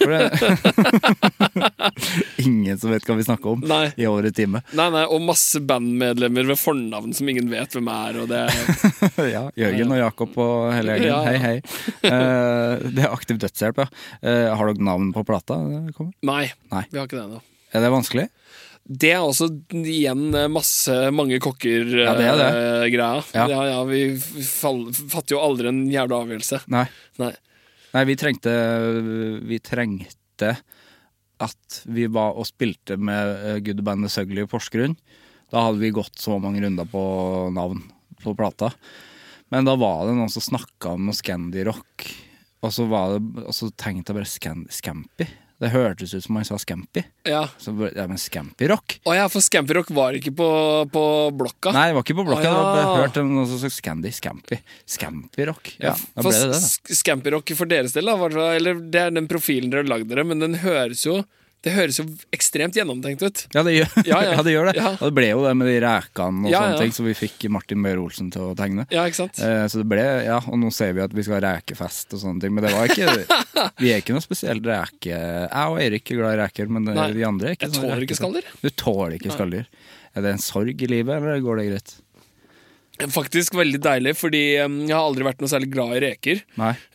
Ingen 2.44 2.76
som 2.80 2.88
vet 2.94 3.04
hva 3.08 3.14
vi 3.18 3.24
snakker 3.26 3.48
om 3.56 3.60
Nei. 3.66 3.86
i 3.98 4.06
over 4.08 4.22
en 4.30 4.36
time. 4.36 4.58
Nei, 4.78 4.88
nei, 4.94 5.04
Og 5.10 5.18
masse 5.24 5.58
bandmedlemmer 5.64 6.44
ved 6.52 6.58
fornavn 6.60 7.10
som 7.16 7.24
ingen 7.32 7.48
vet 7.52 7.70
hvem 7.76 7.88
er. 7.92 8.12
Og 8.22 8.26
det 8.30 8.42
ja, 9.34 9.44
Jørgen 9.58 9.94
og 9.96 10.00
Jakob 10.04 10.30
og 10.46 10.54
hele 10.76 10.92
gjengen. 11.00 11.26
Hei, 11.26 11.36
hei. 11.44 11.56
Uh, 12.06 12.72
det 12.86 13.02
er 13.04 13.10
Aktiv 13.10 13.36
dødshjelp, 13.42 13.76
ja. 13.84 13.88
Uh, 14.22 14.48
har 14.54 14.64
dere 14.70 14.88
navn 14.92 15.06
på 15.16 15.20
plata? 15.26 15.54
Nei, 15.60 16.46
Nei. 16.70 16.84
vi 16.90 16.96
har 17.00 17.06
ikke 17.08 17.18
det 17.18 17.26
ennå. 17.26 17.40
Er 17.70 17.84
det 17.84 17.92
vanskelig? 17.92 18.26
Det 18.90 19.12
er 19.14 19.22
også 19.22 19.46
igjen 19.76 20.34
eh, 20.34 20.48
masse 20.50 20.94
mange 21.14 21.38
kokker-greia. 21.42 22.08
Ja, 22.08 22.16
det 22.18 22.26
er 22.26 22.40
det. 22.40 22.90
greia. 22.94 23.22
Ja. 23.36 23.46
ja, 23.52 23.60
ja, 23.70 23.80
vi 23.86 24.02
fall, 24.18 24.88
fatter 24.94 25.36
jo 25.36 25.44
aldri 25.44 25.70
en 25.70 25.84
jævla 25.92 26.24
avgjørelse. 26.24 26.64
Nei. 26.72 26.86
Nei. 27.22 27.32
Nei, 27.90 28.04
vi 28.06 28.14
trengte 28.14 28.52
Vi 29.50 29.58
trengte 29.66 30.52
at 31.40 31.80
vi 31.90 32.04
var 32.12 32.36
og 32.38 32.46
spilte 32.46 32.98
med 33.00 33.62
good 33.66 33.80
bandet 33.86 34.12
Søgli 34.12 34.44
i 34.44 34.50
Porsgrunn. 34.50 34.96
Da 35.50 35.64
hadde 35.66 35.80
vi 35.82 35.92
gått 35.94 36.18
så 36.20 36.36
mange 36.42 36.62
runder 36.62 36.86
på 36.88 37.02
navn 37.54 37.80
på 38.22 38.34
plata. 38.38 38.70
Men 39.50 39.66
da 39.66 39.74
var 39.80 40.06
det 40.06 40.14
noen 40.18 40.30
som 40.30 40.44
snakka 40.44 40.94
om 40.94 41.08
noe 41.08 41.16
Scandi-rock, 41.16 42.06
og 42.60 42.74
så, 42.74 42.84
var 42.90 43.16
det, 43.16 43.22
og 43.42 43.54
så 43.56 43.70
tenkte 43.74 44.12
jeg 44.12 44.20
bare 44.20 44.68
Scampi. 44.70 45.26
Det 45.60 45.68
hørtes 45.74 46.14
ut 46.16 46.24
som 46.24 46.38
han 46.38 46.46
sa 46.48 46.56
Scampi. 46.60 47.02
Ja. 47.28 47.42
Så 47.60 47.74
ja, 47.92 48.06
men 48.08 48.16
Scampi-rock? 48.20 48.94
Å 49.04 49.16
ja, 49.18 49.26
for 49.28 49.44
Scampi 49.44 49.76
Rock 49.76 49.90
var 49.92 50.16
ikke 50.16 50.32
på, 50.36 50.46
på 50.92 51.02
blokka. 51.36 51.74
Nei, 51.76 51.90
det 51.90 51.98
var 51.98 52.06
ikke 52.06 52.16
på 52.16 52.24
blokka. 52.30 52.48
Å, 52.48 52.54
ja. 52.54 52.62
Jeg 52.78 52.86
hørte 52.86 53.02
hørt 53.02 53.18
om 53.20 53.34
noe 53.36 53.48
som 53.50 53.60
sa 53.60 53.70
Scandi, 53.74 54.12
Scampi. 54.16 54.60
Scampi-rock. 54.88 55.74
Ja, 55.82 55.92
da 56.14 56.24
ble 56.24 56.32
det 56.32 56.46
det. 56.48 56.62
da. 56.62 56.96
Scampi 57.02 57.34
Rock 57.36 57.52
for 57.58 57.68
deres 57.68 57.92
del, 57.96 58.08
da, 58.08 58.46
eller 58.54 58.80
det 58.80 59.04
er 59.04 59.12
den 59.12 59.28
profilen 59.28 59.68
dere 59.68 59.84
har 59.84 59.92
lagd 59.92 60.08
dere, 60.08 60.24
men 60.32 60.40
den 60.40 60.56
høres 60.64 61.04
jo 61.04 61.20
Det 61.60 61.74
høres 61.74 61.98
jo 62.00 62.06
ekstremt 62.32 62.76
gjennomtenkt 62.78 63.20
ut. 63.20 63.42
Ja, 63.52 63.60
det 63.66 63.74
gjør, 63.74 63.90
Ja, 64.08 64.20
ja. 64.24 64.32
ja, 64.36 64.44
det, 64.46 64.54
gjør 64.54 64.70
det. 64.70 64.74
Ja. 64.80 64.92
Og 64.96 65.10
det 65.10 65.16
ble 65.18 65.26
jo 65.28 65.42
det 65.44 65.52
med 65.60 65.68
de 65.68 65.76
rækene 65.84 66.48
og 66.48 66.54
sånne 66.54 66.78
ting, 66.80 66.94
så 66.96 67.04
vi 67.04 67.14
fikk 67.18 67.46
Martin 67.52 67.84
Beyer-Olsen 67.84 68.30
til 68.32 68.46
å 68.48 68.54
tegne. 68.56 68.86
Ja, 68.94 69.04
ikke 69.08 69.20
sant? 69.22 69.42
Eh, 69.44 69.64
så 69.68 69.82
det 69.82 69.86
ble, 69.90 70.06
ja, 70.24 70.40
Og 70.48 70.60
nå 70.62 70.72
ser 70.74 70.94
vi 70.96 71.04
at 71.04 71.14
vi 71.16 71.26
skal 71.26 71.38
ha 71.38 71.54
rekefest 71.58 72.16
og 72.16 72.24
sånne 72.24 72.44
ting, 72.44 72.56
men 72.56 72.64
det 72.64 72.72
var 72.72 72.88
ikke 72.88 73.40
Vi 73.82 73.92
er 73.92 74.00
ikke 74.00 74.16
noe 74.16 74.24
spesielt 74.24 74.64
reke... 74.66 75.12
Jeg 75.12 75.72
og 75.74 75.80
Eirik 75.82 76.14
er 76.14 76.22
glad 76.22 76.38
i 76.38 76.40
reker, 76.40 76.72
men 76.72 76.88
det, 76.88 76.96
Nei, 76.96 77.10
de 77.16 77.26
andre 77.28 77.52
er 77.52 77.58
ikke 77.58 77.68
jeg 77.68 77.76
tåler 77.76 78.06
ikke 78.06 78.20
skalldyr. 78.22 78.52
Du 78.62 78.70
tåler 78.72 79.18
ikke 79.18 79.34
skalldyr. 79.36 79.68
Er 80.16 80.24
det 80.24 80.32
en 80.34 80.42
sorg 80.42 80.80
i 80.80 80.88
livet, 80.90 81.20
eller 81.20 81.44
går 81.44 81.60
det 81.60 81.66
greit? 81.68 81.92
Faktisk 83.08 83.54
veldig 83.56 83.80
deilig, 83.82 84.12
fordi 84.20 84.42
um, 84.64 84.80
jeg 84.88 84.94
har 84.96 85.06
aldri 85.06 85.24
vært 85.24 85.40
noe 85.40 85.48
særlig 85.52 85.70
glad 85.72 85.96
i 85.96 86.02
reker. 86.04 86.42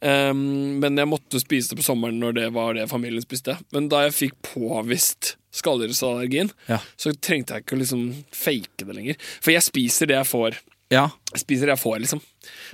Um, 0.01 0.43
men 0.83 0.97
jeg 1.01 1.09
måtte 1.09 1.41
spise 1.41 1.71
det 1.73 1.79
på 1.81 1.85
sommeren 1.87 2.19
når 2.21 2.35
det 2.37 2.45
var 2.55 2.77
det 2.77 2.85
familien 2.91 3.23
spiste. 3.23 3.57
Men 3.75 3.89
da 3.91 4.03
jeg 4.05 4.15
fikk 4.19 4.37
påvist 4.53 5.35
skalldyrsallergien, 5.55 6.51
Ja. 6.67 6.79
så 6.99 7.13
trengte 7.15 7.55
jeg 7.55 7.65
ikke 7.65 7.77
å 7.77 7.81
liksom 7.81 8.05
fake 8.35 8.85
det 8.85 8.95
lenger. 8.95 9.15
For 9.41 9.51
jeg 9.55 9.63
spiser 9.65 10.11
det 10.11 10.17
jeg 10.19 10.29
får. 10.29 10.59
Ja. 10.93 11.07
Jeg 11.33 11.41
spiser 11.41 11.65
det 11.69 11.77
jeg 11.77 11.81
får, 11.81 11.99
liksom. 12.03 12.21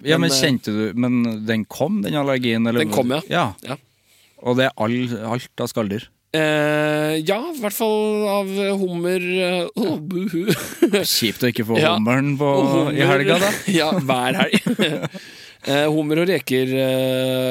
ja, 0.03 0.17
men 0.17 0.27
Men, 0.27 0.31
eh, 0.31 0.41
kjente 0.41 0.73
du 0.75 0.93
Men 0.99 1.45
den 1.47 1.63
kom, 1.65 2.01
den 2.03 2.13
allergien? 2.19 2.67
Eller? 2.67 2.83
Den 2.83 2.91
kom, 2.91 3.09
ja. 3.15 3.21
ja. 3.29 3.45
Ja. 3.63 3.77
Og 4.43 4.57
det 4.57 4.65
er 4.65 4.73
all, 4.75 4.97
alt 5.37 5.61
av 5.63 5.69
skalldyr? 5.71 6.09
Eh, 6.31 7.17
ja, 7.27 7.37
i 7.51 7.59
hvert 7.59 7.75
fall 7.75 8.21
av 8.31 8.51
hummer 8.79 9.19
Uh, 9.21 9.65
oh, 9.75 9.97
buhu. 9.99 10.45
Kjipt 11.03 11.43
å 11.43 11.49
ikke 11.51 11.65
få 11.67 11.75
Ja. 11.81 11.97
hummeren 11.97 12.37
på, 12.39 12.47
hummer- 12.71 12.95
i 12.95 13.03
helga, 13.03 13.35
da. 13.41 13.49
ja, 13.79 13.89
hver 13.99 14.37
helg. 14.39 14.69
uh, 15.67 15.87
hummer 15.95 16.21
og 16.23 16.29
reker 16.31 16.71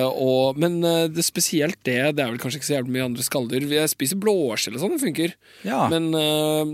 og 0.09 0.57
Men 0.59 0.81
det 1.13 1.23
spesielt 1.27 1.77
det 1.87 1.99
Det 2.17 2.25
er 2.25 2.33
vel 2.33 2.41
kanskje 2.41 2.59
ikke 2.63 2.69
så 2.71 2.75
jævlig 2.79 2.95
mye 2.97 3.05
andre 3.11 3.27
skalldyr. 3.29 3.69
Jeg 3.77 3.93
spiser 3.93 4.19
blåskjell 4.23 4.79
og 4.79 4.83
sånn, 4.87 4.97
det 4.97 5.05
funker. 5.05 5.37
Ja. 5.69 5.85
Men, 5.93 6.09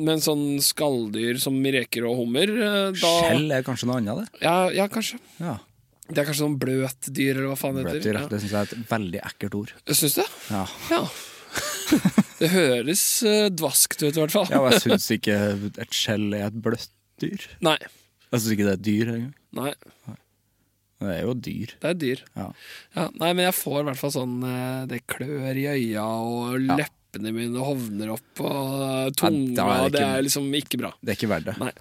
men 0.06 0.22
sånn 0.22 0.46
skalldyr 0.62 1.42
som 1.42 1.58
reker 1.60 2.06
og 2.06 2.22
hummer 2.22 2.54
da, 2.56 2.94
Skjell 3.02 3.50
er 3.58 3.66
kanskje 3.66 3.90
noe 3.90 3.98
annet, 4.00 4.22
det. 4.30 4.44
Ja, 4.46 4.56
ja, 4.78 4.86
kanskje. 4.88 5.18
Ja. 5.42 5.58
Det 6.06 6.20
er 6.22 6.28
kanskje 6.30 6.44
sånn 6.46 6.58
bløtdyr, 6.62 7.32
eller 7.34 7.50
hva 7.50 7.58
faen 7.58 7.80
det 7.80 7.88
heter. 7.88 7.98
Bløtdyr, 7.98 8.20
Ja. 8.22 8.28
det 8.30 8.38
syns 8.44 8.52
jeg 8.54 8.60
er 8.62 8.76
et 8.78 8.90
veldig 8.94 9.22
ekkelt 9.26 9.56
ord. 9.58 9.72
Syns 9.90 10.14
du 10.14 10.20
det? 10.22 10.28
Ja. 10.54 10.64
Ja. 10.94 11.00
det 12.40 12.50
høres 12.52 13.04
uh, 13.26 13.46
dvaskt 13.54 14.02
ut, 14.02 14.12
i 14.12 14.20
hvert 14.20 14.34
fall. 14.34 14.48
Ja, 14.52 14.60
og 14.64 14.72
jeg 14.74 14.82
syns 14.84 15.08
ikke 15.14 15.36
et 15.68 15.94
skjell 15.96 16.28
er 16.36 16.48
et 16.50 16.58
bløtt 16.64 16.90
dyr. 17.22 17.46
Nei. 17.64 17.78
Jeg 18.32 18.40
syns 18.42 18.52
ikke 18.56 18.66
det 18.66 18.72
er 18.74 18.80
et 18.80 18.86
dyr 18.86 19.12
engang. 19.14 19.34
Nei, 19.56 19.72
Det 21.00 21.12
er 21.12 21.22
jo 21.24 21.32
dyr. 21.46 21.72
det 21.80 21.88
er 21.92 21.98
dyr. 22.00 22.22
Ja. 22.36 22.46
Ja, 22.96 23.06
nei, 23.20 23.30
men 23.32 23.44
jeg 23.46 23.56
får 23.56 23.80
i 23.80 23.86
hvert 23.90 24.00
fall 24.00 24.12
sånn 24.14 24.36
eh, 24.48 24.82
Det 24.90 24.98
klør 25.12 25.56
i 25.60 25.66
øya, 25.70 26.04
og 26.04 26.56
leppene 26.66 27.32
mine 27.36 27.64
hovner 27.64 28.12
opp, 28.16 28.40
og 28.44 29.12
tunga 29.16 29.56
da 29.56 29.66
er 29.76 29.90
det 29.90 29.98
det, 30.00 30.06
er 30.08 30.24
liksom 30.26 30.48
ikke 30.60 30.80
bra. 30.82 30.90
Det 31.00 31.14
er 31.14 31.18
ikke 31.20 31.30
verdt 31.32 31.50
det. 31.52 31.56
Nei. 31.62 31.72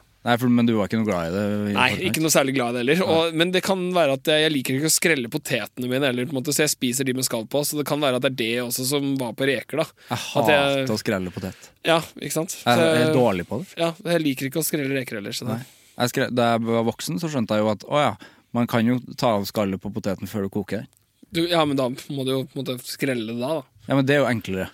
For, 0.41 0.49
men 0.49 0.65
du 0.65 0.71
var 0.73 0.87
ikke 0.89 0.97
noe 0.97 1.05
glad 1.05 1.27
i 1.29 1.33
det? 1.35 1.41
i 1.45 1.73
Nei, 1.75 1.83
Fortnite? 1.91 2.05
ikke 2.09 2.21
noe 2.23 2.33
særlig 2.33 2.53
glad 2.57 2.69
i 2.69 2.73
det 2.73 2.81
heller. 2.81 3.01
Og, 3.13 3.35
men 3.37 3.51
det 3.53 3.61
kan 3.65 3.81
være 3.93 4.15
at 4.17 4.31
jeg, 4.31 4.41
jeg 4.45 4.53
liker 4.55 4.77
ikke 4.79 4.89
å 4.89 4.93
skrelle 4.95 5.29
potetene 5.29 5.89
mine 5.91 6.09
heller, 6.09 6.25
måte, 6.33 6.53
så 6.55 6.63
jeg 6.65 6.71
spiser 6.73 7.05
de 7.05 7.13
med 7.13 7.27
skall 7.27 7.45
på. 7.45 7.61
Så 7.67 7.77
det 7.77 7.85
kan 7.85 8.01
være 8.01 8.17
at 8.17 8.25
det 8.25 8.31
er 8.33 8.39
det 8.39 8.63
også 8.65 8.87
som 8.89 9.11
var 9.21 9.35
på 9.37 9.45
reker. 9.51 9.83
da 9.83 9.85
Jeg 9.85 10.17
At 10.41 10.49
jeg- 10.49 10.79
hater 10.81 10.93
å 10.95 10.99
skrelle 11.03 11.33
potet. 11.35 11.69
Ja, 11.85 11.99
ikke 12.17 12.33
sant? 12.39 12.57
Jeg 12.65 12.79
er 12.87 13.01
helt 13.03 13.13
dårlig 13.19 13.45
på 13.47 13.61
det. 13.61 13.67
Ja, 13.77 13.91
jeg 14.09 14.23
liker 14.25 14.49
ikke 14.49 14.63
å 14.63 14.65
skrelle 14.65 14.97
reker 14.97 15.21
heller. 15.21 15.37
Så 15.37 15.45
det. 15.51 15.59
Jeg 15.95 16.11
skre, 16.15 16.27
da 16.33 16.49
jeg 16.55 16.65
var 16.67 16.83
voksen, 16.89 17.21
så 17.21 17.29
skjønte 17.31 17.55
jeg 17.55 17.63
jo 17.63 17.69
at 17.71 17.85
å 17.85 18.01
ja, 18.01 18.15
man 18.57 18.65
kan 18.67 18.85
jo 18.89 18.97
ta 19.15 19.35
av 19.37 19.45
skallet 19.45 19.79
på 19.83 19.93
poteten 19.93 20.27
før 20.27 20.49
du 20.49 20.49
koker. 20.57 20.87
Du, 21.31 21.43
ja, 21.47 21.61
men 21.67 21.77
da 21.77 21.89
må 22.09 22.25
du 22.25 22.31
jo 22.33 22.41
på 22.49 22.57
en 22.57 22.63
måte 22.65 22.75
skrelle 22.87 23.27
det 23.29 23.37
da. 23.39 23.59
da. 23.61 23.63
Ja, 23.87 23.95
men 23.95 24.05
det 24.09 24.15
er 24.17 24.23
jo 24.23 24.27
enklere. 24.31 24.69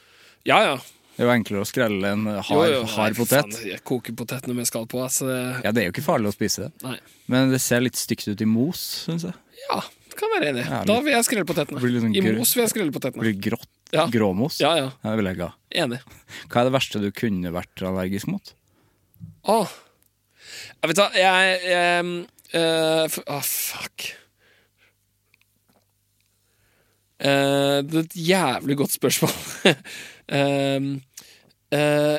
Ja, 0.48 0.62
ja. 0.64 0.78
Det 1.22 1.28
er 1.28 1.30
jo 1.30 1.34
enklere 1.38 1.62
å 1.62 1.68
skrelle 1.70 2.10
en 2.16 2.24
hard, 2.26 2.50
Jo, 2.50 2.62
jo, 2.66 2.86
hard 2.96 3.14
potet. 3.20 3.54
Fan, 3.54 3.68
jeg 3.70 3.82
koker 3.86 4.16
potetene 4.18 4.56
med 4.58 4.66
skall 4.66 4.88
på. 4.90 5.04
Altså, 5.06 5.28
Ja, 5.62 5.70
det 5.70 5.84
er 5.84 5.86
jo 5.86 5.94
ikke 5.94 6.02
farlig 6.08 6.32
å 6.32 6.34
spise 6.34 6.64
det. 6.66 6.72
nei. 6.82 6.96
Men 7.30 7.52
det 7.54 7.60
ser 7.62 7.84
litt 7.86 8.00
stygt 8.00 8.26
ut 8.32 8.42
i 8.42 8.48
mos, 8.50 8.82
syns 9.06 9.28
jeg. 9.28 9.36
Ja, 9.68 9.78
kan 10.18 10.34
være 10.34 10.50
enig. 10.50 10.64
Ja, 10.66 10.80
da 10.90 10.96
vil 11.06 11.14
jeg 11.14 11.28
skrelle 11.28 11.46
potetene. 11.46 11.78
Sånn 11.78 12.16
I 12.18 12.24
mos 12.26 12.56
vil 12.58 12.64
jeg 12.66 12.72
skrelle 12.74 12.96
potetene. 12.96 13.22
Blir 13.22 13.38
grått. 13.38 13.70
Ja. 13.94 14.08
Gråmos. 14.10 14.58
Ja, 14.64 14.72
ja. 14.80 14.90
Det 15.04 15.14
vil 15.20 15.30
jeg 15.30 15.38
ikke 15.38 15.52
ha. 15.52 15.56
Enig. 15.86 16.00
Hva 16.50 16.64
er 16.64 16.70
det 16.72 16.74
verste 16.80 17.04
du 17.06 17.12
kunne 17.14 17.54
vært 17.54 17.86
allergisk 17.86 18.32
mot? 18.34 18.54
Åh. 19.46 19.78
Jeg 20.82 20.90
vet 20.90 21.04
hva, 21.04 21.10
jeg, 21.14 21.62
jeg 21.70 22.10
uh, 22.58 23.06
f- 23.06 23.22
Åh, 23.30 23.46
fuck. 23.46 24.08
Uh, 27.22 27.86
det 27.86 27.94
er 27.94 28.06
et 28.08 28.16
jævlig 28.18 28.80
godt 28.82 28.98
spørsmål. 28.98 29.38
Ehm, 30.32 31.02
eh, 31.78 32.18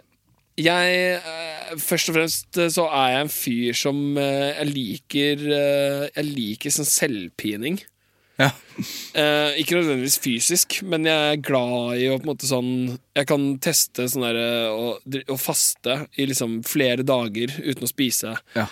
jeg 0.61 1.21
uh, 1.25 1.79
Først 1.81 2.11
og 2.11 2.19
fremst 2.19 2.59
eh, 2.61 2.69
så 2.73 2.85
er 2.93 3.15
jeg 3.15 3.25
en 3.25 3.33
fyr 3.33 3.79
som 3.79 4.03
uh, 4.19 4.51
Jeg 4.53 4.69
liker 4.69 5.47
Jeg 5.49 6.29
liker 6.29 6.75
sånn 6.75 6.89
selvpining. 6.89 7.81
Ja. 8.41 8.49
Ikke 9.61 9.77
nødvendigvis 9.77 10.17
fysisk, 10.19 10.79
men 10.89 11.05
jeg 11.07 11.35
er 11.35 11.43
glad 11.45 12.01
i 12.01 12.09
å 12.11 12.17
på 12.17 12.25
en 12.25 12.31
måte 12.33 12.49
sånn 12.49 12.71
Jeg 13.15 13.29
kan 13.29 13.45
teste 13.63 14.09
sånn 14.11 14.25
derre 14.25 15.29
å 15.31 15.37
faste 15.39 15.99
i 16.17 16.27
liksom 16.27 16.63
flere 16.67 17.05
dager 17.07 17.53
uten 17.61 17.87
å 17.87 17.91
spise. 17.91 18.35
Ja. 18.57 18.67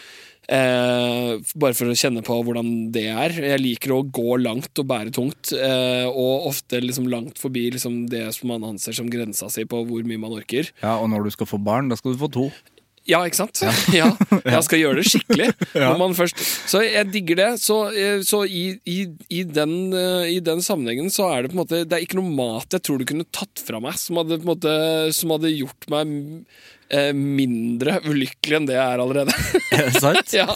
Eh, 0.51 1.37
bare 1.63 1.77
for 1.79 1.93
å 1.93 1.95
kjenne 1.95 2.25
på 2.27 2.35
hvordan 2.43 2.91
det 2.95 3.07
er. 3.13 3.37
Jeg 3.53 3.63
liker 3.63 3.95
å 3.95 4.03
gå 4.03 4.35
langt 4.43 4.83
og 4.83 4.89
bære 4.91 5.15
tungt, 5.15 5.53
eh, 5.55 6.09
og 6.11 6.51
ofte 6.51 6.81
liksom 6.83 7.07
langt 7.13 7.39
forbi 7.39 7.69
liksom 7.77 8.03
det 8.11 8.27
som 8.35 8.51
man 8.51 8.67
anser 8.73 8.97
som 8.97 9.11
grensa 9.11 9.51
si 9.53 9.63
på 9.69 9.85
hvor 9.87 10.03
mye 10.03 10.19
man 10.19 10.35
orker. 10.35 10.73
ja, 10.83 10.99
og 10.99 11.09
når 11.13 11.29
du 11.29 11.31
skal 11.37 11.47
få 11.47 11.63
barn, 11.63 11.89
da 11.89 11.99
skal 12.01 12.17
du 12.17 12.19
få 12.19 12.31
to. 12.35 12.51
Ja, 13.07 13.23
ikke 13.27 13.39
sant? 13.39 13.63
Ja. 13.95 14.11
Jeg 14.57 14.65
skal 14.67 14.83
gjøre 14.83 14.99
det 15.01 15.07
skikkelig. 15.09 15.47
Når 15.75 15.97
man 15.99 16.13
først, 16.15 16.43
så 16.69 16.83
jeg 16.85 17.09
digger 17.15 17.39
det. 17.39 17.49
Så, 17.63 17.79
eh, 17.97 18.21
så 18.27 18.43
i, 18.45 18.77
i, 18.87 18.99
i, 19.33 19.41
den, 19.49 19.95
i 20.29 20.37
den 20.45 20.61
sammenhengen 20.63 21.09
så 21.11 21.31
er 21.31 21.43
det 21.43 21.51
på 21.51 21.57
en 21.57 21.63
måte 21.63 21.81
Det 21.89 21.97
er 21.97 22.05
ikke 22.05 22.21
noe 22.21 22.35
mat 22.37 22.77
jeg 22.77 22.85
tror 22.85 23.01
du 23.01 23.07
kunne 23.09 23.27
tatt 23.33 23.63
fra 23.65 23.81
meg 23.83 23.97
som 23.99 24.21
hadde, 24.21 24.43
måte, 24.47 24.75
som 25.17 25.33
hadde 25.35 25.55
gjort 25.55 25.89
meg 25.91 26.13
mindre 27.15 27.99
ulykkelig 28.03 28.59
enn 28.59 28.67
det 28.69 28.77
jeg 28.77 28.85
er 28.97 29.03
allerede. 29.05 29.37
Er 29.77 29.87
det 29.87 30.03
sant? 30.03 30.33
ja. 30.35 30.49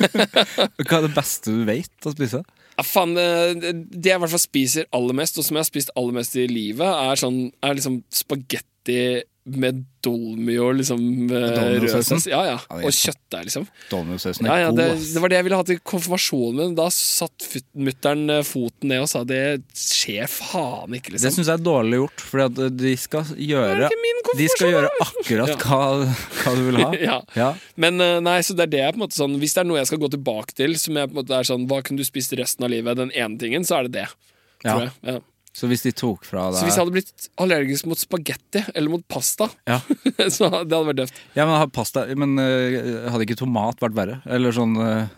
Hva 0.86 1.00
er 1.00 1.04
det 1.06 1.12
beste 1.14 1.52
du 1.52 1.64
vet 1.68 2.08
å 2.08 2.14
spise? 2.14 2.40
Ja, 2.80 2.84
faen, 2.86 3.12
eh, 3.20 3.52
det 3.52 4.08
jeg 4.08 4.16
i 4.16 4.22
hvert 4.22 4.32
fall 4.32 4.40
spiser 4.40 4.88
aller 4.96 5.16
mest, 5.18 5.36
og 5.36 5.44
som 5.44 5.58
jeg 5.58 5.66
har 5.66 5.68
spist 5.68 5.92
aller 6.00 6.16
mest 6.16 6.36
i 6.40 6.46
livet, 6.48 6.88
er, 6.88 7.20
sånn, 7.20 7.42
er 7.60 7.76
liksom 7.76 8.00
spagetti 8.14 9.00
med 9.58 9.84
dolmi 10.04 10.54
og 10.62 10.78
liksom 10.78 11.00
eh, 11.28 11.58
rødsaus. 11.82 12.26
Ja, 12.30 12.40
ja. 12.46 12.56
Ja, 12.56 12.76
det 12.80 12.88
Og 12.88 12.94
kjøttdeig, 12.96 13.48
liksom. 13.48 13.66
Dolmiosausen 13.90 14.46
er 14.48 14.62
ja, 14.62 14.68
god, 14.70 14.78
det, 14.80 14.86
ass. 14.94 15.08
det 15.14 15.22
var 15.24 15.32
det 15.32 15.36
jeg 15.38 15.46
ville 15.46 15.58
ha 15.60 15.66
til 15.68 15.80
konfirmasjonen 15.92 16.60
min. 16.60 16.76
Da 16.78 16.86
satt 16.94 17.46
mutter'n 17.76 18.32
foten 18.46 18.92
ned 18.92 19.04
og 19.04 19.10
sa 19.12 19.22
det 19.28 19.42
skjer 19.76 20.30
faen 20.30 20.96
ikke, 20.96 21.12
Det 21.12 21.18
liksom. 21.18 21.36
syns 21.36 21.50
jeg 21.52 21.60
er 21.60 21.66
dårlig 21.66 22.00
gjort, 22.00 22.24
for 22.30 22.56
de 22.80 22.94
skal 23.00 23.34
gjøre 23.50 23.90
De 24.38 24.48
skal 24.54 24.74
gjøre 24.76 24.92
akkurat 25.04 25.54
hva, 25.66 25.82
hva 26.40 26.54
du 26.56 26.64
vil 26.70 26.80
ha. 26.84 26.90
Ja. 27.10 27.18
Ja. 27.36 27.50
Men 27.80 28.00
eh, 28.04 28.18
nei, 28.24 28.38
så 28.46 28.56
det 28.56 28.68
er 28.68 28.72
det 28.76 28.82
jeg 28.84 28.94
på 28.96 29.00
en 29.00 29.04
måte 29.06 29.18
sånn 29.18 29.36
Hvis 29.40 29.54
det 29.56 29.62
er 29.64 29.68
noe 29.68 29.80
jeg 29.80 29.90
skal 29.90 30.00
gå 30.02 30.10
tilbake 30.12 30.56
til, 30.56 30.76
som 30.80 30.96
jeg 31.00 31.10
på 31.10 31.16
en 31.16 31.20
måte 31.22 31.36
er 31.36 31.48
sånn 31.48 31.66
Hva 31.70 31.80
kunne 31.86 32.00
du 32.00 32.06
spist 32.06 32.34
resten 32.38 32.66
av 32.66 32.72
livet? 32.72 32.98
Den 33.00 33.12
ene 33.16 33.40
tingen, 33.40 33.64
så 33.66 33.80
er 33.80 33.88
det 33.88 33.94
det. 34.00 34.06
Ja. 34.64 34.72
Tror 34.74 34.82
jeg. 34.86 34.92
Ja. 35.06 35.20
Så 35.56 35.66
hvis 35.66 35.82
de 35.82 35.90
tok 35.90 36.22
fra 36.28 36.44
deg 36.52 36.60
Så 36.60 36.66
hvis 36.68 36.76
jeg 36.78 36.84
hadde 36.84 36.94
blitt 36.94 37.24
allergisk 37.42 37.88
mot 37.90 37.98
spagetti 37.98 38.60
eller 38.70 38.92
mot 38.92 39.02
pasta, 39.10 39.48
ja. 39.66 39.80
så 40.36 40.46
det 40.46 40.70
hadde 40.70 40.82
vært 40.92 41.00
døvt. 41.02 41.22
ja, 41.34 41.46
men 41.48 41.72
pasta 41.74 42.04
Men 42.14 42.36
uh, 42.38 43.08
hadde 43.10 43.26
ikke 43.26 43.40
tomat 43.42 43.82
vært 43.82 43.96
verre? 43.98 44.20
Eller 44.30 44.54
sånn 44.54 44.76
uh, 44.78 45.08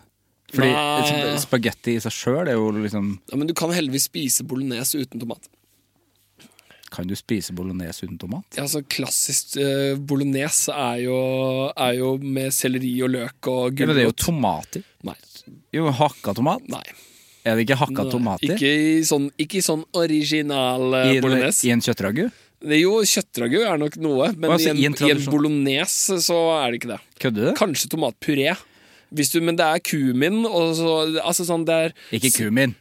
Fordi 0.53 0.71
Nei. 0.73 1.35
spagetti 1.41 1.97
i 1.97 2.01
seg 2.01 2.15
sjøl 2.17 2.49
er 2.49 2.57
jo 2.57 2.71
liksom 2.79 3.11
Ja, 3.29 3.37
men 3.37 3.49
du 3.51 3.53
kan 3.57 3.73
heldigvis 3.73 4.09
spise 4.09 4.45
bolognese 4.49 5.03
uten 5.05 5.21
tomat. 5.21 5.45
Kan 6.93 7.07
du 7.09 7.15
spise 7.17 7.53
bolognese 7.57 8.05
uten 8.05 8.19
tomat? 8.21 8.45
Ja, 8.57 8.65
altså 8.65 8.83
Klassisk 8.89 9.55
uh, 9.61 9.93
bolognese 9.97 10.73
er 10.73 11.05
jo, 11.05 11.15
er 11.73 11.95
jo 12.01 12.15
med 12.21 12.53
selleri 12.53 12.95
og 13.05 13.13
løk 13.15 13.53
og 13.53 13.79
Ja, 13.81 13.89
men 13.89 13.97
det 13.97 14.07
er 14.07 14.11
jo 14.11 14.19
tomater. 14.27 14.85
Nei. 15.05 15.17
Jo, 15.73 15.89
hakka 15.93 16.33
tomat. 16.37 16.65
nei. 16.73 16.85
Er 17.43 17.57
det 17.57 17.65
ikke 17.65 17.79
hakka 17.81 18.05
Nei, 18.05 18.11
tomat? 18.13 18.43
Ikke 18.45 18.69
i 18.71 18.99
sånn, 19.07 19.27
ikke 19.41 19.59
i 19.59 19.63
sånn 19.65 19.83
original 19.99 20.95
eh, 21.01 21.17
I, 21.17 21.21
bolognese. 21.23 21.67
I 21.67 21.73
en 21.75 21.83
kjøttragu? 21.83 22.29
Det 22.63 22.77
er 22.77 22.79
jo 22.85 23.01
Kjøttragu 23.03 23.57
er 23.67 23.79
nok 23.81 23.97
noe, 23.99 24.29
men 24.39 24.53
Altså, 24.53 24.71
i, 24.71 24.85
en, 24.87 24.95
i 24.95 25.09
i, 25.09 25.11
en 25.11 25.25
bolognese 25.27 26.21
så 26.23 26.37
er 26.61 26.71
det 26.71 26.79
ikke 26.79 26.93
det. 26.93 26.99
Kødder 27.19 27.49
du? 27.49 27.51
Kanskje 27.59 27.89
tomatpuré. 27.91 28.53
Hvis 29.13 29.33
du, 29.33 29.41
men 29.43 29.59
det 29.59 29.65
er 29.67 29.81
kumin 29.83 30.39
og 30.47 30.71
så 30.79 30.93
Altså 31.21 31.43
sånn 31.45 31.67
det 31.67 31.75
er 31.75 31.91
Ikke 32.15 32.31
kumin. 32.39 32.77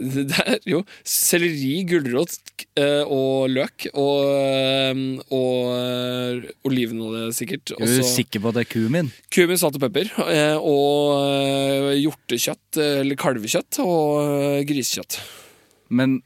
Det 0.00 0.38
er 0.40 0.62
jo 0.64 0.80
selleri, 1.04 1.82
gulrot 1.88 2.32
eh, 2.80 3.04
og 3.04 3.50
løk 3.52 3.84
og, 3.90 4.30
eh, 4.32 5.02
og 5.36 5.74
eh, 5.74 6.46
olivenolje, 6.68 7.26
sikkert. 7.36 7.74
Er 7.76 7.92
du 8.00 8.06
sikker 8.08 8.40
på 8.40 8.50
at 8.52 8.56
det 8.56 8.64
er 8.64 8.70
kumin? 8.72 9.10
kumin, 9.28 9.60
salt 9.60 9.76
og 9.76 9.84
pepper. 9.84 10.08
Og 10.64 11.92
hjortekjøtt, 11.98 12.80
eller 12.80 13.20
kalvekjøtt, 13.20 13.82
og 13.84 14.64
grisekjøtt. 14.68 15.20
Men 15.92 16.20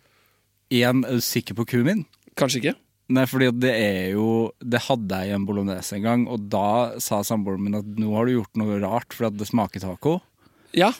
igjen, 0.72 1.02
er 1.08 1.18
du 1.18 1.24
sikker 1.24 1.58
på 1.58 1.66
kumin? 1.74 2.04
Kanskje 2.38 2.62
ikke? 2.62 2.76
Nei, 3.14 3.26
fordi 3.28 3.50
det 3.60 3.72
er 3.76 4.14
jo 4.14 4.28
Det 4.64 4.80
hadde 4.86 5.18
jeg 5.20 5.28
i 5.28 5.34
en 5.36 5.44
bolognese 5.44 5.98
en 5.98 6.06
gang, 6.06 6.22
og 6.30 6.46
da 6.52 7.00
sa 7.02 7.20
samboeren 7.26 7.66
min 7.66 7.80
at 7.80 7.90
nå 8.00 8.14
har 8.14 8.28
du 8.28 8.38
gjort 8.38 8.60
noe 8.60 8.78
rart 8.84 9.16
for 9.16 9.28
at 9.28 9.36
det 9.36 9.50
smaker 9.50 9.82
taco. 9.82 10.20
Ja, 10.74 10.92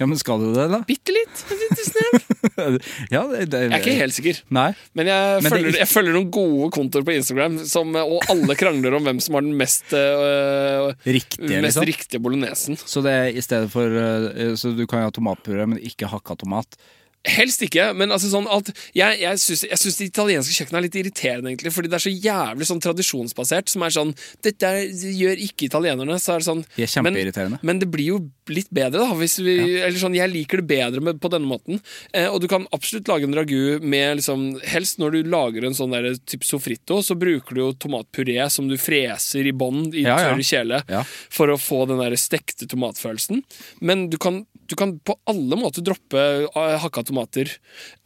Ja, 0.00 0.06
men 0.08 0.16
skal 0.16 0.40
du 0.40 0.54
det, 0.56 0.64
da? 0.72 0.78
bitte 0.88 1.12
litt. 1.12 1.42
Litt 1.52 1.80
snill. 1.84 2.14
ja, 3.14 3.20
det, 3.28 3.42
det, 3.52 3.58
Jeg 3.66 3.72
er 3.76 3.82
ikke 3.82 3.96
helt 3.98 4.16
sikker. 4.16 4.38
Nei. 4.56 4.70
Men 4.96 5.10
jeg, 5.10 5.42
Men 5.44 5.52
følger, 5.52 5.76
jeg 5.82 5.90
følger 5.90 6.16
noen 6.16 6.30
gode 6.32 6.70
kontoer 6.72 7.04
på 7.04 7.12
Instagram, 7.18 7.58
som, 7.68 7.92
og 8.00 8.24
alle 8.32 8.56
krangler 8.56 8.96
om 8.96 9.04
hvem 9.04 9.20
som 9.20 9.36
har 9.36 9.44
den 9.44 9.58
mest, 9.60 9.92
øh, 9.92 10.88
Riktige, 11.04 11.60
mest 11.60 11.68
liksom. 11.68 11.88
riktige 11.92 12.22
bolognesen. 12.24 12.80
Så 12.80 13.04
det 13.04 13.18
i 13.36 13.44
stedet 13.44 13.68
for 13.72 14.00
eh, 14.00 14.54
Så 14.56 14.72
du 14.76 14.86
kan 14.88 15.04
ha 15.04 15.12
tomatpuré, 15.12 15.68
men 15.68 15.82
ikke 15.84 16.08
hakka 16.08 16.38
tomat. 16.40 16.80
Helst 17.28 17.60
ikke, 17.66 17.90
men 17.92 18.08
altså 18.14 18.30
sånn 18.32 18.46
at 18.48 18.70
Jeg, 18.96 19.18
jeg 19.20 19.40
syns 19.42 19.98
det 20.00 20.06
italienske 20.06 20.54
kjøkkenet 20.56 20.78
er 20.78 20.84
litt 20.86 20.94
irriterende, 20.96 21.50
egentlig, 21.50 21.72
fordi 21.74 21.90
det 21.92 21.98
er 21.98 22.04
så 22.06 22.12
jævlig 22.14 22.68
sånn 22.70 22.80
tradisjonsbasert, 22.80 23.68
som 23.68 23.82
er 23.84 23.92
sånn 23.92 24.14
Dette 24.46 24.70
gjør 24.88 25.42
ikke 25.44 25.66
italienerne, 25.68 26.16
så 26.22 26.32
er 26.32 26.40
det 26.40 26.46
sånn 26.48 26.62
De 26.78 26.86
er 26.86 26.88
kjempeirriterende. 26.94 27.58
Men, 27.60 27.66
men 27.74 27.82
det 27.82 27.90
blir 27.92 28.08
jo 28.14 28.20
litt 28.48 28.70
bedre, 28.72 29.04
da, 29.04 29.18
hvis 29.20 29.36
vi 29.44 29.56
Eller 29.82 29.98
sånn, 30.00 30.16
jeg 30.16 30.32
liker 30.32 30.62
det 30.62 30.68
bedre 30.72 31.04
med, 31.04 31.20
på 31.20 31.28
denne 31.34 31.46
måten. 31.50 31.82
Eh, 32.16 32.24
og 32.30 32.40
du 32.40 32.48
kan 32.50 32.64
absolutt 32.72 33.10
lage 33.12 33.28
en 33.28 33.36
ragu 33.36 33.84
med 33.84 34.22
liksom 34.22 34.46
Helst 34.72 34.96
når 35.02 35.18
du 35.18 35.30
lager 35.36 35.68
en 35.68 35.76
sånn 35.76 35.92
der 35.92 36.14
type 36.24 36.48
sofrito, 36.48 37.02
så 37.04 37.18
bruker 37.20 37.54
du 37.54 37.60
jo 37.66 37.70
tomatpuré 37.84 38.48
som 38.50 38.64
du 38.70 38.78
freser 38.80 39.44
i 39.44 39.52
bånn 39.52 39.90
i 39.92 40.06
Ja, 40.06 40.16
ja. 40.16 40.30
tørr 40.32 40.40
kjele 40.46 40.80
Ja. 40.88 41.04
for 41.28 41.52
å 41.52 41.60
få 41.60 41.84
den 41.92 42.00
der 42.00 42.16
stekte 42.16 42.64
tomatfølelsen. 42.70 43.44
Men 43.84 44.08
du 44.10 44.16
kan, 44.16 44.46
du 44.70 44.76
kan 44.78 44.94
på 45.02 45.16
alle 45.30 45.56
måter 45.58 45.82
droppe 45.82 46.20
eh, 46.46 46.76
hakka 46.78 47.02
tomater. 47.08 47.50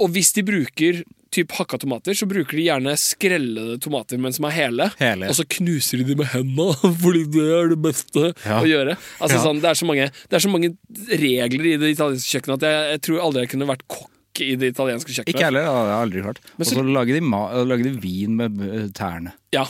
Og 0.01 0.09
hvis 0.15 0.33
de 0.37 0.45
bruker 0.49 1.03
typ 1.35 1.51
hakka 1.59 1.81
tomater, 1.83 2.15
så 2.15 2.29
bruker 2.31 2.55
de 2.57 2.63
gjerne 2.69 2.93
skrellede 3.01 3.77
tomater, 3.83 4.21
men 4.23 4.33
som 4.33 4.47
er 4.47 4.55
hele. 4.55 4.87
Hele. 5.01 5.27
Og 5.29 5.35
så 5.37 5.45
knuser 5.57 5.99
de 6.01 6.07
de 6.13 6.17
med 6.21 6.31
hendene, 6.31 6.77
fordi 7.03 7.25
det 7.35 7.47
er 7.59 7.73
det 7.75 7.81
beste 7.85 8.29
Ja. 8.47 8.61
å 8.63 8.69
gjøre. 8.71 8.95
Altså 9.19 9.41
Ja. 9.41 9.43
sånn, 9.49 9.61
det, 9.61 9.69
er 9.73 9.81
så 9.81 9.89
mange, 9.91 10.07
det 10.31 10.39
er 10.39 10.45
så 10.47 10.53
mange 10.53 10.71
regler 11.11 11.71
i 11.73 11.77
det 11.83 11.91
italienske 11.97 12.37
kjøkkenet 12.39 12.63
at 12.63 12.69
jeg, 12.71 12.91
jeg 12.95 13.03
tror 13.09 13.25
aldri 13.27 13.43
jeg 13.45 13.53
kunne 13.57 13.71
vært 13.75 13.85
kokk 13.91 14.11
i 14.43 14.57
det 14.59 14.73
italienske 14.75 15.13
kjøkkenet. 15.15 15.35
Ikke 15.35 15.45
heller, 15.47 15.63
det 15.63 15.71
har 15.71 15.87
jeg 15.93 16.01
aldri 16.09 16.23
klart. 16.27 16.41
Og 16.59 16.67
så- 16.67 16.83
lager 16.83 17.21
lager 17.69 17.85
de 17.85 17.95
vin 18.01 18.37
med 18.37 18.61
eh, 18.67 18.89
tærne. 18.91 19.33
Ja. 19.55 19.63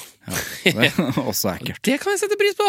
Det 0.64 0.72
er 0.72 0.94
også 1.28 1.50
ekkelt. 1.58 1.82
Det 1.84 1.98
kan 2.00 2.14
jeg 2.14 2.20
sette 2.22 2.38
pris 2.40 2.54
på! 2.56 2.68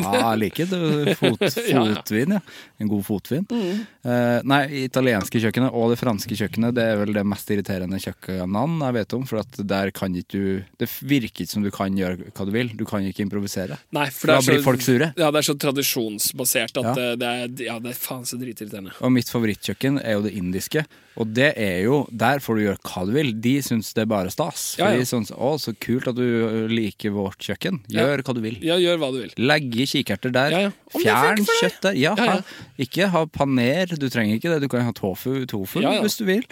Ja, 0.00 0.30
jeg 0.32 0.38
liker 0.40 0.64
det. 0.70 1.16
Fot, 1.20 1.42
Ja, 1.68 1.82
ja. 1.84 1.94
fotvin, 1.98 2.32
ja. 2.32 2.40
En 2.80 2.88
god 2.88 3.02
fotvin. 3.04 3.44
Eh, 3.52 4.38
nei, 4.48 4.62
italienske 4.86 5.42
kjøkkenet 5.44 5.76
og 5.76 5.92
det 5.92 5.98
franske 6.00 6.32
kjøkkenet 6.40 6.72
Det 6.78 6.86
er 6.88 6.96
vel 7.02 7.12
det 7.12 7.26
mest 7.28 7.52
irriterende 7.52 8.00
kjøkkenene 8.00 8.88
jeg 8.88 8.96
vet 8.96 9.12
om. 9.18 9.26
For 9.28 9.42
at 9.42 9.60
der 9.68 9.92
kan 9.92 10.16
ikke 10.16 10.32
du 10.32 10.64
Det 10.80 10.88
virker 11.04 11.44
ikke 11.44 11.50
som 11.52 11.62
du 11.66 11.70
kan 11.74 11.92
gjøre 12.00 12.30
hva 12.32 12.46
du 12.48 12.52
vil. 12.56 12.72
Du 12.72 12.86
kan 12.88 13.04
ikke 13.04 13.26
improvisere. 13.26 13.76
Nei, 13.92 14.08
for 14.08 14.32
Da 14.32 14.38
det 14.38 14.40
er 14.40 14.46
så, 14.48 14.52
blir 14.54 14.64
folk 14.64 14.80
sure. 14.88 15.12
Ja, 15.20 15.28
det 15.30 15.42
er 15.44 15.48
så 15.52 15.58
tradisjonsbasert 15.60 16.80
at 16.80 16.84
Ja. 16.84 16.94
det, 16.94 17.08
det 17.20 17.28
er 17.28 17.66
Ja, 17.74 17.78
det 17.78 17.92
er 17.92 18.00
faen 18.00 18.24
så 18.24 18.40
dritirriterende. 18.40 18.96
Og 19.04 19.12
mitt 19.12 19.28
favorittkjøkken 19.28 20.00
er 20.02 20.16
jo 20.16 20.22
det 20.24 20.32
indiske. 20.40 20.86
Og 21.20 21.28
det 21.30 21.52
er 21.60 21.84
jo 21.84 22.00
Der 22.10 22.40
får 22.42 22.56
du 22.58 22.62
gjøre 22.64 22.80
hva 22.90 23.02
du 23.06 23.12
vil. 23.14 23.28
De 23.40 23.52
syns 23.62 23.92
det 23.94 24.02
er 24.02 24.10
bare 24.10 24.32
stas. 24.34 24.74
For 24.74 24.82
Ja, 24.82 24.92
ja. 24.96 24.98
de 24.98 25.06
syns 25.06 25.30
Å, 25.30 25.50
så 25.62 25.74
kult 25.78 26.08
at 26.10 26.16
du 26.18 26.66
liker 26.72 27.14
vårt 27.14 27.38
kjøkken. 27.38 27.82
Gjør 27.92 28.24
hva 28.26 28.34
du 28.34 28.40
vil. 28.42 28.56
Ja, 28.66 28.76
gjør 28.82 28.98
hva 29.02 29.10
du 29.14 29.20
vil. 29.22 29.34
Legg 29.38 29.76
i 29.78 29.86
kikerter 29.86 30.32
der. 30.34 30.50
Ja, 30.50 30.62
ja. 30.66 30.72
Fjern 30.98 31.44
kjøtt 31.60 31.80
der. 31.86 31.98
Ja, 32.00 32.14
Ja, 32.18 32.24
ja. 32.24 32.38
Ha, 32.40 32.70
ikke 32.82 33.10
ha 33.14 33.24
paner. 33.30 33.86
Du 33.94 34.08
trenger 34.10 34.40
ikke 34.40 34.50
det. 34.56 34.62
Du 34.66 34.68
kan 34.72 34.82
ha 34.88 34.92
tofu, 34.96 35.44
tofu 35.46 35.80
Ja, 35.84 35.94
ja. 35.98 36.02
hvis 36.02 36.18
du 36.18 36.24
vil. 36.26 36.42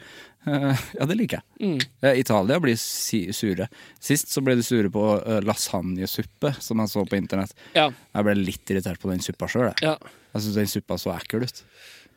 Uh, 0.47 0.75
ja, 0.99 1.07
det 1.07 1.15
liker 1.21 1.39
jeg. 1.39 1.45
Mm. 1.63 1.77
Uh, 2.03 2.15
Italia 2.19 2.57
blir 2.63 2.75
si 2.79 3.21
sure. 3.35 3.69
Sist 4.03 4.31
så 4.35 4.43
ble 4.43 4.57
de 4.59 4.65
sure 4.67 4.91
på 4.91 5.05
uh, 5.23 5.37
lasagnesuppe, 5.47 6.55
som 6.63 6.81
jeg 6.83 6.91
så 6.91 7.05
på 7.07 7.19
internett. 7.19 7.55
Ja. 7.77 7.89
Jeg 8.15 8.27
ble 8.27 8.35
litt 8.39 8.73
irritert 8.75 8.99
på 9.03 9.11
den 9.13 9.23
suppa 9.23 9.47
sjøl. 9.51 9.69
Jeg, 9.71 9.83
Ja. 9.87 9.97
jeg 10.35 10.43
syns 10.43 10.59
den 10.59 10.67
suppa 10.73 10.99
så 10.99 11.15
ekkel 11.15 11.47
ut. 11.47 11.63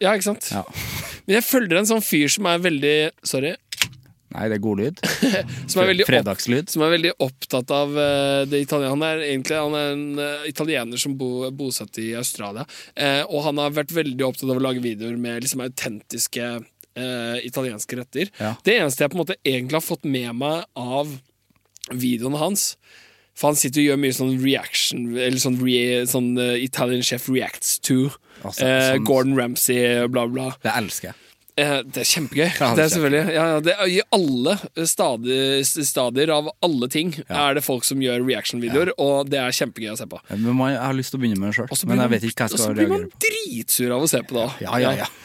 Ja, 0.03 0.13
ikke 0.13 0.29
sant? 0.31 0.49
Ja. 0.53 0.63
Men 1.25 1.39
jeg 1.39 1.47
følger 1.47 1.79
en 1.79 1.89
sånn 1.89 2.03
fyr 2.05 2.31
som 2.31 2.47
er 2.49 2.61
veldig 2.63 2.97
Sorry. 3.25 3.55
Nei, 4.35 4.49
det 4.51 4.57
er 4.57 4.63
godlyd. 4.65 4.99
Som 5.71 5.79
er 5.79 5.89
veldig, 5.93 6.03
opp, 6.03 6.09
Fredagslyd. 6.09 6.71
som 6.73 6.83
er 6.83 6.89
veldig 6.91 7.11
opptatt 7.23 7.69
av 7.71 7.93
eh, 7.95 8.41
det 8.51 8.59
italienske 8.65 8.91
Han 8.91 9.05
er 9.07 9.21
egentlig 9.29 9.59
han 9.61 9.77
er 9.79 9.93
en 9.93 10.19
eh, 10.19 10.47
italiener 10.49 10.99
som 10.99 11.13
bo, 11.15 11.29
bosatt 11.55 11.95
i 12.03 12.09
Australia. 12.19 12.65
Eh, 12.99 13.21
og 13.29 13.45
han 13.45 13.61
har 13.63 13.77
vært 13.77 13.93
veldig 13.95 14.27
opptatt 14.27 14.51
av 14.51 14.59
å 14.59 14.65
lage 14.65 14.83
videoer 14.83 15.15
med 15.21 15.45
liksom 15.45 15.63
autentiske 15.63 16.49
eh, 16.49 17.37
italienske 17.47 18.01
retter. 18.01 18.33
Ja. 18.41 18.53
Det 18.65 18.75
eneste 18.79 19.05
jeg 19.05 19.13
på 19.13 19.19
en 19.19 19.23
måte 19.23 19.39
egentlig 19.43 19.79
har 19.79 19.87
fått 19.87 20.03
med 20.03 20.35
meg 20.41 20.67
av 20.75 21.15
videoene 21.93 22.41
hans 22.41 22.73
For 23.37 23.51
han 23.51 23.59
sitter 23.59 23.83
og 23.83 23.89
gjør 23.91 23.99
mye 24.01 24.15
sånn 24.17 24.37
reaction 24.41 25.03
Eller 25.13 25.37
sånn, 25.37 25.59
re, 25.61 25.99
sånn 26.09 26.31
uh, 26.39 26.55
Italian 26.57 27.03
Chef 27.05 27.27
Reacts 27.29 27.75
to. 27.85 28.09
Altså, 28.45 28.65
eh, 28.65 28.89
sånn- 28.93 29.05
Gordon 29.07 29.37
Ramsay, 29.39 30.07
bla, 30.07 30.27
bla. 30.31 30.49
Det 30.63 30.73
elsker 30.75 31.11
jeg. 31.11 31.15
Eh, 31.55 31.77
det 31.87 32.01
er 32.01 32.07
kjempegøy. 32.09 32.49
Ja, 32.59 32.69
det 32.75 32.83
er 32.83 32.89
selvfølgelig 32.91 33.31
ja, 33.31 33.43
ja, 33.53 33.59
det 33.63 33.75
I 33.87 34.01
alle 34.11 34.55
stadier, 34.91 35.61
stadier 35.63 36.31
av 36.35 36.49
alle 36.67 36.89
ting 36.91 37.13
er 37.29 37.55
det 37.55 37.63
folk 37.63 37.85
som 37.87 38.01
gjør 38.03 38.25
reaction-videoer, 38.27 38.91
og 38.99 39.29
det 39.31 39.39
er 39.39 39.55
kjempegøy 39.55 39.93
å 39.93 39.95
se 40.01 40.07
på. 40.11 40.19
Men 40.35 40.59
jeg 40.73 40.81
har 40.83 40.97
lyst 40.97 41.13
til 41.15 41.21
å 41.21 41.23
begynne 41.23 41.39
med 41.39 41.53
det 41.53 41.59
sjøl, 41.61 41.87
men 41.87 42.03
jeg 42.03 42.11
vet 42.11 42.27
ikke 42.27 42.43
hva 42.43 42.49
jeg 42.49 42.59
og 42.59 42.63
så 42.65 42.73
blir 42.75 42.91
man 42.91 43.07
dritsur 43.23 43.95
av 43.95 44.03
å 44.03 44.09
se 44.11 44.21
på 44.27 44.35
det. 44.35 44.49
Ja, 44.67 44.81
ja, 44.83 44.91
ja. 45.05 45.07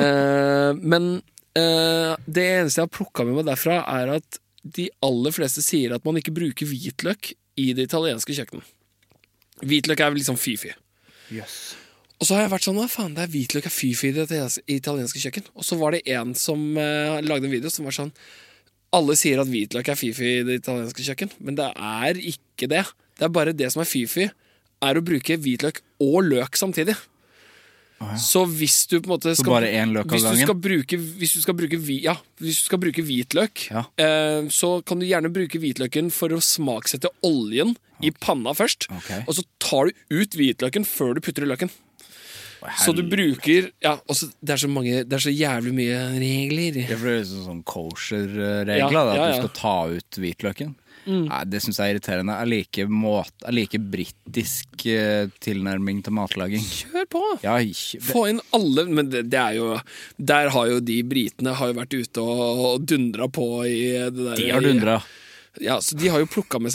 Eh, 0.00 0.72
men 0.78 1.10
eh, 1.58 2.14
det 2.30 2.46
eneste 2.60 2.78
jeg 2.78 2.86
har 2.86 2.94
plukka 2.94 3.26
med 3.26 3.40
meg 3.40 3.48
derfra, 3.50 3.80
er 3.90 4.14
at 4.20 4.38
de 4.62 4.86
aller 5.02 5.34
fleste 5.34 5.64
sier 5.64 5.96
at 5.96 6.06
man 6.06 6.20
ikke 6.20 6.34
bruker 6.36 6.70
hvitløk 6.70 7.32
i 7.58 7.72
det 7.74 7.88
italienske 7.90 8.36
kjøkkenet. 8.36 8.62
Hvitløk 9.66 10.00
er 10.00 10.12
vel 10.14 10.20
liksom 10.22 10.38
fy-fy. 10.38 10.70
Og 12.20 12.28
så 12.28 12.36
har 12.36 12.44
jeg 12.44 12.52
vært 12.52 12.66
sånn, 12.68 12.80
faen, 12.92 13.14
det 13.16 13.22
er 13.24 13.32
hvitløk 13.32 13.66
er 13.66 13.72
fy-fy 13.72 14.10
i 14.10 14.12
det 14.18 14.26
italienske- 14.68 15.22
kjøkken. 15.24 15.46
Og 15.56 15.64
så 15.64 15.78
var 15.80 15.96
det 15.96 16.02
en 16.12 16.34
som 16.36 16.60
uh, 16.76 17.16
lagde 17.24 17.48
en 17.48 17.54
video 17.54 17.72
som 17.72 17.86
var 17.88 17.96
sånn 17.96 18.12
Alle 18.92 19.14
sier 19.16 19.40
at 19.40 19.48
hvitløk 19.48 19.88
er 19.88 19.96
fy-fy 19.96 20.26
i 20.40 20.42
det 20.44 20.58
italienske 20.60 21.04
kjøkken, 21.06 21.30
men 21.40 21.54
det 21.56 21.68
er 21.78 22.18
ikke 22.18 22.66
det. 22.68 22.84
Det 23.16 23.24
er 23.28 23.32
bare 23.32 23.54
det 23.54 23.68
som 23.72 23.80
er 23.84 23.88
fy-fy, 23.88 24.26
er 24.82 24.98
å 24.98 25.04
bruke 25.04 25.36
hvitløk 25.38 25.78
og 26.02 26.24
løk 26.26 26.58
samtidig. 26.58 26.96
Så 28.16 28.46
hvis 28.48 28.86
du 28.88 28.96
på 28.98 29.10
en 29.10 29.12
måte 29.12 29.34
skal, 29.36 29.60
hvis 30.08 30.24
du 30.24 30.38
skal 30.40 30.56
bruke, 30.56 30.96
hvis 31.20 31.34
du 31.36 31.40
skal 31.44 31.56
bruke, 31.58 31.78
ja, 32.00 32.14
hvis 32.40 32.62
du 32.62 32.64
skal 32.70 32.80
bruke 32.80 33.04
hvitløk, 33.04 33.66
Ja. 33.70 33.84
eh, 34.00 34.48
så 34.48 34.82
kan 34.84 34.98
du 34.98 35.04
gjerne 35.06 35.30
bruke 35.32 35.60
hvitløken 35.60 36.10
for 36.10 36.32
å 36.32 36.40
smaksette 36.40 37.12
oljen 37.22 37.76
i 38.02 38.10
panna 38.10 38.54
først. 38.56 38.88
Okay. 38.90 39.22
Og 39.28 39.36
så 39.36 39.44
tar 39.60 39.90
du 39.90 40.16
ut 40.16 40.30
hvitløken 40.32 40.86
før 40.88 41.14
du 41.14 41.20
putter 41.20 41.44
i 41.44 41.50
løken. 41.52 41.70
Så 42.84 42.92
du 42.96 43.02
bruker 43.08 43.70
Ja, 43.82 43.94
også, 44.10 44.28
det 44.44 44.52
er 44.52 44.60
så 44.60 44.68
mange 44.68 45.00
Det 45.08 45.16
er 45.16 45.22
så 45.24 45.32
jævlig 45.32 45.72
mye 45.76 46.00
regler. 46.20 46.76
Ja, 46.84 46.96
for 46.96 47.08
det 47.08 47.14
er 47.14 47.22
liksom 47.24 47.46
sånn 47.46 47.62
kosher-regler, 47.64 48.76
Ja, 48.76 48.90
da, 48.92 49.14
at 49.16 49.34
du 49.34 49.40
skal 49.46 49.52
ta 49.56 49.74
ut 49.96 50.20
hvitløken. 50.20 50.74
Nei, 51.10 51.38
det 51.48 51.62
syns 51.64 51.78
jeg 51.80 51.88
er 51.88 51.96
irriterende. 51.96 52.34
Jeg 52.42 52.48
liker, 52.52 52.90
måt, 52.92 53.32
jeg 53.42 53.54
liker 53.56 53.80
britisk 53.90 54.84
eh, 54.92 55.30
tilnærming 55.42 56.02
til 56.06 56.12
matlaging. 56.14 56.60
Kjør 56.62 57.06
på! 57.10 57.22
Ja, 57.42 57.56
ikke- 57.64 58.02
Få 58.04 58.26
inn 58.28 58.42
alle 58.54 58.84
Men 58.86 59.08
det, 59.10 59.24
det 59.32 59.40
er 59.40 59.56
jo 59.56 59.70
Der 60.20 60.50
har 60.52 60.68
jo 60.68 60.78
de 60.84 61.02
britene 61.02 61.54
har 61.56 61.72
jo 61.72 61.78
vært 61.80 61.96
ute 61.96 62.20
og, 62.22 62.60
og 62.68 62.84
dundra 62.86 63.26
på 63.32 63.48
i 63.66 63.80
det 64.12 64.12
der 64.28 64.36
de 64.36 64.50
har 64.52 64.60
dundra. 64.68 64.98
Ja, 65.58 65.80
så 65.82 65.96
De 65.98 66.08
har 66.08 66.20
jo 66.22 66.26
plukka 66.30 66.60
med 66.62 66.70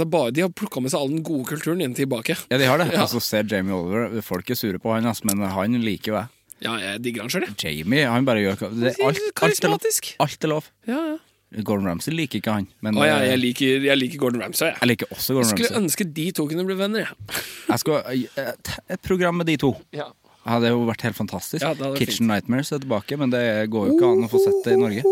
med 0.84 0.92
seg 0.92 1.00
all 1.00 1.08
den 1.14 1.24
gode 1.24 1.46
kulturen 1.48 1.82
inn 1.82 1.94
tilbake. 1.96 2.36
Ja, 2.52 2.58
de 2.60 2.66
har 2.68 2.78
det. 2.82 2.90
Ja. 2.92 3.04
Og 3.06 3.10
så 3.14 3.22
ser 3.24 3.48
Jamie 3.48 3.74
Oliver 3.74 4.22
Folk 4.22 4.50
er 4.52 4.56
sure 4.60 4.80
på 4.84 4.92
han, 4.92 5.08
men 5.24 5.46
han 5.48 5.78
liker 5.82 6.12
jo 6.12 6.18
jeg. 6.20 6.28
Ja, 6.66 6.74
jeg 6.80 7.02
digger 7.04 7.22
han 7.26 7.30
sjøl, 7.32 7.46
jeg. 7.48 7.56
Jamie, 7.84 8.04
han 8.08 8.26
bare 8.28 8.42
gjør 8.44 8.70
det, 8.76 8.96
alt. 9.04 9.20
Karismatisk. 9.36 10.14
alt 10.24 10.44
er 10.44 10.52
lov. 10.52 10.68
Ja, 10.88 11.00
ja. 11.14 11.62
Gordon 11.64 11.86
Ramsay 11.88 12.12
liker 12.12 12.42
ikke 12.42 12.52
han, 12.52 12.66
men 12.84 12.98
Å, 13.00 13.04
ja, 13.06 13.18
eh, 13.22 13.30
jeg, 13.30 13.40
liker, 13.40 13.84
jeg 13.86 13.96
liker 14.02 14.20
Gordon 14.20 14.42
Ramsay. 14.44 14.72
Jeg. 14.74 14.78
jeg 14.82 14.90
liker 14.92 15.12
også 15.16 15.36
Gordon 15.38 15.50
Skulle 15.52 15.70
Ramsay. 15.70 15.84
ønske 15.86 16.08
de 16.18 16.26
to 16.36 16.48
kunne 16.50 16.66
bli 16.68 16.76
venner. 16.76 17.06
Jeg. 17.06 17.44
Jeg 17.70 17.80
skulle, 17.80 18.02
eh, 18.12 18.50
et, 18.52 18.72
et 18.98 19.02
program 19.06 19.38
med 19.40 19.48
de 19.48 19.56
to 19.62 19.72
Ja. 19.96 20.10
hadde 20.46 20.72
jo 20.74 20.82
vært 20.90 21.06
helt 21.08 21.16
fantastisk. 21.16 21.62
Ja, 21.64 21.72
Kitchen 21.76 21.94
fint. 21.96 22.02
Kitchen 22.02 22.28
Nightmares 22.32 22.72
er 22.76 22.80
tilbake, 22.84 23.16
men 23.22 23.32
det 23.32 23.44
går 23.72 23.88
jo 23.88 23.96
ikke 23.96 24.10
an 24.16 24.26
å 24.28 24.32
få 24.32 24.42
sett 24.44 24.60
det 24.68 24.76
i 24.76 24.82
Norge. 24.82 25.04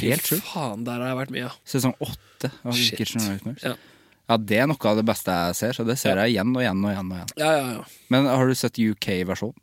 Helt 0.00 0.26
sjukt. 0.26 0.44
faen, 0.52 0.84
der 0.86 1.00
har 1.02 1.12
jeg 1.12 1.18
vært 1.20 1.30
med, 1.34 1.40
ja. 1.46 1.50
Sesong 1.68 1.94
åtte 2.00 2.50
av 2.64 2.72
Shit. 2.76 2.96
Kitchen 3.00 3.22
Nightmares. 3.26 3.62
Ja. 3.64 3.74
Ja, 4.30 4.36
det 4.38 4.60
er 4.62 4.68
noe 4.70 4.78
av 4.86 4.96
det 5.00 5.04
beste 5.08 5.34
jeg 5.34 5.56
ser, 5.58 5.72
så 5.74 5.84
det 5.86 5.96
ser 5.98 6.16
jeg 6.22 6.36
igjen 6.36 6.52
og 6.54 6.62
igjen 6.62 6.84
og 6.86 6.92
igjen. 6.92 7.08
og 7.10 7.16
igjen. 7.18 7.32
Ja, 7.42 7.50
ja, 7.58 7.72
ja. 7.80 7.84
Men 8.14 8.28
har 8.30 8.46
du 8.46 8.54
sett 8.54 8.78
UK-versjonen? 8.78 9.58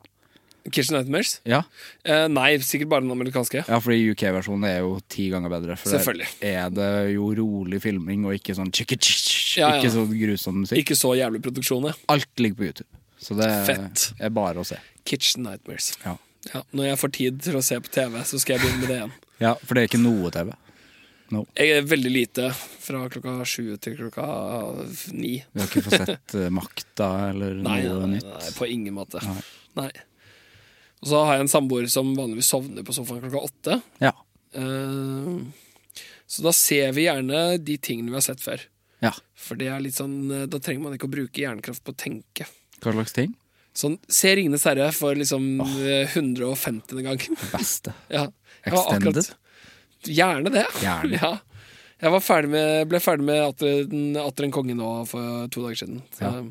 Kitchen 0.68 0.98
Nightmares? 0.98 1.38
Ja. 1.48 1.62
Eh, 2.04 2.26
nei, 2.28 2.58
sikkert 2.60 2.90
bare 2.92 3.06
den 3.06 3.14
amerikanske. 3.14 3.62
ja, 3.64 3.78
fordi 3.80 4.12
UK-versjonen 4.12 4.68
er 4.68 4.82
jo 4.84 4.98
ti 5.08 5.30
ganger 5.32 5.54
bedre. 5.54 5.78
For 5.80 5.94
Selvfølgelig. 5.96 6.28
der 6.42 6.58
er 6.66 6.70
det 6.76 6.90
jo 7.14 7.30
rolig 7.40 7.80
filming 7.82 8.26
og 8.28 8.36
ikke 8.36 8.58
sånn 8.58 8.74
tjikk, 8.76 8.98
tjikk, 9.00 9.22
tjikk, 9.24 9.58
Ja, 9.62 9.70
ja. 9.70 9.80
Ikke 9.80 9.94
sånn 9.96 10.12
grusom 10.12 10.60
musikk. 10.66 10.82
Ikke 10.84 10.98
så 11.00 11.14
jævlig 11.16 11.40
produksjon, 11.48 11.88
ja. 11.88 11.94
Alt 12.12 12.28
ligger 12.44 12.60
på 12.60 12.68
YouTube. 12.68 12.90
Så 13.24 13.38
det 13.40 13.48
Fett. 13.66 14.10
er 14.20 14.30
bare 14.36 14.60
å 14.60 14.66
se. 14.68 14.76
Kitchen 15.08 15.48
Nightmares. 15.48 15.94
Ja. 16.04 16.18
Ja, 16.54 16.62
når 16.76 16.92
jeg 16.92 17.00
får 17.00 17.12
tid 17.16 17.40
til 17.48 17.56
å 17.56 17.64
se 17.64 17.80
på 17.80 17.90
TV, 17.90 18.20
så 18.28 18.38
skal 18.40 18.58
jeg 18.58 18.66
begynne 18.68 18.84
med 18.84 18.92
det 18.92 19.00
igjen. 19.00 19.16
Ja, 19.44 19.54
for 19.64 19.76
det 19.78 19.84
er 19.84 19.90
ikke 19.92 20.02
noe 20.02 20.32
TV. 20.34 20.52
No. 21.34 21.42
Jeg 21.60 21.74
er 21.76 21.88
veldig 21.90 22.12
lite 22.14 22.46
fra 22.56 23.02
klokka 23.12 23.34
sju 23.44 23.74
til 23.84 23.98
klokka 23.98 24.26
ni. 25.12 25.34
Vi 25.44 25.60
har 25.60 25.68
ikke 25.68 25.84
fått 25.90 26.06
sett 26.08 26.36
eh, 26.40 26.48
Makta 26.56 27.10
eller 27.34 27.58
Nei, 27.60 27.82
noe 27.84 28.06
nei, 28.06 28.14
nytt. 28.16 28.30
nei, 28.32 28.52
på 28.56 28.70
ingen 28.72 28.96
måte. 28.96 29.20
Nei. 29.28 29.42
Nei. 29.82 29.90
Og 31.04 31.10
så 31.12 31.20
har 31.28 31.36
jeg 31.38 31.46
en 31.46 31.52
samboer 31.52 31.90
som 31.92 32.14
vanligvis 32.18 32.48
sovner 32.50 32.86
på 32.88 32.96
sofaen 32.96 33.20
klokka 33.26 33.44
åtte. 33.50 33.76
Ja. 34.02 34.14
Uh, 34.56 35.44
så 36.28 36.46
da 36.48 36.54
ser 36.56 36.96
vi 36.96 37.06
gjerne 37.06 37.42
de 37.60 37.76
tingene 37.78 38.10
vi 38.14 38.18
har 38.18 38.26
sett 38.26 38.42
før. 38.44 38.64
ja. 39.04 39.12
For 39.38 39.60
det 39.60 39.68
er 39.70 39.84
litt 39.84 39.96
sånn 39.96 40.32
eh, 40.34 40.48
Da 40.50 40.58
trenger 40.60 40.82
man 40.82 40.96
ikke 40.96 41.06
å 41.08 41.12
bruke 41.14 41.40
hjernekraft 41.44 41.84
på 41.86 41.94
å 41.94 41.98
tenke. 42.00 42.48
Hva 42.82 42.96
slags 42.96 43.14
ting? 43.16 43.36
Sånn, 43.78 44.00
Se 44.10 44.32
'Ringenes 44.34 44.66
herre' 44.66 44.90
for 44.96 45.14
liksom 45.16 45.62
oh. 45.62 45.76
150. 46.16 46.98
gang. 47.06 47.20
Det 47.22 47.52
Beste. 47.54 47.94
ja. 48.18 48.26
Extended? 48.72 49.30
Ja, 50.08 50.14
Gjerne 50.18 50.54
det. 50.54 50.66
Gjerne. 50.84 51.20
Ja. 51.24 51.34
Jeg 51.98 52.14
var 52.14 52.22
ferdig 52.22 52.50
med, 52.54 52.84
ble 52.92 53.00
ferdig 53.02 53.26
med 53.26 53.42
Atter 54.22 54.46
en 54.46 54.52
konge 54.54 54.76
nå 54.78 54.90
for 55.10 55.48
to 55.50 55.64
dager 55.66 55.80
siden. 55.82 56.04
Så 56.14 56.22
Ja. 56.28 56.46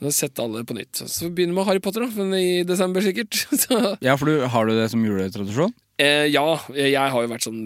Jeg 0.00 0.06
har 0.08 0.14
sett 0.16 0.38
alle 0.40 0.62
på 0.64 0.72
nytt. 0.72 0.96
Så 0.96 1.26
vi 1.26 1.34
begynner 1.36 1.58
med 1.58 1.66
Harry 1.68 1.80
Potter, 1.84 2.06
da. 2.06 2.08
Men 2.16 2.32
i 2.38 2.62
desember, 2.64 3.04
sikkert. 3.04 3.36
Så, 3.66 3.76
Ja, 4.00 4.14
for 4.16 4.30
du, 4.32 4.46
har 4.48 4.64
du 4.64 4.72
det 4.72 4.86
som 4.94 5.02
juletradisjon? 5.04 5.74
eh, 6.00 6.24
ja, 6.32 6.46
jeg 6.72 6.96
har 6.96 7.20
jo 7.26 7.28
vært 7.28 7.44
sånn 7.44 7.58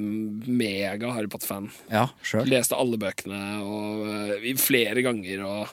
mega 0.50 1.12
Harry 1.14 1.30
Potter-fan. 1.30 1.68
Ja. 1.94 2.08
Leste 2.50 2.74
alle 2.74 2.98
bøkene 2.98 3.38
og, 3.62 4.02
eh, 4.42 4.50
flere 4.58 5.04
ganger. 5.06 5.44
Og, 5.46 5.70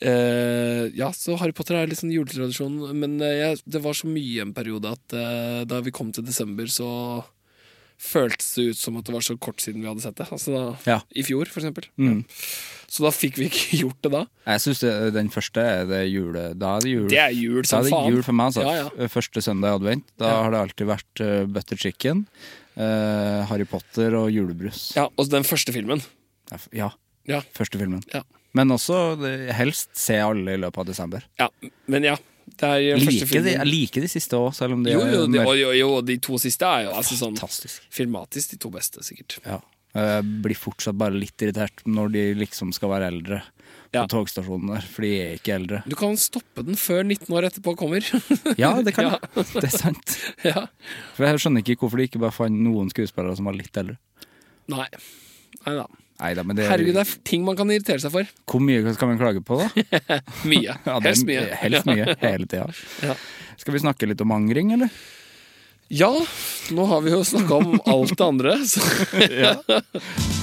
eh, 0.00 0.90
ja, 0.96 1.10
så 1.16 1.36
Harry 1.40 1.52
Potter 1.56 1.74
er 1.78 1.86
litt 1.90 2.00
sånn 2.02 2.12
juletradisjon. 2.14 2.76
Men 2.98 3.20
eh, 3.20 3.38
jeg, 3.42 3.62
det 3.66 3.82
var 3.84 3.94
så 3.96 4.08
mye 4.10 4.42
en 4.44 4.52
periode 4.56 4.92
at 4.92 5.16
uh, 5.16 5.64
da 5.68 5.80
vi 5.84 5.90
kom 5.94 6.12
til 6.12 6.24
desember, 6.26 6.66
så 6.70 7.24
føltes 7.96 8.50
det 8.58 8.64
ut 8.74 8.76
som 8.78 8.98
at 9.00 9.06
det 9.08 9.14
var 9.14 9.24
så 9.24 9.38
kort 9.40 9.62
siden 9.64 9.80
vi 9.80 9.88
hadde 9.88 10.02
sett 10.04 10.18
det. 10.20 10.26
Altså 10.34 10.52
da, 10.52 10.64
Ja. 10.84 10.98
I 11.16 11.22
fjor, 11.24 11.48
for 11.48 11.62
eksempel. 11.62 11.86
Mm. 11.96 12.18
Så 12.92 13.02
da 13.06 13.10
fikk 13.14 13.38
vi 13.40 13.46
ikke 13.48 13.78
gjort 13.86 14.02
det 14.04 14.10
da. 14.12 14.20
Jeg 14.52 14.64
syns 14.66 14.82
den 15.16 15.30
første 15.32 15.64
er 15.64 15.88
det 15.88 16.02
jule... 16.12 16.50
Da 16.60 16.74
er 16.76 16.84
det 16.84 16.92
jul. 16.92 17.08
Det 17.08 17.22
er 17.22 17.32
jul 17.32 17.62
Da 17.64 17.78
er 17.80 17.88
det 17.88 17.94
faen. 17.96 18.12
jul 18.12 18.22
for 18.26 18.36
meg, 18.36 18.50
altså. 18.52 18.66
Ja, 18.68 18.84
ja. 18.84 19.08
Første 19.16 19.42
søndag 19.48 19.72
i 19.72 19.78
advent. 19.80 20.12
Da 20.20 20.28
Ja. 20.28 20.42
har 20.44 20.52
det 20.52 20.60
alltid 20.66 20.90
vært 20.92 21.24
uh, 21.24 21.46
butter 21.56 21.80
chicken, 21.86 22.26
uh, 22.76 23.40
Harry 23.48 23.64
Potter 23.64 24.14
og 24.20 24.28
julebrus. 24.34 24.90
Ja, 24.98 25.08
Og 25.16 25.32
den 25.32 25.48
første 25.48 25.72
filmen. 25.72 26.04
Ja, 26.76 26.92
Ja. 27.26 27.40
første 27.56 27.80
filmen. 27.80 28.04
Ja. 28.12 28.22
Men 28.56 28.72
også 28.74 28.96
helst 29.56 29.92
se 30.00 30.16
alle 30.22 30.56
i 30.56 30.60
løpet 30.62 30.82
av 30.84 30.88
desember. 30.88 31.28
ja. 31.42 31.50
Men 31.86 32.08
ja. 32.12 32.16
Det 32.56 32.68
er 32.70 33.00
like 33.02 33.40
de, 33.42 33.52
like 33.66 34.00
de 34.00 34.08
siste 34.08 34.38
òg, 34.38 34.52
selv 34.54 34.76
om 34.76 34.84
de 34.86 34.92
Jo, 34.94 35.00
jo, 35.10 35.24
de, 35.28 35.40
jo, 35.58 35.70
jo, 35.76 35.88
de 36.06 36.14
to 36.22 36.38
siste 36.40 36.64
er 36.64 36.84
jo 36.86 36.92
altså, 36.94 37.16
sånn 37.18 37.34
filmatisk 37.92 38.52
de 38.54 38.58
to 38.62 38.70
beste, 38.72 39.02
sikkert. 39.04 39.40
Ja. 39.44 39.58
Jeg 39.96 40.22
blir 40.44 40.56
fortsatt 40.56 40.96
bare 40.96 41.18
litt 41.18 41.42
irritert 41.42 41.82
når 41.90 42.12
de 42.14 42.22
liksom 42.38 42.70
skal 42.76 42.92
være 42.94 43.10
eldre 43.12 43.40
på 43.42 43.98
Ja. 43.98 44.04
togstasjonen 44.12 44.70
der, 44.76 44.86
for 44.92 45.02
de 45.06 45.10
er 45.24 45.34
ikke 45.40 45.54
eldre. 45.56 45.82
Du 45.90 45.96
kan 45.98 46.16
stoppe 46.20 46.64
den 46.64 46.78
før 46.78 47.02
19 47.02 47.34
år 47.34 47.48
etterpå 47.50 47.74
kommer. 47.82 48.06
Ja, 48.62 48.72
det 48.80 48.94
kan 48.94 49.10
Ja. 49.10 49.18
jeg. 49.34 49.46
Det 49.52 49.64
er 49.66 49.76
sant. 49.76 50.16
ja. 50.46 50.66
For 51.18 51.26
Jeg 51.26 51.42
skjønner 51.42 51.66
ikke 51.66 51.80
hvorfor 51.82 51.98
de 51.98 52.08
ikke 52.08 52.22
bare 52.22 52.32
fant 52.38 52.56
noen 52.62 52.88
skuespillere 52.94 53.36
som 53.36 53.50
var 53.50 53.58
litt 53.58 53.76
eldre. 53.76 53.98
Nei. 54.70 54.86
Nei 55.66 55.74
da. 55.82 55.86
Neida, 56.16 56.44
men 56.48 56.56
det 56.56 56.64
Herregud, 56.70 56.94
det 56.96 57.02
er 57.04 57.10
ting 57.28 57.44
man 57.44 57.58
kan 57.58 57.68
irritere 57.72 58.00
seg 58.00 58.14
for. 58.14 58.30
Hvor 58.48 58.62
mye 58.64 58.94
skal 58.96 59.10
man 59.10 59.20
klage 59.20 59.42
på, 59.44 59.58
da? 59.60 59.68
Mye. 60.50 60.78
Ja, 60.86 60.96
er 60.96 61.10
Helst 61.10 61.28
mye. 61.28 61.44
Helst 61.64 61.90
mye, 61.90 62.16
hele 62.22 62.48
tida. 62.48 62.70
Ja. 63.04 63.18
Skal 63.60 63.76
vi 63.76 63.84
snakke 63.84 64.08
litt 64.08 64.24
om 64.24 64.32
angring, 64.36 64.72
eller? 64.76 64.92
Ja, 65.92 66.10
nå 66.74 66.88
har 66.90 67.04
vi 67.04 67.12
jo 67.14 67.20
snakka 67.26 67.60
om 67.60 67.76
alt 67.84 68.16
det 68.16 68.26
andre. 68.26 68.56
Så. 68.66 70.42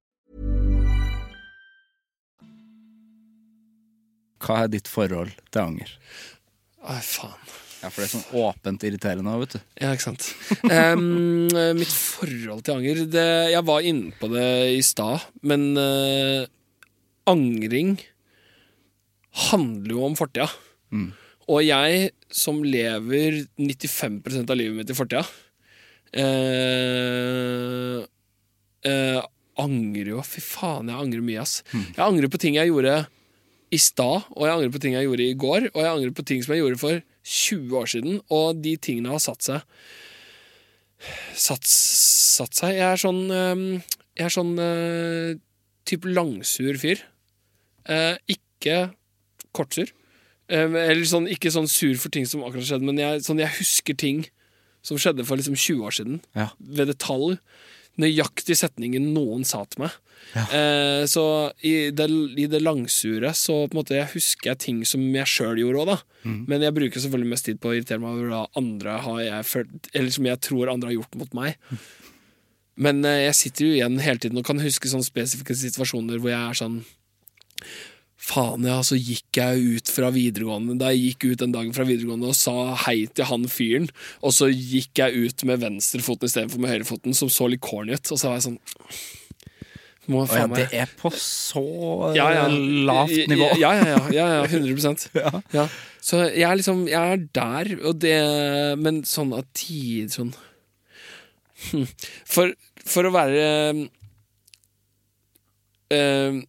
Hva 4.41 4.63
er 4.63 4.71
ditt 4.73 4.89
forhold 4.89 5.33
til 5.53 5.61
anger? 5.61 5.91
Ai, 6.81 7.01
faen. 7.05 7.37
Ja, 7.81 7.89
For 7.89 8.03
det 8.03 8.07
er 8.07 8.13
sånn 8.13 8.41
åpent 8.43 8.83
irriterende, 8.85 9.33
vet 9.41 9.55
du. 9.55 9.61
Ja, 9.81 9.91
ikke 9.95 10.05
sant. 10.11 10.27
Um, 10.69 11.49
mitt 11.79 11.93
forhold 11.93 12.61
til 12.65 12.77
anger 12.77 12.99
det, 13.09 13.29
Jeg 13.55 13.65
var 13.65 13.87
inne 13.89 14.13
på 14.19 14.29
det 14.33 14.49
i 14.75 14.83
stad, 14.85 15.25
men 15.41 15.71
uh, 15.77 16.45
angring 17.29 17.95
handler 19.49 19.95
jo 19.95 20.05
om 20.05 20.17
fortida. 20.19 20.49
Og 21.51 21.63
jeg 21.65 22.11
som 22.31 22.61
lever 22.63 23.41
95% 23.57 24.51
av 24.53 24.59
livet 24.59 24.77
mitt 24.77 24.93
i 24.93 24.97
fortida, 24.97 25.25
uh, 26.21 27.97
uh, 28.85 29.21
angrer 29.61 30.13
jo 30.13 30.21
Fy 30.25 30.41
faen, 30.43 30.91
jeg 30.91 31.01
angrer 31.07 31.25
mye, 31.25 31.41
ass. 31.41 31.61
Jeg 31.73 32.05
angrer 32.05 32.29
på 32.31 32.39
ting 32.41 32.59
jeg 32.59 32.69
gjorde 32.69 33.01
i 33.71 33.79
stad, 33.79 34.27
og 34.35 34.45
jeg 34.45 34.53
angrer 34.53 34.73
på 34.73 34.81
ting 34.83 34.95
jeg 34.97 35.07
gjorde 35.07 35.25
i 35.25 35.37
går, 35.39 35.67
og 35.71 35.79
jeg 35.79 35.91
angrer 35.91 36.15
på 36.15 36.25
ting 36.27 36.41
som 36.43 36.53
jeg 36.55 36.63
gjorde 36.63 36.81
for 36.81 37.03
20 37.31 37.77
år 37.79 37.91
siden, 37.93 38.17
og 38.33 38.59
de 38.63 38.75
tingene 38.81 39.13
har 39.13 39.21
satt 39.23 39.45
seg. 39.45 39.63
Satt, 41.39 41.65
satt 41.65 42.57
seg. 42.57 42.75
Jeg 42.77 42.85
er 42.85 42.99
sånn 43.01 43.23
eh, 43.33 43.61
Jeg 44.19 44.27
er 44.27 44.33
sånn 44.35 44.51
eh, 44.61 45.39
type 45.89 46.11
langsur 46.11 46.77
fyr. 46.77 47.01
Eh, 47.89 48.19
ikke 48.29 48.91
kortsur. 49.55 49.89
Eh, 50.51 50.67
eller 50.67 51.07
sånn, 51.07 51.29
ikke 51.31 51.53
sånn 51.53 51.69
sur 51.71 51.95
for 51.97 52.13
ting 52.13 52.27
som 52.29 52.43
akkurat 52.45 52.67
skjedde, 52.67 52.85
men 52.87 53.01
jeg, 53.01 53.23
sånn, 53.25 53.41
jeg 53.41 53.55
husker 53.57 53.97
ting 53.97 54.25
som 54.85 54.99
skjedde 54.99 55.25
for 55.27 55.39
liksom 55.39 55.55
20 55.57 55.85
år 55.87 55.95
siden. 55.95 56.21
Ja. 56.37 56.51
Ved 56.59 56.91
detalj. 56.91 57.37
Nøyaktig 58.01 58.57
setningen 58.59 59.11
noen 59.15 59.45
sa 59.47 59.63
til 59.69 59.85
meg. 59.85 59.97
Eh, 60.31 61.03
så 61.11 61.23
i 61.65 61.89
det, 61.95 62.07
i 62.39 62.45
det 62.47 62.61
langsure 62.61 63.33
så 63.35 63.55
på 63.65 63.75
en 63.75 63.79
måte 63.81 63.97
jeg 63.97 64.11
husker 64.13 64.51
jeg 64.51 64.61
ting 64.63 64.83
som 64.87 65.03
jeg 65.15 65.27
sjøl 65.29 65.59
gjorde 65.59 65.81
òg, 65.81 65.89
da. 65.91 65.97
Men 66.51 66.63
jeg 66.63 66.75
bruker 66.77 67.03
selvfølgelig 67.03 67.31
mest 67.33 67.47
tid 67.49 67.59
på 67.61 67.71
å 67.71 67.75
irritere 67.75 68.01
meg 68.03 68.13
over 68.13 68.29
hva 68.31 68.43
andre 68.61 68.97
har 69.01 69.21
jeg 69.25 69.47
følt 69.49 69.87
Eller 69.97 70.13
som 70.13 70.27
jeg 70.29 70.41
tror 70.45 70.69
andre 70.69 70.91
har 70.91 70.99
gjort 70.99 71.17
mot 71.17 71.33
meg. 71.37 71.57
Men 72.81 73.03
eh, 73.05 73.23
jeg 73.27 73.37
sitter 73.39 73.65
jo 73.65 73.77
igjen 73.79 74.01
hele 74.05 74.21
tiden 74.23 74.41
og 74.41 74.47
kan 74.47 74.61
huske 74.61 74.91
sånne 74.91 75.07
spesifikke 75.07 75.57
situasjoner 75.57 76.21
hvor 76.21 76.33
jeg 76.33 76.41
er 76.41 76.61
sånn 76.61 76.81
Faen, 78.21 78.65
ja, 78.69 78.77
så 78.85 78.97
gikk 78.99 79.39
jeg 79.39 79.77
ut 79.77 79.89
fra 79.89 80.11
videregående 80.13 80.75
Da 80.77 80.91
jeg 80.93 81.15
gikk 81.15 81.31
ut 81.31 81.41
den 81.41 81.55
dagen 81.55 81.73
fra 81.73 81.87
videregående 81.87 82.29
og 82.29 82.37
sa 82.37 82.75
hei 82.83 83.07
til 83.09 83.25
han 83.25 83.47
fyren, 83.49 83.87
og 84.21 84.35
så 84.35 84.51
gikk 84.51 85.01
jeg 85.01 85.25
ut 85.25 85.45
med 85.49 85.63
venstrefoten 85.63 86.29
istedenfor 86.29 86.61
med 86.61 86.69
høyrefoten, 86.75 87.17
som 87.17 87.31
så 87.33 87.49
litt 87.49 87.63
corny 87.65 87.97
ut, 87.97 88.11
og 88.13 88.21
så 88.21 88.29
var 88.29 88.37
jeg 88.37 88.45
sånn 88.45 88.59
Må 90.11 90.25
ja, 90.29 90.45
det 90.53 90.67
er 90.83 90.91
på 90.99 91.09
så 91.17 91.63
ja, 92.17 92.27
ja. 92.35 92.45
lavt 92.91 93.31
nivå. 93.31 93.47
Ja, 93.61 93.73
ja, 93.79 93.89
ja. 93.95 94.03
ja, 94.13 94.27
ja 94.37 94.45
100% 94.45 95.07
ja. 95.57 95.65
Så 96.01 96.21
jeg 96.27 96.45
er 96.45 96.57
liksom 96.61 96.85
Jeg 96.89 97.17
er 97.17 97.25
der, 97.37 97.73
det 98.01 98.15
Men 98.81 99.01
sånn 99.07 99.33
av 99.37 99.49
tid 99.57 100.13
sånn 100.13 100.33
hm. 101.71 101.89
for, 102.35 102.53
for 102.85 103.09
å 103.09 103.13
være 103.17 103.49
eh, 105.93 106.41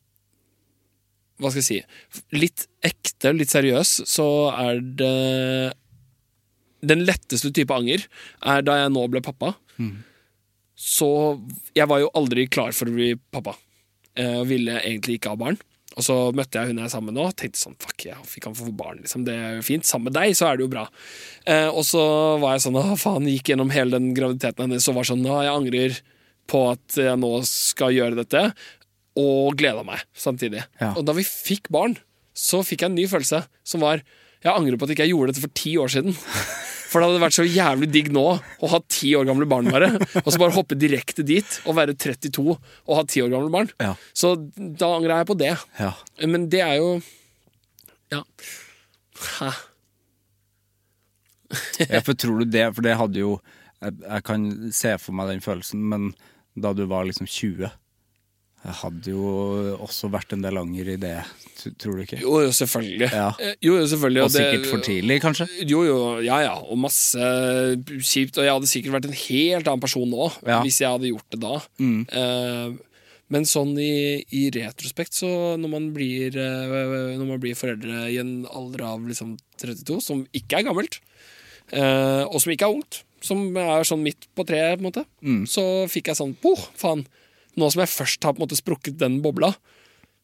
Hva 1.43 1.51
skal 1.51 1.63
jeg 1.63 1.69
si 1.69 2.29
Litt 2.39 2.67
ekte, 2.87 3.35
litt 3.37 3.53
seriøs, 3.53 3.97
så 4.09 4.27
er 4.55 4.81
det 4.81 5.75
Den 6.87 7.05
letteste 7.07 7.53
type 7.55 7.75
anger 7.75 8.07
er 8.55 8.65
da 8.67 8.79
jeg 8.81 8.95
nå 8.95 9.05
ble 9.11 9.23
pappa. 9.23 9.53
Så 10.83 11.09
jeg 11.79 11.87
var 11.91 12.01
jo 12.03 12.11
aldri 12.19 12.49
klar 12.51 12.73
for 12.75 12.91
å 12.91 12.95
bli 12.97 13.13
pappa. 13.35 13.55
Jeg 14.19 14.41
Og 14.41 14.49
ville 14.51 14.81
egentlig 14.81 15.21
ikke 15.21 15.35
ha 15.35 15.39
barn. 15.39 15.61
Og 15.93 16.05
så 16.07 16.15
møtte 16.35 16.59
jeg 16.59 16.71
hun 16.73 16.81
jeg 16.81 16.89
er 16.89 16.93
sammen 16.93 17.13
med 17.13 17.19
nå, 17.21 17.27
og 17.29 17.37
tenkte 17.37 17.61
sånn 17.61 17.77
Fuck, 17.83 18.07
jeg 18.09 18.17
fikk 18.29 18.49
han 18.49 18.57
få 18.57 18.71
barn, 18.77 19.03
liksom. 19.05 19.27
Det 19.29 19.35
er 19.37 19.59
jo 19.59 19.67
fint. 19.67 19.85
Sammen 19.89 20.09
med 20.09 20.17
deg, 20.17 20.35
så 20.39 20.49
er 20.49 20.57
det 20.57 20.65
jo 20.65 20.73
bra. 20.73 20.87
Eh, 21.45 21.69
og 21.69 21.85
så 21.87 22.03
var 22.43 22.57
jeg 22.57 22.65
sånn 22.67 22.79
Å, 22.81 22.87
faen, 23.01 23.29
gikk 23.29 23.53
gjennom 23.53 23.73
hele 23.75 23.99
den 23.99 24.15
graviditeten 24.17 24.67
hennes 24.67 24.89
og 24.89 24.97
var 24.99 25.09
sånn 25.11 25.27
Å, 25.29 25.43
jeg 25.45 25.53
angrer 25.53 25.99
på 26.51 26.63
at 26.73 26.97
jeg 26.99 27.21
nå 27.21 27.33
skal 27.49 27.95
gjøre 27.95 28.19
dette. 28.25 28.47
Og 29.21 29.57
gleda 29.61 29.85
meg 29.85 30.03
samtidig. 30.17 30.63
Ja. 30.81 30.95
Og 30.97 31.05
da 31.05 31.15
vi 31.17 31.25
fikk 31.27 31.69
barn, 31.73 31.99
så 32.33 32.63
fikk 32.65 32.85
jeg 32.85 32.93
en 32.93 32.97
ny 32.97 33.07
følelse, 33.11 33.43
som 33.65 33.85
var 33.85 34.01
Jeg 34.43 34.51
angrer 34.57 34.75
på 34.81 34.89
at 34.89 34.93
ikke 34.95 35.05
jeg 35.05 35.13
gjorde 35.13 35.31
dette 35.31 35.43
for 35.45 35.53
ti 35.55 35.77
år 35.79 35.91
siden. 35.93 36.17
For 36.93 37.01
det 37.01 37.09
hadde 37.09 37.21
vært 37.23 37.37
så 37.39 37.45
jævlig 37.49 37.87
digg 37.89 38.09
nå 38.13 38.23
å 38.37 38.69
ha 38.69 38.79
ti 38.93 39.15
år 39.17 39.25
gamle 39.25 39.47
barn 39.49 39.71
bare. 39.73 39.95
Og 40.21 40.27
så 40.29 40.37
bare 40.37 40.53
hoppe 40.53 40.77
direkte 40.77 41.25
dit 41.25 41.55
og 41.65 41.79
være 41.79 41.95
32 41.97 42.43
og 42.53 42.93
ha 42.99 43.05
ti 43.09 43.23
år 43.25 43.31
gamle 43.33 43.49
barn. 43.55 43.71
Ja. 43.81 43.95
Så 44.13 44.35
da 44.59 44.91
angrer 44.99 45.23
jeg 45.23 45.29
på 45.31 45.37
det. 45.41 45.55
Ja. 45.79 45.95
Men 46.29 46.51
det 46.53 46.61
er 46.67 46.75
jo 46.83 46.91
Ja. 48.13 48.21
Hæ. 49.39 49.53
Ja, 51.87 52.01
for 52.05 52.17
tror 52.17 52.41
du 52.41 52.49
det 52.49 52.63
For 52.75 52.85
det 52.85 52.95
hadde 52.97 53.21
jo 53.21 53.35
jeg, 53.83 53.97
jeg 54.03 54.25
kan 54.25 54.45
se 54.73 54.93
for 55.01 55.17
meg 55.17 55.33
den 55.33 55.43
følelsen, 55.45 55.81
men 55.89 56.13
da 56.55 56.71
du 56.77 56.85
var 56.87 57.09
liksom 57.09 57.27
20 57.27 57.73
Jeg 58.63 58.75
hadde 58.79 59.11
jo 59.11 59.23
også 59.83 60.07
vært 60.13 60.33
en 60.37 60.43
del 60.45 60.59
anger 60.61 60.93
i 60.93 60.97
det, 61.03 61.17
tror 61.83 61.97
du 61.99 62.03
ikke? 62.05 62.21
Jo, 62.23 62.37
jo, 62.45 62.51
selvfølgelig. 62.55 63.09
Ja. 63.11 63.33
Eh, 63.43 63.57
Jo, 63.65 63.73
jo, 63.81 63.87
selvfølgelig. 63.91 64.23
Og 64.23 64.31
sikkert 64.31 64.69
for 64.71 64.85
tidlig, 64.87 65.17
kanskje? 65.25 65.47
Jo, 65.67 65.81
jo, 65.89 65.97
ja, 66.23 66.37
ja. 66.45 66.53
Og 66.71 66.79
masse 66.79 67.19
kjipt. 67.89 68.39
Og 68.39 68.47
jeg 68.47 68.55
hadde 68.55 68.71
sikkert 68.71 68.95
vært 69.01 69.09
en 69.11 69.19
helt 69.19 69.67
annen 69.67 69.83
person 69.83 70.07
nå, 70.07 70.29
Ja. 70.47 70.61
Hvis 70.63 70.79
jeg 70.79 70.91
hadde 70.95 71.11
gjort 71.11 71.27
det 71.35 71.41
da. 71.43 71.57
Mm. 71.83 72.79
men 73.33 73.47
sånn 73.49 73.73
i, 73.81 74.23
i 74.31 74.43
retrospekt, 74.55 75.15
så 75.17 75.57
når 75.59 75.71
man 75.73 75.87
blir 75.97 76.35
eh, 76.37 77.17
Når 77.17 77.27
man 77.27 77.41
blir 77.41 77.57
foreldre 77.57 78.05
i 78.13 78.19
en 78.21 78.45
alder 78.47 78.85
av 78.91 79.07
liksom 79.09 79.39
32, 79.63 79.99
som 80.05 80.23
ikke 80.37 80.61
er 80.61 80.67
gammelt, 80.69 81.01
eh, 81.73 82.23
og 82.29 82.39
som 82.43 82.53
ikke 82.53 82.69
er 82.69 82.77
ungt, 82.79 83.03
som 83.25 83.43
er 83.57 83.87
sånn 83.89 84.03
midt 84.05 84.27
på 84.37 84.45
treet, 84.47 84.79
på 84.79 84.83
en 84.85 84.89
måte, 84.91 85.05
Mm. 85.23 85.43
så 85.49 85.65
fikk 85.91 86.11
jeg 86.13 86.19
sånn 86.21 86.37
Poh, 86.43 86.63
faen. 86.79 87.07
Nå 87.61 87.69
som 87.73 87.83
jeg 87.83 87.93
først 87.93 88.25
har 88.25 88.35
på 88.35 88.41
en 88.41 88.47
måte 88.47 88.59
sprukket 88.59 88.99
den 89.01 89.21
bobla, 89.25 89.53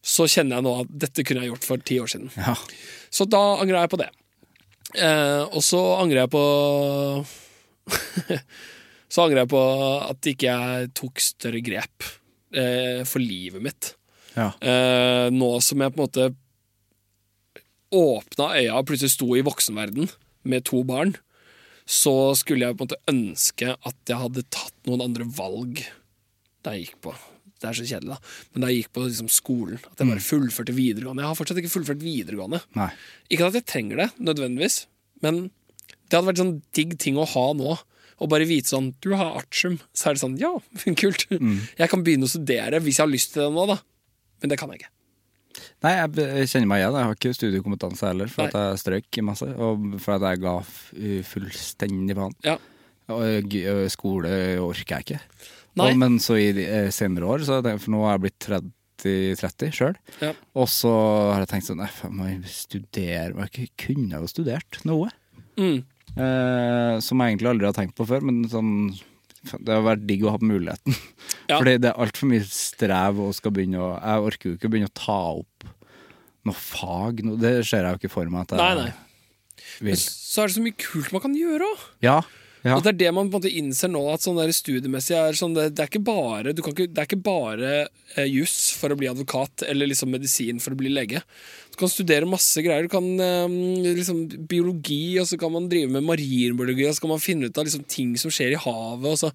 så 0.05 0.25
kjenner 0.31 0.57
jeg 0.57 0.65
nå 0.65 0.73
at 0.83 0.91
dette 1.05 1.25
kunne 1.27 1.43
jeg 1.43 1.51
gjort 1.51 1.67
for 1.67 1.85
ti 1.85 1.99
år 2.01 2.09
siden. 2.11 2.31
Ja. 2.39 2.55
Så 3.11 3.27
da 3.29 3.41
angrer 3.59 3.83
jeg 3.83 3.91
på 3.91 3.99
det. 4.01 4.09
Eh, 4.95 5.43
og 5.45 5.61
så 5.65 5.79
angrer 5.99 6.23
jeg 6.23 6.31
på 6.33 6.43
Så 9.09 9.23
angrer 9.25 9.43
jeg 9.43 9.49
på 9.51 9.61
at 10.05 10.29
ikke 10.31 10.49
jeg 10.49 10.89
tok 10.97 11.21
større 11.21 11.61
grep 11.65 12.05
eh, 12.53 13.01
for 13.09 13.21
livet 13.21 13.63
mitt. 13.65 13.93
ja. 14.37 14.51
Eh, 14.61 15.29
nå 15.33 15.49
som 15.65 15.81
jeg 15.81 15.93
på 15.93 15.99
en 15.99 16.05
måte 16.05 16.29
åpna 17.89 18.51
øya 18.59 18.77
og 18.77 18.85
plutselig 18.89 19.15
sto 19.15 19.31
i 19.33 19.45
voksenverden 19.45 20.11
med 20.49 20.65
to 20.69 20.83
barn, 20.85 21.15
så 21.89 22.35
skulle 22.37 22.67
jeg 22.67 22.77
på 22.77 22.85
en 22.85 22.91
måte 22.91 23.01
ønske 23.09 23.73
at 23.73 23.97
jeg 24.05 24.21
hadde 24.21 24.45
tatt 24.53 24.75
noen 24.85 25.07
andre 25.07 25.25
valg 25.25 25.81
da 26.65 26.73
jeg 26.75 26.87
gikk 26.89 26.97
på 27.07 27.13
Det 27.59 27.67
er 27.67 27.75
så 27.75 27.83
kjedelig, 27.89 28.15
da. 28.15 28.33
Men 28.53 28.63
da 28.63 28.67
jeg 28.71 28.81
gikk 28.83 28.91
på 28.95 29.01
liksom, 29.03 29.29
skolen, 29.35 29.79
at 29.83 29.99
jeg 29.99 30.07
bare 30.07 30.23
fullførte 30.23 30.75
videregående. 30.77 31.23
Jeg 31.25 31.27
har 31.33 31.35
fortsatt 31.35 31.57
ikke 31.59 31.71
fullført 31.73 32.03
videregående. 32.03 32.61
Nei. 32.79 32.89
Ikke 33.35 33.49
at 33.49 33.57
jeg 33.59 33.65
trenger 33.67 33.99
det, 33.99 34.09
nødvendigvis, 34.29 34.77
men 35.25 35.41
det 36.07 36.15
hadde 36.15 36.29
vært 36.29 36.39
sånn 36.39 36.53
digg 36.77 36.95
ting 37.03 37.19
å 37.19 37.25
ha 37.27 37.43
nå. 37.59 37.75
Å 38.19 38.27
bare 38.31 38.47
vite 38.47 38.67
sånn 38.71 38.93
Du 39.03 39.11
har 39.15 39.35
artium. 39.39 39.77
Så 39.95 40.09
er 40.09 40.15
det 40.15 40.23
sånn 40.23 40.37
Ja, 40.39 40.53
kult. 41.03 41.27
Jeg 41.31 41.91
kan 41.91 42.01
begynne 42.03 42.27
å 42.27 42.31
studere 42.31 42.79
hvis 42.83 42.97
jeg 42.99 43.05
har 43.05 43.11
lyst 43.11 43.35
til 43.35 43.43
det 43.45 43.51
nå, 43.55 43.67
da. 43.69 43.77
Men 44.39 44.51
det 44.53 44.57
kan 44.59 44.71
jeg 44.71 44.81
ikke. 44.81 44.93
Nei, 45.83 45.93
jeg 45.95 46.47
kjenner 46.51 46.67
meg 46.71 46.81
igjen. 46.81 46.95
Jeg 46.99 47.07
har 47.09 47.15
ikke 47.19 47.35
studiekompetanse 47.35 48.07
heller, 48.07 48.31
for 48.31 48.47
Nei. 48.47 48.51
at 48.51 48.57
jeg 48.59 48.81
strøk 48.83 49.19
i 49.19 49.23
masse. 49.27 49.47
Og 49.59 49.87
for 50.03 50.15
at 50.15 50.25
jeg 50.29 50.41
ga 50.43 50.55
fullstendig 51.27 52.15
faen. 52.19 52.35
Ja. 52.47 52.57
Og 53.11 53.55
skole 53.91 54.31
orker 54.63 54.95
jeg 54.99 55.07
ikke. 55.07 55.21
Nei. 55.79 55.89
Og, 55.93 55.99
men 56.01 56.17
så 56.23 56.37
i 56.39 56.49
eh, 56.65 56.89
senere 56.95 57.29
år, 57.35 57.45
så 57.47 57.59
for 57.65 57.93
nå 57.93 58.03
har 58.05 58.17
jeg 58.17 58.25
blitt 58.27 58.47
30-30 59.03 59.75
sjøl, 59.79 59.95
Ja. 60.21 60.33
og 60.59 60.67
så 60.71 60.91
har 61.31 61.43
jeg 61.45 61.51
tenkt 61.53 61.69
sånn 61.69 61.83
faen, 61.87 62.15
må 62.19 62.27
jeg 62.29 62.41
studere 62.51 63.33
Men 63.37 63.47
Jeg 63.55 63.71
kunne 63.79 64.19
jo 64.19 64.27
studert 64.31 64.81
noe. 64.89 65.09
Mm. 65.59 65.79
Eh, 66.19 66.95
som 67.05 67.21
jeg 67.21 67.35
egentlig 67.35 67.51
aldri 67.53 67.69
har 67.69 67.77
tenkt 67.77 67.95
på 67.99 68.07
før, 68.09 68.25
men 68.27 68.43
sånn 68.51 68.73
det 69.63 69.71
har 69.71 69.85
vært 69.85 70.01
digg 70.03 70.25
å 70.27 70.33
ha 70.35 70.39
muligheten. 70.43 70.95
Ja. 71.47 71.57
Fordi 71.61 71.77
det 71.79 71.87
er 71.93 72.01
altfor 72.03 72.27
mye 72.29 72.43
strev 72.43 73.21
og 73.23 73.31
skal 73.37 73.53
begynne 73.55 73.79
å 73.79 73.93
Jeg 73.95 74.25
orker 74.27 74.49
jo 74.51 74.57
ikke 74.57 74.67
å 74.67 74.73
begynne 74.73 74.89
å 74.91 74.97
ta 74.99 75.15
opp 75.39 75.63
noe 76.45 76.55
fag. 76.59 77.23
Noe, 77.25 77.39
det 77.39 77.53
ser 77.67 77.87
jeg 77.87 77.95
jo 77.95 77.99
ikke 78.01 78.11
for 78.11 78.29
meg 78.29 78.43
at 78.43 78.51
jeg 78.53 78.59
Nei, 78.59 78.83
nei. 78.83 79.63
vil. 79.87 79.95
Så 80.01 80.43
er 80.43 80.51
det 80.51 80.57
så 80.57 80.65
mye 80.67 80.77
kult 80.83 81.13
man 81.15 81.23
kan 81.23 81.37
gjøre 81.39 81.69
òg. 81.71 81.85
Ja, 82.05 82.17
ja. 82.65 82.75
Og 82.75 82.83
det 82.83 82.91
er 82.91 82.97
det 82.99 83.11
man 83.15 83.29
på 83.29 83.37
en 83.37 83.39
måte 83.39 83.51
innser 83.55 83.91
nå, 83.91 84.01
at 84.11 84.25
sånn 84.25 84.39
der 84.39 84.51
studiemessig 84.55 85.15
er 85.15 85.37
sånn 85.37 85.55
det, 85.55 85.69
det 85.77 85.85
er 85.85 85.91
ikke 85.91 86.03
bare 86.09 86.51
ikke, 86.51 86.89
Det 86.89 87.03
er 87.03 87.07
ikke 87.07 87.21
bare 87.23 87.71
eh, 87.85 88.27
juss 88.27 88.73
for 88.75 88.91
å 88.91 88.97
bli 88.99 89.07
advokat, 89.07 89.63
eller 89.69 89.87
liksom 89.87 90.11
medisin 90.11 90.59
for 90.63 90.75
å 90.75 90.79
bli 90.79 90.91
lege. 90.91 91.23
Du 91.79 91.85
kan 91.85 91.91
studere 91.93 92.27
masse 92.27 92.59
greier. 92.59 92.83
Du 92.83 92.91
kan 92.91 93.05
eh, 93.23 93.93
liksom 93.95 94.25
biologi, 94.51 95.15
og 95.21 95.29
så 95.29 95.37
kan 95.39 95.53
man 95.53 95.69
drive 95.71 95.87
med 95.93 96.03
marinbiologi, 96.03 96.83
og 96.89 96.97
så 96.97 97.05
kan 97.05 97.13
man 97.13 97.21
finne 97.23 97.47
ut 97.47 97.55
av 97.55 97.69
liksom 97.69 97.85
ting 97.87 98.17
som 98.19 98.33
skjer 98.35 98.51
i 98.51 98.57
havet, 98.59 99.05
og 99.07 99.15
så 99.21 99.29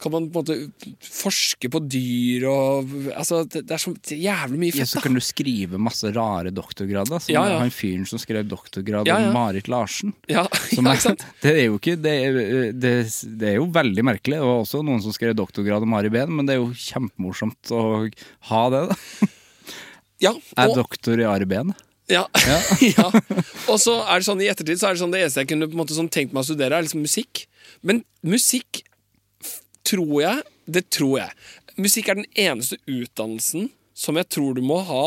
kan 0.00 0.14
man 0.14 0.30
på 0.32 0.40
en 0.40 0.46
måte 0.72 0.96
forske 1.04 1.68
på 1.68 1.82
dyr 1.84 2.46
og 2.48 2.94
Altså, 3.12 3.42
det, 3.44 3.66
det 3.68 3.74
er 3.76 3.82
så 3.82 3.92
jævlig 4.16 4.60
mye 4.62 4.78
Ja, 4.78 4.86
så 4.88 5.02
kan 5.04 5.12
du 5.12 5.20
skrive 5.20 5.80
masse 5.80 6.08
rare 6.16 6.48
doktorgrader, 6.54 7.20
som 7.20 7.34
Ja, 7.34 7.44
ja. 7.50 7.60
han 7.60 7.74
fyren 7.74 8.08
som 8.08 8.20
skrev 8.22 8.48
doktorgrad 8.48 9.10
Ja, 9.10 9.18
ja. 9.20 9.28
om 9.28 9.36
Marit 9.36 9.68
Larsen. 9.68 10.16
Ja, 10.32 10.46
Som 10.72 10.88
ja, 10.88 10.94
er, 10.94 10.96
ikke 10.96 11.06
sant? 11.10 11.26
det 11.44 11.54
er 11.58 11.62
jo 11.66 11.76
ikke 11.76 11.98
det 12.00 12.16
er, 12.24 12.40
det, 12.72 12.94
det 13.36 13.52
er 13.52 13.60
jo 13.60 13.68
veldig 13.76 14.08
merkelig. 14.14 14.40
Det 14.40 14.48
var 14.48 14.64
også 14.64 14.80
noen 14.86 15.04
som 15.04 15.12
skrev 15.12 15.36
doktorgrad 15.36 15.84
om 15.84 16.00
Ari 16.00 16.14
Behn, 16.16 16.32
men 16.40 16.48
det 16.48 16.56
er 16.56 16.62
jo 16.62 16.72
kjempemorsomt 16.72 17.76
å 17.76 17.84
ha 18.48 18.64
det. 18.72 18.84
da 18.88 19.30
Ja, 20.22 20.32
Er 20.56 20.74
doktor 20.76 21.18
i 21.20 21.26
arbeid? 21.26 21.48
Behn. 21.52 21.74
Ja. 22.10 22.26
ja. 22.96 23.08
Og 23.70 23.78
så 23.80 23.94
er 24.04 24.20
det 24.20 24.26
sånn 24.26 24.42
i 24.42 24.48
ettertid 24.50 24.80
Så 24.80 24.88
er 24.88 24.96
det 24.96 25.02
sånn 25.02 25.12
det 25.14 25.22
eneste 25.22 25.44
jeg 25.44 25.52
kunne 25.52 25.68
på 25.70 25.76
en 25.76 25.82
måte 25.84 25.96
sånn 25.96 26.10
tenkt 26.12 26.34
meg 26.34 26.42
å 26.42 26.48
studere, 26.50 26.78
er 26.78 26.86
liksom 26.86 27.04
musikk. 27.04 27.44
Men 27.86 28.02
musikk 28.26 28.82
tror 29.88 30.16
jeg 30.22 30.42
Det 30.66 30.84
tror 30.94 31.18
jeg. 31.22 31.36
Musikk 31.80 32.10
er 32.12 32.20
den 32.20 32.28
eneste 32.38 32.78
utdannelsen 32.90 33.70
som 33.96 34.18
jeg 34.18 34.28
tror 34.32 34.56
du 34.56 34.62
må 34.64 34.80
ha 34.88 35.04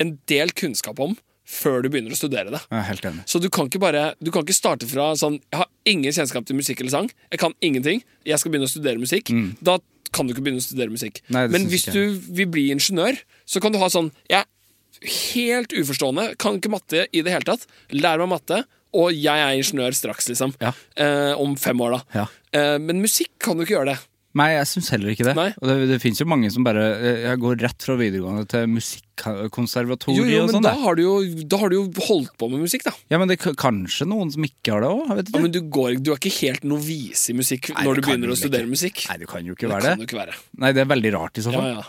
en 0.00 0.16
del 0.30 0.50
kunnskap 0.56 0.98
om 1.02 1.14
før 1.44 1.84
du 1.84 1.90
begynner 1.92 2.14
å 2.14 2.18
studere 2.18 2.50
det. 2.50 2.60
Jeg 2.70 2.78
er 2.78 2.86
helt 2.88 3.06
enig. 3.08 3.24
Så 3.28 3.38
du 3.42 3.50
kan 3.52 3.68
ikke 3.68 3.82
bare 3.82 4.04
Du 4.18 4.30
kan 4.32 4.46
ikke 4.46 4.56
starte 4.56 4.88
fra 4.90 5.10
sånn 5.18 5.38
Jeg 5.52 5.60
har 5.60 5.68
ingen 5.88 6.14
kjennskap 6.16 6.46
til 6.48 6.58
musikk 6.58 6.80
eller 6.80 6.94
sang. 6.94 7.10
Jeg 7.30 7.42
kan 7.42 7.54
ingenting. 7.60 8.02
Jeg 8.24 8.40
skal 8.40 8.52
begynne 8.54 8.68
å 8.68 8.72
studere 8.72 9.00
musikk. 9.00 9.32
Da 9.60 9.78
kan 10.14 10.26
du 10.26 10.34
ikke 10.34 10.44
begynne 10.46 10.62
å 10.62 10.64
studere 10.64 10.94
musikk. 10.94 11.20
Nei, 11.34 11.46
Men 11.52 11.68
hvis 11.70 11.88
ikke 11.88 11.96
du 11.96 12.32
vil 12.38 12.50
bli 12.54 12.68
ingeniør, 12.74 13.18
så 13.48 13.62
kan 13.62 13.74
du 13.74 13.80
ha 13.82 13.90
sånn 13.92 14.12
Jeg 14.30 14.44
er 14.44 15.12
helt 15.34 15.74
uforstående, 15.74 16.30
kan 16.40 16.56
ikke 16.60 16.72
matte 16.72 17.04
i 17.10 17.22
det 17.24 17.34
hele 17.34 17.44
tatt. 17.48 17.66
Lær 17.92 18.22
meg 18.22 18.30
matte, 18.36 18.62
og 18.94 19.12
jeg 19.12 19.42
er 19.42 19.58
ingeniør 19.58 19.96
straks, 19.96 20.30
liksom. 20.30 20.54
Ja. 20.62 20.72
Eh, 20.96 21.34
om 21.40 21.56
fem 21.60 21.80
år, 21.82 21.98
da. 21.98 22.20
Ja. 22.22 22.26
Eh, 22.54 22.76
men 22.78 23.02
musikk 23.02 23.32
kan 23.42 23.58
du 23.58 23.66
ikke 23.66 23.74
gjøre 23.76 23.94
det. 23.94 23.98
Nei, 24.34 24.48
jeg 24.56 24.66
syns 24.66 24.88
heller 24.90 25.12
ikke 25.12 25.26
det. 25.28 25.34
Nei. 25.38 25.50
Og 25.62 25.68
det, 25.70 25.74
det 25.92 25.98
fins 26.02 26.18
jo 26.18 26.26
mange 26.26 26.48
som 26.50 26.64
bare 26.66 26.82
eh, 26.98 27.20
Jeg 27.28 27.38
går 27.44 27.60
rett 27.62 27.84
fra 27.86 27.94
videregående 28.00 28.42
til 28.50 28.64
musikkonservatoriet 28.72 30.18
jo, 30.32 30.40
og 30.42 30.48
men 30.48 30.56
sånn. 30.56 30.66
da 30.66 30.72
har, 30.80 30.98
du 30.98 31.02
jo, 31.04 31.14
da 31.46 31.60
har 31.62 31.70
du 31.70 31.76
jo 31.76 31.84
holdt 32.08 32.32
på 32.40 32.48
med 32.50 32.64
musikk, 32.64 32.82
da. 32.88 32.92
Ja, 33.12 33.20
men 33.22 33.30
det 33.30 33.36
er 33.38 33.54
kanskje 33.60 34.08
noen 34.10 34.32
som 34.34 34.46
ikke 34.46 34.74
har 34.74 34.82
det 34.84 34.90
òg? 34.90 35.12
Ja, 35.22 35.40
men 35.44 35.54
du, 35.54 35.60
går, 35.78 35.98
du 36.02 36.10
er 36.14 36.18
ikke 36.18 36.34
helt 36.40 36.66
novise 36.66 37.30
i 37.30 37.36
musikk 37.38 37.70
Nei, 37.74 37.84
når 37.86 38.00
du 38.00 38.06
begynner 38.08 38.34
å 38.34 38.38
studere 38.38 38.66
ikke. 38.66 38.74
musikk. 38.74 39.04
Nei, 39.10 39.18
det 39.22 39.30
kan 39.30 39.46
jo 39.46 39.54
ikke 39.56 39.68
det 39.68 39.74
være 39.76 39.94
det. 39.94 40.08
ikke 40.08 40.20
være. 40.24 40.38
Nei, 40.64 40.72
det 40.74 40.82
er 40.84 40.90
veldig 40.96 41.14
rart 41.18 41.38
i 41.38 41.46
så 41.46 41.54
fall. 41.54 41.70
ja. 41.78 41.84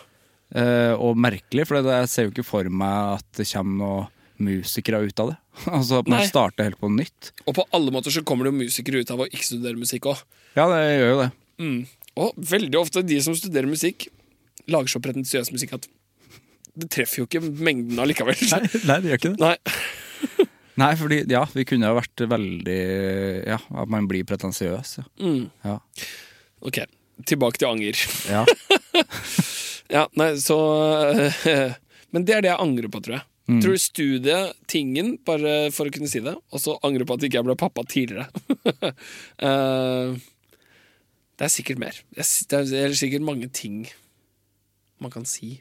Eh, 0.55 0.93
og 1.01 1.17
merkelig, 1.17 1.65
for 1.67 1.81
jeg 1.81 2.09
ser 2.13 2.27
jo 2.27 2.31
ikke 2.35 2.45
for 2.45 2.67
meg 2.69 3.15
at 3.17 3.39
det 3.41 3.47
kommer 3.49 3.79
noen 3.81 4.11
musikere 4.45 4.99
ut 5.01 5.21
av 5.23 5.31
det. 5.33 5.37
altså 5.79 6.01
at 6.03 6.09
man 6.11 6.21
Nei. 6.21 6.27
starter 6.29 6.69
helt 6.69 6.79
på 6.79 6.91
nytt. 6.93 7.31
Og 7.49 7.57
på 7.57 7.65
alle 7.75 7.91
måter 7.95 8.13
så 8.13 8.21
kommer 8.27 8.45
det 8.47 8.53
jo 8.53 8.59
musikere 8.69 9.01
ut 9.01 9.11
av 9.15 9.25
å 9.25 9.27
ikke 9.31 9.47
studere 9.49 9.79
musikk 9.81 10.11
òg. 10.13 10.21
Ja, 10.55 10.69
det 10.71 10.79
gjør 10.99 11.09
jo 11.15 11.21
det. 11.25 11.29
Og 12.21 12.35
veldig 12.39 12.79
ofte 12.79 13.03
de 13.05 13.19
som 13.23 13.35
studerer 13.37 13.67
musikk, 13.69 14.07
lager 14.71 14.91
så 14.91 15.01
pretensiøs 15.03 15.51
musikk 15.53 15.75
at 15.77 15.87
det 16.75 16.89
treffer 16.91 17.21
jo 17.21 17.27
ikke 17.27 17.43
mengden 17.43 17.99
allikevel. 18.03 18.35
Nei, 18.51 18.97
det 18.99 19.11
gjør 19.11 19.19
ikke 19.21 19.33
det. 19.35 19.39
Nei. 19.43 20.45
Nei, 20.81 20.91
fordi 20.99 21.21
ja, 21.31 21.45
vi 21.55 21.63
kunne 21.67 21.87
jo 21.87 21.95
vært 21.95 22.23
veldig 22.27 22.79
Ja, 23.47 23.61
at 23.63 23.91
man 23.91 24.09
blir 24.11 24.25
pretensiøs. 24.27 24.97
Ja. 24.99 25.05
Mm. 25.23 25.45
Ja. 25.63 25.77
Ok, 26.67 26.81
tilbake 27.29 27.61
til 27.61 27.71
anger. 27.71 28.05
ja. 28.31 28.43
Ja, 29.93 30.07
nei, 30.17 30.31
så 30.41 30.55
Men 32.15 32.23
det 32.25 32.33
er 32.33 32.41
det 32.41 32.49
jeg 32.49 32.61
angrer 32.63 32.89
på, 32.89 33.01
tror 33.05 33.19
jeg. 33.19 33.25
Mm. 33.45 33.59
Tror 33.61 33.75
studiet, 33.77 34.55
tingen, 34.71 35.11
bare 35.27 35.67
for 35.75 35.85
å 35.85 35.93
kunne 35.93 36.09
si 36.09 36.21
det, 36.25 36.33
og 36.33 36.61
så 36.63 36.73
angrer 36.87 37.05
på 37.05 37.13
at 37.17 37.25
ikke 37.27 37.37
jeg 37.37 37.45
ble 37.45 37.55
pappa 37.59 37.83
tidligere. 37.85 38.25
Eh, 39.45 40.15
det 41.35 41.47
er 41.47 41.51
sikkert 41.51 41.81
mer. 41.81 41.97
Det 42.15 42.25
er, 42.25 42.65
det 42.69 42.81
er 42.85 42.97
sikkert 42.97 43.25
mange 43.27 43.49
ting 43.51 43.85
man 45.03 45.11
kan 45.11 45.25
si 45.27 45.57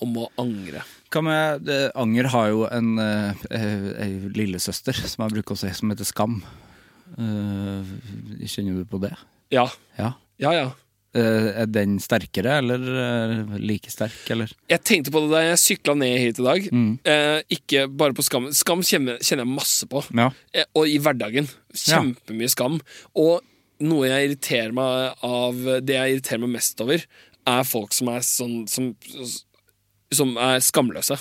om 0.00 0.16
å 0.18 0.26
angre. 0.40 0.82
Med 1.24 1.70
eh, 1.70 1.88
Anger 1.98 2.30
har 2.32 2.50
jo 2.52 2.66
en, 2.70 2.92
eh, 3.02 3.46
eh, 3.54 4.28
lillesøster 4.36 4.96
som 4.96 5.26
jeg 5.26 5.36
bruker 5.38 5.56
å 5.56 5.60
si, 5.60 5.72
som 5.76 5.92
heter 5.92 6.08
Skam. 6.08 6.40
Eh, 7.18 7.90
kjenner 8.46 8.80
du 8.80 8.86
på 8.88 9.00
det? 9.02 9.12
Ja. 9.54 9.66
Ja. 9.98 10.14
Ja, 10.40 10.54
ja. 10.56 10.70
Eh, 11.10 11.48
er 11.64 11.66
den 11.66 11.98
sterkere, 12.02 12.60
eller 12.62 12.84
eh, 13.02 13.56
like 13.58 13.90
sterk, 13.90 14.22
eller? 14.30 14.52
Jeg 14.70 14.84
tenkte 14.86 15.12
på 15.12 15.24
det 15.24 15.32
da 15.34 15.42
jeg 15.48 15.62
sykla 15.64 15.96
ned 15.98 16.16
hit 16.22 16.38
i 16.40 16.46
dag. 16.46 16.70
Mm. 16.70 16.92
Ikke 17.58 17.84
bare 17.90 18.16
på 18.16 18.24
skam. 18.24 18.48
Skam 18.56 18.86
kjenner, 18.86 19.18
jeg 19.20 19.48
masse 19.50 19.90
på. 19.90 20.04
Ja. 20.14 20.30
Og 20.78 20.86
i 20.86 21.00
hverdagen. 21.02 21.50
Kjempemye 21.74 22.50
skam. 22.50 22.78
Og 23.18 23.42
noe 23.80 24.08
jeg 24.10 24.28
irriterer 24.28 24.74
meg 24.76 25.22
av 25.26 25.60
Det 25.86 25.96
jeg 25.96 26.16
irriterer 26.16 26.42
meg 26.44 26.56
mest 26.58 26.80
over, 26.84 27.04
er 27.48 27.68
folk 27.68 27.94
som 27.96 28.10
er 28.12 28.24
sånn 28.26 28.56
Som, 28.70 28.90
som 30.12 30.34
er 30.36 30.60
skamløse. 30.64 31.18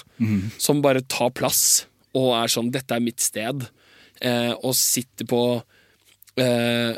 Som 0.61 0.83
bare 0.85 1.05
tar 1.07 1.31
plass 1.31 1.85
og 2.17 2.31
er 2.33 2.49
sånn 2.49 2.71
'Dette 2.73 2.95
er 2.95 3.03
mitt 3.05 3.21
sted', 3.21 3.67
eh, 4.21 4.53
og 4.63 4.73
sitter 4.75 5.25
på 5.29 5.61
eh, 6.37 6.97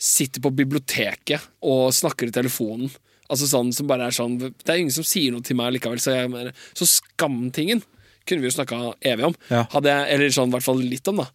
Sitter 0.00 0.40
på 0.40 0.50
biblioteket 0.56 1.40
og 1.60 1.92
snakker 1.92 2.28
i 2.28 2.32
telefonen. 2.32 2.88
Altså 3.28 3.46
sånn 3.46 3.72
som 3.72 3.86
bare 3.86 4.06
er 4.08 4.14
sånn 4.16 4.38
Det 4.40 4.68
er 4.68 4.78
ingen 4.80 4.94
som 4.94 5.04
sier 5.04 5.32
noe 5.32 5.44
til 5.44 5.56
meg 5.56 5.74
likevel. 5.74 6.00
Så, 6.00 6.14
jeg, 6.16 6.54
så 6.74 6.88
skamtingen 6.88 7.82
kunne 8.26 8.40
vi 8.40 8.48
jo 8.48 8.54
snakka 8.54 8.94
evig 9.06 9.26
om. 9.28 9.36
Ja. 9.50 9.66
Hadde 9.72 9.92
jeg, 9.92 10.08
eller 10.14 10.32
sånn 10.34 10.48
i 10.48 10.54
hvert 10.56 10.66
fall 10.66 10.80
litt 10.80 11.08
om, 11.10 11.20
da. 11.22 11.28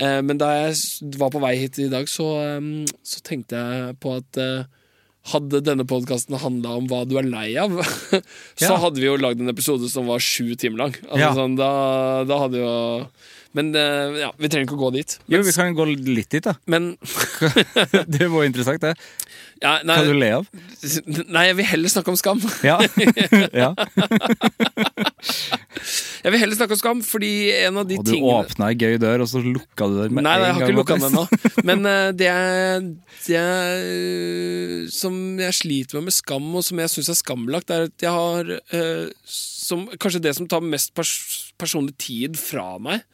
Eh, 0.00 0.20
men 0.24 0.38
da 0.40 0.48
jeg 0.62 1.14
var 1.20 1.30
på 1.34 1.40
vei 1.42 1.54
hit 1.60 1.78
i 1.82 1.88
dag, 1.92 2.08
så, 2.08 2.26
så 3.04 3.20
tenkte 3.26 3.58
jeg 3.60 3.96
på 4.00 4.14
at 4.16 4.38
eh, 4.40 4.62
hadde 5.34 5.60
denne 5.60 5.84
podkasten 5.84 6.38
handla 6.40 6.78
om 6.80 6.86
hva 6.88 7.02
du 7.04 7.18
er 7.20 7.26
lei 7.28 7.50
av, 7.60 7.74
så 8.56 8.70
Ja. 8.70 8.78
hadde 8.80 9.02
vi 9.02 9.10
jo 9.10 9.18
lagd 9.20 9.42
en 9.44 9.52
episode 9.52 9.90
som 9.92 10.08
var 10.08 10.22
sju 10.24 10.54
timer 10.56 10.86
lang. 10.86 10.94
Altså, 11.04 11.20
Ja. 11.20 11.34
sånn, 11.36 11.58
da, 11.60 11.68
da 12.24 12.38
hadde 12.46 12.62
jo 12.62 12.72
Men 13.52 13.72
eh, 13.74 14.20
ja, 14.22 14.28
vi 14.38 14.46
trenger 14.48 14.68
ikke 14.68 14.76
å 14.78 14.84
gå 14.86 14.92
dit. 14.94 15.16
Jo, 15.28 15.40
vi 15.42 15.50
kan 15.52 15.74
gå 15.74 15.84
litt 15.90 16.30
dit, 16.30 16.44
da. 16.46 16.52
men 16.70 16.92
Det 18.06 18.28
var 18.30 18.44
interessant, 18.46 18.80
det. 18.80 18.94
Ja, 19.60 19.74
nei, 19.84 19.96
kan 20.00 20.08
du 20.08 20.16
le 20.16 20.30
av? 20.38 20.46
nei, 21.28 21.44
jeg 21.50 21.56
vil 21.58 21.66
heller 21.68 21.92
snakke 21.92 22.12
om 22.12 22.16
skam. 22.16 22.40
Ja. 22.64 22.78
ja. 23.64 23.72
Jeg 26.20 26.32
vil 26.34 26.40
heller 26.42 26.56
snakke 26.56 26.76
om 26.76 26.80
skam, 26.80 27.02
fordi 27.04 27.32
en 27.62 27.80
av 27.80 27.86
de 27.88 27.96
Og 28.00 28.04
du 28.04 28.12
tingene 28.12 28.40
åpna 28.42 28.70
ei 28.72 28.78
gøy 28.80 28.98
dør, 29.00 29.24
og 29.24 29.30
så 29.30 29.40
lukka 29.44 29.88
du 29.88 29.98
den 30.02 30.16
med 30.16 30.26
Nei, 30.26 30.34
en 30.36 30.44
jeg 30.44 30.56
har 30.56 30.64
ikke 30.66 30.78
lukka 30.78 30.98
den 31.00 31.08
ennå. 31.10 31.24
Men 31.68 31.84
uh, 31.88 32.08
det, 32.16 32.28
er, 32.32 32.88
det 33.26 33.38
er, 33.40 34.90
som 34.92 35.14
jeg 35.40 35.56
sliter 35.60 36.00
med 36.00 36.10
med 36.10 36.16
skam, 36.16 36.50
og 36.56 36.66
som 36.66 36.80
jeg 36.82 36.92
syns 36.92 37.12
er 37.12 37.20
skambelagt, 37.20 37.72
er 37.72 37.88
at 37.88 38.04
jeg 38.04 38.12
har 38.16 38.52
uh, 38.74 39.08
som, 39.28 39.86
Kanskje 40.00 40.24
det 40.24 40.34
som 40.36 40.48
tar 40.50 40.64
mest 40.64 40.92
pers 40.96 41.14
personlig 41.60 41.96
tid 42.00 42.36
fra 42.40 42.74
meg. 42.80 43.04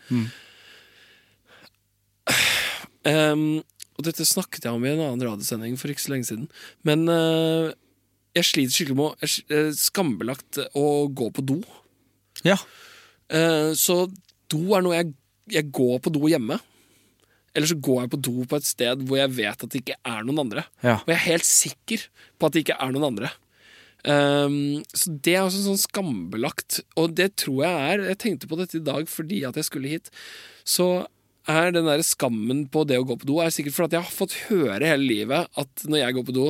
Em, 3.07 3.63
og 3.97 4.07
dette 4.07 4.27
snakket 4.29 4.67
jeg 4.67 4.77
om 4.77 4.85
i 4.85 4.93
en 4.93 5.03
annen 5.03 5.25
radiosending 5.25 5.77
for 5.81 5.93
ikke 5.93 6.05
så 6.05 6.13
lenge 6.13 6.29
siden. 6.29 6.47
Men 6.87 7.07
eh, 7.13 7.73
jeg 8.37 8.51
sliter 8.51 8.77
skikkelig 8.77 8.99
med 8.99 9.07
å 9.09 9.25
jeg 9.25 9.45
eh, 9.57 9.71
skambelagt 9.77 10.61
å 10.77 10.87
gå 11.09 11.31
på 11.33 11.45
do. 11.49 11.61
Ja. 12.45 12.59
Eh, 13.33 13.73
så 13.79 14.03
do 14.53 14.63
er 14.77 14.85
noe 14.85 14.99
jeg, 14.99 15.15
jeg 15.57 15.71
går 15.75 16.03
på 16.05 16.13
do 16.15 16.29
hjemme. 16.29 16.61
Eller 17.57 17.71
så 17.71 17.79
går 17.81 18.03
jeg 18.03 18.13
på 18.13 18.23
do 18.29 18.45
på 18.45 18.61
et 18.61 18.69
sted 18.69 19.03
hvor 19.09 19.17
jeg 19.23 19.33
vet 19.39 19.65
at 19.65 19.73
det 19.73 19.81
ikke 19.81 19.99
er 20.05 20.29
noen 20.29 20.45
andre. 20.45 20.67
Ja. 20.85 20.99
Og 21.01 21.09
jeg 21.09 21.17
er 21.17 21.29
helt 21.31 21.49
sikker 21.49 22.07
på 22.37 22.49
at 22.49 22.57
det 22.57 22.67
ikke 22.67 22.81
er 22.85 22.93
noen 22.93 23.11
andre. 23.15 23.33
Um, 24.07 24.85
så 24.95 25.11
det 25.25 25.33
er 25.35 25.43
også 25.43 25.65
sånn 25.65 25.81
skambelagt. 25.81 26.83
Og 27.01 27.17
det 27.19 27.33
tror 27.43 27.65
jeg 27.65 27.87
er 27.89 28.05
Jeg 28.13 28.19
tenkte 28.23 28.51
på 28.51 28.59
dette 28.61 28.79
i 28.79 28.85
dag 28.85 29.09
fordi 29.11 29.41
at 29.49 29.57
jeg 29.57 29.71
skulle 29.71 29.95
hit. 29.97 30.13
Så 30.69 31.07
er 31.51 31.73
den 31.75 31.89
der 31.89 32.03
skammen 32.07 32.67
på 32.73 32.85
det 32.89 32.99
å 33.01 33.07
gå 33.07 33.17
på 33.21 33.29
do 33.29 33.41
Er 33.43 33.53
sikkert 33.55 33.77
fordi 33.77 33.99
jeg 33.99 34.07
har 34.07 34.15
fått 34.15 34.39
høre 34.49 34.91
hele 34.91 35.07
livet 35.07 35.51
at 35.59 35.85
når 35.87 36.03
jeg 36.03 36.17
går 36.17 36.27
på 36.29 36.37
do 36.37 36.47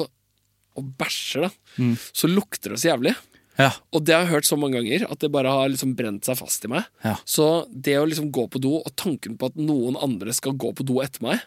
og 0.77 0.93
bæsjer, 1.01 1.47
da, 1.47 1.87
så 2.13 2.29
lukter 2.29 2.75
det 2.75 2.83
så 2.83 2.91
jævlig. 2.91 3.15
Ja. 3.57 3.71
Og 3.97 4.05
det 4.05 4.13
har 4.13 4.27
jeg 4.27 4.33
hørt 4.35 4.49
så 4.49 4.59
mange 4.61 4.77
ganger 4.77 5.07
at 5.09 5.23
det 5.23 5.33
bare 5.33 5.53
har 5.53 5.71
liksom 5.73 5.95
brent 5.97 6.29
seg 6.29 6.37
fast 6.37 6.67
i 6.69 6.71
meg. 6.73 6.85
Ja. 7.05 7.15
Så 7.25 7.67
det 7.73 7.97
å 7.97 8.07
liksom 8.09 8.29
gå 8.35 8.47
på 8.53 8.61
do, 8.61 8.75
og 8.83 8.97
tanken 9.01 9.39
på 9.41 9.49
at 9.49 9.57
noen 9.57 9.97
andre 9.97 10.35
skal 10.37 10.57
gå 10.61 10.75
på 10.77 10.85
do 10.85 10.99
etter 11.05 11.25
meg, 11.25 11.47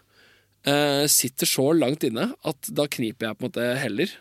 eh, 0.66 1.06
sitter 1.06 1.50
så 1.50 1.70
langt 1.78 2.06
inne 2.08 2.32
at 2.42 2.72
da 2.74 2.88
kniper 2.90 3.30
jeg 3.30 3.38
på 3.38 3.46
en 3.46 3.52
måte 3.52 3.70
heller. 3.84 4.16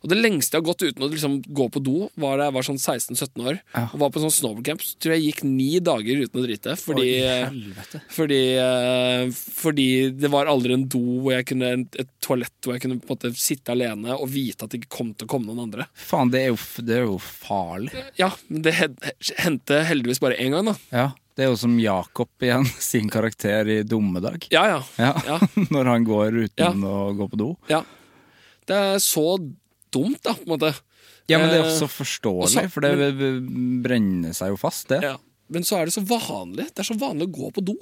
Og 0.00 0.08
det 0.08 0.16
lengste 0.16 0.56
jeg 0.56 0.62
har 0.62 0.68
gått 0.70 0.82
uten 0.86 1.04
å 1.04 1.08
liksom 1.12 1.34
gå 1.44 1.66
på 1.74 1.80
do, 1.84 2.06
var 2.16 2.38
da 2.40 2.46
jeg 2.48 2.54
var 2.56 2.64
sånn 2.64 2.78
16-17 2.80 3.42
år. 3.44 3.58
Ja. 3.74 3.82
Og 3.92 3.98
var 4.00 4.12
på 4.14 4.22
sånn 4.22 4.32
snowboardcamp. 4.32 4.80
Så 4.80 4.96
tror 4.96 5.12
jeg 5.12 5.26
gikk 5.26 5.42
ni 5.44 5.66
dager 5.84 6.22
uten 6.24 6.40
å 6.40 6.44
drite. 6.46 6.76
Fordi, 6.80 7.08
Oi, 7.20 7.74
fordi, 8.16 8.38
eh, 8.56 9.30
fordi 9.60 9.88
det 10.16 10.30
var 10.32 10.48
aldri 10.48 10.72
en 10.78 10.86
do 10.88 11.02
hvor 11.20 11.34
jeg 11.36 11.50
kunne 11.52 11.72
et 11.84 12.10
toalett 12.24 12.54
hvor 12.64 12.78
jeg 12.78 12.84
kunne 12.86 12.96
på 13.02 13.10
en 13.10 13.14
måte 13.18 13.32
sitte 13.36 13.74
alene 13.76 14.16
og 14.16 14.28
vite 14.32 14.64
at 14.64 14.72
det 14.72 14.80
ikke 14.82 14.96
kom 14.96 15.12
til 15.12 15.28
å 15.28 15.32
komme 15.36 15.50
noen 15.52 15.66
andre. 15.68 15.86
Faen, 15.94 16.32
det 16.32 16.46
er, 16.46 16.48
jo, 16.54 16.58
det 16.88 16.96
er 16.96 17.04
jo 17.04 17.18
farlig. 17.20 17.92
Ja, 18.16 18.32
men 18.48 18.64
det 18.64 18.74
hendte 19.44 19.82
heldigvis 19.88 20.20
bare 20.24 20.40
én 20.40 20.56
gang, 20.56 20.72
da. 20.72 20.78
Ja. 20.94 21.08
Det 21.36 21.44
er 21.46 21.52
jo 21.52 21.60
som 21.60 21.76
Jakob 21.80 22.28
igjen, 22.44 22.64
sin 22.90 23.08
karakter 23.12 23.68
i 23.68 23.82
Dummedag. 23.84 24.48
Ja, 24.52 24.64
ja. 24.78 24.80
Ja. 25.00 25.12
Ja. 25.28 25.38
Når 25.76 25.92
han 25.92 26.04
går 26.08 26.40
uten 26.46 26.64
Ja. 26.64 26.72
å 26.72 27.12
gå 27.16 27.28
på 27.32 27.44
do. 27.44 27.52
ja. 27.68 27.84
Det 28.70 28.76
er 28.76 29.00
så 29.02 29.22
dumt, 29.94 30.20
da, 30.26 30.34
på 30.36 30.46
en 30.46 30.54
måte. 30.54 30.72
Ja, 31.30 31.38
men 31.38 31.50
det 31.52 31.60
er 31.60 31.64
Eh, 31.64 31.70
også 31.70 31.88
forståelig, 31.92 32.48
også, 32.48 32.66
for 32.72 32.86
det 32.86 33.20
brenner 33.84 34.34
seg 34.36 34.54
jo 34.54 34.58
fast, 34.60 34.88
det. 34.90 35.02
Ja. 35.06 35.16
Men 35.50 35.66
så 35.66 35.80
er 35.80 35.88
det 35.88 35.94
så 35.96 36.02
vanlig. 36.06 36.68
Det 36.70 36.84
er 36.84 36.90
så 36.92 36.98
vanlig 36.98 37.26
å 37.26 37.34
gå 37.34 37.48
på 37.56 37.64
do. 37.72 37.76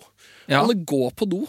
Ja. 0.48 0.62
Alle 0.62 0.76
går 0.88 1.12
på 1.16 1.28
do. 1.28 1.42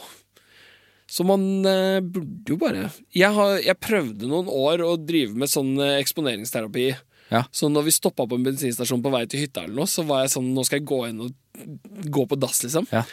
Så 1.10 1.26
man 1.26 1.66
eh, 1.66 2.00
burde 2.06 2.54
jo 2.54 2.58
bare 2.62 2.90
jeg, 3.16 3.32
har, 3.34 3.56
jeg 3.64 3.82
prøvde 3.82 4.28
noen 4.30 4.50
år 4.52 4.84
å 4.86 4.92
drive 5.02 5.34
med 5.34 5.50
sånn 5.50 5.72
eh, 5.82 5.96
eksponeringsterapi. 6.04 6.90
Ja. 7.30 7.44
Så 7.54 7.70
når 7.70 7.88
vi 7.88 7.96
stoppa 7.96 8.28
på 8.30 8.38
en 8.38 8.46
bensinstasjon 8.46 9.02
på 9.06 9.12
vei 9.14 9.24
til 9.30 9.44
hytta, 9.46 9.64
eller 9.66 9.82
noe, 9.82 9.90
så 9.90 10.06
var 10.06 10.24
jeg 10.24 10.34
sånn 10.34 10.52
Nå 10.54 10.66
skal 10.66 10.82
jeg 10.82 10.90
gå 10.90 11.00
inn 11.10 11.24
og 11.26 12.10
gå 12.10 12.26
på 12.30 12.38
dass, 12.42 12.62
liksom. 12.66 12.88
Ja. 12.94 13.04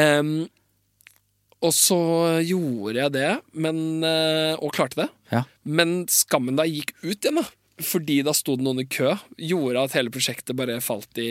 Em, 0.00 0.46
og 1.64 1.72
så 1.74 1.96
gjorde 2.44 2.98
jeg 3.00 3.12
det, 3.14 3.28
men, 3.64 3.78
eh, 4.04 4.54
og 4.60 4.72
klarte 4.76 5.00
det. 5.04 5.08
Ja. 5.32 5.44
Men 5.64 6.02
skammen 6.12 6.58
da 6.58 6.66
gikk 6.68 6.92
ut 7.02 7.16
igjen, 7.24 7.40
da. 7.40 7.46
Fordi 7.82 8.20
da 8.22 8.30
sto 8.36 8.54
det 8.54 8.62
noen 8.62 8.84
i 8.84 8.86
kø, 8.86 9.14
gjorde 9.40 9.80
at 9.88 9.94
hele 9.96 10.12
prosjektet 10.14 10.54
bare 10.54 10.76
falt 10.84 11.18
i, 11.18 11.30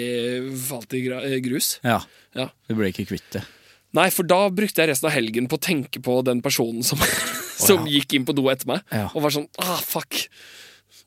falt 0.67 0.91
i 0.97 1.05
eh, 1.07 1.37
grus. 1.45 1.77
ja. 1.85 2.01
Ja. 2.33 2.47
Du 2.67 2.73
ble 2.73 2.89
ikke 2.89 3.05
kvitt 3.11 3.29
det. 3.35 3.43
Nei, 3.93 4.07
for 4.09 4.25
da 4.25 4.47
brukte 4.49 4.81
jeg 4.81 4.89
resten 4.89 5.05
av 5.05 5.13
helgen 5.13 5.45
på 5.47 5.59
å 5.59 5.61
tenke 5.61 6.01
på 6.01 6.15
den 6.25 6.39
personen 6.41 6.81
som, 6.83 6.97
som 7.67 7.85
gikk 7.85 8.15
inn 8.17 8.25
på 8.25 8.33
do 8.35 8.47
etter 8.49 8.65
meg, 8.71 8.81
Ja. 8.91 9.05
og 9.13 9.21
var 9.27 9.35
sånn 9.35 9.45
ah, 9.61 9.77
fuck. 9.85 10.23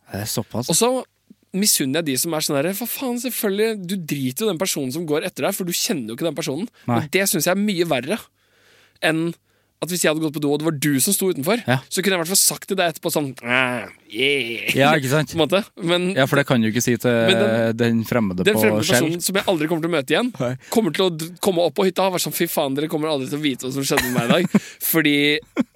Det 0.07 0.23
er 0.23 0.31
såpass. 0.31 0.70
Og 0.70 0.78
så 0.78 0.90
misunner 1.57 1.98
jeg 2.03 2.07
de 2.12 2.16
som 2.23 2.35
er 2.36 2.44
sånn 2.47 2.59
der 2.61 2.70
for 2.78 2.86
faen, 2.90 3.19
selvfølgelig, 3.19 3.82
du 3.90 3.97
driter 3.98 4.47
jo 4.47 4.51
den 4.53 4.61
personen 4.61 4.94
som 4.94 5.07
går 5.09 5.27
etter 5.27 5.48
deg, 5.48 5.57
for 5.57 5.66
du 5.66 5.74
kjenner 5.74 6.12
jo 6.12 6.16
ikke 6.19 6.28
den 6.28 6.39
personen. 6.39 6.70
Nei. 6.86 7.01
Og 7.03 7.11
det 7.16 7.27
syns 7.31 7.48
jeg 7.48 7.57
er 7.57 7.62
mye 7.66 7.89
verre 7.90 8.19
enn 9.02 9.35
at 9.82 9.90
hvis 9.93 10.02
jeg 10.05 10.09
hadde 10.14 10.23
gått 10.24 10.32
på 10.32 10.40
do, 10.40 10.51
og 10.55 10.59
det 10.62 10.64
var 10.64 10.78
du 10.81 10.98
som 11.05 11.12
sto 11.12 11.28
utenfor, 11.28 11.60
Ja. 11.68 11.81
så 11.90 12.01
kunne 12.02 12.16
jeg 12.16 12.20
i 12.20 12.23
hvert 12.24 12.32
fall 12.32 12.40
sagt 12.40 12.68
til 12.68 12.77
deg 12.78 12.94
etterpå 12.94 13.10
sånn 13.12 13.35
«Ah, 13.44 13.85
yeah. 14.10 14.70
Ja, 14.76 14.90
ikke 14.98 15.10
sant? 15.10 15.30
På 15.34 15.38
en 15.38 15.42
måte. 15.44 15.60
Men 15.82 16.08
Ja, 16.16 16.26
for 16.30 16.36
det 16.40 16.46
kan 16.48 16.60
du 16.62 16.68
ikke 16.70 16.82
si 16.84 16.96
til 16.96 17.10
den, 17.10 17.76
den- 17.76 18.04
fremmede 18.06 18.44
den 18.46 18.54
på 18.56 18.62
fremmede 18.62 18.84
skjell. 18.86 19.02
personen 19.06 19.22
som 19.24 19.36
jeg 19.40 19.44
aldri 19.50 19.68
kommer 19.70 19.82
til 19.86 19.90
å 19.90 19.94
møte 19.96 20.14
igjen, 20.14 20.30
kommer 20.70 20.94
til 20.94 21.06
å 21.08 21.30
komme 21.42 21.64
opp 21.66 21.74
på 21.78 21.86
hytta 21.88 22.06
og 22.06 22.14
være 22.16 22.24
sånn 22.26 22.36
Fy 22.36 22.46
faen, 22.50 22.74
dere 22.76 22.88
kommer 22.92 23.08
aldri 23.10 23.28
til 23.30 23.38
å 23.38 23.42
vite 23.42 23.66
hva 23.66 23.72
som 23.74 23.86
skjedde 23.86 24.10
med 24.10 24.16
meg 24.16 24.26
i 24.26 24.34
dag. 24.34 24.60
Fordi 24.92 25.14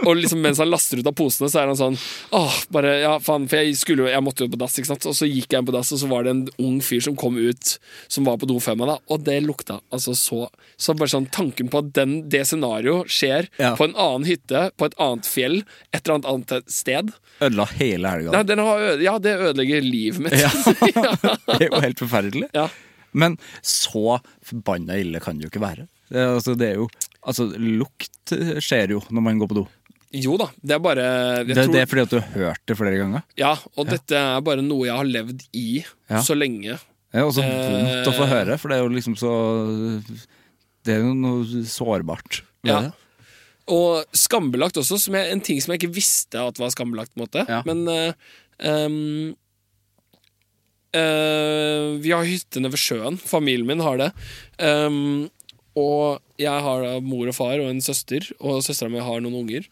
Og 0.07 0.16
liksom 0.20 0.40
mens 0.44 0.61
han 0.62 0.70
laster 0.70 1.01
ut 1.01 1.09
av 1.11 1.16
posene, 1.19 1.48
så 1.52 1.62
er 1.62 1.70
han 1.73 1.78
sånn 1.81 1.98
Åh, 2.36 2.59
bare 2.73 2.94
Ja, 3.02 3.15
faen, 3.24 3.48
for 3.51 3.61
jeg 3.62 3.77
skulle 3.81 4.05
jo 4.07 4.12
Jeg 4.12 4.24
måtte 4.27 4.44
jo 4.47 4.51
på 4.52 4.61
dass, 4.61 4.77
ikke 4.81 4.93
sant. 4.93 5.07
Og 5.11 5.16
så 5.19 5.28
gikk 5.31 5.57
jeg 5.57 5.66
på 5.69 5.74
dass, 5.74 5.90
og 5.97 6.01
så 6.02 6.09
var 6.11 6.24
det 6.28 6.35
en 6.36 6.44
ung 6.61 6.78
fyr 6.85 7.01
som 7.05 7.16
kom 7.19 7.36
ut, 7.40 7.74
som 8.09 8.24
var 8.28 8.39
på 8.40 8.48
do 8.51 8.59
før 8.62 8.78
meg, 8.81 8.93
da. 8.93 8.98
Og 9.11 9.24
det 9.27 9.39
lukta 9.47 9.81
altså 9.90 10.15
så 10.19 10.47
Så 10.81 10.94
bare 10.98 11.11
sånn 11.12 11.28
tanken 11.32 11.69
på 11.73 11.82
at 11.82 11.93
den, 11.97 12.28
det 12.32 12.44
scenarioet 12.48 13.11
skjer 13.11 13.48
Ja. 13.59 13.74
på 13.77 13.85
en 13.89 13.94
annen 13.98 14.27
hytte, 14.28 14.70
på 14.78 14.86
et 14.89 14.94
annet 15.01 15.27
fjell, 15.28 15.62
et 15.93 16.01
eller 16.05 16.19
annet 16.20 16.31
annet 16.31 16.70
sted 16.70 17.11
Ødela 17.40 17.65
hele 17.78 18.09
helga. 18.12 18.20
Nei, 18.29 18.43
den 18.45 18.59
har 18.59 19.01
Ja, 19.01 19.17
det 19.19 19.33
ødelegger 19.39 19.83
livet 19.83 20.21
mitt. 20.21 20.37
Ja. 20.37 20.51
ja. 20.95 21.15
Det 21.57 21.67
er 21.67 21.69
jo 21.71 21.81
helt 21.81 21.99
forferdelig. 22.05 22.49
Ja. 22.55 22.69
Men 23.13 23.39
så 23.67 24.21
forbanna 24.47 24.99
ille 25.01 25.19
kan 25.25 25.39
det 25.39 25.49
jo 25.49 25.51
ikke 25.51 25.63
være. 25.65 25.89
Det, 26.11 26.21
altså, 26.37 26.55
det 26.59 26.69
er 26.75 26.75
jo 26.83 26.89
Altså, 27.21 27.45
lukt 27.59 28.33
skjer 28.65 28.95
jo 28.95 29.01
når 29.13 29.23
man 29.23 29.39
går 29.43 29.49
på 29.51 29.57
do. 29.59 29.67
Jo 30.17 30.37
da, 30.41 30.47
det 30.65 30.73
er 30.75 30.81
bare 30.83 31.03
Det, 31.47 31.55
tror, 31.55 31.73
det 31.75 31.81
er 31.83 31.87
fordi 31.91 32.03
at 32.07 32.11
du 32.15 32.17
har 32.19 32.31
hørt 32.35 32.63
det 32.67 32.77
flere 32.79 32.97
ganger. 32.99 33.23
Ja, 33.39 33.51
og 33.77 33.87
dette 33.91 34.17
er 34.17 34.41
bare 34.47 34.63
noe 34.65 34.87
jeg 34.89 34.97
har 34.97 35.05
levd 35.07 35.45
i 35.55 35.67
Ja. 36.11 36.23
så 36.25 36.35
lenge. 36.35 36.79
Det 37.13 37.21
er 37.21 37.27
også 37.29 37.43
vondt 37.45 38.09
å 38.11 38.15
få 38.17 38.25
Eh. 38.25 38.33
høre, 38.33 38.57
for 38.59 38.69
det 38.73 38.79
er 38.79 38.83
jo 38.87 38.95
liksom 38.95 39.15
så 39.19 39.31
Det 40.85 40.95
er 40.97 41.01
jo 41.05 41.13
noe 41.15 41.45
sårbart 41.69 42.41
Ja. 42.65 42.81
det. 42.81 42.93
Og 43.71 44.17
skambelagt 44.17 44.79
også, 44.81 44.99
som 44.99 45.17
jeg, 45.17 45.31
en 45.31 45.43
ting 45.45 45.61
som 45.63 45.73
jeg 45.73 45.83
ikke 45.83 45.95
visste 46.01 46.43
at 46.43 46.59
var 46.61 46.73
skambelagt. 46.75 47.15
på 47.15 47.21
en 47.21 47.27
måte 47.27 47.45
Ja. 47.49 47.63
Men 47.67 47.85
uh, 47.89 49.35
eh, 50.97 51.99
vi 52.03 52.13
har 52.13 52.27
hyttene 52.27 52.71
ved 52.71 52.81
sjøen. 52.81 53.19
Familien 53.19 53.67
min 53.67 53.85
har 53.85 54.01
det. 54.01 54.11
Um, 54.59 55.31
og 55.79 56.21
jeg 56.41 56.63
har 56.67 56.83
da 56.83 56.97
mor 57.01 57.29
og 57.31 57.37
far 57.37 57.61
og 57.61 57.71
en 57.71 57.81
søster, 57.81 58.27
og 58.41 58.65
søstera 58.67 58.91
mi 58.91 58.99
har 58.99 59.21
noen 59.23 59.39
unger. 59.45 59.69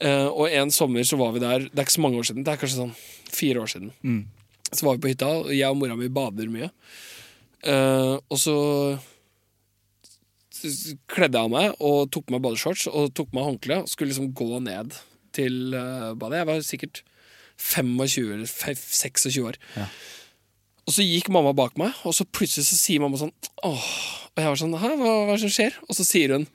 Uh, 0.00 0.28
og 0.28 0.48
en 0.50 0.72
sommer 0.72 1.04
så 1.08 1.16
var 1.16 1.32
vi 1.32 1.40
der 1.40 1.70
Det 1.70 1.78
er 1.78 1.86
ikke 1.86 1.96
så 1.96 2.04
mange 2.04 2.18
år 2.20 2.26
siden, 2.28 2.44
det 2.44 2.52
er 2.52 2.58
kanskje 2.60 2.80
sånn 2.82 2.96
fire 3.32 3.60
år 3.60 3.70
siden. 3.70 3.92
Så 4.72 4.84
var 4.86 4.96
vi 4.96 5.04
på 5.04 5.12
hytta, 5.12 5.28
og 5.44 5.52
jeg 5.54 5.68
og 5.68 5.76
mora 5.78 5.96
mi 5.96 6.08
bader 6.08 6.48
mye. 6.50 6.70
Og 7.66 8.38
så 8.38 8.56
kledde 11.10 11.38
jeg 11.38 11.48
av 11.48 11.52
meg 11.52 11.76
og 11.84 12.10
tok 12.14 12.26
på 12.26 12.36
meg 12.36 12.44
badeshorts 12.44 12.86
og 12.90 13.12
tok 13.16 13.30
på 13.30 13.38
meg 13.38 13.48
håndkle 13.50 13.80
og 13.82 13.90
skulle 13.92 14.12
liksom 14.12 14.32
gå 14.36 14.60
ned 14.64 14.96
til 15.36 15.74
eh, 15.76 16.12
badet. 16.18 16.42
Jeg 16.42 16.48
var 16.50 16.62
sikkert 16.66 17.02
25 17.56 18.34
eller 18.36 18.46
26 18.46 19.40
år. 19.44 19.58
Og 20.86 20.94
så 20.94 21.02
gikk 21.02 21.32
mamma 21.34 21.50
bak 21.56 21.74
meg, 21.80 21.96
og 22.06 22.14
så 22.14 22.26
plutselig 22.28 22.68
så 22.68 22.78
sier 22.78 23.02
mamma 23.02 23.18
sånn 23.18 23.34
Åh. 23.66 23.88
Og 24.36 24.42
jeg 24.42 24.52
var 24.52 24.60
sånn 24.60 24.76
Hæ, 24.78 24.92
hva, 25.00 25.12
hva 25.26 25.32
er 25.32 25.38
det 25.38 25.42
som 25.46 25.54
skjer? 25.56 25.78
Og 25.88 25.98
så 25.98 26.06
sier 26.06 26.36
hun 26.36 26.46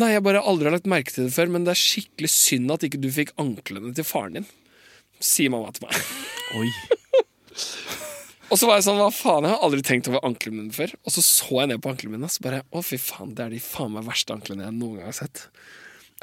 Nei, 0.00 0.12
jeg 0.14 0.24
bare 0.24 0.42
aldri 0.46 0.68
har 0.68 0.74
lagt 0.76 0.88
merke 0.90 1.12
til 1.12 1.26
det 1.26 1.34
før, 1.34 1.50
men 1.50 1.64
det 1.66 1.74
er 1.74 1.80
skikkelig 1.80 2.30
synd 2.32 2.70
at 2.72 2.84
ikke 2.86 3.00
du 3.02 3.08
fikk 3.12 3.32
anklene 3.42 3.90
til 3.94 4.06
faren 4.06 4.38
din. 4.38 4.46
Sier 5.18 5.50
mamma 5.52 5.72
til 5.74 5.88
meg. 5.88 5.98
Oi. 6.60 6.68
Og 8.50 8.58
så 8.58 8.66
var 8.66 8.80
jeg 8.80 8.88
sånn, 8.88 8.98
hva 8.98 9.10
faen, 9.14 9.46
jeg 9.46 9.54
har 9.54 9.66
aldri 9.66 9.84
tenkt 9.86 10.08
over 10.10 10.24
anklene 10.26 10.64
mine 10.64 10.74
før. 10.74 10.94
Og 11.06 11.14
så 11.14 11.22
så 11.22 11.60
jeg 11.60 11.70
ned 11.70 11.82
på 11.84 11.92
anklene 11.92 12.16
mine, 12.16 12.26
og 12.26 12.34
så 12.34 12.42
bare, 12.46 12.64
å 12.74 12.82
fy 12.82 12.98
faen, 12.98 13.36
det 13.38 13.46
er 13.46 13.54
de 13.54 13.62
faen 13.62 13.94
meg 13.94 14.08
verste 14.08 14.34
anklene 14.34 14.66
jeg 14.66 14.74
noen 14.74 14.98
gang 14.98 15.12
har 15.12 15.18
sett. 15.20 15.44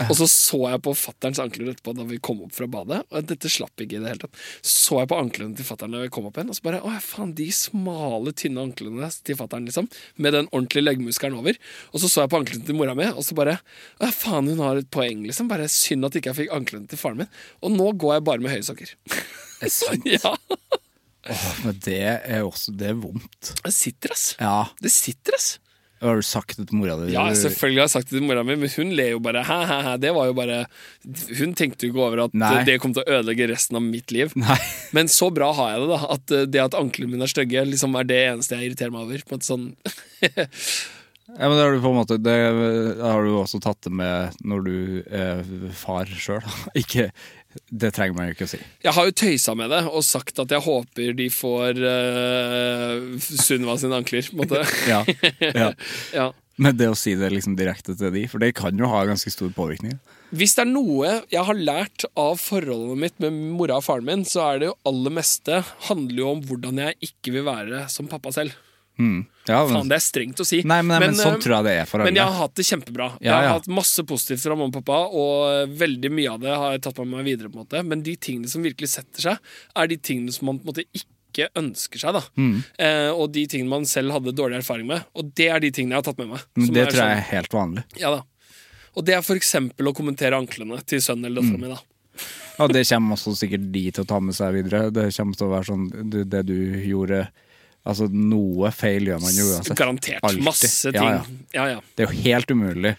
Og 0.05 0.13
så 0.19 0.27
så 0.29 0.59
jeg 0.69 0.81
på 0.85 0.91
fatterns 0.93 1.39
ankler 1.41 1.71
etterpå 1.71 1.93
da 1.97 2.03
vi 2.05 2.19
kom 2.21 2.43
opp 2.45 2.53
fra 2.53 2.67
badet, 2.69 2.99
og 3.09 3.29
dette 3.31 3.49
slapp 3.49 3.81
ikke 3.81 3.97
i 3.97 4.01
det 4.03 4.11
hele 4.11 4.21
tatt. 4.21 4.41
Så 4.61 4.99
jeg 4.99 5.09
på 5.09 5.17
anklene 5.17 5.57
til 5.57 5.65
fattern 5.65 5.95
da 5.95 6.03
vi 6.03 6.11
kom 6.13 6.27
opp 6.29 6.37
igjen, 6.37 6.51
og 6.53 6.59
så 6.59 6.67
bare, 6.67 6.83
å 6.85 6.91
faen, 7.01 7.33
de 7.37 7.47
smale, 7.55 8.33
tynne 8.37 8.67
anklene 8.67 9.09
til 9.25 9.39
fattern, 9.39 9.65
liksom, 9.65 9.89
med 10.21 10.37
den 10.37 10.51
ordentlige 10.51 10.85
leggmuskelen 10.85 11.39
over. 11.39 11.57
Og 11.93 12.03
så 12.03 12.11
så 12.13 12.25
jeg 12.25 12.33
på 12.33 12.41
anklene 12.43 12.69
til 12.69 12.77
mora 12.77 12.93
mi, 12.97 13.09
og 13.09 13.25
så 13.25 13.37
bare, 13.39 13.57
å 13.97 14.11
faen, 14.13 14.51
hun 14.51 14.61
har 14.67 14.83
et 14.83 14.91
poeng, 14.93 15.25
liksom. 15.25 15.49
Bare 15.49 15.65
synd 15.71 16.05
at 16.05 16.19
ikke 16.19 16.33
jeg 16.33 16.43
fikk 16.43 16.57
anklene 16.59 16.91
til 16.91 17.01
faren 17.01 17.23
min. 17.23 17.33
Og 17.65 17.73
nå 17.73 17.89
går 17.97 18.19
jeg 18.19 18.27
bare 18.29 18.45
med 18.45 18.53
høye 18.53 18.67
sokker. 18.69 18.93
Det 19.07 19.71
er 19.71 19.73
sant. 19.73 20.05
ja, 20.19 20.35
Åh, 21.33 21.45
men 21.65 21.79
det 21.85 22.01
er 22.07 22.43
også 22.47 22.73
Det 22.77 22.91
er 22.91 22.99
vondt. 22.99 23.53
det 23.63 23.73
sitter, 23.75 24.13
ass. 24.15 24.27
Ja. 24.39 24.65
Det 24.81 24.91
sitter, 24.93 25.35
ass. 25.39 25.55
Har 25.97 26.19
du 26.19 26.21
sagt 26.21 26.59
det 26.59 26.67
til 26.69 26.77
mora 26.77 26.93
di? 26.99 27.07
Ja, 27.15 27.23
selvfølgelig 27.33 27.79
har 27.81 27.87
jeg 27.87 27.93
sagt 27.95 28.11
det 28.11 28.19
til 28.19 28.25
mora 28.29 28.43
mi, 28.45 28.53
men 28.61 28.69
hun 28.69 28.91
ler 28.93 29.15
jo 29.15 29.19
bare. 29.25 29.41
Hæ, 29.47 29.55
hæ, 29.65 29.77
hæ. 29.87 29.93
Det 30.03 30.11
var 30.13 30.27
jo 30.29 30.35
bare 30.37 30.59
Hun 31.39 31.55
tenkte 31.57 31.87
jo 31.87 31.89
ikke 31.89 32.03
over 32.05 32.21
at 32.27 32.35
Nei. 32.37 32.51
det 32.67 32.75
kom 32.83 32.93
til 32.93 33.01
å 33.01 33.15
ødelegge 33.17 33.47
resten 33.49 33.79
av 33.79 33.81
mitt 33.87 34.13
liv. 34.13 34.35
Nei. 34.37 34.59
Men 34.93 35.09
så 35.09 35.31
bra 35.33 35.49
har 35.57 35.71
jeg 35.73 35.81
det, 35.81 35.89
da. 35.95 35.99
At 36.13 36.35
eh, 36.37 36.45
det 36.53 36.61
at 36.67 36.77
anklene 36.77 37.15
mine 37.15 37.25
er 37.25 37.33
stygge, 37.33 37.65
liksom 37.65 37.97
er 37.97 38.05
det 38.13 38.19
eneste 38.27 38.59
jeg 38.59 38.69
irriterer 38.69 38.93
meg 38.93 39.07
over. 39.07 39.25
På 39.25 39.33
en 39.33 39.41
måte 39.41 39.49
sånn 39.49 39.67
Ja, 41.37 41.49
men 41.49 41.57
det 41.57 41.63
har 41.65 41.73
du 41.75 41.81
på 41.83 41.89
en 41.91 41.97
måte 41.97 42.15
Det 42.23 42.33
har 43.03 43.25
du 43.25 43.33
også 43.35 43.59
tatt 43.61 43.81
det 43.83 43.91
med 43.91 44.37
når 44.47 44.61
du 44.63 44.77
er 45.11 45.41
far 45.75 46.07
sjøl. 46.07 46.45
Ikke 46.81 47.09
Det 47.69 47.91
trenger 47.95 48.17
man 48.17 48.29
jo 48.29 48.35
ikke 48.35 48.47
å 48.47 48.51
si. 48.51 48.59
Jeg 48.85 48.95
har 48.97 49.07
jo 49.07 49.15
tøysa 49.23 49.55
med 49.57 49.71
det 49.73 49.83
og 49.89 50.03
sagt 50.05 50.41
at 50.43 50.51
jeg 50.53 50.65
håper 50.65 51.15
de 51.17 51.29
får 51.33 51.79
uh, 51.83 52.97
Sunniva 53.21 53.77
sine 53.79 54.01
ankler. 54.01 54.27
På 54.31 54.37
en 54.37 54.43
måte. 54.43 54.65
Ja, 54.87 55.01
ja. 55.41 55.71
ja. 56.19 56.27
Men 56.57 56.77
det 56.77 56.87
å 56.89 56.97
si 56.97 57.13
det 57.17 57.29
liksom 57.29 57.53
direkte 57.57 57.93
til 57.97 58.13
de, 58.13 58.23
for 58.29 58.41
det 58.41 58.55
kan 58.57 58.77
jo 58.79 58.89
ha 58.89 59.03
ganske 59.05 59.29
stor 59.29 59.51
påvirkning. 59.53 59.97
Hvis 60.35 60.57
det 60.57 60.65
er 60.65 60.71
noe 60.71 61.11
jeg 61.31 61.43
har 61.47 61.59
lært 61.59 62.07
av 62.19 62.39
forholdet 62.41 62.99
mitt 63.03 63.19
med 63.23 63.35
mora 63.55 63.77
og 63.77 63.85
faren 63.85 64.07
min, 64.07 64.25
så 64.27 64.47
er 64.47 64.61
det 64.61 64.71
jo 64.71 64.77
aller 64.89 65.13
meste 65.19 65.61
handler 65.87 66.23
jo 66.23 66.31
om 66.33 66.41
hvordan 66.49 66.81
jeg 66.81 67.11
ikke 67.11 67.35
vil 67.37 67.45
være 67.47 67.85
som 67.93 68.09
pappa 68.09 68.33
selv. 68.35 68.57
Ja, 69.47 69.63
men, 69.65 69.73
Faen, 69.77 69.87
det 69.89 69.95
er 69.95 70.03
strengt 70.03 70.39
å 70.41 70.45
si. 70.45 70.61
nei, 70.67 70.81
men, 70.81 70.99
men, 70.99 71.13
sånn 71.15 71.35
eh, 71.37 71.39
tror 71.39 71.53
jeg 71.57 71.63
det 71.69 71.73
er 71.79 71.85
for 71.87 71.99
alle. 72.01 72.09
Men 72.11 72.15
jeg 72.19 72.25
har 72.27 72.37
hatt 72.41 72.55
det 72.55 72.65
kjempebra. 72.67 73.05
Jeg 73.21 73.29
Ja, 73.29 73.35
har 73.37 73.43
ja. 73.43 73.51
hatt 73.59 73.67
masse 73.71 74.03
positivt 74.03 74.41
fra 74.43 74.55
mamma 74.57 74.67
og 74.67 74.73
pappa, 74.83 74.97
og 75.13 75.69
veldig 75.77 76.11
mye 76.11 76.31
av 76.33 76.39
det 76.41 76.55
har 76.55 76.71
jeg 76.75 76.81
tatt 76.81 76.97
med 76.99 77.07
meg 77.15 77.25
videre. 77.29 77.49
på 77.49 77.55
en 77.59 77.65
måte 77.65 77.85
Men 77.85 78.01
de 78.03 78.15
tingene 78.17 78.49
som 78.49 78.61
virkelig 78.63 78.89
setter 78.89 79.21
seg, 79.21 79.37
er 79.75 79.87
de 79.87 79.97
tingene 79.97 80.33
som 80.33 80.45
man 80.47 80.59
på 80.59 80.67
en 80.67 80.73
måte 80.73 80.85
ikke 80.93 81.47
ønsker 81.55 81.99
seg. 82.01 82.13
da 82.13 82.21
Mm. 82.35 82.63
eh, 82.79 83.09
Og 83.13 83.31
de 83.31 83.45
tingene 83.47 83.69
man 83.69 83.85
selv 83.85 84.11
hadde 84.11 84.33
dårlig 84.35 84.57
erfaring 84.59 84.87
med. 84.87 85.05
Og 85.15 85.33
det 85.33 85.47
er 85.49 85.59
de 85.59 85.71
tingene 85.71 85.95
jeg 85.95 86.03
har 86.03 86.07
tatt 86.13 86.17
med 86.17 86.27
meg. 86.29 86.41
Men 86.55 86.73
det 86.73 86.87
tror 86.89 86.91
jeg 86.91 87.01
sånn- 87.01 87.17
er 87.17 87.31
helt 87.31 87.51
vanlig. 87.51 87.83
Ja 87.97 88.09
da 88.15 88.21
Og 88.97 89.05
det 89.05 89.13
er 89.13 89.21
eksempel 89.21 89.85
å 89.87 89.93
kommentere 89.93 90.33
anklene 90.33 90.83
til 90.85 90.99
sønnen 90.99 91.25
eller 91.27 91.41
Mm. 91.43 91.51
min 91.51 91.61
mi. 91.61 91.67
da 91.69 91.79
Og 92.59 92.73
det 92.73 92.87
kommer 92.87 93.15
også 93.15 93.35
sikkert 93.37 93.71
de 93.71 93.91
til 93.91 94.03
å 94.03 94.07
ta 94.07 94.19
med 94.19 94.33
seg 94.33 94.51
videre. 94.51 94.91
Det 94.91 95.13
kommer 95.15 95.35
til 95.37 95.47
å 95.47 95.53
være 95.53 95.65
sånn 95.69 96.09
det, 96.09 96.29
det 96.29 96.45
du 96.47 96.53
gjorde 96.83 97.29
Altså, 97.87 98.07
noe 98.11 98.69
feil 98.75 99.07
gjør 99.07 99.21
man 99.23 99.37
jo 99.37 99.45
uansett. 99.53 99.77
Garantert. 99.79 100.19
Altid. 100.27 100.43
Masse 100.43 100.91
ting. 100.91 100.97
Ja, 100.97 101.21
Ja, 101.55 101.67
ja. 101.75 101.79
Det 101.95 102.03
er 102.03 102.11
jo 102.11 102.25
helt 102.25 102.51
umulig 102.51 102.93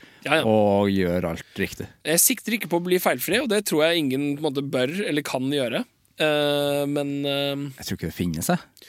å 0.49 0.57
gjøre 0.89 1.35
alt 1.35 1.61
riktig. 1.61 1.89
Jeg 2.09 2.23
sikter 2.23 2.57
ikke 2.57 2.71
på 2.73 2.81
å 2.81 2.87
bli 2.87 3.01
feilfri, 3.03 3.43
og 3.43 3.51
det 3.53 3.65
tror 3.69 3.85
jeg 3.87 4.05
ingen 4.07 4.31
måte 4.45 4.65
bør 4.65 4.95
eller 5.05 5.27
kan 5.27 5.51
gjøre. 5.53 5.85
Uh, 6.19 6.83
men 6.91 7.13
uh, 7.23 7.69
Jeg 7.79 7.85
tror 7.85 8.01
ikke 8.01 8.11
det 8.11 8.17
finnes, 8.17 8.49
jeg. 8.51 8.89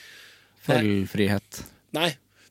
Feilfrihet. 0.70 1.62
Nei. 1.98 2.10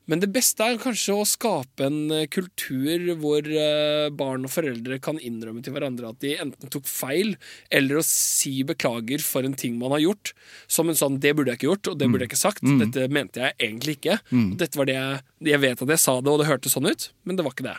Men 0.09 0.23
det 0.23 0.31
beste 0.33 0.65
er 0.65 0.79
kanskje 0.81 1.13
å 1.13 1.25
skape 1.27 1.85
en 1.85 2.13
eh, 2.15 2.25
kultur 2.33 3.11
hvor 3.21 3.45
eh, 3.45 4.09
barn 4.09 4.47
og 4.47 4.53
foreldre 4.53 4.97
kan 5.03 5.19
innrømme 5.21 5.61
til 5.65 5.75
hverandre 5.75 6.09
at 6.09 6.21
de 6.23 6.33
enten 6.41 6.71
tok 6.73 6.89
feil, 6.89 7.35
eller 7.69 7.99
å 7.99 8.05
si 8.05 8.63
beklager 8.67 9.21
for 9.21 9.45
en 9.45 9.53
ting 9.53 9.77
man 9.77 9.93
har 9.93 10.03
gjort. 10.07 10.33
Som 10.67 10.89
en 10.89 10.97
sånn 10.97 11.19
'det 11.21 11.35
burde 11.37 11.53
jeg 11.53 11.61
ikke 11.61 11.69
gjort', 11.69 11.91
og 11.91 11.99
'det 11.99 12.09
burde 12.09 12.25
jeg 12.25 12.31
ikke 12.33 12.45
sagt'. 12.45 12.65
Dette 12.81 13.07
mente 13.13 13.43
jeg 13.43 13.53
egentlig 13.61 13.99
ikke. 13.99 14.19
Mm. 14.33 14.57
dette 14.57 14.77
var 14.77 14.89
det 14.89 14.97
jeg, 14.97 15.21
jeg 15.53 15.61
vet 15.61 15.81
at 15.81 15.93
jeg 15.93 16.01
sa 16.01 16.19
det, 16.21 16.31
og 16.31 16.39
det 16.41 16.49
hørtes 16.49 16.73
sånn 16.73 16.89
ut, 16.89 17.09
men 17.25 17.37
det 17.37 17.45
var 17.45 17.53
ikke 17.53 17.69
det. 17.69 17.77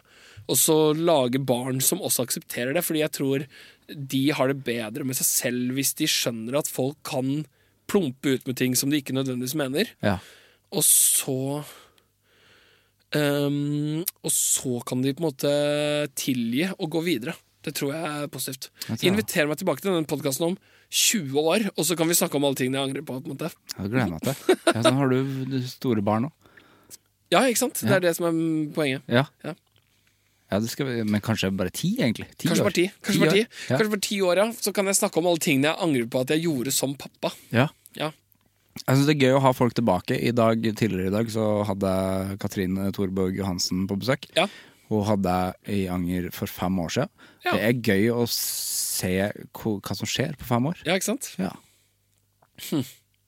Og 0.48 0.56
så 0.56 0.78
lage 0.94 1.42
barn 1.42 1.80
som 1.82 2.00
også 2.02 2.24
aksepterer 2.26 2.74
det, 2.74 2.84
fordi 2.86 3.02
jeg 3.02 3.14
tror 3.18 3.46
de 3.90 4.24
har 4.30 4.50
det 4.50 4.62
bedre 4.64 5.04
med 5.04 5.18
seg 5.18 5.26
selv 5.26 5.74
hvis 5.74 5.94
de 5.98 6.06
skjønner 6.06 6.60
at 6.60 6.70
folk 6.70 6.98
kan 7.06 7.44
plumpe 7.90 8.36
ut 8.36 8.46
med 8.46 8.56
ting 8.56 8.76
som 8.78 8.90
de 8.90 9.00
ikke 9.02 9.16
nødvendigvis 9.16 9.58
mener. 9.58 9.90
Ja. 10.04 10.18
Og 10.70 10.84
så 10.86 11.64
Um, 13.14 14.04
og 14.22 14.30
så 14.30 14.78
kan 14.86 15.00
de 15.02 15.12
på 15.16 15.22
en 15.24 15.28
måte 15.32 15.50
tilgi 16.18 16.68
og 16.76 16.90
gå 16.94 17.00
videre. 17.06 17.34
Det 17.64 17.74
tror 17.76 17.90
jeg 17.92 18.10
er 18.24 18.28
positivt. 18.32 18.68
Jeg. 18.88 19.02
Inviter 19.10 19.48
meg 19.50 19.58
tilbake 19.60 19.82
til 19.82 19.90
denne 19.92 20.08
podkasten 20.08 20.46
om 20.52 20.54
20 20.90 21.34
år, 21.42 21.66
og 21.76 21.84
så 21.86 21.96
kan 21.98 22.08
vi 22.08 22.16
snakke 22.18 22.38
om 22.38 22.46
alle 22.48 22.56
tingene 22.58 22.78
jeg 22.80 22.88
angrer 22.88 23.04
på. 23.06 23.18
på 23.20 23.30
en 23.30 23.34
måte. 23.36 23.50
Jeg 23.76 23.90
gleder 23.92 24.12
meg 24.14 24.22
til. 24.24 24.56
Ja, 24.70 24.82
sånn 24.86 24.96
har 25.00 25.10
du 25.12 25.58
store 25.68 26.02
barn 26.06 26.28
òg. 26.30 26.32
Ja, 27.30 27.42
ikke 27.46 27.60
sant? 27.62 27.78
Det 27.82 27.90
Ja. 27.90 27.96
er 27.96 28.00
det 28.06 28.14
som 28.16 28.26
er 28.26 28.38
poenget. 28.74 29.02
Ja. 29.06 29.26
Ja. 29.44 29.54
Ja, 30.50 30.58
det 30.58 30.70
skal 30.72 30.86
vi, 30.88 31.02
men 31.06 31.20
kanskje 31.22 31.50
bare 31.54 31.70
ti, 31.70 31.92
egentlig? 32.00 32.26
Ti 32.36 32.48
Kanskje 32.48 32.64
bare 32.66 32.74
ti. 32.74 32.86
Kanskje 33.06 33.20
bare 33.22 33.36
ti. 33.36 33.44
Ja. 33.68 33.76
Kanskje 33.78 33.90
bare 33.92 34.00
ti 34.08 34.16
år, 34.20 34.36
ja. 34.36 34.46
Så 34.58 34.72
kan 34.74 34.86
jeg 34.90 34.96
snakke 34.98 35.18
om 35.20 35.26
alle 35.30 35.38
tingene 35.38 35.68
jeg 35.70 35.78
angrer 35.78 36.08
på 36.10 36.20
at 36.24 36.32
jeg 36.34 36.42
gjorde 36.48 36.72
som 36.74 36.94
pappa. 36.98 37.30
Ja. 37.54 37.68
Ja. 37.94 38.10
Jeg 38.78 38.96
synes 38.96 39.06
det 39.08 39.16
er 39.16 39.24
gøy 39.26 39.36
å 39.36 39.42
ha 39.44 39.50
folk 39.56 39.74
tilbake. 39.76 40.16
I 40.16 40.32
dag, 40.36 40.62
Tidligere 40.78 41.10
i 41.10 41.14
dag 41.14 41.30
så 41.32 41.46
hadde 41.68 41.90
jeg 41.90 42.38
Katrine 42.42 42.90
Thorborg 42.94 43.38
Johansen 43.38 43.86
på 43.90 43.98
besøk. 44.00 44.28
Ja. 44.38 44.46
Hun 44.90 45.04
hadde 45.06 45.34
jeg 45.66 45.82
i 45.82 45.88
Anger 45.90 46.30
for 46.34 46.50
fem 46.50 46.78
år 46.82 46.94
siden. 46.96 47.12
Ja. 47.44 47.52
Det 47.54 47.60
er 47.66 47.82
gøy 47.90 48.08
å 48.14 48.24
se 48.30 49.12
hva, 49.54 49.94
som 49.98 50.10
skjer 50.10 50.38
på 50.38 50.48
fem 50.48 50.70
år. 50.70 50.80
Ja, 50.86 50.96
ikke 50.98 51.12
sant? 51.12 51.32
Ja. 51.40 51.52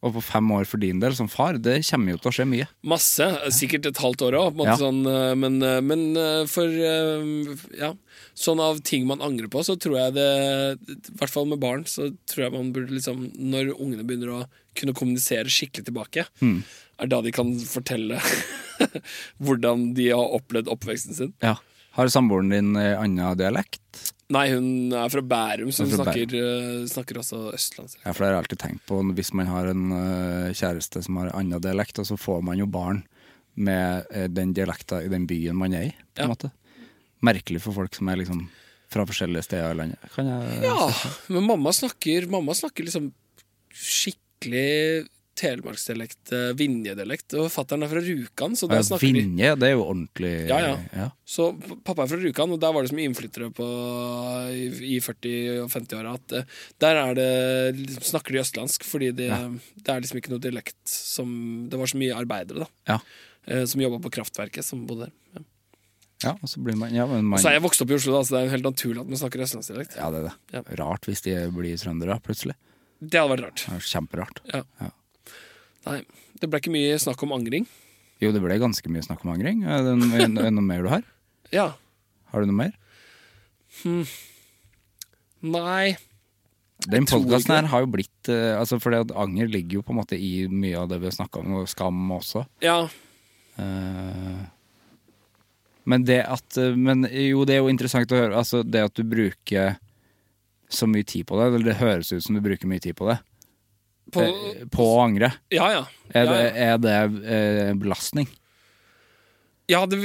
Og 0.03 0.17
på 0.17 0.23
fem 0.27 0.49
år 0.51 0.67
for 0.67 0.83
din 0.83 0.99
del 1.03 1.15
som 1.15 1.29
far, 1.31 1.59
det 1.63 1.77
kommer 1.87 2.17
jo 2.17 2.21
til 2.23 2.31
å 2.31 2.35
skje 2.35 2.47
mye. 2.51 2.67
Masse. 2.91 3.27
Sikkert 3.55 3.87
et 3.87 4.01
halvt 4.03 4.25
år 4.27 4.37
òg, 4.41 4.65
Ja. 4.67 4.77
sånn, 4.77 5.07
eh, 5.07 5.35
men, 5.35 5.63
eh, 5.63 5.81
men 5.81 6.17
eh, 6.17 6.47
for 6.47 6.67
Ja. 6.67 7.95
Sånn 8.35 8.61
av 8.61 8.81
ting 8.83 9.07
man 9.07 9.21
angrer 9.21 9.49
på, 9.49 9.63
så 9.63 9.79
tror 9.79 9.99
jeg 9.99 10.15
det 10.15 10.79
I 10.89 11.17
hvert 11.19 11.31
fall 11.31 11.47
med 11.47 11.61
barn, 11.61 11.85
så 11.85 12.17
tror 12.27 12.45
jeg 12.45 12.53
man 12.53 12.73
burde 12.73 12.91
liksom 12.91 13.31
Når 13.37 13.79
ungene 13.79 14.05
begynner 14.05 14.43
å 14.43 14.49
kunne 14.75 14.95
kommunisere 14.95 15.45
skikkelig 15.47 15.85
tilbake, 15.85 16.27
mm. 16.41 16.65
er 16.99 17.07
da 17.07 17.21
de 17.21 17.31
kan 17.31 17.53
fortelle 17.61 18.19
hvordan 19.43 19.95
de 19.95 20.09
har 20.09 20.33
opplevd 20.33 20.67
oppveksten 20.67 21.15
sin. 21.15 21.35
Ja. 21.43 21.57
Har 21.93 22.07
samboeren 22.07 22.49
din 22.49 22.75
annen 22.75 23.37
dialekt? 23.37 24.12
Nei, 24.33 24.47
hun 24.55 24.93
er 24.97 25.11
fra 25.13 25.21
Bærum, 25.21 25.69
så 25.75 25.85
hun 25.85 25.93
er 25.93 25.99
fra 25.99 26.07
snakker, 26.09 26.35
eh, 26.39 26.87
snakker 26.89 27.19
også 27.21 27.41
østlandsk. 27.53 27.99
Ja, 28.05 28.13
for 28.15 28.23
det 28.25 28.29
har 28.31 28.35
jeg 28.37 28.43
alltid 28.45 28.61
tenkt 28.63 28.85
på 28.89 29.01
Hvis 29.19 29.33
man 29.37 29.51
har 29.51 29.69
en 29.73 29.85
eh, 29.93 30.53
kjæreste 30.57 31.03
som 31.05 31.19
har 31.21 31.33
annen 31.37 31.61
dialekt, 31.61 32.01
så 32.07 32.17
får 32.17 32.41
man 32.47 32.59
jo 32.63 32.67
barn 32.67 33.03
med 33.57 34.07
eh, 34.11 34.29
den 34.33 34.55
dialekta 34.57 35.03
i 35.05 35.11
den 35.13 35.27
byen 35.29 35.57
man 35.59 35.75
er 35.77 35.91
i. 35.91 35.95
på 36.15 36.23
en 36.23 36.29
Ja. 36.29 36.33
måte 36.33 36.53
Merkelig 37.23 37.61
for 37.63 37.77
folk 37.77 37.95
som 37.95 38.09
er 38.09 38.17
liksom 38.19 38.49
fra 38.91 39.05
forskjellige 39.07 39.45
steder 39.47 39.71
i 39.73 39.77
landet. 39.79 39.99
Kan 40.15 40.27
jeg 40.27 40.63
Ja, 40.65 40.89
men 41.29 41.45
mamma 41.47 41.71
snakker, 41.73 42.27
mamma 42.29 42.53
snakker 42.53 42.85
liksom 42.85 43.13
skikkelig 43.73 45.07
telemarksdialekt, 45.39 46.33
eh, 46.37 46.51
Vinje-dialekt. 46.59 47.35
Og 47.41 47.47
fatter'n 47.53 47.83
er 47.87 47.89
fra 47.91 48.03
Rjukan, 48.05 48.53
så 48.59 48.69
der 48.69 48.81
Ja, 48.81 48.83
snakker 48.87 49.15
Vinje, 49.17 49.53
det 49.59 49.69
er 49.69 49.73
jo 49.73 49.85
ordentlig 49.87 50.33
Ja, 50.49 50.59
ja. 50.61 50.75
ja. 50.93 51.07
Så 51.25 51.47
pappa 51.85 52.05
er 52.05 52.11
fra 52.13 52.19
Rjukan, 52.21 52.53
og 52.53 52.61
der 52.61 52.73
var 52.77 52.83
det 52.85 52.91
som 52.93 52.99
innflyttere 53.01 53.49
på, 53.57 53.67
i, 54.53 54.67
i 54.97 55.01
40- 55.01 55.63
og 55.65 55.71
50-åra. 55.73 56.15
At 56.21 56.33
eh, 56.37 56.45
der 56.85 57.01
er 57.07 57.15
det, 57.19 57.31
liksom, 57.81 58.05
snakker 58.13 58.33
de 58.37 58.43
østlandsk, 58.45 58.85
fordi 58.85 59.13
det, 59.17 59.31
det 59.83 59.89
er 59.95 60.01
liksom 60.05 60.21
ikke 60.21 60.35
noe 60.35 60.43
dialekt 60.45 60.83
som 60.87 61.69
Det 61.73 61.79
var 61.81 61.87
så 61.91 61.97
mye 62.01 62.15
arbeidere 62.19 62.67
da 62.67 62.69
Ja. 62.93 62.99
eh, 63.47 63.65
som 63.65 63.81
jobba 63.81 64.03
på 64.05 64.13
kraftverket, 64.19 64.65
som 64.65 64.85
bodde 64.87 65.09
der. 65.09 65.13
Ja. 65.35 65.43
ja, 66.29 66.33
og 66.43 66.49
så 66.49 66.61
blir 66.63 66.77
man 66.77 66.93
Ja, 66.95 67.07
men 67.09 67.25
man, 67.25 67.41
så 67.41 67.49
er 67.51 67.57
jeg 67.57 67.65
vokst 67.65 67.81
opp 67.83 67.91
i 67.91 67.97
Oslo, 67.97 68.13
da, 68.19 68.23
så 68.29 68.37
det 68.37 68.45
er 68.47 68.53
helt 68.59 68.69
naturlig 68.69 69.01
at 69.01 69.09
man 69.09 69.19
snakker 69.19 69.43
østlandsdialekt. 69.49 69.97
ja 69.97 70.11
det 70.13 70.21
er 70.23 70.29
det. 70.29 70.35
Ja. 70.53 70.63
Rart 70.85 71.09
hvis 71.09 71.25
de 71.25 71.39
blir 71.57 71.77
trøndere, 71.81 72.21
plutselig. 72.23 72.55
Det 73.03 73.19
hadde 73.19 73.33
vært 73.35 73.47
rart. 73.49 73.63
Er 73.75 73.81
Kjemperart. 73.83 74.43
Ja. 74.53 74.61
Ja. 74.79 74.91
Nei, 75.89 76.03
det 76.41 76.49
ble 76.51 76.61
ikke 76.63 76.75
mye 76.75 76.99
snakk 77.03 77.23
om 77.27 77.35
angring. 77.37 77.67
Jo, 78.23 78.31
det 78.35 78.43
ble 78.45 78.59
ganske 78.63 78.93
mye 78.93 79.03
snakk 79.05 79.25
om 79.27 79.33
angring. 79.35 79.65
Er 79.67 79.83
det 79.87 79.97
noe, 79.99 80.27
er 80.47 80.55
noe 80.55 80.67
mer 80.67 80.87
du 80.87 80.93
har? 80.93 81.09
Ja. 81.53 81.75
Har 82.33 82.41
du 82.41 82.49
noe 82.49 82.57
mer? 82.57 82.71
Nei. 85.45 85.97
Den 86.89 87.07
podkasten 87.07 87.53
her 87.55 87.69
har 87.69 87.85
jo 87.85 87.91
blitt 87.93 88.31
eh, 88.33 88.55
altså 88.57 88.79
det 88.81 89.03
at 89.05 89.13
Anger 89.21 89.51
ligger 89.53 89.79
jo 89.79 89.83
på 89.85 89.93
en 89.93 90.01
måte 90.01 90.17
i 90.17 90.49
mye 90.49 90.81
av 90.81 90.89
det 90.91 90.99
vi 91.03 91.11
har 91.11 91.15
snakka 91.15 91.43
om, 91.43 91.59
og 91.61 91.69
Skam 91.71 92.01
også. 92.17 92.47
Ja. 92.65 92.87
Uh, 93.59 94.41
men 95.85 96.07
det 96.09 96.23
at 96.25 96.57
eh, 96.57 96.73
Men 96.79 97.05
jo, 97.05 97.45
det 97.45 97.57
er 97.57 97.61
jo 97.61 97.69
interessant 97.69 98.13
å 98.15 98.19
høre. 98.19 98.39
Altså, 98.39 98.63
det 98.65 98.87
at 98.87 98.97
du 98.97 99.05
bruker 99.05 99.77
så 100.73 100.89
mye 100.89 101.05
tid 101.05 101.27
på 101.29 101.37
det, 101.37 101.51
eller 101.51 101.69
det 101.69 101.81
høres 101.83 102.15
ut 102.15 102.25
som 102.25 102.39
du 102.39 102.41
bruker 102.41 102.71
mye 102.71 102.81
tid 102.81 102.97
på 102.97 103.11
det, 103.11 103.19
På, 104.13 104.23
eh, 104.29 104.63
på 104.71 104.87
å 104.93 105.01
angre. 105.07 105.33
ja, 105.55 105.71
ja. 105.79 105.83
Er 106.13 106.27
det, 106.29 106.41
er 106.61 106.79
det 106.85 106.97
eh, 107.25 107.73
belastning? 107.81 108.29
Ja, 109.71 109.87
det, 109.89 109.97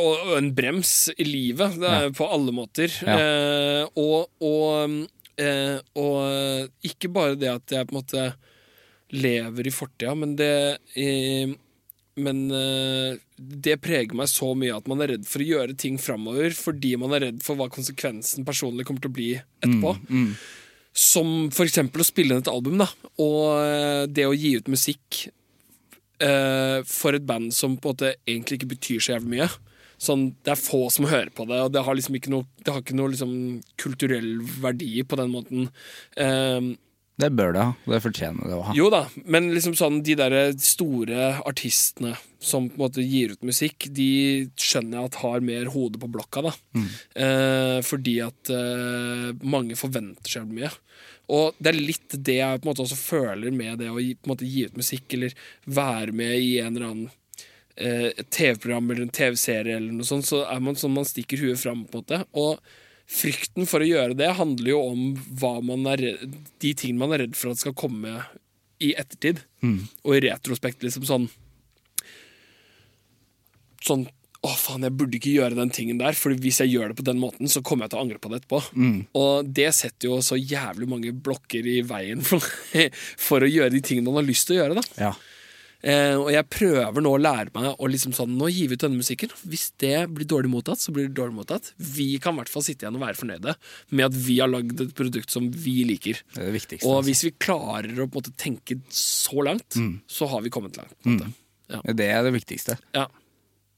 og 0.00 0.30
en 0.38 0.52
brems 0.56 1.10
i 1.18 1.24
livet. 1.26 1.74
Det 1.80 1.88
er 1.90 2.06
Ja. 2.06 2.12
på 2.16 2.28
alle 2.32 2.52
måter. 2.56 2.88
Ja. 3.04 3.16
Eh, 3.18 3.88
og, 4.00 4.30
og, 4.40 4.94
eh, 5.36 5.76
og 6.00 6.70
ikke 6.86 7.10
bare 7.12 7.36
det 7.36 7.50
at 7.52 7.74
jeg 7.74 7.88
på 7.90 7.92
en 7.96 8.00
måte 8.00 8.28
lever 9.12 9.66
i 9.66 9.74
fortida, 9.74 10.14
men 10.16 10.36
det 10.38 10.78
eh, 10.96 11.52
Men 12.20 12.48
det 12.50 13.76
preger 13.80 14.12
meg 14.18 14.28
så 14.28 14.50
mye 14.58 14.74
at 14.76 14.86
man 14.90 15.00
er 15.00 15.12
redd 15.14 15.22
for 15.30 15.40
å 15.40 15.46
gjøre 15.46 15.76
ting 15.78 15.94
framover 15.96 16.50
fordi 16.52 16.90
man 17.00 17.14
er 17.16 17.22
redd 17.28 17.38
for 17.42 17.56
hva 17.56 17.68
konsekvensen 17.72 18.44
personlig 18.44 18.84
kommer 18.84 19.00
til 19.00 19.12
å 19.12 19.14
bli 19.14 19.28
etterpå. 19.38 19.92
Mm, 20.10 20.34
Som 20.96 21.50
for 21.54 21.68
eksempel 21.68 22.02
å 22.02 22.06
spille 22.06 22.34
inn 22.34 22.42
et 22.42 22.50
album, 22.50 22.80
da. 22.80 22.88
Og 23.22 23.42
eh, 23.62 24.04
det 24.10 24.26
å 24.26 24.36
gi 24.36 24.56
ut 24.58 24.70
musikk 24.72 25.24
eh, 26.20 26.80
for 26.88 27.16
et 27.16 27.26
band 27.26 27.54
som 27.54 27.76
på 27.76 27.90
en 27.90 27.94
måte 27.94 28.14
egentlig 28.26 28.60
ikke 28.60 28.72
betyr 28.74 29.04
så 29.04 29.14
jævlig 29.14 29.36
mye. 29.36 29.50
Sånn, 30.00 30.30
det 30.46 30.54
er 30.54 30.60
få 30.60 30.86
som 30.92 31.08
hører 31.10 31.28
på 31.36 31.44
det, 31.48 31.58
og 31.60 31.74
det 31.74 31.82
har 31.84 31.96
liksom 31.96 32.16
ikke 32.16 32.32
noe, 32.32 32.48
det 32.64 32.72
har 32.72 32.80
ikke 32.80 32.96
noe 32.96 33.12
liksom 33.12 33.32
kulturell 33.80 34.30
verdi 34.62 35.02
på 35.04 35.18
den 35.20 35.34
måten. 35.34 35.66
Eh, 36.16 36.72
Det 37.20 37.30
bør 37.36 37.54
det 37.54 37.66
ha. 37.68 37.76
Det 37.94 38.00
fortjener 38.04 38.50
det 38.50 38.56
å 38.56 38.64
ha. 38.68 38.74
jo 38.76 38.88
da, 38.92 39.04
men 39.30 39.50
liksom 39.54 39.76
sånn 39.78 40.00
de 40.06 40.16
der 40.18 40.36
store 40.60 41.30
artistene 41.48 42.16
som 42.40 42.70
på 42.70 42.78
en 42.78 42.84
måte 42.86 43.04
gir 43.04 43.34
ut 43.34 43.44
musikk, 43.44 43.90
de 43.92 44.48
skjønner 44.58 44.96
jeg 44.96 45.10
at 45.10 45.20
har 45.20 45.44
mer 45.44 45.68
hode 45.74 46.00
på 46.00 46.08
blokka, 46.08 46.46
da. 46.48 46.54
Eh, 47.20 47.78
fordi 47.84 48.16
at 48.24 48.52
eh, 48.54 49.30
mange 49.44 49.76
forventer 49.76 50.38
seg 50.38 50.48
mye. 50.48 50.72
Og 51.30 51.54
det 51.62 51.70
er 51.70 51.78
litt 51.78 52.16
det 52.16 52.40
jeg 52.40 52.60
på 52.60 52.66
en 52.66 52.72
måte 52.72 52.84
også 52.86 52.98
føler 52.98 53.54
med 53.54 53.82
det 53.82 53.90
å 53.92 54.00
gi, 54.02 54.16
måte 54.26 54.48
gi 54.48 54.66
ut 54.66 54.78
musikk, 54.80 55.12
eller 55.18 55.36
være 55.68 56.16
med 56.16 56.36
i 56.40 56.52
en 56.62 56.72
eller 56.74 56.88
annen 56.88 57.10
eh, 57.76 58.24
TV-program 58.24 58.90
eller 58.90 59.06
en 59.06 59.16
TV-serie 59.20 59.76
eller 59.76 59.94
noe 59.94 60.08
sånt, 60.08 60.26
så 60.26 60.42
er 60.48 60.62
man 60.64 60.78
sånn 60.80 60.96
man 60.96 61.08
stikker 61.08 61.44
huet 61.44 61.60
fram, 61.60 61.84
på 61.86 62.00
en 62.00 62.06
måte. 62.06 62.22
Og 62.40 62.58
frykten 63.10 63.66
for 63.68 63.82
å 63.82 63.88
gjøre 63.88 64.14
det 64.18 64.28
handler 64.38 64.70
jo 64.70 64.80
om 64.92 65.02
hva 65.40 65.56
man 65.66 65.86
er 65.90 66.04
de 66.62 66.70
tingene 66.78 67.00
man 67.02 67.16
er 67.16 67.24
redd 67.24 67.36
for 67.38 67.50
at 67.52 67.60
skal 67.62 67.74
komme 67.78 68.20
i 68.80 68.92
ettertid. 68.96 69.42
Og 70.06 70.16
i 70.16 70.22
retrospekt, 70.28 70.84
liksom 70.86 71.04
sånn 71.08 71.26
Sånn 73.80 74.02
Å, 74.44 74.50
faen, 74.56 74.84
jeg 74.86 74.92
burde 74.96 75.16
ikke 75.18 75.34
gjøre 75.34 75.56
den 75.56 75.70
tingen 75.72 75.98
der, 76.00 76.16
for 76.16 76.32
hvis 76.32 76.62
jeg 76.62 76.70
gjør 76.72 76.92
det 76.92 76.96
på 76.96 77.04
den 77.04 77.18
måten, 77.20 77.48
så 77.48 77.60
kommer 77.64 77.84
jeg 77.84 77.92
til 77.92 77.98
å 77.98 78.04
angre 78.06 78.20
på 78.20 78.30
det 78.32 78.38
etterpå. 78.40 78.60
Og 79.20 79.50
det 79.56 79.66
setter 79.76 80.08
jo 80.08 80.20
så 80.24 80.38
jævlig 80.40 80.88
mange 80.88 81.12
blokker 81.12 81.66
i 81.68 81.82
veien 81.84 82.22
for, 82.24 82.40
for 83.26 83.44
å 83.44 83.50
gjøre 83.50 83.74
de 83.74 83.82
tingene 83.84 84.08
man 84.08 84.22
har 84.22 84.28
lyst 84.30 84.48
til 84.48 84.56
å 84.56 84.62
gjøre, 84.62 84.78
da. 84.80 84.84
Ja. 85.08 85.12
Eh, 85.80 86.14
og 86.18 86.28
jeg 86.28 86.44
prøver 86.52 87.00
nå 87.00 87.12
å 87.16 87.20
lære 87.20 87.54
meg 87.54 87.80
å 87.80 87.88
liksom 87.88 88.12
sånn 88.12 88.34
Nå 88.36 88.50
vi 88.52 88.66
ut 88.68 88.82
denne 88.82 89.00
musikken. 89.00 89.32
Hvis 89.48 89.70
det 89.80 89.94
blir 90.12 90.28
dårlig 90.28 90.50
mottatt, 90.52 90.82
så 90.82 90.92
blir 90.92 91.08
det 91.08 91.16
dårlig 91.16 91.38
mottatt. 91.38 91.72
Vi 91.80 92.12
kan 92.22 92.36
i 92.36 92.42
hvert 92.42 92.52
fall 92.52 92.64
sitte 92.66 92.84
igjen 92.84 92.98
og 92.98 93.04
være 93.04 93.18
fornøyde 93.18 93.54
med 93.96 94.06
at 94.08 94.18
vi 94.26 94.40
har 94.42 94.50
lagd 94.50 94.84
et 94.84 94.92
produkt 94.96 95.32
som 95.32 95.48
vi 95.50 95.80
liker. 95.88 96.20
Det 96.34 96.42
er 96.42 96.50
det 96.50 96.58
viktigste. 96.58 96.88
Og 96.88 96.98
altså. 96.98 97.08
hvis 97.08 97.24
vi 97.28 97.32
klarer 97.46 98.04
å 98.04 98.10
måte 98.12 98.34
tenke 98.36 98.80
så 98.92 99.46
langt, 99.46 99.78
så 100.10 100.28
har 100.30 100.44
vi 100.44 100.52
kommet 100.52 100.76
langt. 100.80 100.96
Måte. 101.06 101.32
Ja. 101.70 101.80
Det 101.96 102.10
er 102.10 102.26
det 102.26 102.34
viktigste. 102.34 102.76
Ja. 102.96 103.06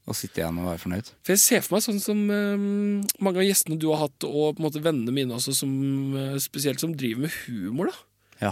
Å 0.03 0.15
sitte 0.17 0.41
igjen 0.41 0.57
og 0.59 0.67
være 0.67 0.81
fornøyd. 0.81 1.09
For 1.23 1.31
jeg 1.31 1.39
ser 1.39 1.61
for 1.63 1.77
meg 1.77 1.85
sånn 1.85 2.01
som 2.03 2.19
um, 2.27 3.03
mange 3.23 3.39
av 3.39 3.47
gjestene 3.47 3.79
du 3.79 3.87
har 3.93 4.01
hatt, 4.01 4.25
og 4.27 4.57
på 4.57 4.59
en 4.59 4.65
måte 4.65 4.83
vennene 4.83 5.15
mine 5.15 5.37
også, 5.37 5.55
som, 5.55 5.71
eh, 6.19 6.35
spesielt 6.43 6.83
som 6.83 6.95
driver 6.97 7.23
med 7.23 7.37
humor, 7.45 7.93
da. 7.93 8.49
Ja. 8.49 8.51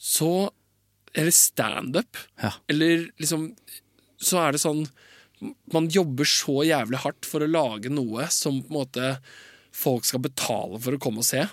Så 0.00 0.48
Eller 1.14 1.34
standup. 1.34 2.18
Ja. 2.42 2.52
Eller 2.70 3.08
liksom 3.18 3.50
Så 4.20 4.38
er 4.38 4.54
det 4.54 4.60
sånn 4.62 4.84
Man 5.72 5.88
jobber 5.90 6.28
så 6.28 6.60
jævlig 6.68 7.00
hardt 7.02 7.26
for 7.26 7.42
å 7.42 7.48
lage 7.50 7.90
noe 7.92 8.28
som 8.30 8.60
på 8.62 8.70
en 8.70 8.78
måte 8.82 9.14
folk 9.74 10.04
skal 10.04 10.20
betale 10.20 10.80
for 10.82 10.96
å 10.96 11.00
komme 11.00 11.22
og 11.22 11.26
se. 11.28 11.44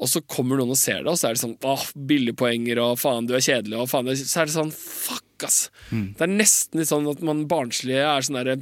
Og 0.00 0.08
så 0.10 0.20
kommer 0.26 0.58
noen 0.58 0.72
og 0.74 0.78
ser 0.80 1.04
det, 1.04 1.12
og 1.12 1.16
så 1.20 1.28
er 1.28 1.36
det 1.36 1.42
sånn 1.44 1.54
Åh, 1.64 1.84
billige 1.94 2.36
poenger, 2.40 2.80
og 2.82 2.98
faen, 3.00 3.28
du 3.28 3.34
er 3.36 3.44
kjedelig, 3.44 3.78
og 3.78 3.88
faen 3.88 4.10
Så 4.16 4.42
er 4.42 4.48
det 4.50 4.56
sånn 4.56 4.72
Fuck, 4.74 5.46
ass. 5.46 5.60
Det 5.90 6.26
er 6.26 6.32
nesten 6.32 6.82
litt 6.82 6.90
sånn 6.90 7.08
at 7.08 7.22
man 7.24 7.46
barnslige 7.48 8.04
er 8.04 8.26
sånn 8.26 8.40
derre 8.40 8.58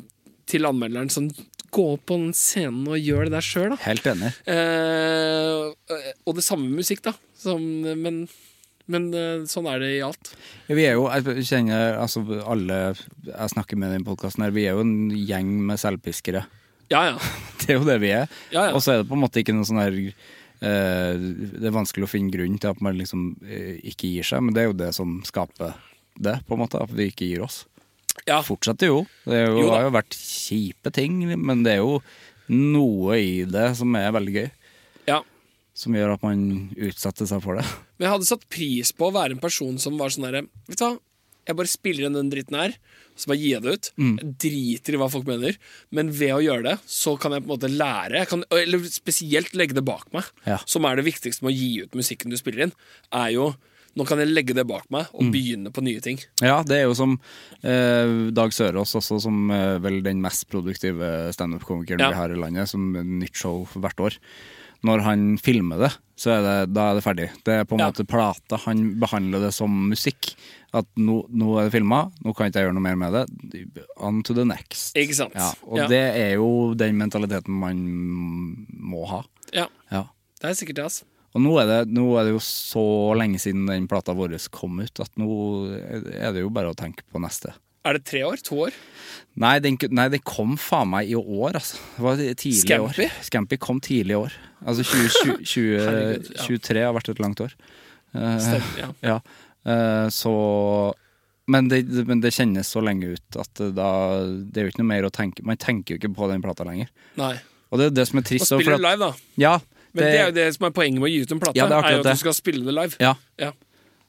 til 0.48 0.68
anmelderen 0.68 1.10
sånn 1.12 1.32
Gå 1.74 1.84
opp 1.94 2.06
på 2.08 2.16
den 2.16 2.30
scenen 2.36 2.86
og 2.88 2.96
gjør 2.96 3.26
det 3.26 3.34
der 3.34 3.44
sjøl, 3.44 3.72
da. 3.74 3.76
Helt 3.84 4.06
enig. 4.08 4.30
Eh, 4.48 6.06
og 6.24 6.38
det 6.38 6.44
samme 6.46 6.64
med 6.64 6.80
musikk, 6.80 7.02
da. 7.04 7.12
Som, 7.36 7.60
men 8.00 8.22
Men 8.88 9.10
eh, 9.12 9.42
sånn 9.50 9.66
er 9.68 9.82
det 9.82 9.90
i 9.98 10.02
alt. 10.04 10.30
Ja, 10.68 10.76
Vi 10.78 10.84
er 10.88 10.94
jo, 10.96 11.06
jeg 11.12 11.44
kjenner 11.48 11.98
altså 12.00 12.22
alle 12.48 12.78
jeg 12.96 13.52
snakker 13.52 13.76
med 13.76 13.90
i 13.90 13.98
denne 13.98 14.08
podkasten 14.08 14.46
her, 14.46 14.54
vi 14.56 14.64
er 14.68 14.78
jo 14.78 14.84
en 14.86 15.10
gjeng 15.12 15.50
med 15.68 15.80
selvpiskere. 15.80 16.46
Ja, 16.88 17.02
ja. 17.10 17.16
Det 17.60 17.74
er 17.74 17.80
jo 17.82 17.84
det 17.84 17.98
vi 18.00 18.12
er. 18.16 18.30
Ja, 18.54 18.68
ja. 18.70 18.72
Og 18.72 18.80
så 18.80 18.94
er 18.94 19.02
det 19.02 19.08
på 19.10 19.16
en 19.18 19.20
måte 19.26 19.42
ikke 19.42 19.52
noe 19.52 19.66
sånn 19.68 19.80
her 19.82 19.92
eh, 20.00 21.18
Det 21.20 21.66
er 21.68 21.74
vanskelig 21.74 22.06
å 22.06 22.10
finne 22.10 22.32
grunn 22.32 22.56
til 22.62 22.70
at 22.72 22.80
man 22.84 22.96
liksom 22.96 23.26
eh, 23.44 23.74
ikke 23.92 24.08
gir 24.14 24.24
seg, 24.30 24.40
men 24.46 24.56
det 24.56 24.62
er 24.62 24.70
jo 24.70 24.78
det 24.80 24.88
som 24.96 25.18
skaper 25.28 25.74
det, 26.16 26.38
på 26.48 26.56
en 26.56 26.62
måte. 26.64 26.80
At 26.80 26.94
vi 26.96 27.10
ikke 27.12 27.28
gir 27.28 27.44
oss. 27.44 27.66
ja. 28.24 28.40
Fortsetter 28.46 28.88
jo. 28.90 29.02
Det 29.28 29.42
jo, 29.44 29.58
Jo 29.66 29.68
har 29.74 29.84
jo 29.84 29.92
vært 29.98 30.16
kjipe 30.16 30.90
ting, 30.96 31.20
men 31.36 31.60
det 31.66 31.76
er 31.76 31.82
jo 31.84 31.98
noe 32.48 33.18
i 33.20 33.42
det 33.44 33.68
som 33.76 33.92
er 34.00 34.08
veldig 34.16 34.34
gøy. 34.38 34.48
Som 35.78 35.94
gjør 35.94 36.16
at 36.16 36.24
man 36.26 36.40
utsetter 36.74 37.28
seg 37.30 37.42
for 37.44 37.54
det. 37.60 37.66
Men 37.98 38.08
jeg 38.08 38.14
hadde 38.16 38.26
satt 38.32 38.48
pris 38.50 38.90
på 38.98 39.08
å 39.08 39.14
være 39.14 39.36
en 39.36 39.42
person 39.42 39.76
som 39.78 39.98
var 40.00 40.10
sånn 40.14 40.26
herre 40.26 40.44
Vet 40.66 40.80
du 40.80 40.84
hva, 40.84 40.96
jeg 41.48 41.56
bare 41.56 41.70
spiller 41.70 42.04
inn 42.04 42.16
den 42.18 42.28
dritten 42.28 42.58
her, 42.58 42.74
så 43.16 43.30
bare 43.30 43.38
gir 43.40 43.54
jeg 43.54 43.62
det 43.64 43.72
ut. 43.78 43.86
Mm. 43.96 44.10
Jeg 44.20 44.32
driter 44.44 44.92
i 44.92 44.98
hva 45.00 45.06
folk 45.08 45.24
mener, 45.30 45.54
men 45.96 46.10
ved 46.12 46.34
å 46.34 46.42
gjøre 46.44 46.66
det, 46.66 46.74
så 46.92 47.14
kan 47.16 47.32
jeg 47.32 47.40
på 47.40 47.48
en 47.48 47.54
måte 47.54 47.70
lære. 47.72 48.20
Kan, 48.28 48.42
eller 48.52 48.82
spesielt 48.92 49.54
legge 49.56 49.72
det 49.78 49.84
bak 49.88 50.10
meg, 50.12 50.28
Ja. 50.44 50.58
som 50.68 50.84
er 50.84 51.00
det 51.00 51.06
viktigste 51.08 51.46
med 51.46 51.54
å 51.54 51.56
gi 51.56 51.70
ut 51.86 51.96
musikken 51.96 52.28
du 52.28 52.36
spiller 52.36 52.66
inn. 52.68 52.74
Er 53.16 53.30
jo 53.38 53.48
Nå 53.96 54.04
kan 54.06 54.20
jeg 54.20 54.28
legge 54.30 54.54
det 54.54 54.66
bak 54.68 54.84
meg 54.94 55.08
Mm. 55.08 55.14
og 55.16 55.32
begynne 55.32 55.70
på 55.74 55.82
nye 55.82 56.00
ting. 56.04 56.20
Ja, 56.44 56.60
det 56.62 56.76
er 56.76 56.84
jo 56.84 56.92
som 56.94 57.16
eh, 57.64 58.28
Dag 58.30 58.52
Sørås, 58.54 58.92
også 58.94 59.16
som 59.24 59.50
eh, 59.50 59.78
vel 59.82 60.02
den 60.04 60.20
mest 60.22 60.44
produktive 60.52 61.32
standup-komikeren 61.34 61.98
Ja. 62.04 62.10
vi 62.12 62.14
har 62.20 62.30
i 62.30 62.38
landet, 62.38 62.68
som 62.68 62.92
nytt 62.92 63.34
show 63.34 63.64
hvert 63.74 63.98
år. 64.04 64.18
Når 64.86 65.00
han 65.02 65.22
filmer 65.42 65.78
det, 65.82 65.90
så 66.18 66.30
er 66.36 66.42
det, 66.44 66.72
da 66.74 66.90
er 66.90 66.94
det 66.98 67.02
ferdig. 67.02 67.28
Det 67.46 67.54
er 67.60 67.64
på 67.66 67.74
en 67.74 67.80
Ja. 67.82 67.88
måte 67.90 68.06
plata. 68.06 68.56
Han 68.66 68.94
behandler 69.00 69.40
det 69.48 69.52
som 69.54 69.70
musikk. 69.90 70.34
At 70.72 70.86
nå, 70.96 71.22
nå 71.32 71.58
er 71.58 71.64
det 71.70 71.72
filma, 71.80 72.12
nå 72.22 72.34
kan 72.36 72.46
ikke 72.50 72.60
jeg 72.60 72.68
gjøre 72.68 72.74
noe 72.76 72.84
mer 72.84 72.96
med 72.96 73.12
det. 73.16 73.72
On 73.96 74.22
to 74.22 74.34
the 74.34 74.44
next. 74.44 74.94
Ikke 74.94 75.14
sant? 75.16 75.32
Ja, 75.34 75.50
og 75.66 75.78
Ja. 75.78 75.86
det 75.88 76.02
er 76.16 76.34
jo 76.36 76.74
den 76.74 76.96
mentaliteten 76.98 77.48
man 77.48 77.78
må 78.70 79.06
ha. 79.08 79.22
Ja, 79.54 79.66
Ja. 79.90 80.04
det 80.40 80.50
er 80.50 80.54
sikkert 80.54 80.76
det, 80.76 80.84
altså. 80.84 81.04
Og 81.34 81.42
nå 81.42 81.58
er, 81.60 81.66
det, 81.66 81.92
nå 81.92 82.18
er 82.18 82.24
det 82.24 82.32
jo 82.32 82.38
så 82.40 83.14
lenge 83.16 83.38
siden 83.38 83.66
den 83.66 83.86
plata 83.88 84.14
vår 84.14 84.36
kom 84.50 84.78
ut, 84.80 85.00
at 85.00 85.10
nå 85.16 85.28
er 86.14 86.32
det 86.32 86.40
jo 86.40 86.50
bare 86.50 86.70
å 86.72 86.76
tenke 86.76 87.02
på 87.12 87.20
neste. 87.20 87.52
Er 87.86 87.98
det 87.98 88.04
tre 88.08 88.24
år? 88.26 88.40
To 88.48 88.62
år? 88.66 88.76
Nei, 89.38 89.54
den, 89.62 89.76
nei, 89.94 90.08
det 90.10 90.22
kom 90.26 90.56
faen 90.58 90.90
meg 90.90 91.10
i 91.12 91.16
år, 91.18 91.58
altså. 91.60 91.78
Det 91.94 92.04
var 92.04 92.22
tidlig 92.22 92.62
Scampi? 92.64 93.06
år. 93.06 93.18
Scampi? 93.28 93.58
Kom 93.62 93.82
tidlig 93.84 94.16
i 94.16 94.18
år. 94.18 94.38
Altså 94.66 94.86
20, 94.88 95.76
ja. 95.78 95.92
2023 96.34 96.82
har 96.82 96.96
vært 96.96 97.12
et 97.12 97.22
langt 97.22 97.42
år. 97.44 97.54
Uh, 98.16 98.34
Stemmer, 98.42 98.72
ja. 98.82 98.88
ja. 99.06 99.18
Uh, 99.68 100.08
så 100.14 100.32
men 101.48 101.68
det, 101.70 101.82
men 102.08 102.20
det 102.20 102.34
kjennes 102.36 102.68
så 102.68 102.82
lenge 102.84 103.14
ut 103.16 103.38
at 103.40 103.50
det 103.56 103.70
da 103.76 103.88
Det 104.20 104.60
er 104.60 104.66
jo 104.66 104.72
ikke 104.72 104.82
noe 104.82 104.90
mer 104.90 105.06
å 105.08 105.10
tenke 105.12 105.44
Man 105.44 105.56
tenker 105.60 105.94
jo 105.94 106.00
ikke 106.00 106.10
på 106.16 106.28
den 106.28 106.44
plata 106.44 106.66
lenger. 106.68 106.90
Nei. 107.20 107.34
Og 107.72 107.80
det 107.80 107.88
er 107.88 107.94
det 107.96 108.04
som 108.10 108.20
er 108.20 108.26
trist. 108.28 108.52
Og 108.52 108.60
spiller 108.62 108.80
live, 108.80 109.08
da. 109.08 109.30
Ja, 109.40 109.54
Men 109.92 110.04
det, 110.04 110.10
er 110.12 110.28
jo 110.28 110.34
det 110.36 110.46
som 110.56 110.68
er 110.68 110.74
poenget 110.76 111.00
med 111.00 111.08
å 111.08 111.12
gi 111.12 111.22
ut 111.24 111.32
en 111.32 111.40
plate. 111.40 111.56
Ja, 111.56 111.68
det 111.68 111.78
er 111.78 111.88
er, 111.88 111.96
jo 111.96 112.02
at 112.02 112.08
det. 112.08 112.14
du 112.16 112.22
skal 112.22 112.36
spille 112.36 112.64
det 112.68 112.74
live. 112.76 113.00
Ja. 113.00 113.14
Ja. 113.40 113.50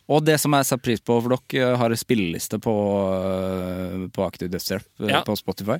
Og 0.10 0.23
det 0.26 0.40
som 0.41 0.56
jeg 0.57 0.65
setter 0.65 0.81
pris 0.88 1.02
på, 1.06 1.19
for 1.22 1.36
dere 1.38 1.76
har 1.77 1.94
en 1.94 1.99
spilleliste 2.02 2.57
på, 2.64 2.73
øh, 3.19 4.07
på 4.15 4.23
Aktiv 4.26 4.49
Dødshjelp 4.49 4.86
øh, 5.03 5.10
Ja. 5.11 5.22
på 5.27 5.36
Spotify. 5.38 5.77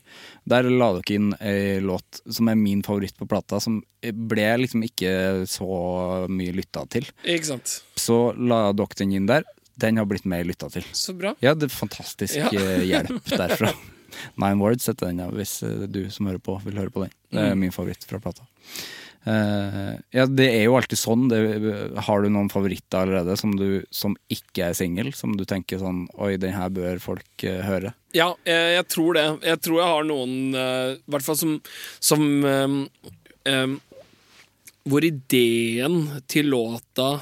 Der 0.48 0.64
la 0.70 0.92
dere 1.00 1.16
inn 1.16 1.32
ei 1.42 1.80
låt 1.82 2.22
som 2.30 2.48
er 2.52 2.56
min 2.60 2.84
favoritt 2.86 3.18
på 3.18 3.28
plata, 3.28 3.60
som 3.60 3.80
ble 4.04 4.46
liksom 4.62 4.84
ikke 4.86 5.48
så 5.50 6.28
mye 6.30 6.54
lytta 6.54 6.86
til. 6.94 7.08
Ikke 7.26 7.50
sant. 7.56 7.80
Så 7.98 8.20
la 8.38 8.68
dere 8.72 9.00
den 9.02 9.12
inn 9.18 9.26
der. 9.30 9.44
Den 9.80 9.98
har 9.98 10.06
blitt 10.06 10.26
mer 10.28 10.44
lytta 10.44 10.70
til. 10.70 10.84
Så 10.94 11.14
bra. 11.18 11.34
Ja, 11.42 11.54
det 11.56 11.70
er 11.72 11.76
fantastisk 11.76 12.36
Ja. 12.36 12.50
eh, 12.54 12.84
hjelp 12.86 13.24
derfra. 13.34 13.74
Nine 14.42 14.60
Words 14.60 14.88
heter 14.90 15.08
den, 15.08 15.20
ja, 15.24 15.30
hvis 15.32 15.60
du 15.90 16.10
som 16.12 16.28
hører 16.28 16.42
på, 16.44 16.58
vil 16.66 16.76
høre 16.82 16.90
på 16.92 17.04
den. 17.06 17.12
Det 17.32 17.40
Mm. 17.40 17.52
er 17.52 17.56
min 17.56 17.72
favoritt 17.72 18.04
fra 18.06 18.20
plata. 18.20 18.44
Eh, 19.28 19.96
ja, 20.16 20.26
det 20.26 20.48
er 20.48 20.64
jo 20.64 20.78
alltid 20.80 21.00
sånn. 21.00 21.28
Det, 21.32 21.40
har 22.08 22.24
du 22.24 22.30
noen 22.32 22.50
favoritter 22.52 23.04
allerede 23.04 23.36
som, 23.40 23.56
du, 23.60 23.84
som 23.92 24.16
ikke 24.32 24.70
er 24.70 24.78
singel? 24.78 25.12
Som 25.16 25.36
du 25.38 25.46
tenker 25.50 25.82
sånn 25.82 26.06
Oi, 26.16 26.36
den 26.42 26.56
her 26.56 26.72
bør 26.74 27.02
folk 27.04 27.46
uh, 27.46 27.60
høre. 27.66 27.94
Ja, 28.16 28.32
jeg, 28.48 28.76
jeg 28.78 28.88
tror 28.94 29.20
det. 29.20 29.26
Jeg 29.52 29.64
tror 29.66 29.82
jeg 29.82 29.92
har 29.94 30.08
noen 30.08 30.38
i 30.54 30.64
uh, 30.64 31.02
hvert 31.12 31.26
fall 31.26 31.40
som, 31.40 31.58
som 32.04 32.24
um, 32.46 32.80
um, 33.50 33.76
Hvor 34.88 35.06
ideen 35.06 36.02
til 36.32 36.56
låta 36.56 37.18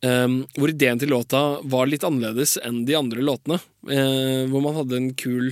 Um, 0.00 0.46
Hvor 0.56 0.70
ideen 0.72 0.96
til 0.96 1.10
låta 1.12 1.58
var 1.68 1.84
litt 1.84 2.06
annerledes 2.08 2.54
enn 2.64 2.86
de 2.88 2.94
andre 2.96 3.20
låtene. 3.20 3.58
Uh, 3.84 4.48
hvor 4.48 4.62
man 4.64 4.78
hadde 4.78 4.96
en 4.96 5.10
kul 5.12 5.50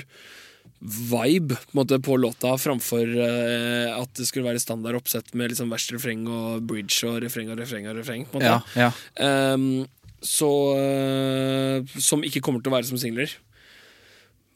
vibe 0.81 1.57
på, 1.57 1.77
måte, 1.79 1.99
på 2.03 2.17
låta 2.21 2.53
framfor 2.59 3.09
uh, 3.19 3.99
at 3.99 4.13
det 4.19 4.29
skulle 4.29 4.47
være 4.47 4.63
standard 4.63 4.99
oppsett 5.01 5.33
med 5.35 5.53
liksom 5.53 5.73
verst 5.75 5.93
refreng 5.95 6.27
og 6.31 6.63
bridge 6.69 7.03
og 7.09 7.21
refreng 7.25 7.51
og 7.53 7.59
refreng. 7.61 7.89
og 7.91 7.99
refreng 7.99 8.27
på 8.29 8.39
en 8.39 8.47
måte. 8.47 8.79
Ja, 8.79 8.91
ja. 9.19 9.55
Um, 9.55 9.87
så 10.19 10.49
uh, 10.75 11.99
Som 12.03 12.25
ikke 12.27 12.43
kommer 12.43 12.63
til 12.63 12.73
å 12.73 12.77
være 12.77 12.89
som 12.89 12.99
singler. 12.99 13.31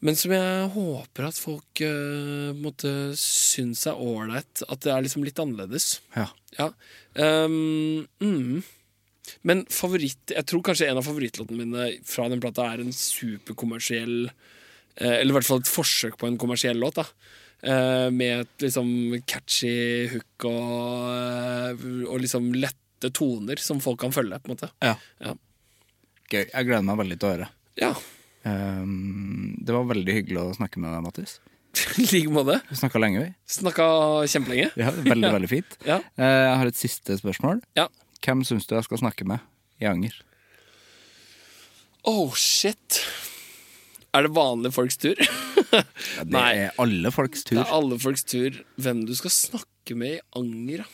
Men 0.03 0.17
som 0.19 0.33
jeg 0.35 0.71
håper 0.75 1.29
at 1.29 1.39
folk 1.39 1.83
uh, 1.87 2.51
måtte 2.59 3.13
synes 3.19 3.85
er 3.87 3.99
ålreit. 3.99 4.65
At 4.67 4.83
det 4.83 4.95
er 4.95 5.05
liksom 5.07 5.27
litt 5.27 5.43
annerledes. 5.43 6.01
ja. 6.19 6.29
Ja. 6.59 6.69
Um, 7.17 8.07
mm. 8.21 8.63
Men 9.47 9.63
favoritt 9.71 10.33
Jeg 10.35 10.47
tror 10.49 10.63
kanskje 10.67 10.89
en 10.91 10.99
av 11.01 11.07
favorittlåtene 11.07 11.65
mine 11.65 11.89
fra 12.09 12.27
den 12.29 12.43
plata 12.43 12.67
er 12.73 12.83
en 12.83 12.93
superkommersiell 12.97 14.27
eh, 14.27 14.33
Eller 14.97 15.31
i 15.33 15.37
hvert 15.39 15.47
fall 15.49 15.63
et 15.63 15.71
forsøk 15.71 16.19
på 16.21 16.27
en 16.29 16.37
kommersiell 16.39 16.77
låt. 16.79 16.95
da 17.01 17.07
Eh, 17.63 18.11
Med 18.11 18.41
et 18.41 18.59
liksom 18.65 18.89
catchy 19.25 20.09
hook 20.11 20.45
og, 20.51 21.05
eh, 21.15 21.85
og 22.11 22.19
liksom 22.21 22.49
lette 22.59 23.13
toner 23.15 23.57
som 23.63 23.79
folk 23.81 24.01
kan 24.01 24.11
følge. 24.11 24.41
på 24.43 24.51
en 24.51 24.57
måte 24.57 24.71
ja. 24.83 24.97
Ja. 25.23 25.35
Gøy. 26.29 26.49
Jeg 26.51 26.67
gleder 26.67 26.83
meg 26.83 26.99
veldig 26.99 27.19
til 27.21 27.29
å 27.29 27.33
høre. 27.37 27.49
Ja, 27.79 27.95
Um, 28.45 29.55
det 29.63 29.71
var 29.71 29.85
veldig 29.87 30.15
hyggelig 30.17 30.41
å 30.43 30.55
snakke 30.57 30.81
med 30.83 30.91
deg, 30.91 31.03
Mattis. 31.05 31.37
i 32.03 32.07
like 32.13 32.33
måte. 32.35 32.57
Vi 32.67 32.75
snakka 32.75 32.99
lenge, 32.99 33.21
vi. 33.23 33.35
Snakka 33.47 33.85
kjempelenge. 34.27 34.73
Ja, 34.75 34.91
veldig, 34.91 35.31
veldig 35.37 35.49
fint. 35.53 35.77
Ja. 35.87 36.01
Eh, 36.19 36.27
jeg 36.49 36.57
har 36.59 36.67
et 36.67 36.75
siste 36.81 37.15
spørsmål. 37.21 37.61
Ja. 37.79 37.87
Hvem 38.19 38.43
syns 38.43 38.67
du 38.67 38.75
jeg 38.75 38.83
skal 38.89 38.99
snakke 38.99 39.25
med 39.31 39.39
i 39.79 39.87
Anger? 39.87 40.17
Oh, 42.03 42.35
shit. 42.35 42.99
Er 44.15 44.27
det 44.27 44.35
vanlige 44.37 44.75
folks 44.77 44.99
tur? 45.01 45.17
Ja, 45.73 45.81
det 46.21 46.33
Nei. 46.35 46.49
er 46.67 46.75
alle 46.83 47.09
folks 47.15 47.47
tur. 47.49 47.57
Det 47.57 47.63
er 47.63 47.71
alle 47.73 47.97
folks 48.03 48.27
tur. 48.29 48.59
Hvem 48.85 49.07
du 49.09 49.15
skal 49.17 49.33
snakke 49.33 49.95
med 49.97 50.19
i 50.19 50.21
Anger, 50.37 50.83
da. 50.83 50.89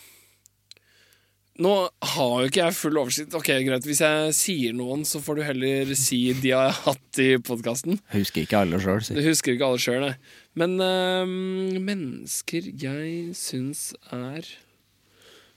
Nå 1.59 1.73
har 2.13 2.35
jo 2.45 2.47
ikke 2.47 2.61
jeg 2.63 2.77
full 2.79 3.01
oversikt. 3.01 3.35
Ok, 3.35 3.49
greit, 3.67 3.83
Hvis 3.89 3.99
jeg 4.05 4.37
sier 4.39 4.77
noen, 4.79 5.03
så 5.09 5.19
får 5.25 5.41
du 5.41 5.43
heller 5.49 5.91
si 5.99 6.21
de 6.39 6.53
jeg 6.53 6.61
har 6.61 6.79
hatt 6.85 7.19
i 7.25 7.27
podkasten. 7.43 7.99
Husker 8.15 8.45
ikke 8.47 8.61
alle 8.61 8.79
sjøl, 8.85 9.03
Du 9.03 9.09
si. 9.09 9.25
husker 9.27 9.57
ikke 9.57 9.67
alle 9.73 9.83
sjøl, 9.83 10.05
nei. 10.07 10.15
Men 10.63 10.79
øh, 10.79 11.35
mennesker 11.83 12.71
jeg 12.79 13.35
syns 13.39 13.89
er 14.15 14.47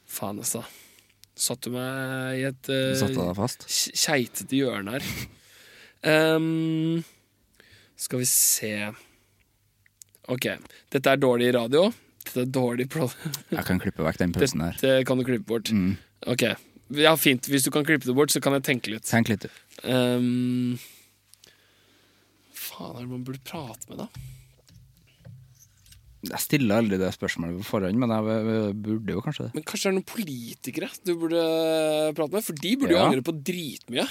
Faen, 0.09 0.41
altså. 0.41 0.63
Satte 1.37 1.69
du 1.69 1.77
meg 1.77 2.41
i 2.41 2.47
et 2.49 2.73
øh, 2.73 2.95
Satte 2.97 3.21
deg 3.21 3.37
fast. 3.37 3.69
keitete 4.01 4.57
hjørne 4.63 4.97
her. 4.97 5.05
Ehm, 6.09 7.03
skal 8.01 8.21
vi 8.21 8.27
se 8.29 8.73
Ok, 10.31 10.45
dette 10.93 11.11
er 11.11 11.19
dårlig 11.19 11.49
radio. 11.55 11.87
Dette 12.21 12.43
er 12.45 12.51
dårlig. 12.53 12.85
Jeg 13.57 13.63
kan 13.67 13.81
klippe 13.81 14.05
vekk 14.05 14.19
den 14.21 14.35
pausen 14.35 14.61
her. 14.63 14.77
Dette 14.77 15.05
kan 15.09 15.19
du 15.19 15.25
klippe 15.27 15.47
bort. 15.49 15.71
Mm. 15.73 15.95
Ok, 16.29 16.45
ja, 17.01 17.15
fint. 17.19 17.49
Hvis 17.49 17.65
du 17.65 17.71
kan 17.73 17.83
klippe 17.87 18.05
det 18.07 18.15
bort, 18.15 18.31
så 18.31 18.39
kan 18.43 18.53
jeg 18.55 18.63
tenke 18.67 18.93
litt. 18.93 19.07
Tenk 19.09 19.31
litt. 19.31 19.47
Um, 19.81 20.77
faen 22.53 22.93
er 22.93 23.01
det 23.01 23.09
man 23.09 23.25
burde 23.27 23.41
prate 23.49 23.89
med, 23.89 24.05
da? 24.05 24.27
Jeg 26.29 26.43
stiller 26.43 26.83
aldri 26.83 26.99
det 27.01 27.09
spørsmålet 27.15 27.63
på 27.63 27.69
forhånd, 27.71 27.97
men 27.97 28.13
jeg 28.13 28.75
burde 28.85 29.15
jo 29.15 29.23
kanskje 29.25 29.47
det. 29.47 29.55
Men 29.57 29.65
kanskje 29.65 29.87
det 29.87 29.91
er 29.91 29.97
noen 29.97 30.09
politikere 30.11 30.91
du 31.01 31.15
burde 31.17 31.45
prate 32.19 32.35
med? 32.35 32.45
For 32.45 32.61
de 32.61 32.75
burde 32.77 32.93
jo 32.93 33.05
angre 33.07 33.25
på 33.25 33.33
dritmye. 33.49 34.05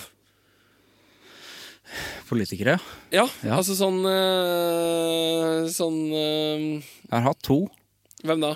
Politikere. 2.29 2.79
Ja, 3.13 3.27
Ja. 3.43 3.57
altså 3.59 3.75
sånn 3.79 4.01
øh, 4.07 5.67
Sånn 5.73 6.01
øh, 6.15 6.67
Jeg 6.83 7.13
har 7.17 7.25
hatt 7.31 7.43
to. 7.47 7.63
Hvem 8.25 8.41
da? 8.45 8.55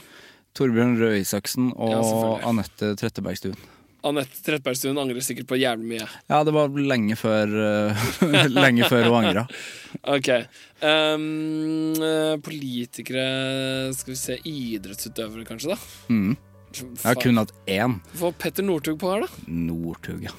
Torbjørn 0.54 0.98
Røe 1.00 1.18
Isaksen 1.22 1.72
og 1.74 1.90
ja, 1.90 2.02
Anette 2.46 2.92
Trettebergstuen. 3.00 3.56
Anette 4.04 4.36
Trettebergstuen 4.44 4.98
angrer 5.00 5.24
sikkert 5.24 5.48
på 5.50 5.56
jævlig 5.58 5.88
mye. 5.96 6.06
Ja, 6.30 6.42
det 6.46 6.52
var 6.54 6.68
lenge 6.76 7.16
før 7.18 7.48
eh, 7.58 8.04
Lenge 8.52 8.86
før 8.92 9.08
hun 9.08 9.24
angra. 9.24 9.46
Ok. 10.14 10.28
Eh, 10.84 11.16
politikere 12.44 13.24
Skal 13.96 14.12
vi 14.12 14.18
se 14.20 14.36
Idrettsutøvere, 14.44 15.46
kanskje, 15.48 15.74
da? 15.74 15.78
Mm. 16.12 16.34
Jeg 16.74 17.06
har 17.06 17.18
kun 17.22 17.38
hatt 17.38 17.52
én 17.70 18.00
Få 18.18 18.32
Petter 18.34 18.66
Northug 18.66 18.98
på 19.00 19.12
her, 19.12 19.24
da. 19.24 19.44
Northug, 19.46 20.24
ja. 20.26 20.34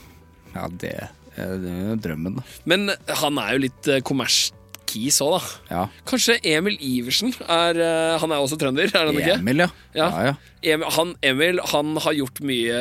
Ja, 0.55 0.67
det 0.71 0.93
det 1.35 1.73
er 1.91 2.03
drømmen, 2.03 2.37
da. 2.39 2.45
Men 2.69 2.91
han 3.23 3.41
er 3.41 3.55
jo 3.55 3.65
litt 3.67 3.91
kommerskis 4.07 4.53
kommers-kis 4.85 5.21
òg, 5.23 5.35
da. 5.35 5.41
Ja. 5.69 5.83
Kanskje 6.07 6.37
Emil 6.43 6.77
Iversen 6.79 7.33
er 7.47 7.79
eh, 7.79 8.19
Han 8.21 8.31
er 8.31 8.41
også 8.43 8.57
trønder, 8.57 8.87
er 8.87 9.09
han 9.09 9.17
ikke? 9.17 9.37
Emil, 9.39 9.63
ja. 9.63 9.69
Ja. 9.93 10.07
ja, 10.09 10.25
ja. 10.29 10.35
Emil, 10.73 10.87
han, 10.95 11.15
Emil 11.21 11.59
han 11.71 11.97
har 11.97 12.13
gjort 12.13 12.41
mye 12.41 12.77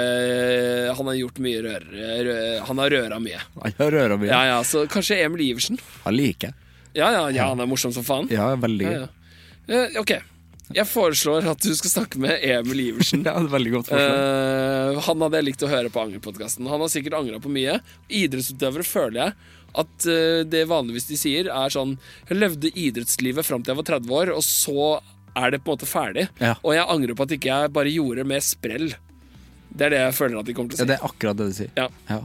Han 0.96 1.06
har 1.10 1.18
gjort 1.18 1.40
mye 1.44 1.62
rør, 1.64 1.88
rør, 1.94 2.30
Han 2.68 2.78
har 2.78 2.90
røra 2.90 3.20
mye. 3.20 3.40
Han 3.62 3.74
har 3.78 3.90
røra 3.90 4.18
mye. 4.20 4.30
Ja, 4.30 4.44
ja, 4.52 4.60
så 4.64 4.86
kanskje 4.90 5.22
Emil 5.24 5.44
Iversen. 5.48 5.80
Han 6.04 6.16
liker 6.16 6.50
jeg. 6.52 6.60
Ja, 6.94 7.10
ja, 7.10 7.24
ja, 7.34 7.48
han 7.50 7.60
er 7.60 7.66
morsom 7.66 7.92
som 7.94 8.06
faen. 8.06 8.30
Ja, 8.30 8.52
veldig 8.60 8.86
Ja, 8.86 9.04
ja. 9.04 9.10
Eh, 9.64 9.96
ok. 9.98 10.12
Jeg 10.72 10.88
foreslår 10.88 11.44
at 11.50 11.60
du 11.60 11.74
skal 11.76 11.92
snakke 11.92 12.20
med 12.22 12.38
Emil 12.40 12.80
Iversen. 12.86 13.24
Ja, 13.26 13.34
det 13.36 13.50
er 13.50 13.52
veldig 13.52 13.72
godt 13.74 13.90
forslag. 13.90 14.22
uh, 14.94 15.00
han 15.08 15.24
hadde 15.26 15.40
jeg 15.40 15.46
likt 15.50 15.64
å 15.66 15.68
høre 15.68 15.90
på 15.92 16.00
Angerpodkasten. 16.06 16.70
Han 16.72 16.80
har 16.80 16.92
sikkert 16.92 17.18
angra 17.18 17.40
på 17.44 17.52
mye. 17.52 17.76
Idrettsutøvere 18.08 18.86
føler 18.88 19.20
jeg 19.20 19.36
at 19.84 20.06
uh, 20.08 20.40
det 20.48 20.62
vanligvis 20.70 21.08
de 21.10 21.18
sier, 21.18 21.48
er 21.50 21.72
sånn 21.74 21.96
Jeg 22.30 22.38
levde 22.38 22.70
idrettslivet 22.78 23.44
fram 23.44 23.64
til 23.66 23.74
jeg 23.74 23.80
var 23.82 23.88
30 23.98 24.14
år, 24.20 24.32
og 24.38 24.44
så 24.46 24.86
er 25.34 25.50
det 25.50 25.60
på 25.66 25.72
en 25.72 25.76
måte 25.76 25.90
ferdig. 25.90 26.28
Ja. 26.40 26.54
Og 26.62 26.76
jeg 26.76 26.86
angrer 26.94 27.18
på 27.18 27.26
at 27.26 27.34
ikke 27.36 27.50
jeg 27.50 27.72
bare 27.74 27.90
gjorde 27.92 28.24
mer 28.30 28.44
sprell. 28.46 28.92
Det 29.74 29.88
er 29.88 29.90
det 29.96 30.00
jeg 30.04 30.14
føler 30.14 30.38
at 30.40 30.46
de 30.48 30.54
kommer 30.54 30.70
til 30.70 30.78
å 30.78 30.80
si. 30.80 30.86
Ja, 30.86 30.92
det 30.92 30.96
er 31.00 31.08
akkurat 31.10 31.40
det 31.40 31.48
de 31.50 31.56
sier. 31.58 31.72
Ja. 31.76 31.88
Ja. 32.08 32.20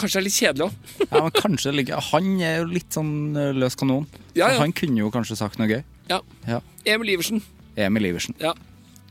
Kanskje 0.00 0.16
det 0.16 0.20
er 0.22 0.26
litt 0.30 0.38
kjedelig 0.40 0.66
òg. 0.70 0.74
Ja, 1.10 1.20
men 1.26 1.34
kanskje 1.36 1.72
like, 1.76 1.98
Han 2.10 2.28
er 2.40 2.54
jo 2.62 2.68
litt 2.70 2.96
sånn 2.96 3.12
eh, 3.36 3.50
løs 3.60 3.76
kanon. 3.76 4.06
Ja, 4.38 4.48
Så. 4.54 4.60
Han 4.62 4.72
kunne 4.80 5.02
jo 5.02 5.10
kanskje 5.12 5.36
sagt 5.36 5.60
noe 5.60 5.68
gøy. 5.68 5.82
Ja. 6.08 6.20
Ja. 6.48 6.60
Emil 6.88 7.12
Iversen. 7.18 7.42
Emil 7.76 8.10
Iversen. 8.10 8.34
Ja. 8.42 8.54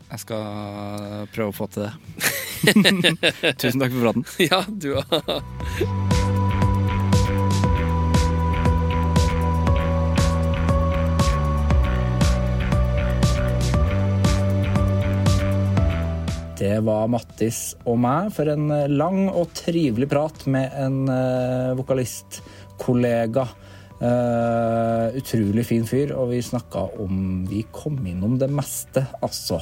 Jeg 0.09 0.23
skal 0.23 1.27
prøve 1.35 1.53
å 1.53 1.55
få 1.55 1.69
til 1.69 1.85
det. 1.85 1.93
Tusen 3.61 3.79
takk 3.79 3.93
for 3.93 4.09
praten. 4.09 4.25
ja, 4.49 4.63
du 4.67 4.95
òg. 4.99 6.29
Det 16.59 16.75
var 16.83 17.07
Mattis 17.07 17.71
og 17.87 18.01
meg 18.03 18.33
for 18.35 18.49
en 18.51 18.67
lang 18.91 19.29
og 19.29 19.53
trivelig 19.55 20.09
prat 20.11 20.41
med 20.51 20.73
en 20.75 21.05
uh, 21.07 21.71
vokalistkollega. 21.79 23.45
Eh, 23.99 25.05
utrolig 25.19 25.65
fin 25.67 25.83
fyr, 25.83 26.13
og 26.15 26.29
vi 26.31 26.37
snakka 26.39 26.85
om 27.03 27.43
Vi 27.49 27.65
kom 27.75 27.97
innom 28.07 28.37
det 28.39 28.47
meste, 28.47 29.03
altså. 29.21 29.59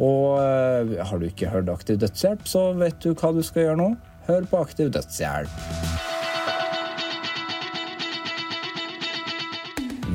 Og 0.00 0.40
uh, 0.40 0.94
har 1.04 1.20
du 1.20 1.26
ikke 1.28 1.50
hørt 1.52 1.68
Aktiv 1.68 2.00
dødshjelp, 2.00 2.48
så 2.48 2.72
vet 2.74 2.96
du 3.04 3.12
hva 3.12 3.30
du 3.36 3.42
skal 3.44 3.68
gjøre 3.68 3.78
nå. 3.78 3.90
Hør 4.26 4.48
på 4.50 4.62
Aktiv 4.64 4.90
dødshjelp. 4.94 5.52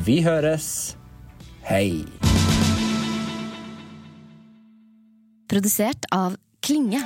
Vi 0.04 0.20
høres. 0.26 0.98
Hei. 1.70 2.02
Produsert 5.50 6.10
av 6.12 6.40
Klinge. 6.66 7.06